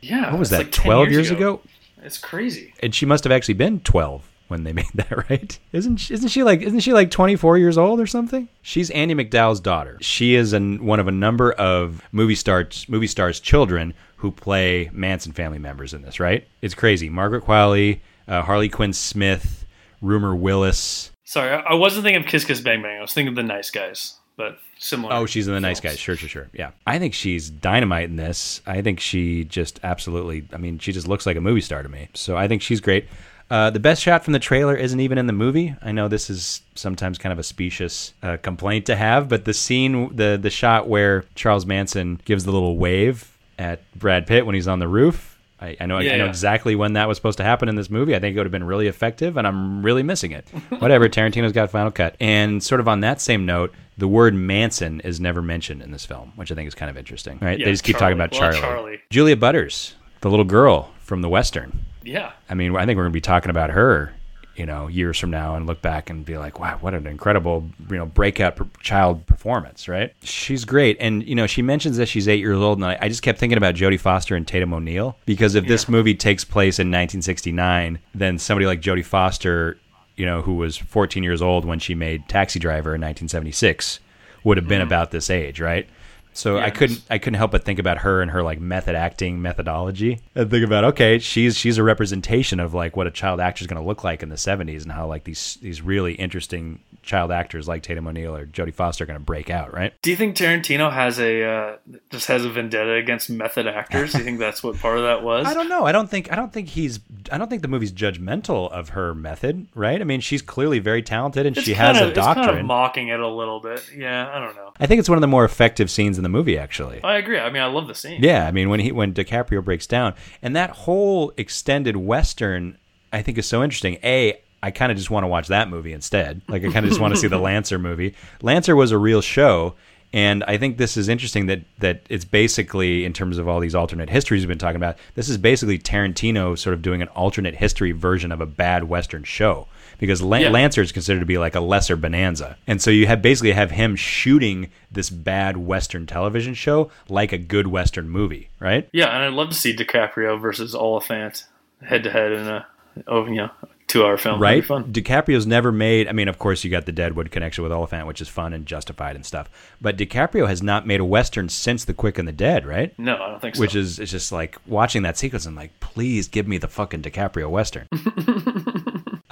Yeah. 0.00 0.30
What 0.30 0.38
was 0.38 0.50
that? 0.50 0.58
like 0.58 0.72
Twelve 0.72 1.10
years 1.10 1.30
ago? 1.30 1.60
It's 2.02 2.18
crazy. 2.18 2.74
And 2.82 2.94
she 2.94 3.06
must 3.06 3.24
have 3.24 3.32
actually 3.32 3.54
been 3.54 3.80
twelve 3.80 4.30
when 4.54 4.62
they 4.64 4.72
made 4.80 4.86
that, 4.94 5.28
right? 5.28 5.58
Isn't 5.72 5.96
she, 5.96 6.14
isn't 6.14 6.28
she 6.28 6.44
like 6.44 6.62
isn't 6.62 6.80
she 6.80 6.92
like 6.92 7.10
twenty 7.10 7.34
four 7.34 7.58
years 7.58 7.76
old 7.76 7.98
or 8.00 8.06
something? 8.06 8.48
She's 8.62 8.88
Andie 8.90 9.14
MacDowell's 9.14 9.60
daughter. 9.60 9.98
She 10.00 10.36
is 10.36 10.52
an, 10.52 10.84
one 10.84 11.00
of 11.00 11.08
a 11.08 11.12
number 11.12 11.52
of 11.52 12.00
movie 12.12 12.36
stars 12.36 12.86
movie 12.88 13.08
stars' 13.08 13.40
children 13.40 13.92
who 14.16 14.30
play 14.30 14.88
Manson 14.92 15.32
family 15.32 15.58
members 15.58 15.92
in 15.92 16.02
this. 16.02 16.20
Right? 16.20 16.46
It's 16.62 16.74
crazy. 16.74 17.08
Margaret 17.10 17.44
Qualley, 17.44 18.00
uh, 18.28 18.42
Harley 18.42 18.68
Quinn 18.68 18.92
Smith, 18.92 19.64
Rumer 20.00 20.34
Willis. 20.36 21.10
Sorry, 21.24 21.50
I 21.50 21.60
I 21.60 21.74
wasn't 21.74 22.04
thinking 22.04 22.22
of 22.22 22.28
Kiss 22.28 22.44
Kiss 22.44 22.60
Bang 22.60 22.82
Bang. 22.82 22.98
I 22.98 23.00
was 23.02 23.12
thinking 23.12 23.30
of 23.30 23.34
the 23.34 23.42
nice 23.42 23.70
guys, 23.72 24.14
but 24.36 24.58
similar. 24.78 25.14
Oh, 25.14 25.26
she's 25.26 25.48
in 25.48 25.54
the 25.54 25.60
Nice. 25.60 25.80
Guys. 25.80 25.98
Sure, 25.98 26.14
sure, 26.16 26.28
sure. 26.28 26.48
Yeah. 26.52 26.70
I 26.86 26.98
think 26.98 27.14
she's 27.14 27.48
dynamite 27.50 28.08
in 28.10 28.16
this. 28.16 28.60
I 28.66 28.82
think 28.82 29.00
she 29.00 29.44
just 29.44 29.80
absolutely, 29.82 30.46
I 30.52 30.58
mean, 30.58 30.78
she 30.78 30.92
just 30.92 31.08
looks 31.08 31.24
like 31.26 31.36
a 31.36 31.40
movie 31.40 31.60
star 31.62 31.82
to 31.82 31.88
me. 31.88 32.08
So 32.14 32.36
I 32.36 32.46
think 32.48 32.62
she's 32.62 32.80
great. 32.80 33.06
Uh, 33.50 33.70
the 33.70 33.78
best 33.78 34.02
shot 34.02 34.24
from 34.24 34.32
the 34.32 34.38
trailer 34.38 34.74
isn't 34.74 35.00
even 35.00 35.18
in 35.18 35.26
the 35.26 35.32
movie. 35.32 35.74
I 35.82 35.92
know 35.92 36.08
this 36.08 36.30
is 36.30 36.62
sometimes 36.74 37.18
kind 37.18 37.32
of 37.32 37.38
a 37.38 37.42
specious 37.42 38.14
uh, 38.22 38.36
complaint 38.38 38.86
to 38.86 38.96
have, 38.96 39.28
but 39.28 39.44
the 39.44 39.54
scene, 39.54 40.14
the 40.16 40.38
the 40.40 40.50
shot 40.50 40.88
where 40.88 41.24
Charles 41.34 41.66
Manson 41.66 42.20
gives 42.24 42.44
the 42.44 42.52
little 42.52 42.76
wave 42.78 43.36
at 43.58 43.80
Brad 43.94 44.26
Pitt 44.26 44.46
when 44.46 44.54
he's 44.54 44.66
on 44.66 44.78
the 44.78 44.88
roof. 44.88 45.38
I, 45.60 45.76
I 45.80 45.86
know 45.86 45.98
Yeah, 46.00 46.14
I 46.14 46.16
know 46.16 46.24
yeah. 46.24 46.30
exactly 46.30 46.74
when 46.74 46.94
that 46.94 47.06
was 47.06 47.16
supposed 47.16 47.38
to 47.38 47.44
happen 47.44 47.68
in 47.68 47.76
this 47.76 47.88
movie. 47.88 48.16
I 48.16 48.18
think 48.18 48.34
it 48.34 48.38
would 48.40 48.46
have 48.46 48.50
been 48.52 48.64
really 48.64 48.88
effective, 48.88 49.36
and 49.36 49.46
I'm 49.46 49.82
really 49.84 50.02
missing 50.02 50.32
it. 50.32 50.48
Whatever, 50.80 51.08
Tarantino's 51.08 51.52
got 51.52 51.70
final 51.70 51.92
cut. 51.92 52.16
And 52.18 52.62
sort 52.62 52.80
of 52.80 52.88
on 52.88 53.00
that 53.00 53.20
same 53.20 53.46
note, 53.46 53.72
the 53.96 54.08
word 54.08 54.34
Manson 54.34 55.00
is 55.00 55.20
never 55.20 55.40
mentioned 55.42 55.80
in 55.80 55.92
this 55.92 56.04
film, 56.04 56.32
which 56.34 56.50
I 56.50 56.54
think 56.56 56.66
is 56.66 56.74
kind 56.74 56.90
of 56.90 56.96
interesting. 56.96 57.38
Right? 57.40 57.58
Yeah, 57.58 57.66
they 57.66 57.70
just 57.70 57.84
keep 57.84 57.96
Charlie. 57.98 58.16
talking 58.16 58.20
about 58.20 58.32
Well, 58.32 58.52
Charlie. 58.60 58.60
Charlie. 58.60 59.00
Julia 59.10 59.36
Butters, 59.36 59.94
the 60.22 60.28
little 60.30 60.44
girl 60.44 60.90
from 60.98 61.22
the 61.22 61.28
western. 61.28 61.84
Yeah. 62.04 62.32
I 62.48 62.54
mean, 62.54 62.76
I 62.76 62.86
think 62.86 62.96
we're 62.96 63.04
going 63.04 63.12
to 63.12 63.16
be 63.16 63.20
talking 63.20 63.50
about 63.50 63.70
her, 63.70 64.12
you 64.56 64.66
know, 64.66 64.86
years 64.86 65.18
from 65.18 65.30
now 65.30 65.56
and 65.56 65.66
look 65.66 65.82
back 65.82 66.10
and 66.10 66.24
be 66.24 66.38
like, 66.38 66.60
wow, 66.60 66.78
what 66.80 66.94
an 66.94 67.06
incredible, 67.06 67.68
you 67.90 67.96
know, 67.96 68.06
breakout 68.06 68.56
per- 68.56 68.68
child 68.80 69.26
performance, 69.26 69.88
right? 69.88 70.14
She's 70.22 70.64
great. 70.64 70.96
And, 71.00 71.26
you 71.26 71.34
know, 71.34 71.46
she 71.46 71.62
mentions 71.62 71.96
that 71.96 72.06
she's 72.06 72.28
eight 72.28 72.40
years 72.40 72.58
old. 72.58 72.78
And 72.78 72.86
I, 72.86 72.98
I 73.00 73.08
just 73.08 73.22
kept 73.22 73.38
thinking 73.38 73.58
about 73.58 73.74
Jodie 73.74 73.98
Foster 73.98 74.36
and 74.36 74.46
Tatum 74.46 74.74
O'Neal 74.74 75.16
because 75.26 75.54
if 75.54 75.66
this 75.66 75.88
movie 75.88 76.14
takes 76.14 76.44
place 76.44 76.78
in 76.78 76.88
1969, 76.88 77.98
then 78.14 78.38
somebody 78.38 78.66
like 78.66 78.80
Jodie 78.80 79.04
Foster, 79.04 79.78
you 80.16 80.26
know, 80.26 80.42
who 80.42 80.54
was 80.54 80.76
14 80.76 81.22
years 81.22 81.42
old 81.42 81.64
when 81.64 81.78
she 81.78 81.94
made 81.94 82.28
Taxi 82.28 82.58
Driver 82.58 82.94
in 82.94 83.00
1976, 83.00 84.00
would 84.44 84.56
have 84.58 84.68
been 84.68 84.80
mm-hmm. 84.80 84.88
about 84.88 85.10
this 85.10 85.30
age, 85.30 85.60
right? 85.60 85.88
So 86.34 86.58
I 86.58 86.70
couldn't 86.70 87.00
I 87.08 87.18
couldn't 87.18 87.38
help 87.38 87.52
but 87.52 87.64
think 87.64 87.78
about 87.78 87.98
her 87.98 88.20
and 88.20 88.30
her 88.32 88.42
like 88.42 88.60
method 88.60 88.94
acting 88.94 89.40
methodology. 89.40 90.20
And 90.34 90.50
think 90.50 90.64
about 90.64 90.84
okay, 90.84 91.18
she's 91.18 91.56
she's 91.56 91.78
a 91.78 91.82
representation 91.82 92.60
of 92.60 92.74
like 92.74 92.96
what 92.96 93.06
a 93.06 93.10
child 93.10 93.40
actor 93.40 93.62
is 93.62 93.66
going 93.66 93.80
to 93.80 93.86
look 93.86 94.04
like 94.04 94.22
in 94.22 94.28
the 94.28 94.34
70s 94.36 94.82
and 94.82 94.92
how 94.92 95.06
like 95.06 95.24
these 95.24 95.58
these 95.62 95.80
really 95.80 96.14
interesting 96.14 96.80
child 97.02 97.30
actors 97.30 97.68
like 97.68 97.82
Tatum 97.82 98.06
O'Neal 98.08 98.34
or 98.34 98.46
Jodie 98.46 98.72
Foster 98.74 99.04
are 99.04 99.06
going 99.06 99.18
to 99.18 99.24
break 99.24 99.50
out, 99.50 99.74
right? 99.74 99.92
Do 100.02 100.10
you 100.10 100.16
think 100.16 100.36
Tarantino 100.36 100.90
has 100.90 101.20
a 101.20 101.44
uh, 101.44 101.76
just 102.10 102.26
has 102.28 102.44
a 102.44 102.50
vendetta 102.50 102.94
against 102.94 103.30
method 103.30 103.66
actors? 103.66 104.12
Do 104.12 104.18
you 104.18 104.24
think 104.24 104.38
that's 104.38 104.62
what 104.62 104.76
part 104.78 104.98
of 104.98 105.04
that 105.04 105.22
was? 105.22 105.46
I 105.50 105.54
don't 105.54 105.68
know. 105.68 105.84
I 105.84 105.92
don't 105.92 106.10
think 106.10 106.32
I 106.32 106.36
don't 106.36 106.52
think 106.52 106.68
he's 106.70 106.98
I 107.30 107.38
don't 107.38 107.48
think 107.48 107.62
the 107.62 107.68
movie's 107.68 107.92
judgmental 107.92 108.70
of 108.72 108.90
her 108.90 109.14
method, 109.14 109.68
right? 109.74 110.00
I 110.00 110.04
mean, 110.04 110.20
she's 110.20 110.42
clearly 110.42 110.78
very 110.80 111.02
talented 111.02 111.46
and 111.46 111.56
It's 111.56 111.64
she 111.64 111.74
has 111.74 111.96
of, 111.98 112.08
a 112.08 112.10
It's 112.10 112.18
kind 112.18 112.36
doctrine. 112.36 112.58
of 112.60 112.66
mocking 112.66 113.08
it 113.08 113.20
a 113.20 113.28
little 113.28 113.60
bit. 113.60 113.88
Yeah, 113.96 114.28
I 114.34 114.40
don't 114.40 114.56
know. 114.56 114.72
I 114.80 114.86
think 114.86 114.98
it's 114.98 115.08
one 115.08 115.16
of 115.16 115.22
the 115.22 115.28
more 115.28 115.44
effective 115.44 115.90
scenes 115.90 116.18
in 116.18 116.22
the 116.22 116.28
movie 116.28 116.58
actually. 116.58 117.02
I 117.02 117.16
agree. 117.16 117.38
I 117.38 117.50
mean, 117.50 117.62
I 117.62 117.66
love 117.66 117.86
the 117.86 117.94
scene. 117.94 118.22
Yeah, 118.22 118.46
I 118.46 118.50
mean 118.50 118.68
when 118.68 118.80
he 118.80 118.92
when 118.92 119.14
DiCaprio 119.14 119.64
breaks 119.64 119.86
down 119.86 120.14
and 120.42 120.56
that 120.56 120.70
whole 120.70 121.32
extended 121.36 121.96
western 121.96 122.78
I 123.12 123.22
think 123.22 123.38
is 123.38 123.46
so 123.46 123.62
interesting. 123.62 123.98
A 124.02 124.40
I 124.62 124.70
kind 124.70 124.90
of 124.90 124.96
just 124.98 125.10
want 125.10 125.24
to 125.24 125.28
watch 125.28 125.48
that 125.48 125.68
movie 125.68 125.92
instead. 125.92 126.40
Like 126.48 126.64
I 126.64 126.72
kind 126.72 126.84
of 126.84 126.90
just 126.90 127.00
want 127.00 127.14
to 127.14 127.20
see 127.20 127.28
the 127.28 127.38
Lancer 127.50 127.78
movie. 127.78 128.14
Lancer 128.42 128.74
was 128.74 128.90
a 128.90 128.98
real 128.98 129.20
show 129.20 129.74
and 130.14 130.44
I 130.44 130.58
think 130.58 130.78
this 130.78 130.96
is 130.96 131.08
interesting 131.08 131.46
that 131.46 131.62
that 131.78 132.02
it's 132.08 132.24
basically 132.24 133.04
in 133.04 133.12
terms 133.12 133.36
of 133.36 133.48
all 133.48 133.58
these 133.58 133.74
alternate 133.74 134.08
histories 134.08 134.42
we've 134.42 134.48
been 134.48 134.58
talking 134.58 134.76
about. 134.76 134.96
This 135.16 135.28
is 135.28 135.38
basically 135.38 135.78
Tarantino 135.78 136.56
sort 136.56 136.74
of 136.74 136.82
doing 136.82 137.02
an 137.02 137.08
alternate 137.08 137.56
history 137.56 137.90
version 137.90 138.30
of 138.30 138.40
a 138.40 138.46
bad 138.46 138.84
western 138.84 139.24
show 139.24 139.66
because 139.98 140.22
Lan- 140.22 140.42
Yeah. 140.42 140.50
Lancer 140.50 140.82
is 140.82 140.92
considered 140.92 141.20
to 141.20 141.26
be 141.26 141.38
like 141.38 141.54
a 141.54 141.60
lesser 141.60 141.96
Bonanza, 141.96 142.56
and 142.66 142.80
so 142.80 142.90
you 142.90 143.06
have 143.06 143.22
basically 143.22 143.52
have 143.52 143.70
him 143.72 143.96
shooting 143.96 144.70
this 144.90 145.10
bad 145.10 145.56
western 145.56 146.06
television 146.06 146.54
show 146.54 146.90
like 147.08 147.32
a 147.32 147.38
good 147.38 147.66
western 147.66 148.08
movie, 148.08 148.48
right? 148.60 148.88
Yeah, 148.92 149.06
and 149.14 149.24
I'd 149.24 149.32
love 149.32 149.48
to 149.50 149.54
see 149.56 149.74
DiCaprio 149.74 150.40
versus 150.40 150.74
Olyphant 150.74 151.44
head 151.82 152.02
to 152.04 152.10
head 152.10 152.32
in 152.32 152.46
a 152.46 152.66
oh 153.08 153.26
you 153.26 153.34
know 153.36 153.50
two 153.86 154.04
hour 154.04 154.16
film. 154.16 154.40
Right? 154.40 154.64
fun. 154.64 154.92
DiCaprio's 154.92 155.46
never 155.46 155.70
made. 155.70 156.08
I 156.08 156.12
mean, 156.12 156.26
of 156.28 156.38
course, 156.38 156.64
you 156.64 156.70
got 156.70 156.86
the 156.86 156.92
Deadwood 156.92 157.30
connection 157.30 157.62
with 157.62 157.70
Olyphant, 157.72 158.06
which 158.06 158.20
is 158.20 158.28
fun 158.28 158.52
and 158.52 158.64
justified 158.66 159.14
and 159.14 159.24
stuff. 159.26 159.50
But 159.80 159.96
DiCaprio 159.98 160.48
has 160.48 160.62
not 160.62 160.86
made 160.86 161.00
a 161.00 161.04
western 161.04 161.48
since 161.48 161.84
The 161.84 161.92
Quick 161.94 162.18
and 162.18 162.26
the 162.26 162.32
Dead, 162.32 162.66
right? 162.66 162.98
No, 162.98 163.14
I 163.14 163.28
don't 163.30 163.40
think 163.40 163.56
so. 163.56 163.60
Which 163.60 163.74
is 163.76 163.98
it's 163.98 164.10
just 164.10 164.32
like 164.32 164.56
watching 164.66 165.02
that 165.02 165.18
sequence. 165.18 165.44
I'm 165.46 165.54
like, 165.54 165.78
please 165.80 166.28
give 166.28 166.48
me 166.48 166.56
the 166.58 166.68
fucking 166.68 167.02
DiCaprio 167.02 167.50
western. 167.50 167.86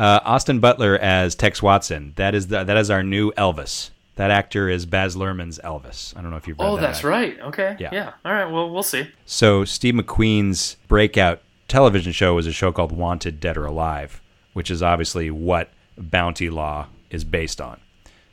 uh, 0.03 0.21
Austin 0.25 0.59
Butler 0.59 0.99
as 0.99 1.37
Tex 1.37 1.63
Watson. 1.63 2.13
That 2.17 2.35
is 2.35 2.49
the, 2.49 2.65
that 2.65 2.77
is 2.77 2.91
our 2.91 3.05
new 3.05 3.31
Elvis. 3.33 3.91
That 4.17 4.33
actor 4.33 4.69
is 4.69 4.85
Baz 4.85 5.15
Luhrmann's 5.15 5.61
Elvis. 5.61 6.17
I 6.17 6.23
don't 6.23 6.33
know 6.33 6.37
if 6.37 6.49
you've 6.49 6.59
read 6.59 6.69
oh, 6.69 6.75
that. 6.77 6.83
that's 6.83 7.05
right. 7.05 7.39
Okay. 7.41 7.77
Yeah. 7.79 7.91
Yeah. 7.93 8.13
All 8.25 8.33
right. 8.33 8.47
Well, 8.47 8.69
we'll 8.69 8.83
see. 8.83 9.09
So 9.25 9.65
Steve 9.65 9.95
McQueen's 9.95 10.77
breakout 10.89 11.41
television 11.69 12.13
show 12.13 12.35
was 12.35 12.49
a 12.49 12.53
show 12.53 12.73
called 12.73 12.91
Wanted 12.91 13.39
Dead 13.39 13.57
or 13.57 13.65
Alive, 13.65 14.21
which 14.55 14.73
is 14.73 14.83
obviously 14.83 15.31
what 15.31 15.71
Bounty 15.97 16.51
Law 16.51 16.89
is 17.11 17.23
based 17.23 17.61
on. 17.61 17.81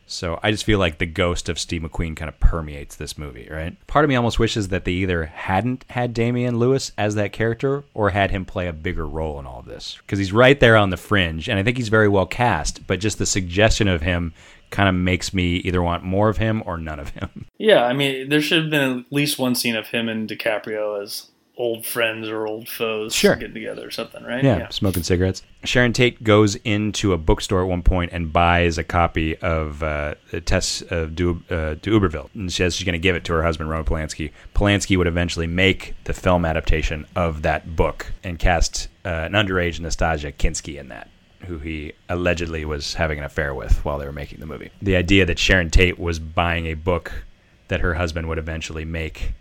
So 0.10 0.40
I 0.42 0.52
just 0.52 0.64
feel 0.64 0.80
like 0.80 0.98
the 0.98 1.06
ghost 1.06 1.50
of 1.50 1.60
Steve 1.60 1.84
McQueen 1.84 2.16
kind 2.16 2.30
of 2.30 2.40
permeates 2.40 2.96
this 2.96 3.18
movie, 3.18 3.48
right? 3.50 3.76
Part 3.88 4.06
of 4.06 4.10
me 4.10 4.16
almost 4.16 4.40
wishes 4.40 4.70
that 4.70 4.84
they 4.84 4.92
either 4.92 5.26
hadn't 5.26 5.86
had 5.90 6.14
Damian 6.14 6.58
Lewis 6.58 6.92
as 6.98 7.16
that 7.16 7.32
character 7.32 7.84
or 7.94 8.10
had 8.10 8.32
him 8.32 8.44
play 8.44 8.68
a 8.68 8.74
bigger 8.74 9.08
role 9.08 9.40
in 9.40 9.46
all 9.46 9.62
this. 9.62 9.98
Because 10.00 10.18
he's 10.18 10.34
right 10.34 10.60
there 10.60 10.76
on 10.76 10.90
the 10.90 10.98
fringe, 10.98 11.48
and 11.48 11.60
I 11.60 11.64
think 11.64 11.78
he's 11.78 11.90
very 11.90 12.08
well 12.08 12.26
cast, 12.26 12.88
but 12.88 13.00
just 13.00 13.20
the 13.20 13.26
suggestion 13.26 13.88
of 13.88 14.02
him 14.02 14.34
kind 14.72 14.90
of 14.90 14.96
makes 14.96 15.34
me 15.34 15.58
either 15.58 15.82
want 15.82 16.04
more 16.04 16.30
of 16.30 16.38
him 16.38 16.64
or 16.66 16.78
none 16.78 17.00
of 17.00 17.10
him. 17.10 17.46
Yeah, 17.62 17.84
I 17.84 17.92
mean, 17.92 18.30
there 18.30 18.40
should 18.40 18.62
have 18.62 18.72
been 18.72 19.00
at 19.00 19.12
least 19.12 19.38
one 19.38 19.54
scene 19.54 19.76
of 19.76 19.88
him 19.88 20.08
and 20.08 20.30
DiCaprio 20.30 21.04
as 21.04 21.28
old 21.60 21.86
friends 21.86 22.30
or 22.30 22.48
old 22.48 22.70
foes 22.70 23.14
Sure. 23.14 23.36
getting 23.36 23.54
together 23.54 23.86
or 23.86 23.92
something, 23.92 24.24
right? 24.24 24.44
Yeah, 24.44 24.70
smoking 24.70 25.04
cigarettes. 25.04 25.44
Sharon 25.66 25.92
Tate 25.92 26.24
goes 26.24 26.56
into 26.56 27.12
a 27.12 27.18
bookstore 27.18 27.62
at 27.62 27.68
one 27.68 27.84
point 27.84 28.14
and 28.14 28.32
buys 28.32 28.78
a 28.78 28.84
copy 28.84 29.36
of 29.40 29.84
uh, 29.84 30.16
Tess 30.46 30.82
of 30.84 31.16
Du, 31.16 31.44
uh, 31.50 31.76
Uberville, 31.76 32.30
and 32.34 32.50
she 32.50 32.58
says 32.64 32.76
she's 32.76 32.86
going 32.86 32.94
to 32.94 32.98
give 33.00 33.16
it 33.18 33.26
to 33.26 33.34
her 33.34 33.44
husband, 33.44 33.70
Roman 33.70 33.84
Polanski. 33.86 34.32
Polanski 34.56 34.98
would 34.98 35.06
eventually 35.08 35.48
make 35.48 35.96
the 36.06 36.14
film 36.14 36.46
adaptation 36.46 37.06
of 37.14 37.42
that 37.42 37.76
book 37.76 38.08
and 38.24 38.40
cast 38.40 38.88
uh, 39.04 39.10
an 39.10 39.34
underage 39.34 39.80
Nastassja 39.82 40.34
Kinski 40.34 40.80
in 40.80 40.88
that. 40.88 41.10
Who 41.46 41.58
he 41.60 41.94
allegedly 42.08 42.64
was 42.66 42.94
having 42.94 43.18
an 43.20 43.26
affair 43.26 43.54
with 43.54 43.84
while 43.84 43.98
they 43.98 44.06
were 44.06 44.12
making 44.14 44.40
the 44.40 44.46
movie. 44.46 44.72
The 44.82 44.96
idea 44.96 45.26
that 45.26 45.40
Sharon 45.40 45.70
Tate 45.70 46.00
was 46.00 46.20
buying 46.20 46.68
a 46.68 46.74
book 46.74 47.26
that 47.70 47.82
her 47.82 47.94
husband 47.96 48.28
would 48.30 48.38
eventually 48.38 48.84
make 48.86 49.34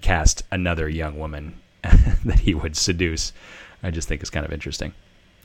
cast 0.00 0.42
another 0.50 0.88
young 0.88 1.18
woman 1.18 1.58
that 2.24 2.40
he 2.40 2.54
would 2.54 2.76
seduce, 2.76 3.32
I 3.82 3.90
just 3.90 4.08
think 4.08 4.22
is 4.22 4.30
kind 4.30 4.44
of 4.44 4.52
interesting. 4.52 4.92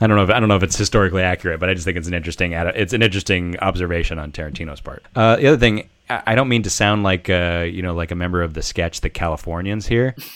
I 0.01 0.07
don't 0.07 0.17
know 0.17 0.23
if 0.23 0.29
I 0.29 0.39
don't 0.39 0.49
know 0.49 0.55
if 0.55 0.63
it's 0.63 0.77
historically 0.77 1.21
accurate, 1.21 1.59
but 1.59 1.69
I 1.69 1.73
just 1.73 1.85
think 1.85 1.97
it's 1.97 2.07
an 2.07 2.13
interesting 2.13 2.53
it's 2.53 2.93
an 2.93 3.01
interesting 3.01 3.57
observation 3.59 4.19
on 4.19 4.31
Tarantino's 4.31 4.81
part. 4.81 5.03
Uh, 5.15 5.35
the 5.37 5.47
other 5.47 5.57
thing, 5.57 5.87
I 6.09 6.23
I 6.27 6.35
don't 6.35 6.49
mean 6.49 6.63
to 6.63 6.69
sound 6.69 7.03
like 7.03 7.29
uh, 7.29 7.65
you 7.69 7.81
know 7.81 7.93
like 7.93 8.11
a 8.11 8.15
member 8.15 8.41
of 8.41 8.53
the 8.53 8.61
sketch 8.61 9.01
The 9.01 9.09
Californians 9.09 9.87
here. 9.87 10.15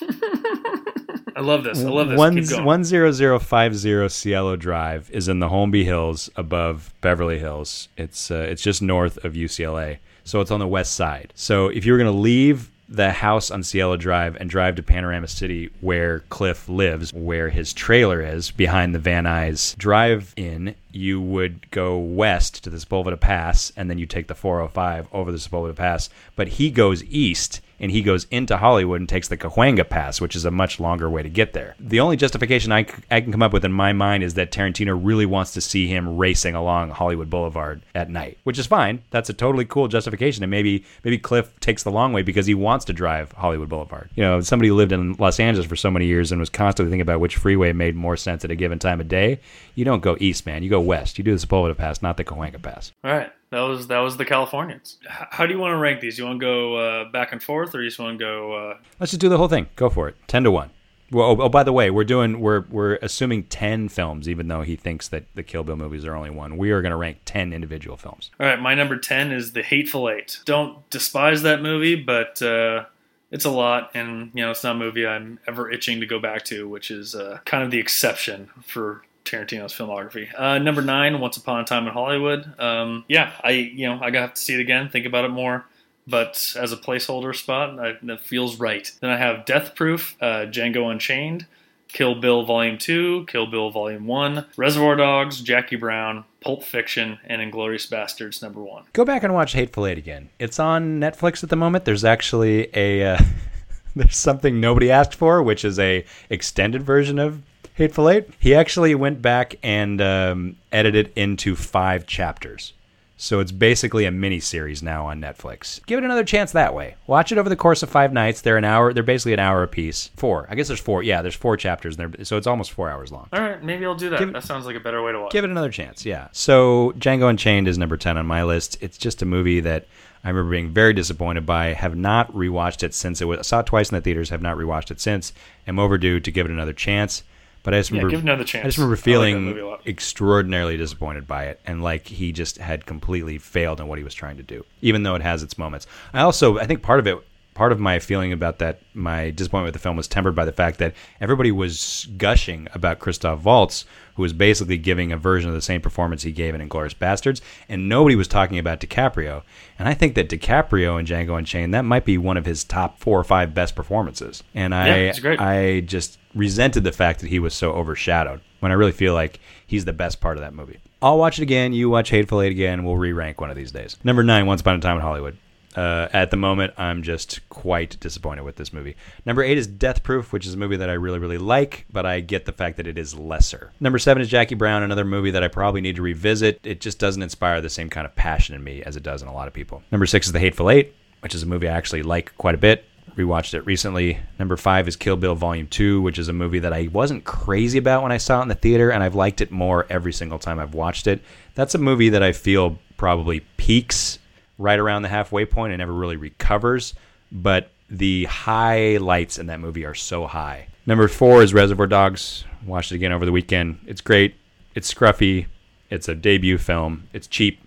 I 1.36 1.42
love 1.42 1.64
this. 1.64 1.84
I 1.84 1.90
love 1.90 2.10
this. 2.10 2.18
One 2.18 2.36
Keep 2.36 2.50
going. 2.50 2.66
one 2.66 2.84
zero 2.84 3.12
zero 3.12 3.40
five 3.40 3.76
zero 3.76 4.08
Cielo 4.08 4.56
Drive 4.56 5.10
is 5.12 5.28
in 5.28 5.40
the 5.40 5.50
Holmby 5.50 5.84
Hills 5.84 6.30
above 6.36 6.94
Beverly 7.02 7.38
Hills. 7.38 7.90
It's 7.98 8.32
uh, 8.32 8.48
it's 8.50 8.62
just 8.62 8.82
north 8.82 9.24
of 9.24 9.34
UCLA, 9.34 9.98
so 10.24 10.42
it's 10.42 10.50
on 10.50 10.60
the 10.60 10.68
west 10.68 10.94
side. 10.96 11.34
So 11.36 11.68
if 11.68 11.86
you 11.86 11.92
were 11.92 11.98
going 12.00 12.12
to 12.12 12.20
leave 12.20 12.72
the 12.90 13.12
house 13.12 13.52
on 13.52 13.64
Cielo 13.64 13.98
Drive 13.98 14.38
and 14.38 14.50
drive 14.50 14.76
to 14.76 14.84
Panorama 14.84 15.28
City, 15.28 15.70
where 15.82 16.20
Cliff 16.30 16.70
lives, 16.70 17.14
where 17.14 17.50
his 17.50 17.74
trailer 17.74 18.22
is 18.22 18.52
behind 18.52 18.96
the 18.96 19.00
Van 19.00 19.26
Nuys 19.26 19.78
drive-in, 19.78 20.76
you 20.92 21.20
would 21.20 21.70
go 21.72 21.98
west 21.98 22.64
to 22.64 22.70
the 22.70 22.78
Sepulveda 22.78 23.20
Pass, 23.20 23.72
and 23.76 23.90
then 23.90 23.98
you 23.98 24.06
take 24.06 24.28
the 24.28 24.36
405 24.36 25.08
over 25.12 25.32
the 25.32 25.38
Sepulveda 25.38 25.76
Pass. 25.76 26.10
But 26.36 26.48
he 26.48 26.72
goes 26.72 27.04
east 27.04 27.62
and 27.80 27.92
he 27.92 28.02
goes 28.02 28.26
into 28.32 28.58
Hollywood 28.58 29.00
and 29.00 29.08
takes 29.10 29.28
the 29.28 29.38
Cahuenga 29.38 29.88
Pass, 29.90 30.20
which 30.20 30.36
is 30.36 30.46
a 30.46 30.52
much 30.52 30.80
longer 30.80 31.10
way 31.10 31.24
to 31.24 31.30
get 31.30 31.54
there. 31.54 31.76
The 31.80 32.00
only 32.00 32.18
justification 32.18 32.72
I, 32.72 32.84
c- 32.86 32.94
I 33.12 33.22
can 33.22 33.32
come 33.32 33.44
up 33.44 33.54
with 33.54 33.66
in 33.66 33.72
my 33.72 33.94
mind 33.94 34.24
is 34.24 34.34
that 34.36 34.52
Tarantino 34.52 35.00
really 35.02 35.26
wants 35.26 35.54
to 35.54 35.62
see 35.62 35.88
him 35.88 36.18
racing 36.18 36.56
along 36.56 36.92
Hollywood 36.92 37.30
Boulevard 37.30 37.82
at 37.94 38.10
night, 38.10 38.38
which 38.44 38.60
is 38.60 38.66
fine. 38.68 39.04
That's 39.12 39.30
a 39.30 39.34
totally 39.34 39.66
cool 39.66 39.88
justification, 39.88 40.44
and 40.44 40.52
maybe 40.52 40.84
maybe 41.04 41.18
Cliff 41.18 41.58
takes 41.60 41.84
the 41.84 41.92
long 41.92 42.14
way 42.14 42.22
because 42.24 42.46
he 42.46 42.56
wants 42.56 42.86
to 42.86 42.94
drive 42.94 43.32
Hollywood 43.34 43.70
Boulevard. 43.70 44.10
You 44.16 44.24
know, 44.24 44.42
somebody 44.42 44.70
who 44.70 44.76
lived 44.76 44.92
in 44.92 45.14
Los 45.14 45.40
Angeles 45.40 45.68
for 45.68 45.76
so 45.76 45.92
many 45.92 46.06
years 46.06 46.32
and 46.32 46.40
was 46.40 46.50
constantly 46.50 46.90
thinking 46.92 47.02
about 47.02 47.20
which 47.20 47.36
freeway 47.36 47.74
made 47.74 47.96
more 47.96 48.18
sense 48.18 48.44
at 48.44 48.52
a 48.52 48.56
given 48.56 48.80
time 48.80 49.00
of 49.00 49.08
day. 49.08 49.40
You 49.76 49.86
don't 49.86 50.02
go 50.02 50.18
east, 50.20 50.46
man. 50.46 50.64
You 50.64 50.70
go 50.70 50.82
west. 50.82 51.18
You 51.18 51.24
do 51.24 51.36
the 51.38 51.46
Sepulveda 51.46 51.78
Pass, 51.78 52.02
not 52.02 52.18
the 52.18 52.24
Cahuenga 52.24 52.62
Pass. 52.62 52.92
All 53.04 53.12
right, 53.12 53.32
that 53.50 53.62
was 53.62 53.88
that 53.88 54.00
was 54.00 54.18
the 54.18 54.26
Californians. 54.26 54.98
How 55.08 55.46
do 55.46 55.54
you 55.54 55.60
want 55.60 55.74
to 55.74 55.78
rank 55.78 56.02
these? 56.02 56.18
You 56.18 56.26
want 56.26 56.40
to 56.40 56.46
go 56.46 56.76
uh, 56.76 57.12
back 57.12 57.32
and 57.32 57.42
forth, 57.42 57.74
or 57.74 57.82
you 57.82 57.90
just 57.90 58.00
want 58.00 58.20
to 58.20 58.24
go? 58.24 58.54
Uh, 58.54 58.78
Let's 59.00 59.12
just 59.12 59.22
do 59.22 59.30
the 59.30 59.38
whole 59.38 59.48
thing. 59.48 59.68
Go 59.76 59.90
for 59.90 60.08
it. 60.10 60.16
Ten 60.28 60.44
to 60.44 60.52
one. 60.52 60.72
Well, 61.10 61.30
oh, 61.30 61.44
oh, 61.44 61.50
by 61.50 61.64
the 61.64 61.72
way, 61.72 61.90
we're 61.90 62.04
doing 62.04 62.42
we're 62.42 62.66
we're 62.70 62.96
assuming 63.02 63.44
ten 63.44 63.88
films, 63.88 64.28
even 64.28 64.50
though 64.50 64.64
he 64.64 64.76
thinks 64.76 65.08
that 65.08 65.24
the 65.36 65.44
Kill 65.44 65.64
Bill 65.64 65.78
movies 65.78 66.04
are 66.04 66.14
only 66.14 66.30
one. 66.30 66.58
We 66.58 66.72
are 66.72 66.82
going 66.82 66.92
to 66.92 66.98
rank 66.98 67.20
ten 67.24 67.54
individual 67.54 67.96
films. 67.96 68.30
all 68.40 68.46
right, 68.46 68.60
my 68.60 68.76
number 68.76 68.98
ten 68.98 69.32
is 69.32 69.54
The 69.54 69.64
Hateful 69.64 70.10
Eight. 70.10 70.40
Don't 70.44 70.90
despise 70.90 71.44
that 71.44 71.62
movie, 71.62 71.96
but 71.96 72.42
uh, 72.42 72.86
it's 73.32 73.46
a 73.46 73.50
lot, 73.50 73.92
and 73.94 74.32
you 74.34 74.44
know 74.44 74.52
it's 74.52 74.66
not 74.66 74.76
a 74.76 74.80
movie 74.80 75.08
I'm 75.08 75.40
ever 75.48 75.72
itching 75.72 76.02
to 76.02 76.06
go 76.06 76.20
back 76.20 76.44
to, 76.46 76.68
which 76.68 76.92
is 76.92 77.16
uh, 77.16 77.40
kind 77.46 77.64
of 77.64 77.72
the 77.72 77.80
exception 77.80 78.50
for 78.66 79.04
Tarantino's 79.30 79.74
filmography. 79.74 80.28
Uh, 80.38 80.58
number 80.58 80.82
nine, 80.82 81.20
Once 81.20 81.38
Upon 81.38 81.62
a 81.62 81.66
Time 81.66 81.88
in 81.88 81.94
Hollywood. 81.94 82.60
Um, 82.60 83.06
yeah, 83.08 83.34
I 83.44 83.52
you 83.52 83.88
know 83.88 84.00
I 84.02 84.12
got 84.12 84.36
to 84.36 84.42
see 84.42 84.54
it 84.54 84.60
again, 84.60 84.90
think 84.90 85.06
about 85.06 85.26
it 85.26 85.30
more. 85.30 85.66
But 86.08 86.56
as 86.58 86.72
a 86.72 86.78
placeholder 86.78 87.36
spot, 87.36 87.78
I, 87.80 87.98
that 88.04 88.22
feels 88.22 88.60
right. 88.60 88.90
Then 89.02 89.10
I 89.10 89.18
have 89.18 89.46
Death 89.46 89.76
Proof, 89.76 90.16
uh, 90.22 90.46
Django 90.46 90.90
Unchained, 90.90 91.46
Kill 91.90 92.16
Bill 92.16 92.46
Volume 92.46 92.78
2, 92.78 93.26
Kill 93.28 93.46
Bill 93.48 93.70
Volume 93.72 94.08
1, 94.08 94.46
Reservoir 94.56 94.96
Dogs, 94.96 95.42
Jackie 95.42 95.76
Brown, 95.76 96.24
Pulp 96.42 96.64
Fiction, 96.64 97.20
and 97.26 97.42
Inglourious 97.42 97.90
Basterds 97.90 98.42
number 98.42 98.62
1. 98.62 98.86
Go 98.94 99.04
back 99.04 99.24
and 99.24 99.34
watch 99.34 99.54
Hateful 99.54 99.86
Eight 99.86 99.98
again. 99.98 100.30
It's 100.40 100.60
on 100.60 101.00
Netflix 101.00 101.44
at 101.44 101.50
the 101.50 101.56
moment. 101.56 101.84
There's 101.84 102.06
actually 102.06 102.70
a 102.74 103.04
uh, 103.04 103.20
there's 103.96 104.18
something 104.18 104.60
nobody 104.62 104.90
asked 104.90 105.16
for, 105.16 105.42
which 105.44 105.66
is 105.66 105.78
a 105.80 106.06
extended 106.30 106.84
version 106.84 107.20
of 107.20 107.42
Hateful 107.78 108.10
Eight. 108.10 108.28
He 108.40 108.56
actually 108.56 108.96
went 108.96 109.22
back 109.22 109.56
and 109.62 110.02
um, 110.02 110.56
edited 110.72 111.14
into 111.16 111.56
five 111.56 112.08
chapters. 112.08 112.74
So 113.20 113.40
it's 113.40 113.52
basically 113.52 114.06
a 114.06 114.12
mini 114.12 114.40
series 114.40 114.82
now 114.82 115.06
on 115.06 115.22
Netflix. 115.22 115.84
Give 115.86 116.00
it 116.00 116.04
another 116.04 116.24
chance 116.24 116.52
that 116.52 116.74
way. 116.74 116.96
Watch 117.06 117.32
it 117.32 117.38
over 117.38 117.50
the 117.50 117.56
course 117.56 117.84
of 117.84 117.90
five 117.90 118.14
nights. 118.14 118.42
They're 118.42 118.58
an 118.58 118.64
hour. 118.64 118.94
They're 118.94 119.04
basically 119.04 119.34
an 119.34 119.40
hour 119.40 119.62
apiece. 119.62 120.10
Four. 120.18 120.48
I 120.50 120.56
guess 120.56 120.68
there's 120.68 120.80
four. 120.80 121.04
Yeah, 121.04 121.22
there's 121.22 121.36
four 121.36 121.56
chapters. 121.56 121.98
There, 121.98 122.12
so 122.24 122.38
it's 122.38 122.48
almost 122.48 122.72
four 122.72 122.90
hours 122.90 123.12
long. 123.12 123.28
All 123.32 123.42
right, 123.42 123.64
maybe 123.64 123.86
I'll 123.86 123.96
do 123.96 124.10
that. 124.10 124.20
Give 124.20 124.34
that 124.34 124.44
sounds 124.44 124.66
like 124.66 124.76
a 124.76 124.80
better 124.80 125.04
way 125.04 125.12
to 125.12 125.20
watch. 125.20 125.32
Give 125.32 125.44
it 125.44 125.52
another 125.52 125.72
chance. 125.72 126.04
Yeah. 126.04 126.30
So 126.32 126.94
Django 126.98 127.30
Unchained 127.30 127.68
is 127.68 127.78
number 127.78 127.98
ten 127.98 128.18
on 128.18 128.26
my 128.26 128.44
list. 128.44 128.78
It's 128.82 128.98
just 128.98 129.22
a 129.22 129.26
movie 129.26 129.60
that 129.60 129.86
I 130.24 130.30
remember 130.30 130.52
being 130.52 130.70
very 130.70 130.94
disappointed 130.94 131.46
by. 131.46 131.74
Have 131.74 131.96
not 131.96 132.32
rewatched 132.34 132.82
it 132.82 132.96
since 132.96 133.22
it 133.22 133.26
was. 133.26 133.40
I 133.40 133.44
saw 133.44 133.60
it 133.60 133.68
twice 133.68 133.92
in 133.92 133.96
the 133.96 134.02
theaters. 134.02 134.30
Have 134.30 134.42
not 134.44 134.58
rewatched 134.58 134.92
it 134.92 135.00
since. 135.00 135.34
Am 135.68 135.78
overdue 135.78 136.20
to 136.20 136.32
give 136.32 136.46
it 136.46 136.52
another 136.52 136.74
chance. 136.74 137.24
But 137.64 137.74
I 137.74 137.80
just 137.80 137.92
Yeah, 137.92 137.98
remember, 137.98 138.12
give 138.12 138.20
it 138.20 138.24
another 138.24 138.44
chance. 138.44 138.64
I 138.64 138.68
just 138.68 138.78
remember 138.78 138.96
like 138.96 139.04
feeling 139.04 139.62
lot. 139.66 139.86
extraordinarily 139.86 140.78
disappointed 140.78 141.28
by 141.28 141.46
it, 141.46 141.60
and 141.66 141.84
like 141.84 142.08
he 142.08 142.32
just 142.32 142.58
had 142.58 142.86
completely 142.86 143.38
failed 143.38 143.80
in 143.82 143.88
what 143.88 143.98
he 143.98 144.04
was 144.04 144.14
trying 144.14 144.38
to 144.38 144.44
do, 144.44 144.66
even 144.82 145.04
though 145.04 145.16
it 145.16 145.22
has 145.22 145.44
its 145.44 145.58
moments. 145.58 145.86
I 146.14 146.22
also, 146.22 146.58
I 146.60 146.66
think 146.66 146.82
part 146.82 147.00
of 147.00 147.08
it, 147.08 147.18
part 147.54 147.72
of 147.72 147.80
my 147.80 148.00
feeling 148.00 148.32
about 148.32 148.60
that, 148.60 148.80
my 148.94 149.32
disappointment 149.32 149.68
with 149.68 149.74
the 149.74 149.80
film 149.84 149.98
was 149.98 150.08
tempered 150.08 150.36
by 150.36 150.46
the 150.46 150.52
fact 150.52 150.78
that 150.80 150.94
everybody 151.20 151.52
was 151.52 152.08
gushing 152.18 152.68
about 152.74 153.00
Christoph 153.00 153.44
Waltz, 153.44 153.84
who 154.18 154.24
was 154.24 154.34
basically 154.34 154.78
giving 154.78 155.12
a 155.12 155.18
version 155.18 155.48
of 155.48 155.56
the 155.56 155.62
same 155.62 155.80
performance 155.80 156.24
he 156.24 156.32
gave 156.32 156.56
in 156.56 156.68
Inglourious 156.68 156.96
Basterds, 156.96 157.40
and 157.70 157.88
nobody 157.88 158.16
was 158.16 158.28
talking 158.28 158.58
about 158.58 158.80
DiCaprio. 158.80 159.44
And 159.78 159.88
I 159.88 159.94
think 159.94 160.16
that 160.16 160.28
DiCaprio 160.28 161.00
in 161.00 161.06
Django 161.06 161.38
Unchained 161.38 161.74
that 161.76 161.86
might 161.86 162.04
be 162.04 162.18
one 162.18 162.36
of 162.36 162.46
his 162.46 162.64
top 162.64 163.00
four 163.00 163.20
or 163.20 163.24
five 163.24 163.54
best 163.54 163.76
performances. 163.76 164.44
And 164.56 164.74
I, 164.74 164.88
Yeah, 164.88 165.20
great. 165.20 165.40
I 165.40 165.82
just 165.82 166.18
resented 166.34 166.84
the 166.84 166.92
fact 166.92 167.20
that 167.22 167.30
he 167.30 167.38
was 167.38 167.54
so 167.54 167.74
overshadowed 167.74 168.42
when 168.60 168.72
I 168.72 168.76
really 168.76 168.92
feel 168.92 169.14
like 169.14 169.40
he's 169.68 169.86
the 169.86 169.94
best 169.94 170.20
part 170.20 170.36
of 170.38 170.42
that 170.42 170.56
movie. 170.56 170.80
I'll 171.00 171.20
watch 171.20 171.38
it 171.38 171.44
again. 171.44 171.74
You 171.74 171.92
watch 171.92 172.10
Hateful 172.10 172.42
Eight 172.42 172.52
again. 172.52 172.84
We'll 172.84 172.98
re 172.98 173.14
rank 173.14 173.40
one 173.40 173.52
of 173.52 173.56
these 173.56 173.72
days. 173.72 173.98
Number 174.04 174.24
nine, 174.24 174.48
Once 174.48 174.62
Upon 174.62 174.76
a 174.76 174.80
Time 174.80 174.96
in 174.96 175.04
Hollywood. 175.04 175.38
Uh, 175.78 176.10
at 176.12 176.32
the 176.32 176.38
moment, 176.38 176.74
I'm 176.76 177.04
just 177.04 177.48
quite 177.50 178.00
disappointed 178.00 178.42
with 178.44 178.56
this 178.56 178.74
movie. 178.74 178.96
Number 179.28 179.44
eight 179.44 179.60
is 179.60 179.68
Death 179.68 180.02
Proof, 180.02 180.34
which 180.34 180.48
is 180.48 180.56
a 180.56 180.58
movie 180.58 180.78
that 180.78 180.90
I 180.90 180.94
really, 180.94 181.20
really 181.20 181.38
like, 181.38 181.86
but 181.92 182.04
I 182.04 182.20
get 182.20 182.46
the 182.46 182.52
fact 182.52 182.78
that 182.78 182.88
it 182.88 182.98
is 182.98 183.14
lesser. 183.14 183.72
Number 183.80 184.00
seven 184.00 184.22
is 184.22 184.28
Jackie 184.28 184.56
Brown, 184.56 184.82
another 184.82 185.06
movie 185.06 185.30
that 185.30 185.44
I 185.44 185.48
probably 185.48 185.82
need 185.82 185.98
to 185.98 186.02
revisit. 186.02 186.60
It 186.64 186.82
just 186.82 186.98
doesn't 186.98 187.22
inspire 187.22 187.62
the 187.62 187.70
same 187.70 187.90
kind 187.92 188.08
of 188.08 188.16
passion 188.16 188.56
in 188.56 188.64
me 188.64 188.82
as 188.82 188.96
it 188.96 189.04
does 189.04 189.22
in 189.22 189.28
a 189.28 189.34
lot 189.34 189.48
of 189.48 189.54
people. 189.54 189.84
Number 189.92 190.08
six 190.08 190.26
is 190.26 190.34
The 190.34 190.40
Hateful 190.40 190.72
Eight, 190.72 190.96
which 191.20 191.36
is 191.36 191.44
a 191.44 191.46
movie 191.46 191.70
I 191.70 191.78
actually 191.78 192.02
like 192.02 192.36
quite 192.38 192.56
a 192.56 192.60
bit 192.60 192.84
rewatched 193.16 193.54
it 193.54 193.66
recently. 193.66 194.20
Number 194.38 194.58
five 194.58 194.88
is 194.88 194.96
Kill 194.96 195.18
Bill 195.18 195.34
Volume 195.34 195.68
2, 195.68 196.02
which 196.02 196.20
is 196.20 196.30
a 196.30 196.34
movie 196.34 196.60
that 196.60 196.74
I 196.74 196.88
wasn't 196.92 197.24
crazy 197.24 197.80
about 197.80 198.04
when 198.04 198.12
I 198.12 198.18
saw 198.18 198.40
it 198.40 198.44
in 198.44 198.48
the 198.48 198.56
theater, 198.56 198.92
and 198.92 199.04
I've 199.04 199.16
liked 199.16 199.42
it 199.42 199.50
more 199.50 199.88
every 199.90 200.14
single 200.14 200.38
time 200.38 200.60
I've 200.60 200.76
watched 200.76 201.08
it. 201.08 201.22
That's 201.56 201.74
a 201.74 201.80
movie 201.80 202.10
that 202.10 202.22
I 202.22 202.32
feel 202.32 202.78
probably 202.96 203.40
peaks 203.58 204.20
right 204.58 204.80
around 204.80 205.02
the 205.02 205.10
halfway 205.10 205.46
point 205.46 205.74
and 205.74 205.80
never 205.80 205.94
really 205.94 206.18
recovers, 206.18 206.94
but 207.32 207.72
the 207.90 208.26
highlights 208.26 209.38
in 209.38 209.48
that 209.48 209.60
movie 209.60 209.86
are 209.86 209.96
so 209.96 210.28
high. 210.28 210.68
Number 210.86 211.08
four 211.08 211.44
is 211.44 211.54
Reservoir 211.54 211.88
Dogs. 211.88 212.44
Watched 212.66 212.92
it 212.92 212.96
again 212.96 213.12
over 213.12 213.26
the 213.26 213.32
weekend. 213.32 213.80
It's 213.86 214.02
great. 214.02 214.36
It's 214.76 214.94
scruffy. 214.94 215.48
It's 215.90 216.10
a 216.10 216.16
debut 216.16 216.58
film. 216.58 217.08
It's 217.14 217.28
cheap 217.28 217.60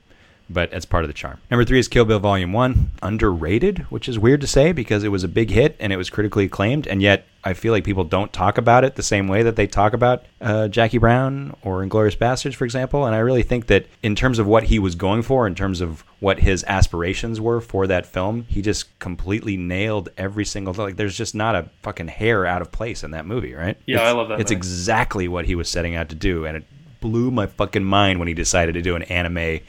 but 0.51 0.73
it's 0.73 0.85
part 0.85 1.05
of 1.05 1.09
the 1.09 1.15
charm. 1.15 1.39
Number 1.51 1.65
three 1.65 1.79
is 1.79 1.89
Kill 1.89 2.05
Bill 2.05 2.19
Volume 2.19 2.53
1. 2.53 2.91
Underrated, 3.03 3.87
which 3.89 4.09
is 4.09 4.19
weird 4.19 4.41
to 4.41 4.47
say 4.47 4.73
because 4.73 5.05
it 5.05 5.09
was 5.09 5.25
a 5.25 5.29
big 5.29 5.51
hit 5.51 5.77
and 5.79 5.93
it 5.93 5.97
was 5.97 6.11
critically 6.11 6.45
acclaimed, 6.45 6.87
and 6.89 7.01
yet 7.01 7.25
I 7.43 7.55
feel 7.55 7.73
like 7.73 7.85
people 7.85 8.05
don't 8.05 8.33
talk 8.33 8.59
about 8.59 8.85
it 8.85 8.97
the 8.97 9.03
same 9.03 9.27
way 9.27 9.43
that 9.45 9.57
they 9.57 9.67
talk 9.67 9.95
about 9.95 10.25
uh, 10.43 10.69
Jackie 10.69 10.99
Brown 10.99 11.57
or 11.63 11.83
Inglourious 11.83 12.17
Basterds, 12.17 12.55
for 12.55 12.65
example. 12.67 13.07
And 13.07 13.15
I 13.15 13.19
really 13.21 13.43
think 13.43 13.67
that 13.69 13.87
in 14.03 14.15
terms 14.15 14.39
of 14.39 14.47
what 14.47 14.65
he 14.65 14.79
was 14.79 14.95
going 14.95 15.23
for, 15.23 15.47
in 15.47 15.55
terms 15.55 15.81
of 15.81 16.05
what 16.21 16.41
his 16.41 16.65
aspirations 16.65 17.41
were 17.41 17.61
for 17.63 17.87
that 17.87 18.05
film, 18.05 18.45
he 18.49 18.61
just 18.61 18.99
completely 18.99 19.57
nailed 19.57 20.11
every 20.19 20.45
single 20.45 20.75
like. 20.75 20.97
There's 20.97 21.17
just 21.17 21.35
not 21.35 21.55
a 21.55 21.71
fucking 21.83 22.09
hair 22.09 22.45
out 22.45 22.61
of 22.61 22.71
place 22.73 23.03
in 23.03 23.13
that 23.13 23.25
movie, 23.25 23.55
right? 23.55 23.79
Yeah, 23.87 23.97
It's- 23.97 24.09
I 24.09 24.13
love 24.13 24.29
that 24.29 24.41
It's 24.41 24.51
movie. 24.51 24.59
exactly 24.59 25.29
what 25.29 25.47
he 25.47 25.55
was 25.55 25.69
setting 25.71 25.95
out 25.97 26.11
to 26.11 26.15
do, 26.15 26.45
and 26.45 26.59
it 26.59 26.65
blew 27.01 27.31
my 27.31 27.47
fucking 27.47 27.85
mind 27.85 28.19
when 28.19 28.29
he 28.29 28.35
decided 28.35 28.73
to 28.75 28.83
do 28.83 28.97
an 28.97 29.03
anime 29.05 29.61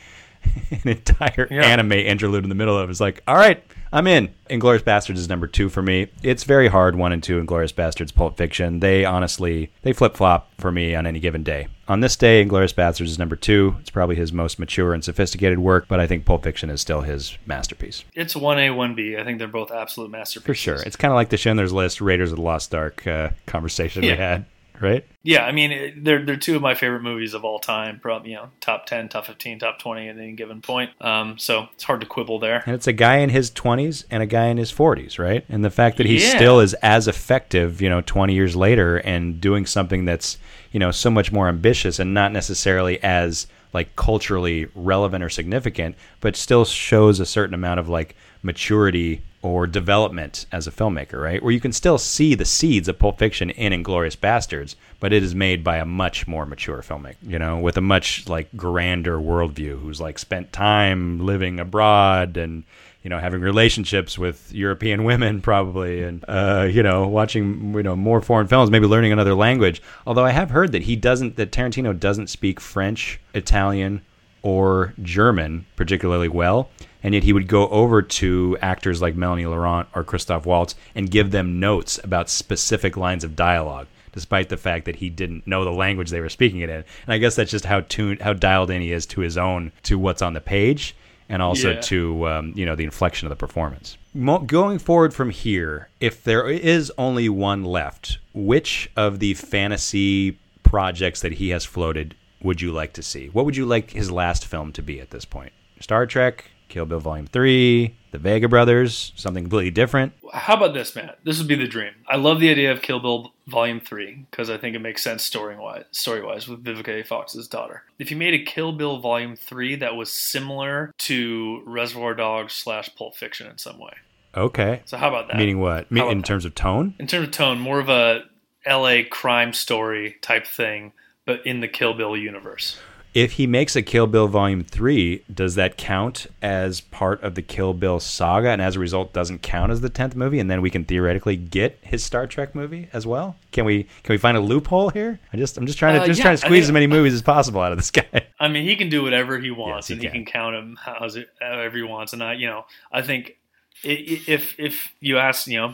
an 0.71 0.87
entire 0.89 1.47
Yeah. 1.51 1.63
anime 1.63 1.91
interlude 1.93 2.43
in 2.43 2.49
the 2.49 2.55
middle 2.55 2.77
of 2.77 2.89
it. 2.89 2.91
It's 2.91 2.99
like, 2.99 3.21
all 3.27 3.35
right, 3.35 3.63
I'm 3.93 4.07
in. 4.07 4.33
Inglourious 4.49 4.83
Basterds 4.83 5.17
is 5.17 5.29
number 5.29 5.47
two 5.47 5.69
for 5.69 5.81
me. 5.81 6.07
It's 6.23 6.43
very 6.43 6.67
hard, 6.67 6.95
one 6.95 7.11
and 7.11 7.21
two, 7.21 7.41
Inglourious 7.41 7.73
Basterds, 7.73 8.13
Pulp 8.13 8.37
Fiction. 8.37 8.79
They 8.79 9.05
honestly, 9.05 9.71
they 9.81 9.93
flip 9.93 10.15
flop 10.15 10.49
for 10.57 10.71
me 10.71 10.95
on 10.95 11.05
any 11.05 11.19
given 11.19 11.43
day. 11.43 11.67
On 11.87 11.99
this 11.99 12.15
day, 12.15 12.43
Inglourious 12.45 12.73
Basterds 12.73 13.07
is 13.07 13.19
number 13.19 13.35
two. 13.35 13.75
It's 13.81 13.89
probably 13.89 14.15
his 14.15 14.31
most 14.31 14.59
mature 14.59 14.93
and 14.93 15.03
sophisticated 15.03 15.59
work, 15.59 15.87
but 15.89 15.99
I 15.99 16.07
think 16.07 16.23
Pulp 16.25 16.43
Fiction 16.43 16.69
is 16.69 16.79
still 16.79 17.01
his 17.01 17.37
masterpiece. 17.45 18.05
It's 18.13 18.35
one 18.35 18.59
A, 18.59 18.69
one 18.71 18.95
B. 18.95 19.17
I 19.17 19.23
think 19.25 19.39
they're 19.39 19.47
both 19.49 19.71
absolute 19.71 20.09
masterpieces. 20.09 20.45
For 20.45 20.53
sure. 20.53 20.81
It's 20.85 20.95
kind 20.95 21.11
of 21.11 21.15
like 21.15 21.29
the 21.29 21.37
Schindler's 21.37 21.73
List, 21.73 21.99
Raiders 21.99 22.31
of 22.31 22.37
the 22.37 22.43
Lost 22.43 22.73
Ark 22.73 23.05
uh, 23.07 23.29
conversation 23.45 24.03
we 24.03 24.09
had, 24.09 24.45
right? 24.81 25.05
Yeah, 25.23 25.45
I 25.45 25.51
mean, 25.51 26.03
they're 26.03 26.25
they're 26.25 26.35
two 26.37 26.55
of 26.55 26.61
my 26.61 26.73
favorite 26.73 27.03
movies 27.03 27.33
of 27.33 27.45
all 27.45 27.59
time. 27.59 27.99
Probably, 27.99 28.31
you 28.31 28.35
know, 28.37 28.49
top 28.59 28.85
ten, 28.87 29.07
top 29.09 29.25
fifteen, 29.27 29.59
top 29.59 29.79
twenty 29.79 30.07
at 30.09 30.17
any 30.17 30.33
given 30.33 30.61
point. 30.61 30.89
Um, 30.99 31.37
so 31.37 31.67
it's 31.73 31.83
hard 31.83 32.01
to 32.01 32.07
quibble 32.07 32.39
there. 32.39 32.63
And 32.65 32.73
it's 32.75 32.87
a 32.87 32.93
guy 32.93 33.17
in 33.17 33.29
his 33.29 33.51
20s 33.51 34.05
and 34.09 34.23
a 34.23 34.25
guy 34.25 34.45
in 34.45 34.57
his 34.57 34.71
40s, 34.71 35.19
right? 35.19 35.45
And 35.47 35.63
the 35.63 35.69
fact 35.69 35.97
that 35.97 36.05
he 36.07 36.15
Yeah. 36.21 36.35
still 36.37 36.59
is 36.59 36.73
as 36.75 37.07
effective, 37.07 37.81
you 37.81 37.89
know, 37.89 38.01
20 38.01 38.33
years 38.33 38.55
later 38.55 38.97
and 38.97 39.39
doing 39.39 39.65
something 39.65 40.05
that's, 40.05 40.37
you 40.71 40.79
know, 40.79 40.91
so 40.91 41.09
much 41.11 41.31
more 41.31 41.47
ambitious 41.47 41.99
and 41.99 42.13
not 42.13 42.31
necessarily 42.31 43.01
as 43.03 43.47
like 43.73 43.95
culturally 43.95 44.67
relevant 44.75 45.23
or 45.23 45.29
significant, 45.29 45.95
but 46.19 46.35
still 46.35 46.65
shows 46.65 47.19
a 47.19 47.25
certain 47.25 47.53
amount 47.53 47.79
of 47.79 47.87
like 47.87 48.15
maturity 48.43 49.21
or 49.41 49.65
development 49.65 50.45
as 50.51 50.67
a 50.67 50.71
filmmaker, 50.71 51.21
right? 51.21 51.41
Where 51.41 51.51
you 51.51 51.59
can 51.59 51.73
still 51.73 51.97
see 51.97 52.35
the 52.35 52.45
seeds 52.45 52.87
of 52.87 52.99
Pulp 52.99 53.17
Fiction 53.17 53.49
in 53.49 53.73
Inglourious 53.73 54.15
Basterds, 54.15 54.75
but 54.99 55.11
it 55.11 55.23
is 55.23 55.33
made 55.33 55.63
by 55.63 55.77
a 55.77 55.85
much 55.85 56.27
more 56.27 56.45
mature 56.45 56.81
filmmaker, 56.81 57.15
you 57.23 57.39
know, 57.39 57.57
with 57.57 57.77
a 57.77 57.81
much 57.81 58.27
like 58.27 58.55
grander 58.55 59.17
worldview, 59.17 59.81
who's 59.81 59.99
like 59.99 60.19
spent 60.19 60.53
time 60.53 61.25
living 61.25 61.59
abroad 61.59 62.37
and 62.37 62.63
you 63.03 63.09
know 63.09 63.17
having 63.17 63.41
relationships 63.41 64.17
with 64.17 64.51
European 64.53 65.03
women 65.05 65.41
probably, 65.41 66.03
and 66.03 66.23
uh, 66.27 66.67
you 66.69 66.83
know 66.83 67.07
watching 67.07 67.73
you 67.73 67.83
know 67.83 67.95
more 67.95 68.21
foreign 68.21 68.47
films, 68.47 68.69
maybe 68.69 68.85
learning 68.85 69.11
another 69.11 69.33
language. 69.33 69.81
Although 70.05 70.25
I 70.25 70.31
have 70.31 70.51
heard 70.51 70.71
that 70.73 70.83
he 70.83 70.95
doesn't, 70.95 71.35
that 71.37 71.51
Tarantino 71.51 71.99
doesn't 71.99 72.27
speak 72.27 72.59
French, 72.59 73.19
Italian, 73.33 74.01
or 74.43 74.93
German 75.01 75.65
particularly 75.75 76.27
well, 76.27 76.69
and 77.03 77.13
yet 77.13 77.23
he 77.23 77.33
would 77.33 77.47
go 77.47 77.67
over 77.69 78.01
to 78.01 78.57
actors 78.61 79.01
like 79.01 79.15
Melanie 79.15 79.45
Laurent 79.45 79.87
or 79.95 80.03
Christoph 80.03 80.45
Waltz 80.45 80.75
and 80.95 81.09
give 81.11 81.31
them 81.31 81.59
notes 81.59 81.99
about 82.03 82.29
specific 82.29 82.95
lines 82.97 83.23
of 83.23 83.35
dialogue, 83.35 83.87
despite 84.13 84.49
the 84.49 84.57
fact 84.57 84.85
that 84.85 84.97
he 84.97 85.09
didn't 85.09 85.47
know 85.47 85.63
the 85.63 85.71
language 85.71 86.09
they 86.09 86.21
were 86.21 86.29
speaking 86.29 86.59
it 86.61 86.69
in. 86.69 86.77
And 87.05 87.13
I 87.13 87.17
guess 87.17 87.35
that's 87.35 87.51
just 87.51 87.65
how 87.65 87.81
tuned, 87.81 88.21
how 88.21 88.33
dialed 88.33 88.69
in 88.71 88.81
he 88.81 88.91
is 88.91 89.05
to 89.07 89.21
his 89.21 89.37
own, 89.37 89.71
to 89.83 89.97
what's 89.97 90.21
on 90.21 90.33
the 90.33 90.41
page, 90.41 90.95
and 91.29 91.41
also 91.41 91.71
Yeah. 91.73 91.81
to 91.81 92.27
um, 92.27 92.53
you 92.55 92.65
know 92.65 92.75
the 92.75 92.83
inflection 92.83 93.25
of 93.25 93.29
the 93.29 93.35
performance. 93.35 93.97
Mo- 94.13 94.39
going 94.39 94.77
forward 94.79 95.13
from 95.13 95.29
here, 95.29 95.87
if 96.01 96.23
there 96.23 96.49
is 96.49 96.91
only 96.97 97.29
one 97.29 97.63
left, 97.63 98.17
which 98.33 98.89
of 98.97 99.19
the 99.19 99.33
fantasy 99.35 100.37
projects 100.63 101.21
that 101.21 101.33
he 101.33 101.49
has 101.49 101.63
floated 101.65 102.13
would 102.43 102.61
you 102.61 102.71
like 102.71 102.93
to 102.93 103.03
see? 103.03 103.27
What 103.27 103.45
would 103.45 103.55
you 103.57 103.65
like 103.65 103.91
his 103.91 104.11
last 104.11 104.45
film 104.45 104.71
to 104.73 104.81
be 104.81 104.99
at 104.99 105.11
this 105.11 105.25
point? 105.25 105.53
Star 105.79 106.05
Trek, 106.05 106.45
Kill 106.69 106.85
Bill 106.85 106.99
Volume 106.99 107.27
3, 107.27 107.95
The 108.11 108.17
Vega 108.17 108.47
Brothers, 108.47 109.11
something 109.15 109.43
completely 109.43 109.71
different? 109.71 110.13
How 110.31 110.55
about 110.55 110.73
this, 110.73 110.95
Matt? 110.95 111.19
This 111.25 111.37
would 111.39 111.47
be 111.47 111.55
the 111.55 111.67
dream. 111.67 111.91
I 112.07 112.15
love 112.15 112.39
the 112.39 112.49
idea 112.49 112.71
of 112.71 112.81
Kill 112.81 112.99
Bill 112.99 113.33
Volume 113.47 113.79
Three 113.81 114.25
because 114.31 114.49
I 114.49 114.57
think 114.57 114.75
it 114.75 114.79
makes 114.79 115.03
sense 115.03 115.23
story 115.23 115.57
wise, 115.57 115.83
story 115.91 116.23
wise, 116.23 116.47
with 116.47 116.63
Vivica 116.63 117.01
A. 117.01 117.03
Fox's 117.03 117.47
daughter. 117.47 117.83
If 117.99 118.09
you 118.11 118.17
made 118.17 118.33
a 118.33 118.43
Kill 118.43 118.71
Bill 118.71 118.99
Volume 118.99 119.35
Three 119.35 119.75
that 119.75 119.95
was 119.95 120.11
similar 120.11 120.93
to 120.99 121.61
Reservoir 121.65 122.13
Dogs 122.13 122.53
slash 122.53 122.95
Pulp 122.95 123.15
Fiction 123.15 123.47
in 123.47 123.57
some 123.57 123.77
way. 123.77 123.93
Okay. 124.37 124.81
So 124.85 124.95
how 124.95 125.09
about 125.09 125.27
that? 125.27 125.35
Meaning 125.35 125.59
what? 125.59 125.91
Me- 125.91 126.09
in 126.09 126.19
that? 126.19 126.25
terms 126.25 126.45
of 126.45 126.55
tone? 126.55 126.95
in 126.99 127.07
terms 127.07 127.27
of 127.27 127.33
tone, 127.33 127.59
more 127.59 127.79
of 127.79 127.89
a 127.89 128.23
L.A. 128.65 129.03
crime 129.03 129.51
story 129.51 130.15
type 130.21 130.45
thing, 130.47 130.93
but 131.25 131.45
in 131.45 131.59
the 131.59 131.67
Kill 131.67 131.93
Bill 131.93 132.15
universe. 132.17 132.79
If 133.13 133.33
he 133.33 133.45
makes 133.45 133.75
a 133.75 133.81
Kill 133.81 134.07
Bill 134.07 134.29
Volume 134.29 134.63
3, 134.63 135.25
does 135.33 135.55
that 135.55 135.75
count 135.75 136.27
as 136.41 136.79
part 136.79 137.21
of 137.21 137.35
the 137.35 137.41
Kill 137.41 137.73
Bill 137.73 137.99
saga 137.99 138.49
and 138.51 138.61
as 138.61 138.77
a 138.77 138.79
result 138.79 139.11
doesn't 139.11 139.41
count 139.41 139.69
as 139.69 139.81
the 139.81 139.89
10th 139.89 140.15
movie 140.15 140.39
and 140.39 140.49
then 140.49 140.61
we 140.61 140.69
can 140.69 140.85
theoretically 140.85 141.35
get 141.35 141.77
his 141.81 142.05
Star 142.05 142.25
Trek 142.25 142.55
movie 142.55 142.87
as 142.93 143.05
well? 143.05 143.35
Can 143.51 143.65
we 143.65 143.83
can 144.03 144.13
we 144.13 144.17
find 144.17 144.37
a 144.37 144.39
loophole 144.39 144.89
here? 144.91 145.19
I 145.33 145.37
just 145.37 145.57
I'm 145.57 145.65
just 145.65 145.77
trying 145.77 145.95
to 145.95 146.03
Uh, 146.03 146.07
just 146.07 146.19
yeah, 146.19 146.23
trying 146.23 146.37
to 146.37 146.45
I 146.45 146.47
squeeze 146.47 146.63
as 146.63 146.71
many 146.71 146.87
movies 146.87 147.13
as 147.13 147.21
possible 147.21 147.59
out 147.59 147.73
of 147.73 147.77
this 147.77 147.91
guy. 147.91 148.27
I 148.39 148.47
mean, 148.47 148.63
he 148.63 148.77
can 148.77 148.87
do 148.87 149.03
whatever 149.03 149.37
he 149.39 149.51
wants, 149.51 149.89
he 149.89 149.95
and 149.95 150.01
can. 150.01 150.11
he 150.11 150.17
can 150.19 150.25
count 150.25 150.55
him 150.55 150.77
however 150.81 151.75
he 151.75 151.83
wants. 151.83 152.13
And 152.13 152.23
I, 152.23 152.35
you 152.35 152.47
know, 152.47 152.65
I 152.93 153.01
think 153.01 153.37
if 153.83 154.57
if 154.57 154.93
you 155.01 155.17
ask, 155.17 155.47
you 155.47 155.57
know, 155.57 155.73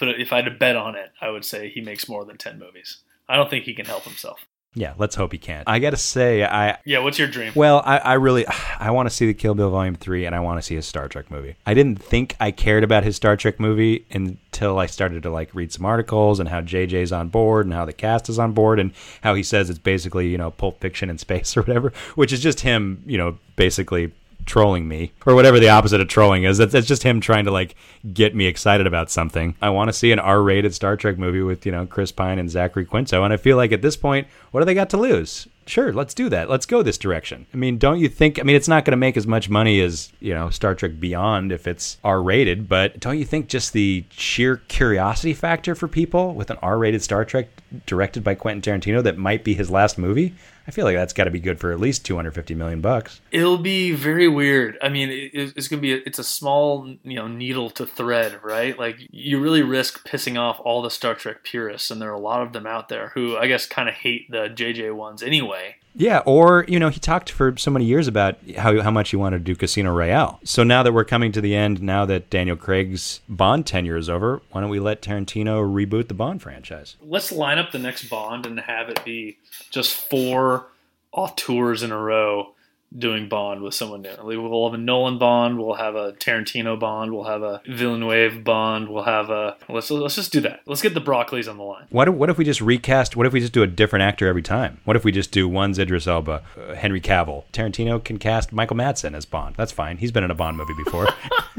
if 0.00 0.34
I 0.34 0.36
had 0.36 0.44
to 0.44 0.50
bet 0.50 0.76
on 0.76 0.96
it, 0.96 1.12
I 1.18 1.30
would 1.30 1.46
say 1.46 1.70
he 1.70 1.80
makes 1.80 2.10
more 2.10 2.26
than 2.26 2.36
ten 2.36 2.58
movies. 2.58 2.98
I 3.26 3.36
don't 3.36 3.48
think 3.48 3.64
he 3.64 3.72
can 3.72 3.86
help 3.86 4.04
himself. 4.04 4.44
Yeah, 4.78 4.94
let's 4.96 5.16
hope 5.16 5.32
he 5.32 5.38
can't. 5.38 5.64
I 5.66 5.80
got 5.80 5.90
to 5.90 5.96
say, 5.96 6.44
I 6.44 6.78
Yeah, 6.84 7.00
what's 7.00 7.18
your 7.18 7.26
dream? 7.26 7.52
well, 7.56 7.82
I, 7.84 7.98
I 7.98 8.12
really 8.14 8.46
I 8.78 8.92
want 8.92 9.08
to 9.08 9.14
see 9.14 9.26
the 9.26 9.34
Kill 9.34 9.54
Bill 9.54 9.70
Volume 9.70 9.96
Three, 9.96 10.24
and 10.24 10.34
I 10.34 10.40
want 10.40 10.58
to 10.58 10.62
see 10.62 10.76
his 10.76 10.86
Star 10.86 11.08
Trek 11.08 11.30
movie. 11.30 11.56
I 11.66 11.74
didn't 11.74 12.00
think 12.00 12.36
I 12.38 12.52
cared 12.52 12.84
about 12.84 13.02
his 13.02 13.16
Star 13.16 13.36
Trek 13.36 13.58
movie 13.58 14.06
until 14.12 14.78
I 14.78 14.86
started 14.86 15.24
to 15.24 15.30
like 15.30 15.54
read 15.54 15.72
some 15.72 15.84
articles 15.84 16.38
and 16.38 16.48
how 16.48 16.60
JJ's 16.60 17.12
on 17.12 17.28
board 17.28 17.66
and 17.66 17.74
how 17.74 17.84
the 17.84 17.92
cast 17.92 18.28
is 18.28 18.38
on 18.38 18.52
board 18.52 18.78
and 18.78 18.92
how 19.22 19.34
he 19.34 19.42
says 19.42 19.68
it's 19.68 19.78
basically 19.80 20.28
you 20.28 20.38
know 20.38 20.52
Pulp 20.52 20.80
Fiction 20.80 21.10
in 21.10 21.18
space 21.18 21.56
or 21.56 21.62
whatever, 21.62 21.92
which 22.14 22.32
is 22.32 22.40
just 22.40 22.60
him 22.60 23.02
you 23.04 23.18
know 23.18 23.38
basically 23.56 24.12
trolling 24.48 24.88
me 24.88 25.12
or 25.26 25.36
whatever 25.36 25.60
the 25.60 25.68
opposite 25.68 26.00
of 26.00 26.08
trolling 26.08 26.42
is. 26.42 26.58
That's, 26.58 26.72
that's 26.72 26.86
just 26.86 27.04
him 27.04 27.20
trying 27.20 27.44
to 27.44 27.52
like 27.52 27.76
get 28.12 28.34
me 28.34 28.46
excited 28.46 28.86
about 28.86 29.10
something. 29.10 29.54
I 29.62 29.70
want 29.70 29.88
to 29.88 29.92
see 29.92 30.10
an 30.10 30.18
R-rated 30.18 30.74
Star 30.74 30.96
Trek 30.96 31.18
movie 31.18 31.42
with 31.42 31.64
you 31.64 31.70
know 31.70 31.86
Chris 31.86 32.10
Pine 32.10 32.40
and 32.40 32.50
Zachary 32.50 32.84
Quinto, 32.84 33.22
and 33.22 33.32
I 33.32 33.36
feel 33.36 33.56
like 33.56 33.70
at 33.70 33.82
this 33.82 33.96
point, 33.96 34.26
what 34.50 34.60
do 34.60 34.64
they 34.64 34.74
got 34.74 34.90
to 34.90 34.96
lose? 34.96 35.46
Sure, 35.66 35.92
let's 35.92 36.14
do 36.14 36.30
that. 36.30 36.48
Let's 36.48 36.64
go 36.64 36.82
this 36.82 36.96
direction. 36.96 37.46
I 37.52 37.58
mean, 37.58 37.76
don't 37.76 37.98
you 37.98 38.08
think? 38.08 38.40
I 38.40 38.42
mean, 38.42 38.56
it's 38.56 38.68
not 38.68 38.86
going 38.86 38.92
to 38.92 38.96
make 38.96 39.18
as 39.18 39.26
much 39.26 39.50
money 39.50 39.80
as 39.82 40.10
you 40.18 40.32
know 40.32 40.48
Star 40.48 40.74
Trek 40.74 40.98
Beyond 40.98 41.52
if 41.52 41.66
it's 41.66 41.98
R-rated, 42.02 42.68
but 42.68 42.98
don't 42.98 43.18
you 43.18 43.26
think 43.26 43.48
just 43.48 43.74
the 43.74 44.04
sheer 44.10 44.56
curiosity 44.68 45.34
factor 45.34 45.74
for 45.74 45.86
people 45.86 46.34
with 46.34 46.50
an 46.50 46.56
R-rated 46.62 47.02
Star 47.02 47.24
Trek 47.24 47.48
directed 47.84 48.24
by 48.24 48.34
Quentin 48.34 48.62
Tarantino 48.62 49.02
that 49.02 49.18
might 49.18 49.44
be 49.44 49.52
his 49.52 49.70
last 49.70 49.98
movie? 49.98 50.34
I 50.68 50.70
feel 50.70 50.84
like 50.84 50.96
that's 50.96 51.14
got 51.14 51.24
to 51.24 51.30
be 51.30 51.40
good 51.40 51.58
for 51.58 51.72
at 51.72 51.80
least 51.80 52.04
250 52.04 52.54
million 52.54 52.82
bucks. 52.82 53.22
It'll 53.30 53.56
be 53.56 53.92
very 53.92 54.28
weird. 54.28 54.76
I 54.82 54.90
mean, 54.90 55.08
it, 55.08 55.54
it's 55.56 55.66
going 55.66 55.80
to 55.80 55.82
be 55.82 55.94
a, 55.94 56.02
it's 56.04 56.18
a 56.18 56.24
small 56.24 56.94
you 57.02 57.16
know 57.16 57.26
needle 57.26 57.70
to 57.70 57.86
thread, 57.86 58.38
right? 58.44 58.78
Like 58.78 58.96
you 59.10 59.40
really 59.40 59.62
risk 59.62 60.06
pissing 60.06 60.38
off 60.38 60.60
all 60.62 60.82
the 60.82 60.90
Star 60.90 61.14
Trek 61.14 61.42
purists, 61.42 61.90
and 61.90 62.02
there 62.02 62.10
are 62.10 62.14
a 62.14 62.20
lot 62.20 62.42
of 62.42 62.52
them 62.52 62.66
out 62.66 62.90
there 62.90 63.08
who 63.14 63.34
I 63.38 63.46
guess 63.46 63.64
kind 63.64 63.88
of 63.88 63.94
hate 63.94 64.30
the 64.30 64.50
JJ 64.50 64.94
ones 64.94 65.22
anyway. 65.22 65.76
Yeah, 65.94 66.22
or 66.26 66.64
you 66.68 66.78
know, 66.78 66.90
he 66.90 67.00
talked 67.00 67.30
for 67.30 67.56
so 67.56 67.70
many 67.70 67.84
years 67.84 68.06
about 68.06 68.36
how 68.56 68.80
how 68.82 68.90
much 68.90 69.10
he 69.10 69.16
wanted 69.16 69.38
to 69.38 69.44
do 69.44 69.56
Casino 69.56 69.92
Royale. 69.92 70.38
So 70.44 70.62
now 70.62 70.82
that 70.82 70.92
we're 70.92 71.04
coming 71.04 71.32
to 71.32 71.40
the 71.40 71.54
end, 71.54 71.82
now 71.82 72.04
that 72.06 72.30
Daniel 72.30 72.56
Craig's 72.56 73.20
Bond 73.28 73.66
tenure 73.66 73.96
is 73.96 74.08
over, 74.08 74.40
why 74.50 74.60
don't 74.60 74.70
we 74.70 74.80
let 74.80 75.02
Tarantino 75.02 75.62
reboot 75.62 76.08
the 76.08 76.14
Bond 76.14 76.40
franchise? 76.40 76.96
Let's 77.02 77.32
line 77.32 77.58
up 77.58 77.72
the 77.72 77.78
next 77.78 78.08
Bond 78.08 78.46
and 78.46 78.60
have 78.60 78.88
it 78.88 79.04
be 79.04 79.38
just 79.70 79.92
four 79.92 80.66
auteurs 81.12 81.82
in 81.82 81.90
a 81.90 81.98
row 81.98 82.54
doing 82.96 83.28
Bond 83.28 83.62
with 83.62 83.74
someone 83.74 84.02
new. 84.02 84.14
We'll 84.22 84.70
have 84.70 84.78
a 84.78 84.82
Nolan 84.82 85.18
Bond, 85.18 85.58
we'll 85.58 85.74
have 85.74 85.94
a 85.94 86.12
Tarantino 86.12 86.78
Bond, 86.78 87.12
we'll 87.12 87.24
have 87.24 87.42
a 87.42 87.60
Villeneuve 87.66 88.42
Bond, 88.44 88.88
we'll 88.88 89.04
have 89.04 89.30
a 89.30 89.56
let's 89.68 89.90
let's 89.90 90.14
just 90.14 90.32
do 90.32 90.40
that. 90.40 90.60
Let's 90.66 90.82
get 90.82 90.94
the 90.94 91.00
Broccoli's 91.00 91.48
on 91.48 91.58
the 91.58 91.64
line. 91.64 91.86
What 91.90 92.08
if, 92.08 92.14
what 92.14 92.30
if 92.30 92.38
we 92.38 92.44
just 92.44 92.60
recast? 92.60 93.16
What 93.16 93.26
if 93.26 93.32
we 93.32 93.40
just 93.40 93.52
do 93.52 93.62
a 93.62 93.66
different 93.66 94.04
actor 94.04 94.26
every 94.26 94.42
time? 94.42 94.80
What 94.84 94.96
if 94.96 95.04
we 95.04 95.12
just 95.12 95.32
do 95.32 95.48
one's 95.48 95.78
Idris 95.78 96.06
Elba, 96.06 96.42
uh, 96.56 96.74
Henry 96.74 97.00
Cavill, 97.00 97.44
Tarantino 97.52 98.02
can 98.02 98.18
cast 98.18 98.52
Michael 98.52 98.76
Madsen 98.76 99.14
as 99.14 99.24
Bond. 99.24 99.56
That's 99.56 99.72
fine. 99.72 99.98
He's 99.98 100.12
been 100.12 100.24
in 100.24 100.30
a 100.30 100.34
Bond 100.34 100.56
movie 100.56 100.74
before. 100.84 101.08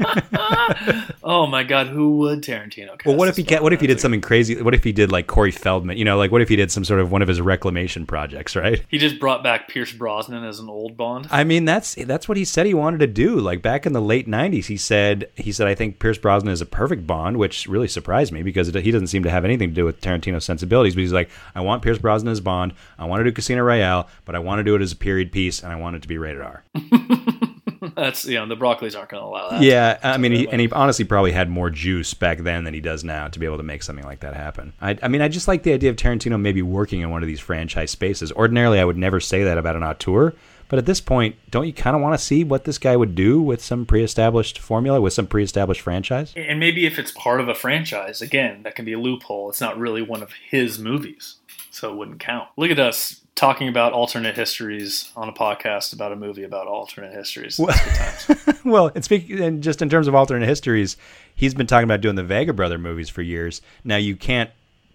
oh 1.22 1.46
my 1.46 1.62
God, 1.62 1.88
who 1.88 2.18
would 2.18 2.42
Tarantino? 2.42 2.90
Cast 2.90 3.06
well, 3.06 3.16
what 3.16 3.28
if 3.28 3.36
he 3.36 3.44
ca- 3.44 3.60
what 3.60 3.72
if 3.72 3.80
he 3.80 3.86
did 3.86 4.00
something 4.00 4.20
crazy? 4.20 4.60
What 4.60 4.74
if 4.74 4.84
he 4.84 4.92
did 4.92 5.12
like 5.12 5.26
Corey 5.26 5.50
Feldman? 5.50 5.96
You 5.96 6.04
know, 6.04 6.16
like 6.16 6.30
what 6.30 6.42
if 6.42 6.48
he 6.48 6.56
did 6.56 6.70
some 6.72 6.84
sort 6.84 7.00
of 7.00 7.12
one 7.12 7.22
of 7.22 7.28
his 7.28 7.40
reclamation 7.40 8.06
projects, 8.06 8.56
right? 8.56 8.82
He 8.88 8.98
just 8.98 9.20
brought 9.20 9.42
back 9.42 9.68
Pierce 9.68 9.92
Brosnan 9.92 10.44
as 10.44 10.58
an 10.58 10.68
old 10.68 10.96
Bond. 10.96 11.19
I 11.30 11.44
mean, 11.44 11.64
that's 11.64 11.94
that's 11.94 12.28
what 12.28 12.36
he 12.36 12.44
said 12.44 12.66
he 12.66 12.74
wanted 12.74 12.98
to 12.98 13.06
do. 13.06 13.38
Like 13.38 13.62
back 13.62 13.86
in 13.86 13.92
the 13.92 14.00
late 14.00 14.28
'90s, 14.28 14.66
he 14.66 14.76
said 14.76 15.30
he 15.36 15.52
said 15.52 15.66
I 15.66 15.74
think 15.74 15.98
Pierce 15.98 16.18
Brosnan 16.18 16.52
is 16.52 16.60
a 16.60 16.66
perfect 16.66 17.06
Bond, 17.06 17.36
which 17.36 17.66
really 17.66 17.88
surprised 17.88 18.32
me 18.32 18.42
because 18.42 18.68
it, 18.68 18.74
he 18.76 18.90
doesn't 18.90 19.08
seem 19.08 19.22
to 19.22 19.30
have 19.30 19.44
anything 19.44 19.70
to 19.70 19.74
do 19.74 19.84
with 19.84 20.00
Tarantino's 20.00 20.44
sensibilities. 20.44 20.94
But 20.94 21.02
he's 21.02 21.12
like, 21.12 21.30
I 21.54 21.60
want 21.60 21.82
Pierce 21.82 21.98
Brosnan 21.98 22.32
as 22.32 22.40
Bond. 22.40 22.74
I 22.98 23.04
want 23.04 23.20
to 23.20 23.24
do 23.24 23.32
Casino 23.32 23.62
Royale, 23.62 24.08
but 24.24 24.34
I 24.34 24.38
want 24.38 24.60
to 24.60 24.64
do 24.64 24.74
it 24.74 24.82
as 24.82 24.92
a 24.92 24.96
period 24.96 25.32
piece, 25.32 25.62
and 25.62 25.72
I 25.72 25.76
want 25.76 25.96
it 25.96 26.02
to 26.02 26.08
be 26.08 26.18
rated 26.18 26.42
R. 26.42 26.64
That's 27.94 28.26
you 28.26 28.34
know 28.34 28.46
the 28.46 28.56
Broccoli's 28.56 28.94
aren't 28.94 29.10
going 29.10 29.22
to 29.22 29.26
allow 29.26 29.50
that. 29.50 29.62
Yeah, 29.62 29.98
I 30.02 30.18
mean, 30.18 30.32
he, 30.32 30.48
and 30.48 30.60
he 30.60 30.70
honestly 30.70 31.04
probably 31.04 31.32
had 31.32 31.48
more 31.48 31.70
juice 31.70 32.12
back 32.12 32.38
then 32.38 32.64
than 32.64 32.74
he 32.74 32.80
does 32.80 33.04
now 33.04 33.28
to 33.28 33.38
be 33.38 33.46
able 33.46 33.56
to 33.56 33.62
make 33.62 33.82
something 33.82 34.04
like 34.04 34.20
that 34.20 34.34
happen. 34.34 34.72
I, 34.80 34.98
I 35.02 35.08
mean, 35.08 35.22
I 35.22 35.28
just 35.28 35.48
like 35.48 35.62
the 35.62 35.72
idea 35.72 35.90
of 35.90 35.96
Tarantino 35.96 36.38
maybe 36.38 36.62
working 36.62 37.00
in 37.00 37.10
one 37.10 37.22
of 37.22 37.26
these 37.26 37.40
franchise 37.40 37.90
spaces. 37.90 38.32
Ordinarily, 38.32 38.80
I 38.80 38.84
would 38.84 38.98
never 38.98 39.18
say 39.18 39.44
that 39.44 39.56
about 39.56 39.76
an 39.76 39.82
auteur, 39.82 40.34
but 40.70 40.78
at 40.78 40.86
this 40.86 41.00
point, 41.00 41.34
don't 41.50 41.66
you 41.66 41.72
kind 41.72 41.96
of 41.96 42.00
want 42.00 42.18
to 42.18 42.24
see 42.24 42.44
what 42.44 42.62
this 42.62 42.78
guy 42.78 42.96
would 42.96 43.16
do 43.16 43.42
with 43.42 43.60
some 43.60 43.84
pre-established 43.84 44.60
formula, 44.60 45.00
with 45.00 45.12
some 45.12 45.26
pre-established 45.26 45.80
franchise? 45.80 46.32
And 46.36 46.60
maybe 46.60 46.86
if 46.86 46.96
it's 46.96 47.10
part 47.10 47.40
of 47.40 47.48
a 47.48 47.56
franchise, 47.56 48.22
again, 48.22 48.62
that 48.62 48.76
can 48.76 48.84
be 48.84 48.92
a 48.92 48.98
loophole. 48.98 49.50
It's 49.50 49.60
not 49.60 49.76
really 49.76 50.00
one 50.00 50.22
of 50.22 50.30
his 50.48 50.78
movies, 50.78 51.34
so 51.72 51.92
it 51.92 51.96
wouldn't 51.96 52.20
count. 52.20 52.48
Look 52.56 52.70
at 52.70 52.78
us 52.78 53.20
talking 53.34 53.66
about 53.66 53.92
alternate 53.92 54.36
histories 54.36 55.10
on 55.16 55.28
a 55.28 55.32
podcast 55.32 55.92
about 55.92 56.12
a 56.12 56.16
movie 56.16 56.44
about 56.44 56.68
alternate 56.68 57.14
histories. 57.14 57.56
Times. 57.56 58.60
well, 58.64 58.92
and 58.94 59.04
speak 59.04 59.28
and 59.28 59.64
just 59.64 59.82
in 59.82 59.88
terms 59.88 60.06
of 60.06 60.14
alternate 60.14 60.46
histories, 60.46 60.96
he's 61.34 61.52
been 61.52 61.66
talking 61.66 61.84
about 61.84 62.00
doing 62.00 62.14
the 62.14 62.22
Vega 62.22 62.52
Brother 62.52 62.78
movies 62.78 63.08
for 63.08 63.22
years. 63.22 63.60
Now 63.82 63.96
you 63.96 64.14
can't 64.14 64.50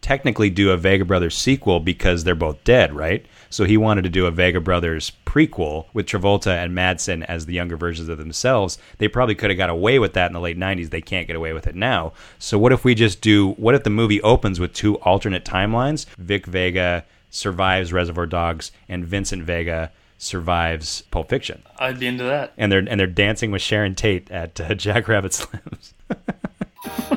technically 0.05 0.51
do 0.51 0.69
a 0.69 0.77
Vega 0.77 1.03
Brothers 1.03 1.35
sequel 1.35 1.79
because 1.79 2.23
they're 2.23 2.35
both 2.35 2.63
dead, 2.63 2.93
right? 2.93 3.25
So 3.49 3.63
he 3.63 3.75
wanted 3.75 4.03
to 4.03 4.09
do 4.11 4.27
a 4.27 4.31
Vega 4.31 4.61
Brothers 4.61 5.11
prequel 5.25 5.87
with 5.95 6.05
Travolta 6.05 6.63
and 6.63 6.77
Madsen 6.77 7.25
as 7.25 7.47
the 7.47 7.55
younger 7.55 7.75
versions 7.75 8.07
of 8.07 8.19
themselves. 8.19 8.77
They 8.99 9.07
probably 9.07 9.33
could 9.33 9.49
have 9.49 9.57
got 9.57 9.71
away 9.71 9.97
with 9.97 10.13
that 10.13 10.27
in 10.27 10.33
the 10.33 10.39
late 10.39 10.59
90s. 10.59 10.91
They 10.91 11.01
can't 11.01 11.25
get 11.25 11.35
away 11.35 11.53
with 11.53 11.65
it 11.65 11.73
now. 11.73 12.13
So 12.37 12.59
what 12.59 12.71
if 12.71 12.85
we 12.85 12.93
just 12.93 13.19
do 13.19 13.53
what 13.53 13.73
if 13.73 13.83
the 13.83 13.89
movie 13.89 14.21
opens 14.21 14.59
with 14.59 14.73
two 14.73 14.97
alternate 14.99 15.43
timelines? 15.43 16.05
Vic 16.19 16.45
Vega 16.45 17.03
survives 17.31 17.91
Reservoir 17.91 18.27
Dogs 18.27 18.71
and 18.87 19.07
Vincent 19.07 19.41
Vega 19.41 19.91
survives 20.19 21.01
Pulp 21.09 21.29
Fiction 21.29 21.63
I'd 21.79 21.99
be 21.99 22.05
into 22.05 22.23
that. 22.25 22.53
and 22.57 22.71
they're 22.71 22.85
and 22.87 22.99
they're 22.99 23.07
dancing 23.07 23.49
with 23.49 23.63
Sharon 23.63 23.95
Tate 23.95 24.29
at 24.29 24.61
uh, 24.61 24.75
Jackrabbit 24.85 25.31
Slims. 25.31 25.93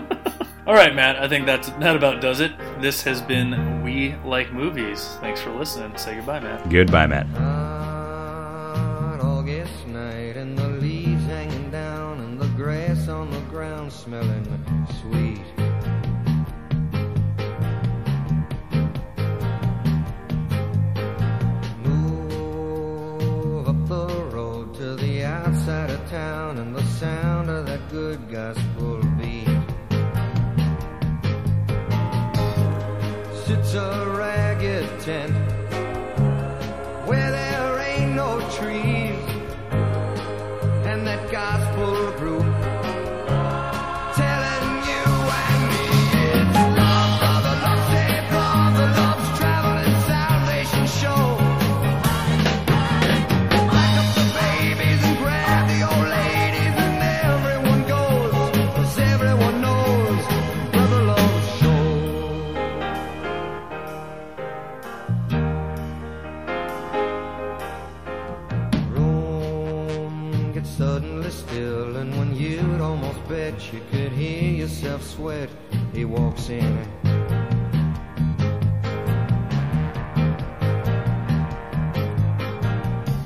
All 0.69 0.75
right, 0.75 0.95
Matt. 0.95 1.17
I 1.17 1.27
think 1.29 1.47
that's 1.47 1.71
that 1.71 1.97
about 1.97 2.21
does 2.21 2.41
it. 2.41 2.53
This 2.83 3.03
has 3.05 3.23
been 3.23 3.83
We 3.83 4.15
Like 4.23 4.53
Movies. 4.53 5.17
Thanks 5.23 5.41
for 5.41 5.51
listening. 5.51 5.97
Say 5.97 6.17
goodbye, 6.17 6.41
Matt. 6.41 6.69
Goodbye, 6.69 7.07
Matt. 7.07 7.27
Hot 7.29 9.19
August 9.19 9.87
night 9.87 10.37
and 10.37 10.59
the 10.59 10.69
leaves 10.69 11.25
hanging 11.25 11.71
down 11.71 12.21
and 12.21 12.39
the 12.39 12.49
grass 12.49 13.09
on 13.09 13.31
the 13.31 13.41
ground 13.49 13.91
smelling 13.91 14.45
sweet. 15.01 15.41
Move 21.83 23.69
up 23.71 23.89
the 23.89 24.07
road 24.37 24.75
to 24.75 24.97
the 24.97 25.25
outside 25.25 25.89
of 25.89 26.11
town 26.11 26.59
and 26.59 26.77
the 26.77 26.85
sound 26.85 27.49
of 27.49 27.65
that 27.65 27.89
good 27.91 28.31
gospel 28.31 28.68
sweat, 75.19 75.51
he 75.93 76.05
walks 76.05 76.49
in. 76.49 76.79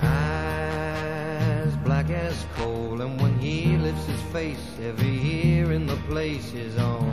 Eyes 0.00 1.76
black 1.84 2.08
as 2.08 2.46
coal, 2.56 3.02
and 3.02 3.20
when 3.20 3.38
he 3.38 3.76
lifts 3.76 4.06
his 4.06 4.22
face, 4.32 4.78
every 4.82 5.18
ear 5.34 5.72
in 5.72 5.86
the 5.86 5.98
place 6.08 6.54
is 6.54 6.78
on 6.78 7.11